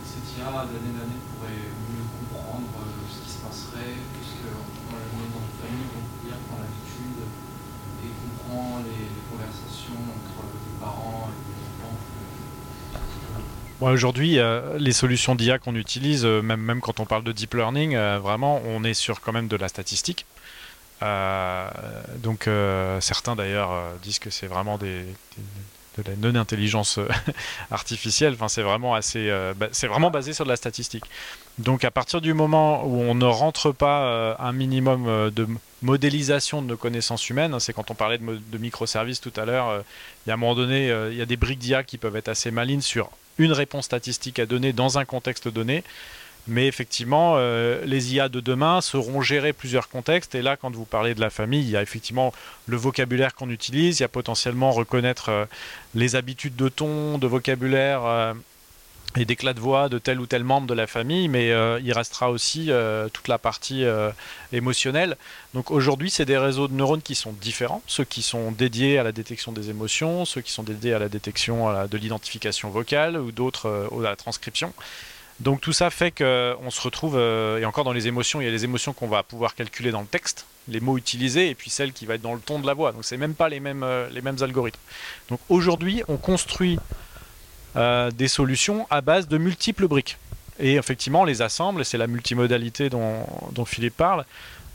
Cette 0.04 0.38
IA 0.38 0.50
d'année 0.50 0.94
en 0.96 1.02
année 1.04 1.20
pourrait 1.34 1.68
mieux 1.90 2.06
comprendre 2.18 2.68
euh, 2.80 3.04
ce 3.12 3.18
qui 3.24 3.30
se 3.30 3.38
passerait, 3.38 3.94
puisque 4.14 4.48
on 4.48 4.96
est 4.96 5.30
dans 5.30 5.44
une 5.44 5.56
famille, 5.60 5.88
donc 5.92 6.06
l'IA 6.24 6.36
prend 6.48 6.58
l'habitude 6.58 7.20
et 8.04 8.10
comprend 8.24 8.80
les, 8.84 9.08
conversations 9.30 10.00
entre 10.14 10.44
les 10.52 10.74
parents 10.80 11.28
et 11.28 11.36
les 11.50 11.60
enfants. 11.82 11.98
Aujourd'hui, 13.80 14.38
euh, 14.38 14.78
les 14.78 14.92
solutions 14.92 15.34
d'IA 15.34 15.58
qu'on 15.58 15.74
utilise, 15.74 16.24
euh, 16.24 16.40
même, 16.40 16.60
même 16.60 16.80
quand 16.80 17.00
on 17.00 17.06
parle 17.06 17.24
de 17.24 17.32
deep 17.32 17.54
learning, 17.54 17.96
vraiment, 17.96 18.62
on 18.66 18.84
est 18.84 18.94
sur 18.94 19.20
quand 19.20 19.32
même 19.32 19.48
de 19.48 19.56
la 19.56 19.68
statistique. 19.68 20.26
Donc 21.00 22.48
certains 23.00 23.36
d'ailleurs 23.36 23.70
disent 24.02 24.18
que 24.18 24.30
c'est 24.30 24.46
vraiment 24.46 24.78
de 24.78 25.04
la 26.08 26.16
non-intelligence 26.16 26.98
euh, 26.98 27.08
artificielle. 27.70 28.34
Enfin, 28.34 28.48
c'est 28.48 28.62
vraiment 28.62 28.94
assez, 28.94 29.30
euh, 29.30 29.54
vraiment 29.82 30.10
basé 30.10 30.32
sur 30.32 30.44
de 30.44 30.50
la 30.50 30.56
statistique. 30.56 31.04
Donc, 31.58 31.84
à 31.84 31.90
partir 31.90 32.20
du 32.20 32.34
moment 32.34 32.84
où 32.84 33.00
on 33.00 33.14
ne 33.14 33.24
rentre 33.24 33.72
pas 33.72 34.04
euh, 34.06 34.34
un 34.38 34.52
minimum 34.52 35.30
de 35.30 35.46
modélisation 35.82 36.62
de 36.62 36.66
nos 36.66 36.76
connaissances 36.76 37.28
humaines, 37.30 37.58
c'est 37.60 37.72
quand 37.72 37.90
on 37.90 37.94
parlait 37.94 38.18
de, 38.18 38.40
de 38.50 38.58
microservices 38.58 39.20
tout 39.20 39.32
à 39.36 39.44
l'heure, 39.44 39.82
il 40.26 40.28
y 40.28 40.32
a 40.32 40.34
un 40.34 40.36
moment 40.36 40.54
donné, 40.54 40.88
il 41.10 41.16
y 41.16 41.22
a 41.22 41.26
des 41.26 41.36
briques 41.36 41.58
d'IA 41.58 41.84
qui 41.84 41.98
peuvent 41.98 42.16
être 42.16 42.28
assez 42.28 42.50
malines 42.50 42.82
sur 42.82 43.10
une 43.38 43.52
réponse 43.52 43.84
statistique 43.84 44.38
à 44.38 44.46
donner 44.46 44.72
dans 44.72 44.98
un 44.98 45.04
contexte 45.04 45.48
donné. 45.48 45.84
Mais 46.46 46.66
effectivement, 46.66 47.34
euh, 47.36 47.82
les 47.86 48.14
IA 48.14 48.28
de 48.28 48.40
demain 48.40 48.80
seront 48.80 49.22
gérées 49.22 49.54
plusieurs 49.54 49.88
contextes. 49.88 50.34
Et 50.34 50.42
là, 50.42 50.56
quand 50.56 50.74
vous 50.74 50.84
parlez 50.84 51.14
de 51.14 51.20
la 51.20 51.30
famille, 51.30 51.62
il 51.62 51.70
y 51.70 51.76
a 51.76 51.82
effectivement 51.82 52.34
le 52.66 52.76
vocabulaire 52.76 53.34
qu'on 53.34 53.48
utilise. 53.48 54.00
Il 54.00 54.02
y 54.02 54.04
a 54.04 54.08
potentiellement 54.08 54.70
reconnaître 54.70 55.30
euh, 55.30 55.46
les 55.94 56.16
habitudes 56.16 56.56
de 56.56 56.68
ton, 56.68 57.16
de 57.16 57.26
vocabulaire 57.26 58.04
euh, 58.04 58.34
et 59.16 59.24
d'éclat 59.24 59.54
de 59.54 59.60
voix 59.60 59.88
de 59.88 59.98
tel 59.98 60.20
ou 60.20 60.26
tel 60.26 60.44
membre 60.44 60.66
de 60.66 60.74
la 60.74 60.86
famille. 60.86 61.28
Mais 61.28 61.50
il 61.82 61.92
restera 61.92 62.32
aussi 62.32 62.68
toute 63.12 63.28
la 63.28 63.38
partie 63.38 63.84
émotionnelle. 64.52 65.16
Donc 65.54 65.70
aujourd'hui, 65.70 66.10
c'est 66.10 66.24
des 66.24 66.36
réseaux 66.36 66.66
de 66.66 66.72
neurones 66.72 67.00
qui 67.00 67.14
sont 67.14 67.32
différents. 67.32 67.80
Ceux 67.86 68.02
qui 68.02 68.22
sont 68.22 68.50
dédiés 68.50 68.98
à 68.98 69.04
la 69.04 69.12
détection 69.12 69.52
des 69.52 69.70
émotions, 69.70 70.24
ceux 70.24 70.40
qui 70.40 70.50
sont 70.50 70.64
dédiés 70.64 70.94
à 70.94 70.98
la 70.98 71.08
détection 71.08 71.86
de 71.86 71.96
l'identification 71.96 72.70
vocale 72.70 73.16
ou 73.16 73.30
d'autres 73.30 73.88
à 73.96 74.02
la 74.02 74.16
transcription. 74.16 74.72
Donc 75.40 75.60
tout 75.60 75.72
ça 75.72 75.90
fait 75.90 76.12
qu'on 76.12 76.70
se 76.70 76.80
retrouve, 76.80 77.16
euh, 77.16 77.58
et 77.58 77.64
encore 77.64 77.84
dans 77.84 77.92
les 77.92 78.06
émotions, 78.06 78.40
il 78.40 78.44
y 78.44 78.48
a 78.48 78.52
les 78.52 78.64
émotions 78.64 78.92
qu'on 78.92 79.08
va 79.08 79.22
pouvoir 79.22 79.54
calculer 79.54 79.90
dans 79.90 80.00
le 80.00 80.06
texte, 80.06 80.46
les 80.68 80.80
mots 80.80 80.96
utilisés, 80.96 81.50
et 81.50 81.54
puis 81.54 81.70
celles 81.70 81.92
qui 81.92 82.06
vont 82.06 82.14
être 82.14 82.22
dans 82.22 82.34
le 82.34 82.40
ton 82.40 82.60
de 82.60 82.66
la 82.66 82.74
voix. 82.74 82.92
Donc 82.92 83.04
c'est 83.04 83.16
même 83.16 83.34
pas 83.34 83.48
les 83.48 83.60
mêmes, 83.60 83.82
euh, 83.82 84.08
les 84.10 84.22
mêmes 84.22 84.36
algorithmes. 84.40 84.80
Donc 85.28 85.40
aujourd'hui, 85.48 86.02
on 86.06 86.16
construit 86.16 86.78
euh, 87.76 88.10
des 88.12 88.28
solutions 88.28 88.86
à 88.90 89.00
base 89.00 89.26
de 89.26 89.38
multiples 89.38 89.88
briques. 89.88 90.18
Et 90.60 90.76
effectivement, 90.76 91.22
on 91.22 91.24
les 91.24 91.42
assemble, 91.42 91.84
c'est 91.84 91.98
la 91.98 92.06
multimodalité 92.06 92.88
dont, 92.88 93.26
dont 93.50 93.64
Philippe 93.64 93.96
parle. 93.96 94.24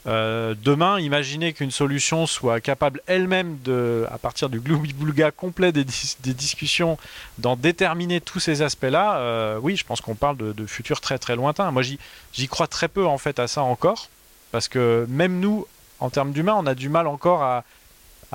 Euh, 0.08 0.56
demain, 0.64 1.00
imaginez 1.00 1.54
qu'une 1.54 1.72
solution 1.72 2.26
soit 2.26 2.62
capable 2.62 3.02
elle-même 3.06 3.58
de, 3.64 4.06
à 4.10 4.18
partir 4.18 4.50
du 4.50 4.60
gloubi-boulga 4.60 5.32
complet 5.32 5.72
des, 5.72 5.84
discussions, 5.84 6.98
d'en 7.38 7.56
déterminer 7.56 8.22
tous 8.22 8.40
ces 8.40 8.62
aspects-là. 8.62 9.18
Euh, 9.18 9.60
oui, 9.62 9.76
je 9.76 9.86
pense 9.86 10.02
qu'on 10.02 10.16
parle 10.16 10.38
de, 10.38 10.66
futurs 10.66 11.02
très 11.02 11.18
très 11.18 11.36
lointains. 11.36 11.72
Moi, 11.72 11.82
j'y 11.82 12.48
crois 12.48 12.68
très 12.68 12.88
peu 12.88 13.06
en 13.06 13.18
fait 13.18 13.40
à 13.40 13.48
ça 13.48 13.62
encore, 13.62 14.10
parce 14.52 14.68
que 14.68 15.06
même 15.10 15.40
nous, 15.40 15.66
en 16.00 16.10
termes 16.10 16.32
d'humains, 16.32 16.56
on 16.58 16.66
a 16.66 16.76
du 16.76 16.90
mal 16.90 17.08
encore 17.08 17.44
à, 17.44 17.64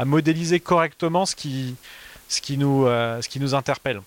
modéliser 0.05 0.59
correctement 0.59 1.25
ce 1.25 1.37
qui, 1.37 1.77
ce 2.29 2.41
qui, 2.41 2.59
nous, 2.59 2.87
euh, 2.87 3.23
ce 3.23 3.29
qui 3.29 3.39
nous 3.39 3.55
interpelle. 3.55 4.03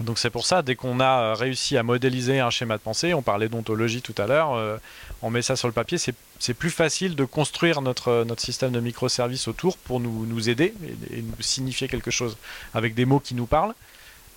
Donc 0.00 0.18
c'est 0.18 0.30
pour 0.30 0.46
ça, 0.46 0.62
dès 0.62 0.74
qu'on 0.74 1.00
a 1.00 1.34
réussi 1.34 1.76
à 1.76 1.82
modéliser 1.82 2.40
un 2.40 2.48
schéma 2.48 2.78
de 2.78 2.82
pensée, 2.82 3.12
on 3.12 3.20
parlait 3.20 3.50
d'ontologie 3.50 4.00
tout 4.00 4.14
à 4.16 4.26
l'heure, 4.26 4.80
on 5.22 5.30
met 5.30 5.42
ça 5.42 5.56
sur 5.56 5.68
le 5.68 5.72
papier, 5.72 5.98
c'est 5.98 6.54
plus 6.54 6.70
facile 6.70 7.14
de 7.14 7.24
construire 7.24 7.80
notre, 7.80 8.08
euh, 8.08 8.24
notre 8.24 8.42
système 8.42 8.72
de 8.72 8.80
microservices 8.80 9.48
autour 9.48 9.76
pour 9.78 10.00
nous, 10.00 10.48
aider 10.48 10.74
et, 11.10 11.22
nous 11.22 11.32
signifier 11.40 11.88
quelque 11.88 12.10
chose 12.10 12.36
avec 12.74 12.94
des 12.94 13.04
mots 13.04 13.20
qui 13.20 13.34
nous 13.34 13.46
parlent. 13.46 13.74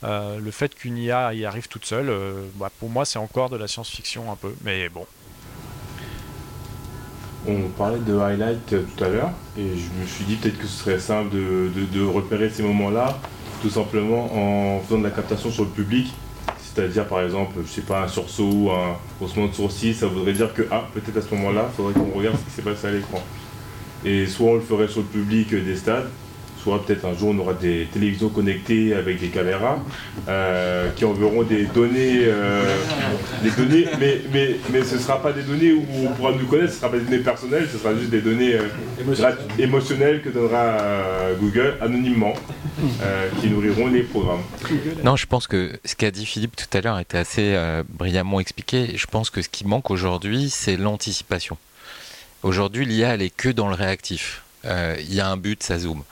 le 0.03 0.51
fait 0.51 0.75
qu'une 0.75 0.97
IA 0.97 1.33
y 1.33 1.45
arrive 1.45 1.67
toute 1.67 1.85
seule, 1.85 2.11
bah, 2.55 2.71
pour 2.79 2.89
moi 2.89 3.05
c'est 3.05 3.19
encore 3.19 3.49
de 3.49 3.57
la 3.57 3.67
science-fiction 3.67 4.31
un 4.31 4.35
peu, 4.35 4.53
mais 4.63 4.87
bon. 4.89 5.05
On 7.47 7.69
parlait 7.69 7.99
de 7.99 8.17
highlight 8.17 8.67
tout 8.67 9.03
à 9.03 9.07
l'heure 9.07 9.31
et 9.57 9.67
je 9.67 10.01
me 10.01 10.05
suis 10.05 10.25
dit 10.25 10.35
peut-être 10.35 10.57
que 10.57 10.67
ce 10.67 10.83
serait 10.83 10.99
simple 10.99 11.29
de, 11.31 11.69
de 11.91 12.03
repérer 12.03 12.49
ces 12.49 12.63
moments-là 12.63 13.19
tout 13.61 13.69
simplement 13.69 14.29
en 14.33 14.79
faisant 14.81 14.99
de 14.99 15.03
la 15.03 15.11
captation 15.11 15.49
sur 15.49 15.63
le 15.63 15.69
public. 15.69 16.13
C'est-à-dire, 16.75 17.07
par 17.07 17.21
exemple, 17.21 17.53
je 17.65 17.69
sais 17.69 17.81
pas, 17.81 18.03
un 18.03 18.07
sursaut 18.09 18.51
ou 18.51 18.69
un 18.69 18.97
haussement 19.21 19.47
de 19.47 19.53
sourcil, 19.53 19.95
ça 19.95 20.07
voudrait 20.07 20.33
dire 20.33 20.53
que, 20.53 20.63
ah, 20.69 20.85
peut-être 20.93 21.17
à 21.17 21.21
ce 21.21 21.33
moment-là, 21.35 21.69
il 21.71 21.75
faudrait 21.75 21.93
qu'on 21.93 22.17
regarde 22.17 22.35
ce 22.37 22.43
qui 22.43 22.51
s'est 22.51 22.69
passé 22.69 22.87
à 22.87 22.91
l'écran. 22.91 23.23
Et 24.03 24.25
soit 24.27 24.51
on 24.51 24.55
le 24.55 24.59
ferait 24.61 24.89
sur 24.89 24.99
le 24.99 25.07
public 25.07 25.55
des 25.55 25.77
stades, 25.77 26.09
soit 26.65 26.83
peut-être 26.83 27.05
un 27.05 27.13
jour 27.13 27.29
on 27.29 27.37
aura 27.37 27.53
des 27.53 27.87
télévisions 27.93 28.29
connectées 28.29 28.95
avec 28.95 29.19
des 29.19 29.27
caméras 29.27 29.77
euh, 30.27 30.89
qui 30.95 31.05
enverront 31.05 31.43
des 31.43 31.65
données, 31.65 32.23
euh, 32.23 32.75
des 33.43 33.51
données 33.51 33.85
mais, 33.99 34.21
mais, 34.33 34.55
mais 34.71 34.83
ce 34.83 34.95
ne 34.95 34.99
sera 34.99 35.21
pas 35.21 35.31
des 35.31 35.43
données 35.43 35.73
où 35.73 35.85
on 36.07 36.11
pourra 36.13 36.31
nous 36.31 36.47
connaître, 36.47 36.71
ce 36.71 36.77
ne 36.77 36.79
sera 36.79 36.89
pas 36.89 36.97
des 36.97 37.03
données 37.03 37.23
personnelles, 37.23 37.67
ce 37.71 37.77
sera 37.77 37.93
juste 37.93 38.09
des 38.09 38.21
données 38.21 38.55
euh, 38.55 39.35
émotionnelles 39.59 40.23
que 40.23 40.29
donnera 40.29 40.77
Google 41.39 41.75
anonymement, 41.81 42.33
qui 43.41 43.49
nourriront 43.49 43.87
les 43.87 44.01
programmes. 44.01 44.41
Non, 45.03 45.15
je 45.15 45.27
pense 45.27 45.45
que 45.45 45.71
ce 45.85 45.95
qu'a 45.95 46.09
dit 46.09 46.25
Philippe 46.25 46.55
tout 46.55 46.75
à 46.75 46.81
l'heure 46.81 46.99
était 46.99 47.17
assez 47.17 47.55
brillamment 47.89 48.39
expliqué. 48.39 48.93
Je 48.95 49.05
pense 49.05 49.29
que 49.29 49.41
ce 49.41 49.49
qui 49.49 49.67
manque 49.67 49.91
aujourd'hui, 49.91 50.49
c'est 50.49 50.77
l'anticipation. 50.77 51.57
Aujourd'hui, 52.41 52.85
l'IA, 52.85 53.13
elle 53.13 53.21
est 53.21 53.35
que 53.35 53.49
dans 53.49 53.67
le 53.67 53.75
réactif. 53.75 54.41
Il 54.63 55.13
y 55.13 55.19
a 55.19 55.27
un 55.29 55.37
but, 55.37 55.61
ça 55.61 55.77
zoome. 55.77 56.03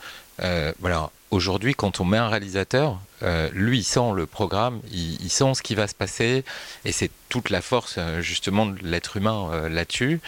Euh, 0.42 0.72
voilà. 0.80 1.10
Aujourd'hui, 1.30 1.74
quand 1.74 2.00
on 2.00 2.04
met 2.04 2.16
un 2.16 2.28
réalisateur, 2.28 3.00
euh, 3.24 3.50
lui, 3.52 3.78
il 3.78 3.84
sent 3.84 4.12
le 4.14 4.24
programme, 4.24 4.80
il, 4.92 5.30
sent 5.30 5.54
ce 5.54 5.62
qui 5.62 5.74
va 5.74 5.88
se 5.88 5.94
passer, 5.94 6.44
et 6.84 6.92
c'est 6.92 7.10
toute 7.28 7.50
la 7.50 7.60
force 7.60 7.96
euh, 7.98 8.20
justement 8.20 8.66
de 8.66 8.78
l'être 8.82 9.16
humain 9.16 9.68
là-dessus. 9.68 10.20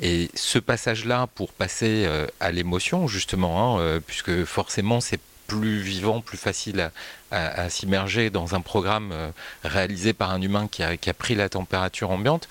Et 0.00 0.30
ce 0.34 0.58
passage-là, 0.60 1.26
pour 1.34 1.52
passer 1.52 2.06
à 2.38 2.52
l'émotion, 2.52 3.08
justement, 3.08 3.80
hein, 3.80 4.00
puisque 4.06 4.44
forcément 4.44 5.00
c'est 5.00 5.20
plus 5.46 5.80
vivant, 5.80 6.20
plus 6.20 6.36
facile 6.36 6.90
à, 7.30 7.70
s'immerger 7.70 8.28
dans 8.28 8.54
un 8.54 8.60
programme 8.60 9.14
réalisé 9.64 10.12
par 10.12 10.32
un 10.32 10.42
humain 10.42 10.68
qui 10.70 10.82
a, 10.82 11.14
pris 11.14 11.34
la 11.34 11.48
température 11.48 12.10
ambiante, 12.10 12.46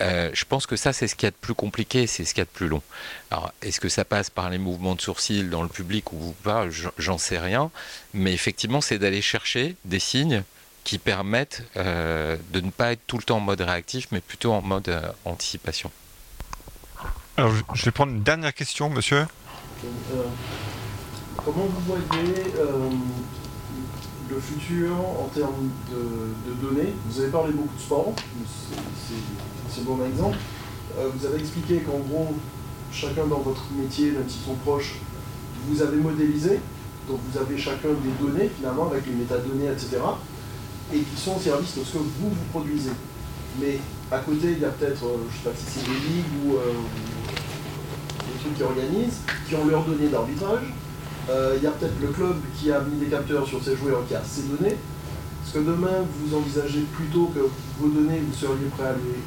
euh, 0.00 0.30
je 0.32 0.44
pense 0.44 0.66
que 0.66 0.76
ça, 0.76 0.92
c'est 0.92 1.06
ce 1.06 1.14
qu'il 1.14 1.26
y 1.26 1.28
a 1.28 1.30
de 1.30 1.36
plus 1.36 1.54
compliqué, 1.54 2.06
c'est 2.06 2.24
ce 2.24 2.34
qu'il 2.34 2.40
y 2.40 2.42
a 2.42 2.46
de 2.46 2.50
plus 2.50 2.68
long. 2.68 2.82
Alors, 3.30 3.52
est-ce 3.62 3.80
que 3.80 3.88
ça 3.88 4.04
passe 4.04 4.30
par 4.30 4.50
les 4.50 4.58
mouvements 4.58 4.94
de 4.94 5.00
sourcils 5.00 5.44
dans 5.44 5.62
le 5.62 5.68
public 5.68 6.12
ou 6.12 6.34
pas 6.42 6.66
J'en 6.98 7.18
sais 7.18 7.38
rien. 7.38 7.70
Mais 8.12 8.32
effectivement, 8.32 8.80
c'est 8.80 8.98
d'aller 8.98 9.22
chercher 9.22 9.76
des 9.84 10.00
signes 10.00 10.42
qui 10.82 10.98
permettent 10.98 11.62
euh, 11.76 12.36
de 12.50 12.60
ne 12.60 12.70
pas 12.70 12.92
être 12.92 13.00
tout 13.06 13.16
le 13.16 13.22
temps 13.22 13.36
en 13.38 13.40
mode 13.40 13.60
réactif, 13.60 14.08
mais 14.10 14.20
plutôt 14.20 14.52
en 14.52 14.62
mode 14.62 14.88
euh, 14.88 15.08
anticipation. 15.24 15.90
Alors, 17.36 17.52
je 17.74 17.84
vais 17.84 17.90
prendre 17.90 18.12
une 18.12 18.22
dernière 18.22 18.54
question, 18.54 18.90
monsieur. 18.90 19.26
comment 21.36 21.66
vous 21.66 21.80
voyez 21.80 22.34
le 24.30 24.40
futur 24.40 24.92
en 24.92 25.28
termes 25.34 25.70
de, 25.90 26.66
données 26.66 26.94
Vous 27.08 27.20
avez 27.20 27.30
parlé 27.30 27.52
beaucoup 27.52 27.74
de 27.74 27.80
sport, 27.80 28.12
c'est 29.70 29.84
bon 29.84 29.98
exemple. 30.04 30.38
Euh, 30.98 31.08
vous 31.14 31.26
avez 31.26 31.40
expliqué 31.40 31.78
qu'en 31.78 31.98
gros, 31.98 32.34
chacun 32.92 33.26
dans 33.26 33.40
votre 33.40 33.64
métier, 33.76 34.12
même 34.12 34.28
s'ils 34.28 34.44
sont 34.44 34.54
proches, 34.54 34.96
vous 35.68 35.82
avez 35.82 35.96
modélisé, 35.96 36.60
donc 37.08 37.18
vous 37.30 37.38
avez 37.38 37.58
chacun 37.58 37.88
des 37.88 38.24
données 38.24 38.50
finalement 38.56 38.90
avec 38.90 39.06
les 39.06 39.12
métadonnées, 39.12 39.66
etc. 39.66 39.98
Et 40.92 40.98
qui 40.98 41.20
sont 41.20 41.36
au 41.36 41.40
service 41.40 41.76
de 41.76 41.84
ce 41.84 41.92
que 41.92 41.98
vous, 41.98 42.30
vous 42.30 42.44
produisez. 42.52 42.92
Mais 43.60 43.78
à 44.10 44.18
côté, 44.18 44.52
il 44.52 44.60
y 44.60 44.64
a 44.64 44.68
peut-être, 44.68 45.04
euh, 45.04 45.16
je 45.30 45.38
ne 45.38 45.42
sais 45.42 45.50
pas 45.50 45.56
si 45.56 45.80
c'est 45.80 45.86
des 45.86 45.98
ligues 45.98 46.46
ou 46.46 46.54
euh, 46.54 46.72
trucs 48.40 48.56
qui 48.56 48.62
organisent, 48.62 49.20
qui 49.48 49.54
ont 49.54 49.66
leurs 49.66 49.84
données 49.84 50.08
d'arbitrage. 50.08 50.72
Euh, 51.30 51.54
Il 51.56 51.62
y 51.62 51.66
a 51.66 51.70
peut-être 51.70 52.00
le 52.00 52.08
club 52.08 52.36
qui 52.58 52.70
a 52.70 52.80
mis 52.80 52.98
des 52.98 53.06
capteurs 53.06 53.46
sur 53.46 53.62
ses 53.62 53.76
joueurs, 53.76 54.06
qui 54.06 54.14
a 54.14 54.22
ses 54.24 54.42
données. 54.42 54.76
Est-ce 54.76 55.54
que 55.54 55.58
demain, 55.58 56.04
vous 56.18 56.36
envisagez 56.36 56.80
plutôt 56.92 57.26
que 57.34 57.40
vos 57.78 57.88
données, 57.88 58.20
vous 58.26 58.34
seriez 58.34 58.66
prêt 58.76 58.88
à 58.88 58.92
les 58.92 59.20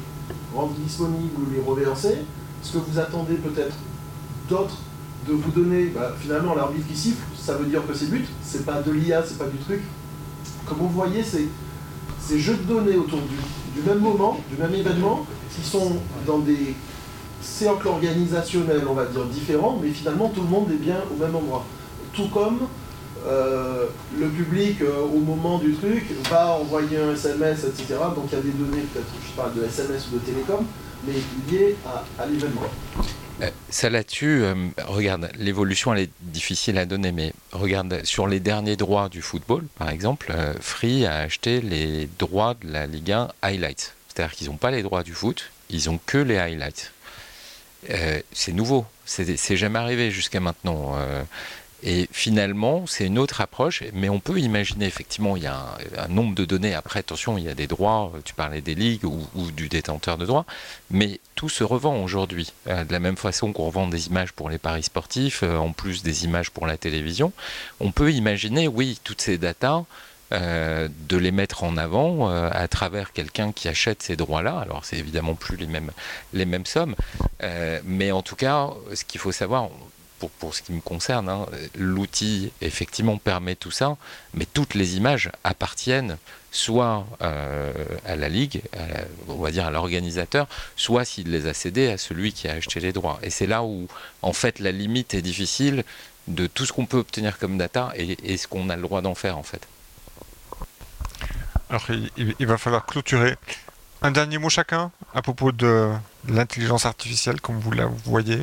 rendre 0.54 0.72
disponibles 0.74 1.40
ou 1.40 1.50
les 1.52 1.60
reverser? 1.60 2.18
Est-ce 2.62 2.72
que 2.72 2.78
vous 2.78 2.98
attendez 2.98 3.34
peut-être 3.34 3.74
d'autres 4.48 4.76
de 5.26 5.32
vous 5.32 5.50
donner, 5.50 5.86
bah, 5.86 6.14
finalement, 6.18 6.54
l'arbitre 6.54 6.86
qui 6.88 6.96
siffle, 6.96 7.22
ça 7.38 7.54
veut 7.54 7.66
dire 7.66 7.86
que 7.86 7.94
c'est 7.94 8.10
but, 8.10 8.26
c'est 8.42 8.64
pas 8.64 8.80
de 8.80 8.90
l'IA, 8.92 9.22
c'est 9.26 9.38
pas 9.38 9.46
du 9.46 9.58
truc. 9.58 9.82
Comme 10.66 10.78
vous 10.78 10.88
voyez, 10.88 11.22
c'est 11.22 11.48
ces 12.20 12.38
jeux 12.38 12.56
de 12.56 12.62
données 12.62 12.96
autour 12.96 13.20
du, 13.20 13.80
du 13.80 13.86
même 13.86 13.98
moment, 13.98 14.38
du 14.50 14.60
même 14.60 14.74
événement, 14.74 15.26
qui 15.54 15.68
sont 15.68 15.96
dans 16.26 16.38
des 16.38 16.74
cercles 17.40 17.88
organisationnels, 17.88 18.82
on 18.88 18.94
va 18.94 19.06
dire, 19.06 19.24
différents, 19.26 19.78
mais 19.82 19.90
finalement 19.90 20.28
tout 20.28 20.42
le 20.42 20.48
monde 20.48 20.70
est 20.70 20.82
bien 20.82 21.00
au 21.12 21.22
même 21.22 21.34
endroit. 21.34 21.64
Tout 22.18 22.26
comme 22.30 22.66
euh, 23.24 23.86
le 24.18 24.26
public, 24.26 24.82
euh, 24.82 25.02
au 25.02 25.20
moment 25.20 25.58
du 25.58 25.72
truc, 25.74 26.04
va 26.28 26.48
envoyer 26.48 26.98
un 26.98 27.14
SMS, 27.14 27.62
etc. 27.62 27.94
Donc 28.12 28.24
il 28.32 28.34
y 28.34 28.38
a 28.38 28.42
des 28.42 28.50
données, 28.50 28.82
peut-être, 28.92 29.06
je 29.24 29.32
pas, 29.40 29.50
de 29.50 29.64
SMS 29.64 30.08
ou 30.08 30.18
de 30.18 30.24
télécom, 30.24 30.66
mais 31.06 31.12
liées 31.48 31.76
à, 32.18 32.26
l'événement. 32.26 32.62
Euh, 33.40 33.50
ça 33.70 33.88
là-dessus, 33.88 34.42
regarde, 34.88 35.30
l'évolution 35.38 35.94
elle 35.94 36.00
est 36.00 36.10
difficile 36.20 36.76
à 36.76 36.86
donner, 36.86 37.12
mais 37.12 37.32
regarde, 37.52 38.00
sur 38.02 38.26
les 38.26 38.40
derniers 38.40 38.74
droits 38.74 39.08
du 39.08 39.22
football, 39.22 39.62
par 39.78 39.88
exemple, 39.88 40.34
Free 40.60 41.06
a 41.06 41.18
acheté 41.18 41.60
les 41.60 42.08
droits 42.18 42.56
de 42.60 42.72
la 42.72 42.86
Ligue 42.86 43.12
1 43.12 43.28
Highlights. 43.42 43.94
C'est-à-dire 44.08 44.34
qu'ils 44.34 44.48
n'ont 44.48 44.56
pas 44.56 44.72
les 44.72 44.82
droits 44.82 45.04
du 45.04 45.14
foot, 45.14 45.52
ils 45.70 45.88
ont 45.88 46.00
que 46.04 46.18
les 46.18 46.36
highlights. 46.36 46.90
C'est 48.32 48.52
nouveau, 48.52 48.86
c'est 49.04 49.56
jamais 49.56 49.78
arrivé 49.78 50.10
jusqu'à 50.10 50.40
maintenant. 50.40 50.96
Euh, 51.84 51.88
et 51.88 52.08
finalement, 52.12 52.86
c'est 52.86 53.06
une 53.06 53.18
autre 53.18 53.40
approche, 53.40 53.82
mais 53.92 54.08
on 54.08 54.20
peut 54.20 54.38
imaginer 54.38 54.86
effectivement, 54.86 55.36
il 55.36 55.44
y 55.44 55.46
a 55.46 55.64
un, 55.96 56.08
nombre 56.08 56.34
de 56.34 56.44
données. 56.44 56.74
Après, 56.74 57.00
attention, 57.00 57.38
il 57.38 57.44
y 57.44 57.48
a 57.48 57.54
des 57.54 57.66
droits, 57.66 58.12
tu 58.24 58.34
parlais 58.34 58.60
des 58.60 58.74
ligues 58.74 59.04
ou, 59.04 59.50
du 59.52 59.68
détenteur 59.68 60.18
de 60.18 60.26
droits, 60.26 60.46
mais 60.90 61.20
tout 61.34 61.48
se 61.48 61.64
revend 61.64 62.02
aujourd'hui. 62.02 62.52
Euh, 62.66 62.84
de 62.84 62.92
la 62.92 63.00
même 63.00 63.16
façon 63.16 63.52
qu'on 63.52 63.66
revend 63.66 63.88
des 63.88 64.08
images 64.08 64.32
pour 64.32 64.50
les 64.50 64.58
paris 64.58 64.82
sportifs, 64.82 65.42
euh, 65.42 65.56
en 65.56 65.72
plus 65.72 66.02
des 66.02 66.24
images 66.24 66.50
pour 66.50 66.66
la 66.66 66.76
télévision, 66.76 67.32
on 67.80 67.92
peut 67.92 68.12
imaginer, 68.12 68.68
oui, 68.68 68.98
toutes 69.04 69.20
ces 69.20 69.38
datas. 69.38 69.84
euh, 70.30 70.88
de 71.08 71.16
les 71.16 71.30
mettre 71.30 71.64
en 71.64 71.78
avant 71.78 72.30
euh, 72.30 72.50
à 72.52 72.68
travers 72.68 73.14
quelqu'un 73.14 73.50
qui 73.50 73.66
achète 73.66 74.02
ces 74.02 74.14
droits-là. 74.14 74.58
Alors 74.58 74.84
c'est 74.84 74.98
évidemment 74.98 75.34
plus 75.34 75.56
les 75.56 75.66
mêmes, 75.66 75.90
les 76.34 76.44
mêmes 76.44 76.66
sommes, 76.66 76.94
euh, 77.42 77.80
mais 77.84 78.12
en 78.12 78.20
tout 78.20 78.36
cas, 78.36 78.68
ce 78.94 79.04
qu'il 79.04 79.20
faut 79.20 79.32
savoir, 79.32 79.70
pour, 80.18 80.54
ce 80.54 80.62
qui 80.62 80.72
me 80.72 80.80
concerne, 80.80 81.28
hein, 81.28 81.46
l'outil 81.76 82.50
effectivement 82.60 83.18
permet 83.18 83.54
tout 83.54 83.70
ça, 83.70 83.96
mais 84.34 84.46
toutes 84.46 84.74
les 84.74 84.96
images 84.96 85.30
appartiennent 85.44 86.16
soit 86.50 87.06
euh, 87.22 87.72
à 88.06 88.16
la 88.16 88.28
ligue, 88.28 88.62
à 88.72 89.02
on 89.28 89.36
va 89.36 89.50
dire 89.50 89.66
à 89.66 89.70
l'organisateur, 89.70 90.46
soit 90.76 91.04
s'il 91.04 91.30
les 91.30 91.46
a 91.46 91.54
cédées 91.54 91.88
à 91.88 91.98
celui 91.98 92.32
qui 92.32 92.48
a 92.48 92.52
acheté 92.52 92.80
les 92.80 92.92
droits. 92.92 93.18
Et 93.22 93.30
c'est 93.30 93.46
là 93.46 93.62
où 93.62 93.86
en 94.22 94.32
fait 94.32 94.58
la 94.58 94.72
limite 94.72 95.14
est 95.14 95.22
difficile 95.22 95.84
de 96.26 96.46
tout 96.46 96.66
ce 96.66 96.72
qu'on 96.72 96.86
peut 96.86 96.98
obtenir 96.98 97.38
comme 97.38 97.58
data 97.58 97.92
et, 97.96 98.36
ce 98.36 98.48
qu'on 98.48 98.70
a 98.70 98.76
le 98.76 98.82
droit 98.82 99.00
d'en 99.00 99.14
faire 99.14 99.38
en 99.38 99.42
fait. 99.42 99.66
Alors, 101.70 101.84
il 102.16 102.46
va 102.46 102.56
falloir 102.56 102.86
clôturer. 102.86 103.36
Un 104.00 104.10
dernier 104.10 104.38
mot 104.38 104.48
chacun 104.48 104.90
à 105.12 105.22
propos 105.22 105.50
de 105.50 105.90
l'intelligence 106.28 106.86
artificielle, 106.86 107.40
comme 107.40 107.58
vous 107.58 107.72
la 107.72 107.86
voyez. 107.86 108.40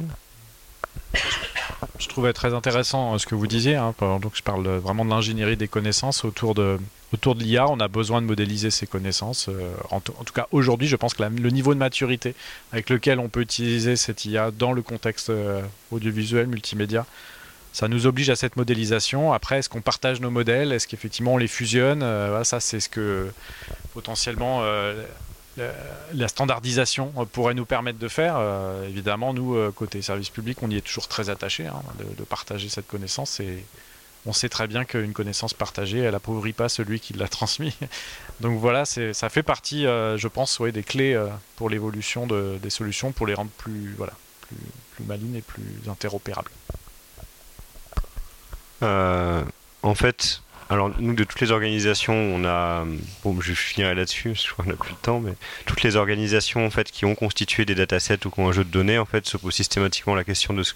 Je 2.00 2.08
trouvais 2.08 2.34
très 2.34 2.54
intéressant 2.54 3.14
euh, 3.14 3.18
ce 3.18 3.26
que 3.26 3.36
vous 3.36 3.48
disiez. 3.48 3.76
hein, 3.76 3.94
donc 4.02 4.32
je 4.36 4.42
parle 4.44 4.68
vraiment 4.68 5.06
de 5.06 5.10
l'ingénierie 5.10 5.58
des 5.58 5.68
connaissances 5.68 6.26
autour 6.26 6.54
de, 6.56 6.78
autour 7.14 7.36
de 7.36 7.44
l'IA. 7.44 7.68
On 7.68 7.80
a 7.80 7.88
besoin 7.88 8.22
de 8.22 8.28
modéliser 8.28 8.70
ces 8.72 8.88
connaissances. 8.88 9.48
euh, 9.50 9.74
en, 9.92 10.00
tout- 10.00 10.14
cas, 10.34 10.48
aujourd'hui, 10.52 10.88
je 10.88 10.96
pense 10.96 11.14
que 11.14 11.24
le 11.24 11.50
niveau 11.50 11.74
de 11.74 11.80
maturité 11.80 12.36
avec 12.72 12.90
lequel 12.90 13.20
on 13.20 13.30
peut 13.30 13.42
utiliser 13.42 13.96
cette 13.96 14.26
IA 14.26 14.52
dans 14.52 14.74
le 14.74 14.82
contexte 14.82 15.30
euh, 15.30 15.62
audiovisuel, 15.92 16.48
multimédia, 16.48 17.06
ça 17.72 17.88
nous 17.88 18.08
oblige 18.08 18.30
à 18.30 18.36
cette 18.36 18.56
modélisation. 18.56 19.34
Après, 19.34 19.60
est-ce 19.60 19.70
qu'on 19.70 19.82
partage 19.82 20.22
nos 20.22 20.32
modèles? 20.32 20.72
Est-ce 20.72 20.88
qu'effectivement 20.88 21.34
on 21.34 21.38
les 21.38 21.50
fusionne? 21.50 22.06
Ça, 22.46 22.62
c'est 22.62 22.80
ce 22.80 22.88
que 22.88 23.30
potentiellement 23.94 24.62
la, 25.58 25.72
la 26.14 26.28
standardisation 26.28 27.14
euh, 27.18 27.26
pourrait 27.26 27.54
nous 27.54 27.66
permettre 27.66 28.00
de 28.00 28.08
faire. 28.08 28.36
Euh, 28.38 28.88
évidemment, 28.88 29.34
nous, 29.34 29.56
euh, 29.56 29.72
côté 29.72 30.02
service 30.02 30.30
public, 30.30 30.62
on 30.62 30.70
y 30.70 30.78
est 30.78 30.82
toujours 30.82 31.08
très 31.08 31.30
attaché 31.30 31.68
hein, 31.68 31.82
de, 32.00 32.24
partager 32.24 32.70
cette 32.70 32.88
connaissance 32.88 33.40
et 33.40 33.64
on 34.26 34.34
sait 34.34 34.50
très 34.50 34.68
bien 34.68 34.86
qu'une 34.86 35.14
connaissance 35.14 35.54
partagée, 35.54 36.00
elle 36.00 36.16
appauvrit 36.16 36.54
pas 36.54 36.68
celui 36.68 37.00
qui 37.00 37.14
l'a 37.14 37.28
transmis. 37.30 37.76
Donc 38.42 38.60
voilà, 38.60 38.86
ça 38.86 39.30
fait 39.30 39.44
partie, 39.44 39.86
euh, 39.86 40.18
je 40.18 40.28
pense, 40.28 40.62
des 40.62 40.84
clés 40.84 41.14
euh, 41.14 41.28
pour 41.56 41.70
l'évolution 41.70 42.26
de- 42.26 42.58
des 42.62 42.70
solutions, 42.70 43.12
pour 43.12 43.28
les 43.28 43.34
rendre 43.36 43.52
plus, 43.58 43.94
voilà, 43.98 44.14
plus, 44.42 45.06
malines 45.06 45.36
et 45.36 45.42
plus 45.42 45.64
interopérables. 45.90 46.52
Euh, 48.84 49.44
en 49.84 49.96
fait, 49.96 50.42
alors 50.70 50.92
nous 51.00 51.14
de 51.14 51.24
toutes 51.24 51.42
les 51.42 51.52
organisations, 51.52 52.14
on 52.14 52.44
a, 52.46 52.86
bon, 53.24 53.40
je 53.40 53.54
finirai 53.54 53.94
là-dessus, 53.94 54.34
crois 54.52 54.66
qu'on 54.66 54.72
n'a 54.72 54.78
plus 54.78 54.92
le 54.92 54.98
temps, 54.98 55.20
mais 55.20 55.34
toutes 55.66 55.84
les 55.84 55.96
organisations 55.96 56.66
en 56.66 56.70
fait 56.70 56.92
qui 56.92 57.06
ont 57.06 57.16
constitué 57.16 57.66
des 57.66 57.76
datasets 57.76 58.26
ou 58.26 58.30
qui 58.30 58.40
ont 58.40 58.50
un 58.50 58.52
jeu 58.52 58.64
de 58.64 58.70
données, 58.70 58.98
en 58.98 59.06
fait, 59.06 59.26
se 59.26 59.38
posent 59.38 59.54
systématiquement 59.54 60.16
la 60.16 60.24
question 60.24 60.54
de 60.54 60.64
ce, 60.64 60.74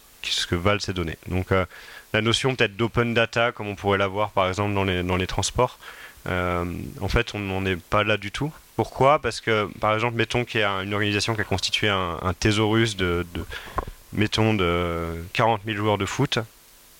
que 0.48 0.56
valent 0.56 0.80
ces 0.80 0.94
données. 0.94 1.18
Donc 1.28 1.52
euh, 1.52 1.66
la 2.14 2.22
notion 2.22 2.56
peut-être 2.56 2.78
d'open 2.78 3.14
data, 3.14 3.52
comme 3.52 3.68
on 3.68 3.76
pourrait 3.76 3.98
l'avoir 3.98 4.32
par 4.32 4.48
exemple 4.48 4.74
dans 4.74 4.84
les, 4.84 5.02
dans 5.04 5.18
les 5.18 5.28
transports, 5.28 5.80
euh, 6.28 6.66
en 7.02 7.08
fait, 7.08 7.34
on 7.34 7.40
n'en 7.40 7.66
est 7.66 7.78
pas 7.78 8.04
là 8.04 8.18
du 8.18 8.32
tout. 8.32 8.52
Pourquoi? 8.76 9.20
Parce 9.20 9.42
que, 9.42 9.70
par 9.80 9.94
exemple, 9.94 10.16
mettons 10.16 10.46
qu'il 10.46 10.62
y 10.62 10.64
a 10.64 10.84
une 10.84 10.94
organisation 10.94 11.36
qui 11.36 11.42
a 11.42 11.44
constitué 11.44 11.90
un, 11.90 12.34
thésaurus 12.40 12.96
de, 12.96 13.26
mettons, 14.14 14.54
de 14.54 15.24
40 15.34 15.62
000 15.66 15.78
joueurs 15.78 15.98
de 15.98 16.06
foot, 16.06 16.40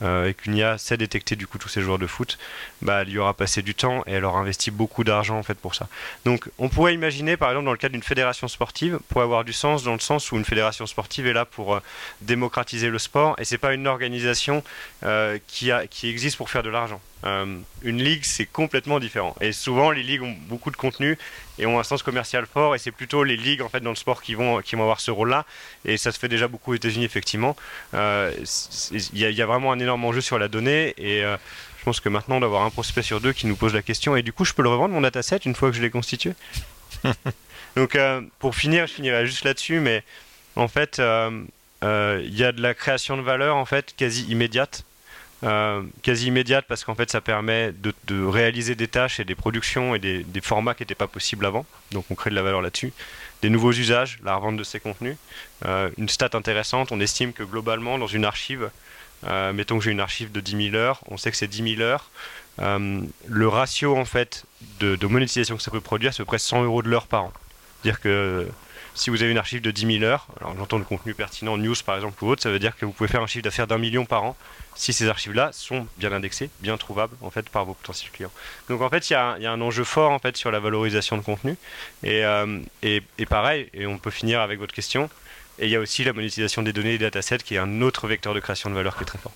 et 0.02 0.34
qu'une 0.34 0.56
IA 0.56 0.78
sait 0.78 0.98
détecter 0.98 1.36
du 1.36 1.46
coup 1.48 1.58
tous 1.58 1.70
ces 1.70 1.82
joueurs 1.82 2.00
de 2.00 2.08
foot, 2.08 2.38
bah, 2.82 3.02
elle 3.02 3.10
y 3.10 3.18
aura 3.18 3.34
passé 3.34 3.62
du 3.62 3.76
temps 3.76 4.04
et 4.08 4.14
elle 4.14 4.26
aura 4.26 4.40
investi 4.40 4.72
beaucoup 4.72 5.04
d'argent 5.04 5.38
en 5.38 5.44
fait 5.44 5.56
pour 5.56 5.76
ça. 5.76 5.88
Donc 6.26 6.50
on 6.58 6.70
pourrait 6.70 6.94
imaginer 6.94 7.38
par 7.38 7.50
exemple 7.50 7.66
dans 7.66 7.72
le 7.72 7.78
cadre 7.78 7.94
d'une 7.94 8.04
fédération 8.04 8.48
sportive 8.48 9.00
pour 9.10 9.22
avoir 9.22 9.44
du 9.44 9.54
sens 9.54 9.84
dans 9.84 9.94
le 9.94 10.00
sens 10.00 10.32
où 10.32 10.38
une 10.38 10.46
fédération 10.46 10.86
sportive 10.86 11.28
est 11.28 11.34
là 11.34 11.46
pour 11.46 11.76
euh, 11.76 11.80
démocratiser 12.22 12.90
le 12.90 13.00
sport 13.00 13.36
et 13.40 13.46
c'est 13.46 13.58
pas 13.58 13.74
une 13.74 13.88
organisation 13.88 14.64
euh, 15.04 15.38
qui, 15.48 15.72
a, 15.72 15.88
qui 15.88 16.10
existe 16.10 16.38
pour 16.38 16.50
faire 16.50 16.64
de 16.64 16.70
l'argent. 16.70 17.02
Euh, 17.26 17.58
une 17.84 18.02
ligue 18.02 18.24
c'est 18.24 18.46
complètement 18.46 19.00
différent. 19.00 19.36
Et 19.42 19.52
souvent 19.52 19.92
les 19.92 20.04
ligues 20.04 20.22
ont 20.22 20.36
beaucoup 20.48 20.72
de 20.72 20.78
contenu 20.78 21.18
et 21.58 21.66
ont 21.66 21.78
un 21.80 21.84
sens 21.84 22.02
commercial 22.02 22.46
fort. 22.46 22.76
Et 22.76 22.78
c'est 22.80 22.92
plutôt 22.92 23.24
les 23.26 23.36
ligues 23.36 23.62
en 23.62 23.68
fait 23.70 23.82
dans 23.82 23.90
le 23.90 23.96
sport 23.98 24.22
qui 24.22 24.36
vont 24.36 24.62
qui 24.62 24.76
vont 24.78 24.84
avoir 24.84 25.02
ce 25.02 25.12
rôle 25.12 25.30
là 25.30 25.46
et 25.84 25.98
ça 25.98 26.12
se 26.14 26.20
fait 26.20 26.30
déjà 26.30 26.48
beaucoup 26.48 26.72
aux 26.72 26.76
États-Unis 26.76 27.04
effectivement. 27.06 27.58
Euh, 27.94 28.32
il 28.92 29.20
y, 29.20 29.26
a- 29.26 29.30
il 29.30 29.36
y 29.36 29.42
a 29.42 29.46
vraiment 29.46 29.72
un 29.74 29.80
énorme 29.80 30.06
enjeu 30.06 30.22
sur 30.22 30.40
la 30.40 30.48
donnée. 30.48 30.94
Et 30.98 31.24
euh, 31.26 31.36
je 31.80 31.84
pense 31.84 32.00
que 32.00 32.08
maintenant 32.10 32.38
on 32.38 32.40
doit 32.40 32.48
avoir 32.48 32.64
un 32.64 32.70
prospect 32.70 33.02
sur 33.02 33.20
deux 33.20 33.34
qui 33.34 33.48
nous 33.48 33.56
pose 33.58 33.74
la 33.74 33.82
question. 33.82 34.16
Et 34.16 34.22
du 34.24 34.32
coup 34.32 34.46
je 34.46 34.54
peux 34.54 34.64
le 34.64 34.70
revendre 34.70 34.94
mon 34.94 35.02
dataset 35.02 35.38
une 35.46 35.56
fois 35.56 35.70
que 35.72 35.76
je 35.76 35.82
l'ai 35.82 35.90
constitué? 35.90 36.34
Donc 37.76 37.98
pour 38.40 38.56
finir 38.56 38.88
je 38.88 38.94
finirai 38.94 39.26
juste 39.26 39.44
là-dessus 39.44 39.80
mais 39.80 40.04
en 40.56 40.68
fait 40.68 41.00
il 41.00 42.36
y 42.38 42.44
a 42.44 42.52
de 42.52 42.62
la 42.62 42.74
création 42.74 43.18
de 43.18 43.22
valeur 43.22 43.56
en 43.56 43.66
fait 43.66 43.94
quasi 43.96 44.24
immédiate 44.26 44.84
euh, 45.44 45.84
quasi 46.02 46.28
immédiate 46.28 46.66
parce 46.68 46.84
qu'en 46.84 46.96
fait 46.96 47.10
ça 47.10 47.22
permet 47.22 47.72
de, 47.72 48.24
réaliser 48.26 48.76
des 48.76 48.90
tâches 48.90 49.20
et 49.20 49.26
des 49.26 49.36
productions 49.36 49.96
et 49.96 50.00
des, 50.00 50.42
formats 50.42 50.74
qui 50.74 50.84
n'étaient 50.84 50.96
pas 50.96 51.08
possibles 51.08 51.46
avant. 51.46 51.66
Donc 51.92 52.06
on 52.10 52.16
crée 52.16 52.30
de 52.30 52.36
la 52.36 52.42
valeur 52.42 52.62
là-dessus. 52.62 52.92
Des 53.42 53.50
nouveaux 53.50 53.72
usages, 53.72 54.20
la 54.24 54.36
revente 54.36 54.58
de 54.58 54.64
ces 54.64 54.80
contenus. 54.80 55.16
Euh, 55.66 55.90
une 55.98 56.10
stat 56.10 56.32
intéressante, 56.34 56.92
on 56.92 57.00
estime 57.00 57.32
que 57.32 57.44
globalement 57.44 57.98
dans 57.98 58.08
une 58.08 58.26
archive, 58.26 58.70
euh, 59.28 59.54
mettons 59.54 59.78
que 59.78 59.86
j'ai 59.86 59.92
une 59.92 60.02
archive 60.02 60.32
de 60.32 60.42
10 60.42 60.72
000 60.72 60.76
heures, 60.76 61.02
on 61.08 61.18
sait 61.18 61.32
que 61.32 61.38
c'est 61.38 61.48
10 61.48 61.76
000 61.78 61.82
heures. 61.82 62.10
Le 62.58 63.48
ratio 63.48 63.96
en 63.96 64.04
fait 64.04 64.44
de, 64.82 64.98
de 64.98 65.08
monétisation 65.08 65.56
que 65.56 65.64
ça 65.64 65.72
peut 65.72 65.80
produire, 65.80 66.14
c'est 66.14 66.22
à 66.22 66.26
peu 66.26 66.28
près 66.28 66.40
100 66.40 66.64
euros 66.64 66.82
de 66.82 66.90
l'heure 66.90 67.08
par 67.08 67.26
an. 67.26 67.34
C'est-à-dire 67.82 68.02
que 68.02 68.48
si 68.96 69.10
vous 69.10 69.22
avez 69.22 69.32
une 69.32 69.38
archive 69.38 69.62
de 69.62 69.72
10 69.72 70.00
000 70.00 70.04
heures, 70.04 70.28
alors 70.40 70.56
j'entends 70.58 70.78
le 70.78 70.84
contenu 70.84 71.14
pertinent, 71.14 71.58
news 71.58 71.76
par 71.86 71.96
exemple 71.96 72.24
ou 72.24 72.28
autre, 72.30 72.42
ça 72.44 72.50
veut 72.50 72.60
dire 72.60 72.76
que 72.78 72.86
vous 72.86 72.92
pouvez 72.92 73.08
faire 73.10 73.22
un 73.22 73.28
chiffre 73.28 73.44
d'affaires 73.44 73.68
d'un 73.68 73.78
million 73.78 74.06
par 74.06 74.24
an 74.24 74.36
si 74.76 74.94
ces 74.94 75.08
archives-là 75.10 75.52
sont 75.54 75.88
bien 75.98 76.12
indexées, 76.12 76.50
bien 76.62 76.78
trouvables 76.78 77.16
en 77.22 77.30
fait 77.30 77.50
par 77.50 77.66
vos 77.66 77.74
potentiels 77.74 78.12
clients. 78.12 78.32
Donc 78.70 78.82
en 78.82 78.90
fait, 78.90 79.10
il 79.10 79.14
y, 79.14 79.16
a 79.16 79.34
un- 79.34 79.62
enjeu 79.62 79.84
fort 79.84 80.12
en 80.12 80.20
fait 80.20 80.38
sur 80.38 80.52
la 80.52 80.60
valorisation 80.60 81.18
de 81.18 81.22
contenu. 81.22 81.58
Et, 82.04 82.24
euh, 82.24 82.60
et, 82.82 83.02
et 83.18 83.26
pareil, 83.26 83.68
et 83.74 83.86
on 83.86 83.98
peut 83.98 84.12
finir 84.12 84.40
avec 84.40 84.58
votre 84.60 84.74
question. 84.74 85.10
Et 85.60 85.66
il 85.66 85.72
y 85.72 85.76
a 85.76 85.80
aussi 85.82 86.06
la 86.06 86.14
monétisation 86.14 86.62
des 86.62 86.72
données 86.72 86.94
et 86.94 86.98
des 86.98 87.06
datasets 87.06 87.40
qui 87.40 87.56
est 87.56 87.58
un 87.58 87.82
autre 87.82 88.08
vecteur 88.08 88.34
de 88.34 88.40
création 88.40 88.70
de 88.70 88.76
valeur 88.76 88.96
qui 88.96 89.04
est 89.04 89.06
très 89.06 89.18
fort. 89.20 89.34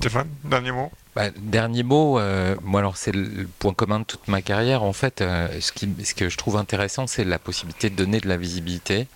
Stéphane, 0.00 0.28
dernier 0.44 0.72
mot? 0.72 0.90
Bah, 1.14 1.30
dernier 1.36 1.82
mot, 1.82 2.18
euh, 2.18 2.56
moi 2.62 2.80
alors 2.80 2.96
c'est 2.96 3.12
le 3.12 3.46
point 3.58 3.74
commun 3.74 4.00
de 4.00 4.04
toute 4.04 4.28
ma 4.28 4.40
carrière. 4.40 4.82
En 4.82 4.92
fait, 4.92 5.20
euh, 5.20 5.48
ce, 5.60 5.70
qui, 5.72 5.88
que 6.16 6.28
je 6.28 6.36
trouve 6.36 6.56
intéressant, 6.56 7.06
c'est 7.06 7.24
la 7.24 7.38
possibilité 7.38 7.90
de 7.90 7.96
donner 7.96 8.18
de 8.18 8.28
la 8.28 8.36
visibilité 8.36 9.06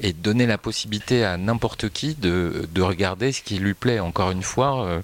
et 0.00 0.12
donner 0.12 0.46
la 0.46 0.58
possibilité 0.58 1.24
à 1.24 1.36
n'importe 1.36 1.88
qui 1.88 2.14
de, 2.14 2.68
de, 2.72 2.82
regarder 2.82 3.32
ce 3.32 3.42
qui 3.42 3.58
lui 3.58 3.74
plaît. 3.74 4.00
Encore 4.00 4.30
une 4.30 4.42
fois, 4.42 4.84
euh, 4.84 5.00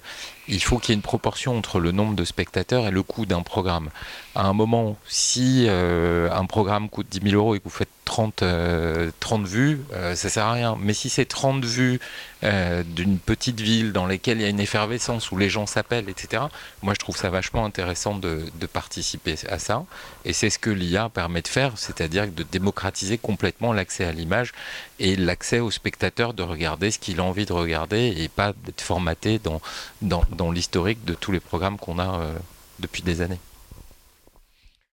il 0.47 0.61
faut 0.61 0.77
qu'il 0.77 0.89
y 0.89 0.93
ait 0.93 0.95
une 0.95 1.01
proportion 1.01 1.57
entre 1.57 1.79
le 1.79 1.91
nombre 1.91 2.15
de 2.15 2.25
spectateurs 2.25 2.87
et 2.87 2.91
le 2.91 3.03
coût 3.03 3.25
d'un 3.25 3.41
programme. 3.41 3.89
À 4.35 4.45
un 4.45 4.53
moment, 4.53 4.97
si 5.07 5.65
euh, 5.67 6.29
un 6.31 6.45
programme 6.45 6.89
coûte 6.89 7.07
10 7.09 7.31
000 7.31 7.35
euros 7.41 7.55
et 7.55 7.59
que 7.59 7.65
vous 7.65 7.69
faites 7.69 7.89
30, 8.05 8.43
30 9.19 9.47
vues, 9.47 9.81
euh, 9.93 10.15
ça 10.15 10.29
sert 10.29 10.45
à 10.45 10.53
rien. 10.53 10.77
Mais 10.79 10.93
si 10.93 11.09
c'est 11.09 11.25
30 11.25 11.63
vues 11.63 11.99
euh, 12.43 12.83
d'une 12.83 13.19
petite 13.19 13.61
ville 13.61 13.93
dans 13.93 14.05
laquelle 14.05 14.39
il 14.39 14.43
y 14.43 14.45
a 14.45 14.49
une 14.49 14.59
effervescence, 14.59 15.31
où 15.31 15.37
les 15.37 15.49
gens 15.49 15.65
s'appellent, 15.65 16.09
etc., 16.09 16.43
moi 16.81 16.93
je 16.93 16.99
trouve 16.99 17.15
ça 17.15 17.29
vachement 17.29 17.63
intéressant 17.63 18.15
de, 18.15 18.45
de 18.59 18.65
participer 18.65 19.35
à 19.49 19.59
ça. 19.59 19.85
Et 20.25 20.33
c'est 20.33 20.49
ce 20.49 20.59
que 20.59 20.69
l'IA 20.69 21.07
permet 21.07 21.41
de 21.41 21.47
faire, 21.47 21.77
c'est-à-dire 21.77 22.27
de 22.27 22.43
démocratiser 22.43 23.17
complètement 23.17 23.71
l'accès 23.71 24.03
à 24.03 24.11
l'image 24.11 24.51
et 24.99 25.15
l'accès 25.15 25.59
au 25.59 25.71
spectateur 25.71 26.33
de 26.33 26.43
regarder 26.43 26.91
ce 26.91 26.99
qu'il 26.99 27.19
a 27.19 27.23
envie 27.23 27.45
de 27.45 27.53
regarder 27.53 28.13
et 28.17 28.27
pas 28.27 28.53
d'être 28.65 28.81
formaté 28.81 29.39
dans, 29.39 29.61
dans, 30.01 30.23
dans 30.35 30.51
l'historique 30.51 31.03
de 31.05 31.13
tous 31.13 31.31
les 31.31 31.39
programmes 31.39 31.77
qu'on 31.77 31.99
a 31.99 32.19
euh, 32.19 32.33
depuis 32.79 33.01
des 33.01 33.21
années. 33.21 33.39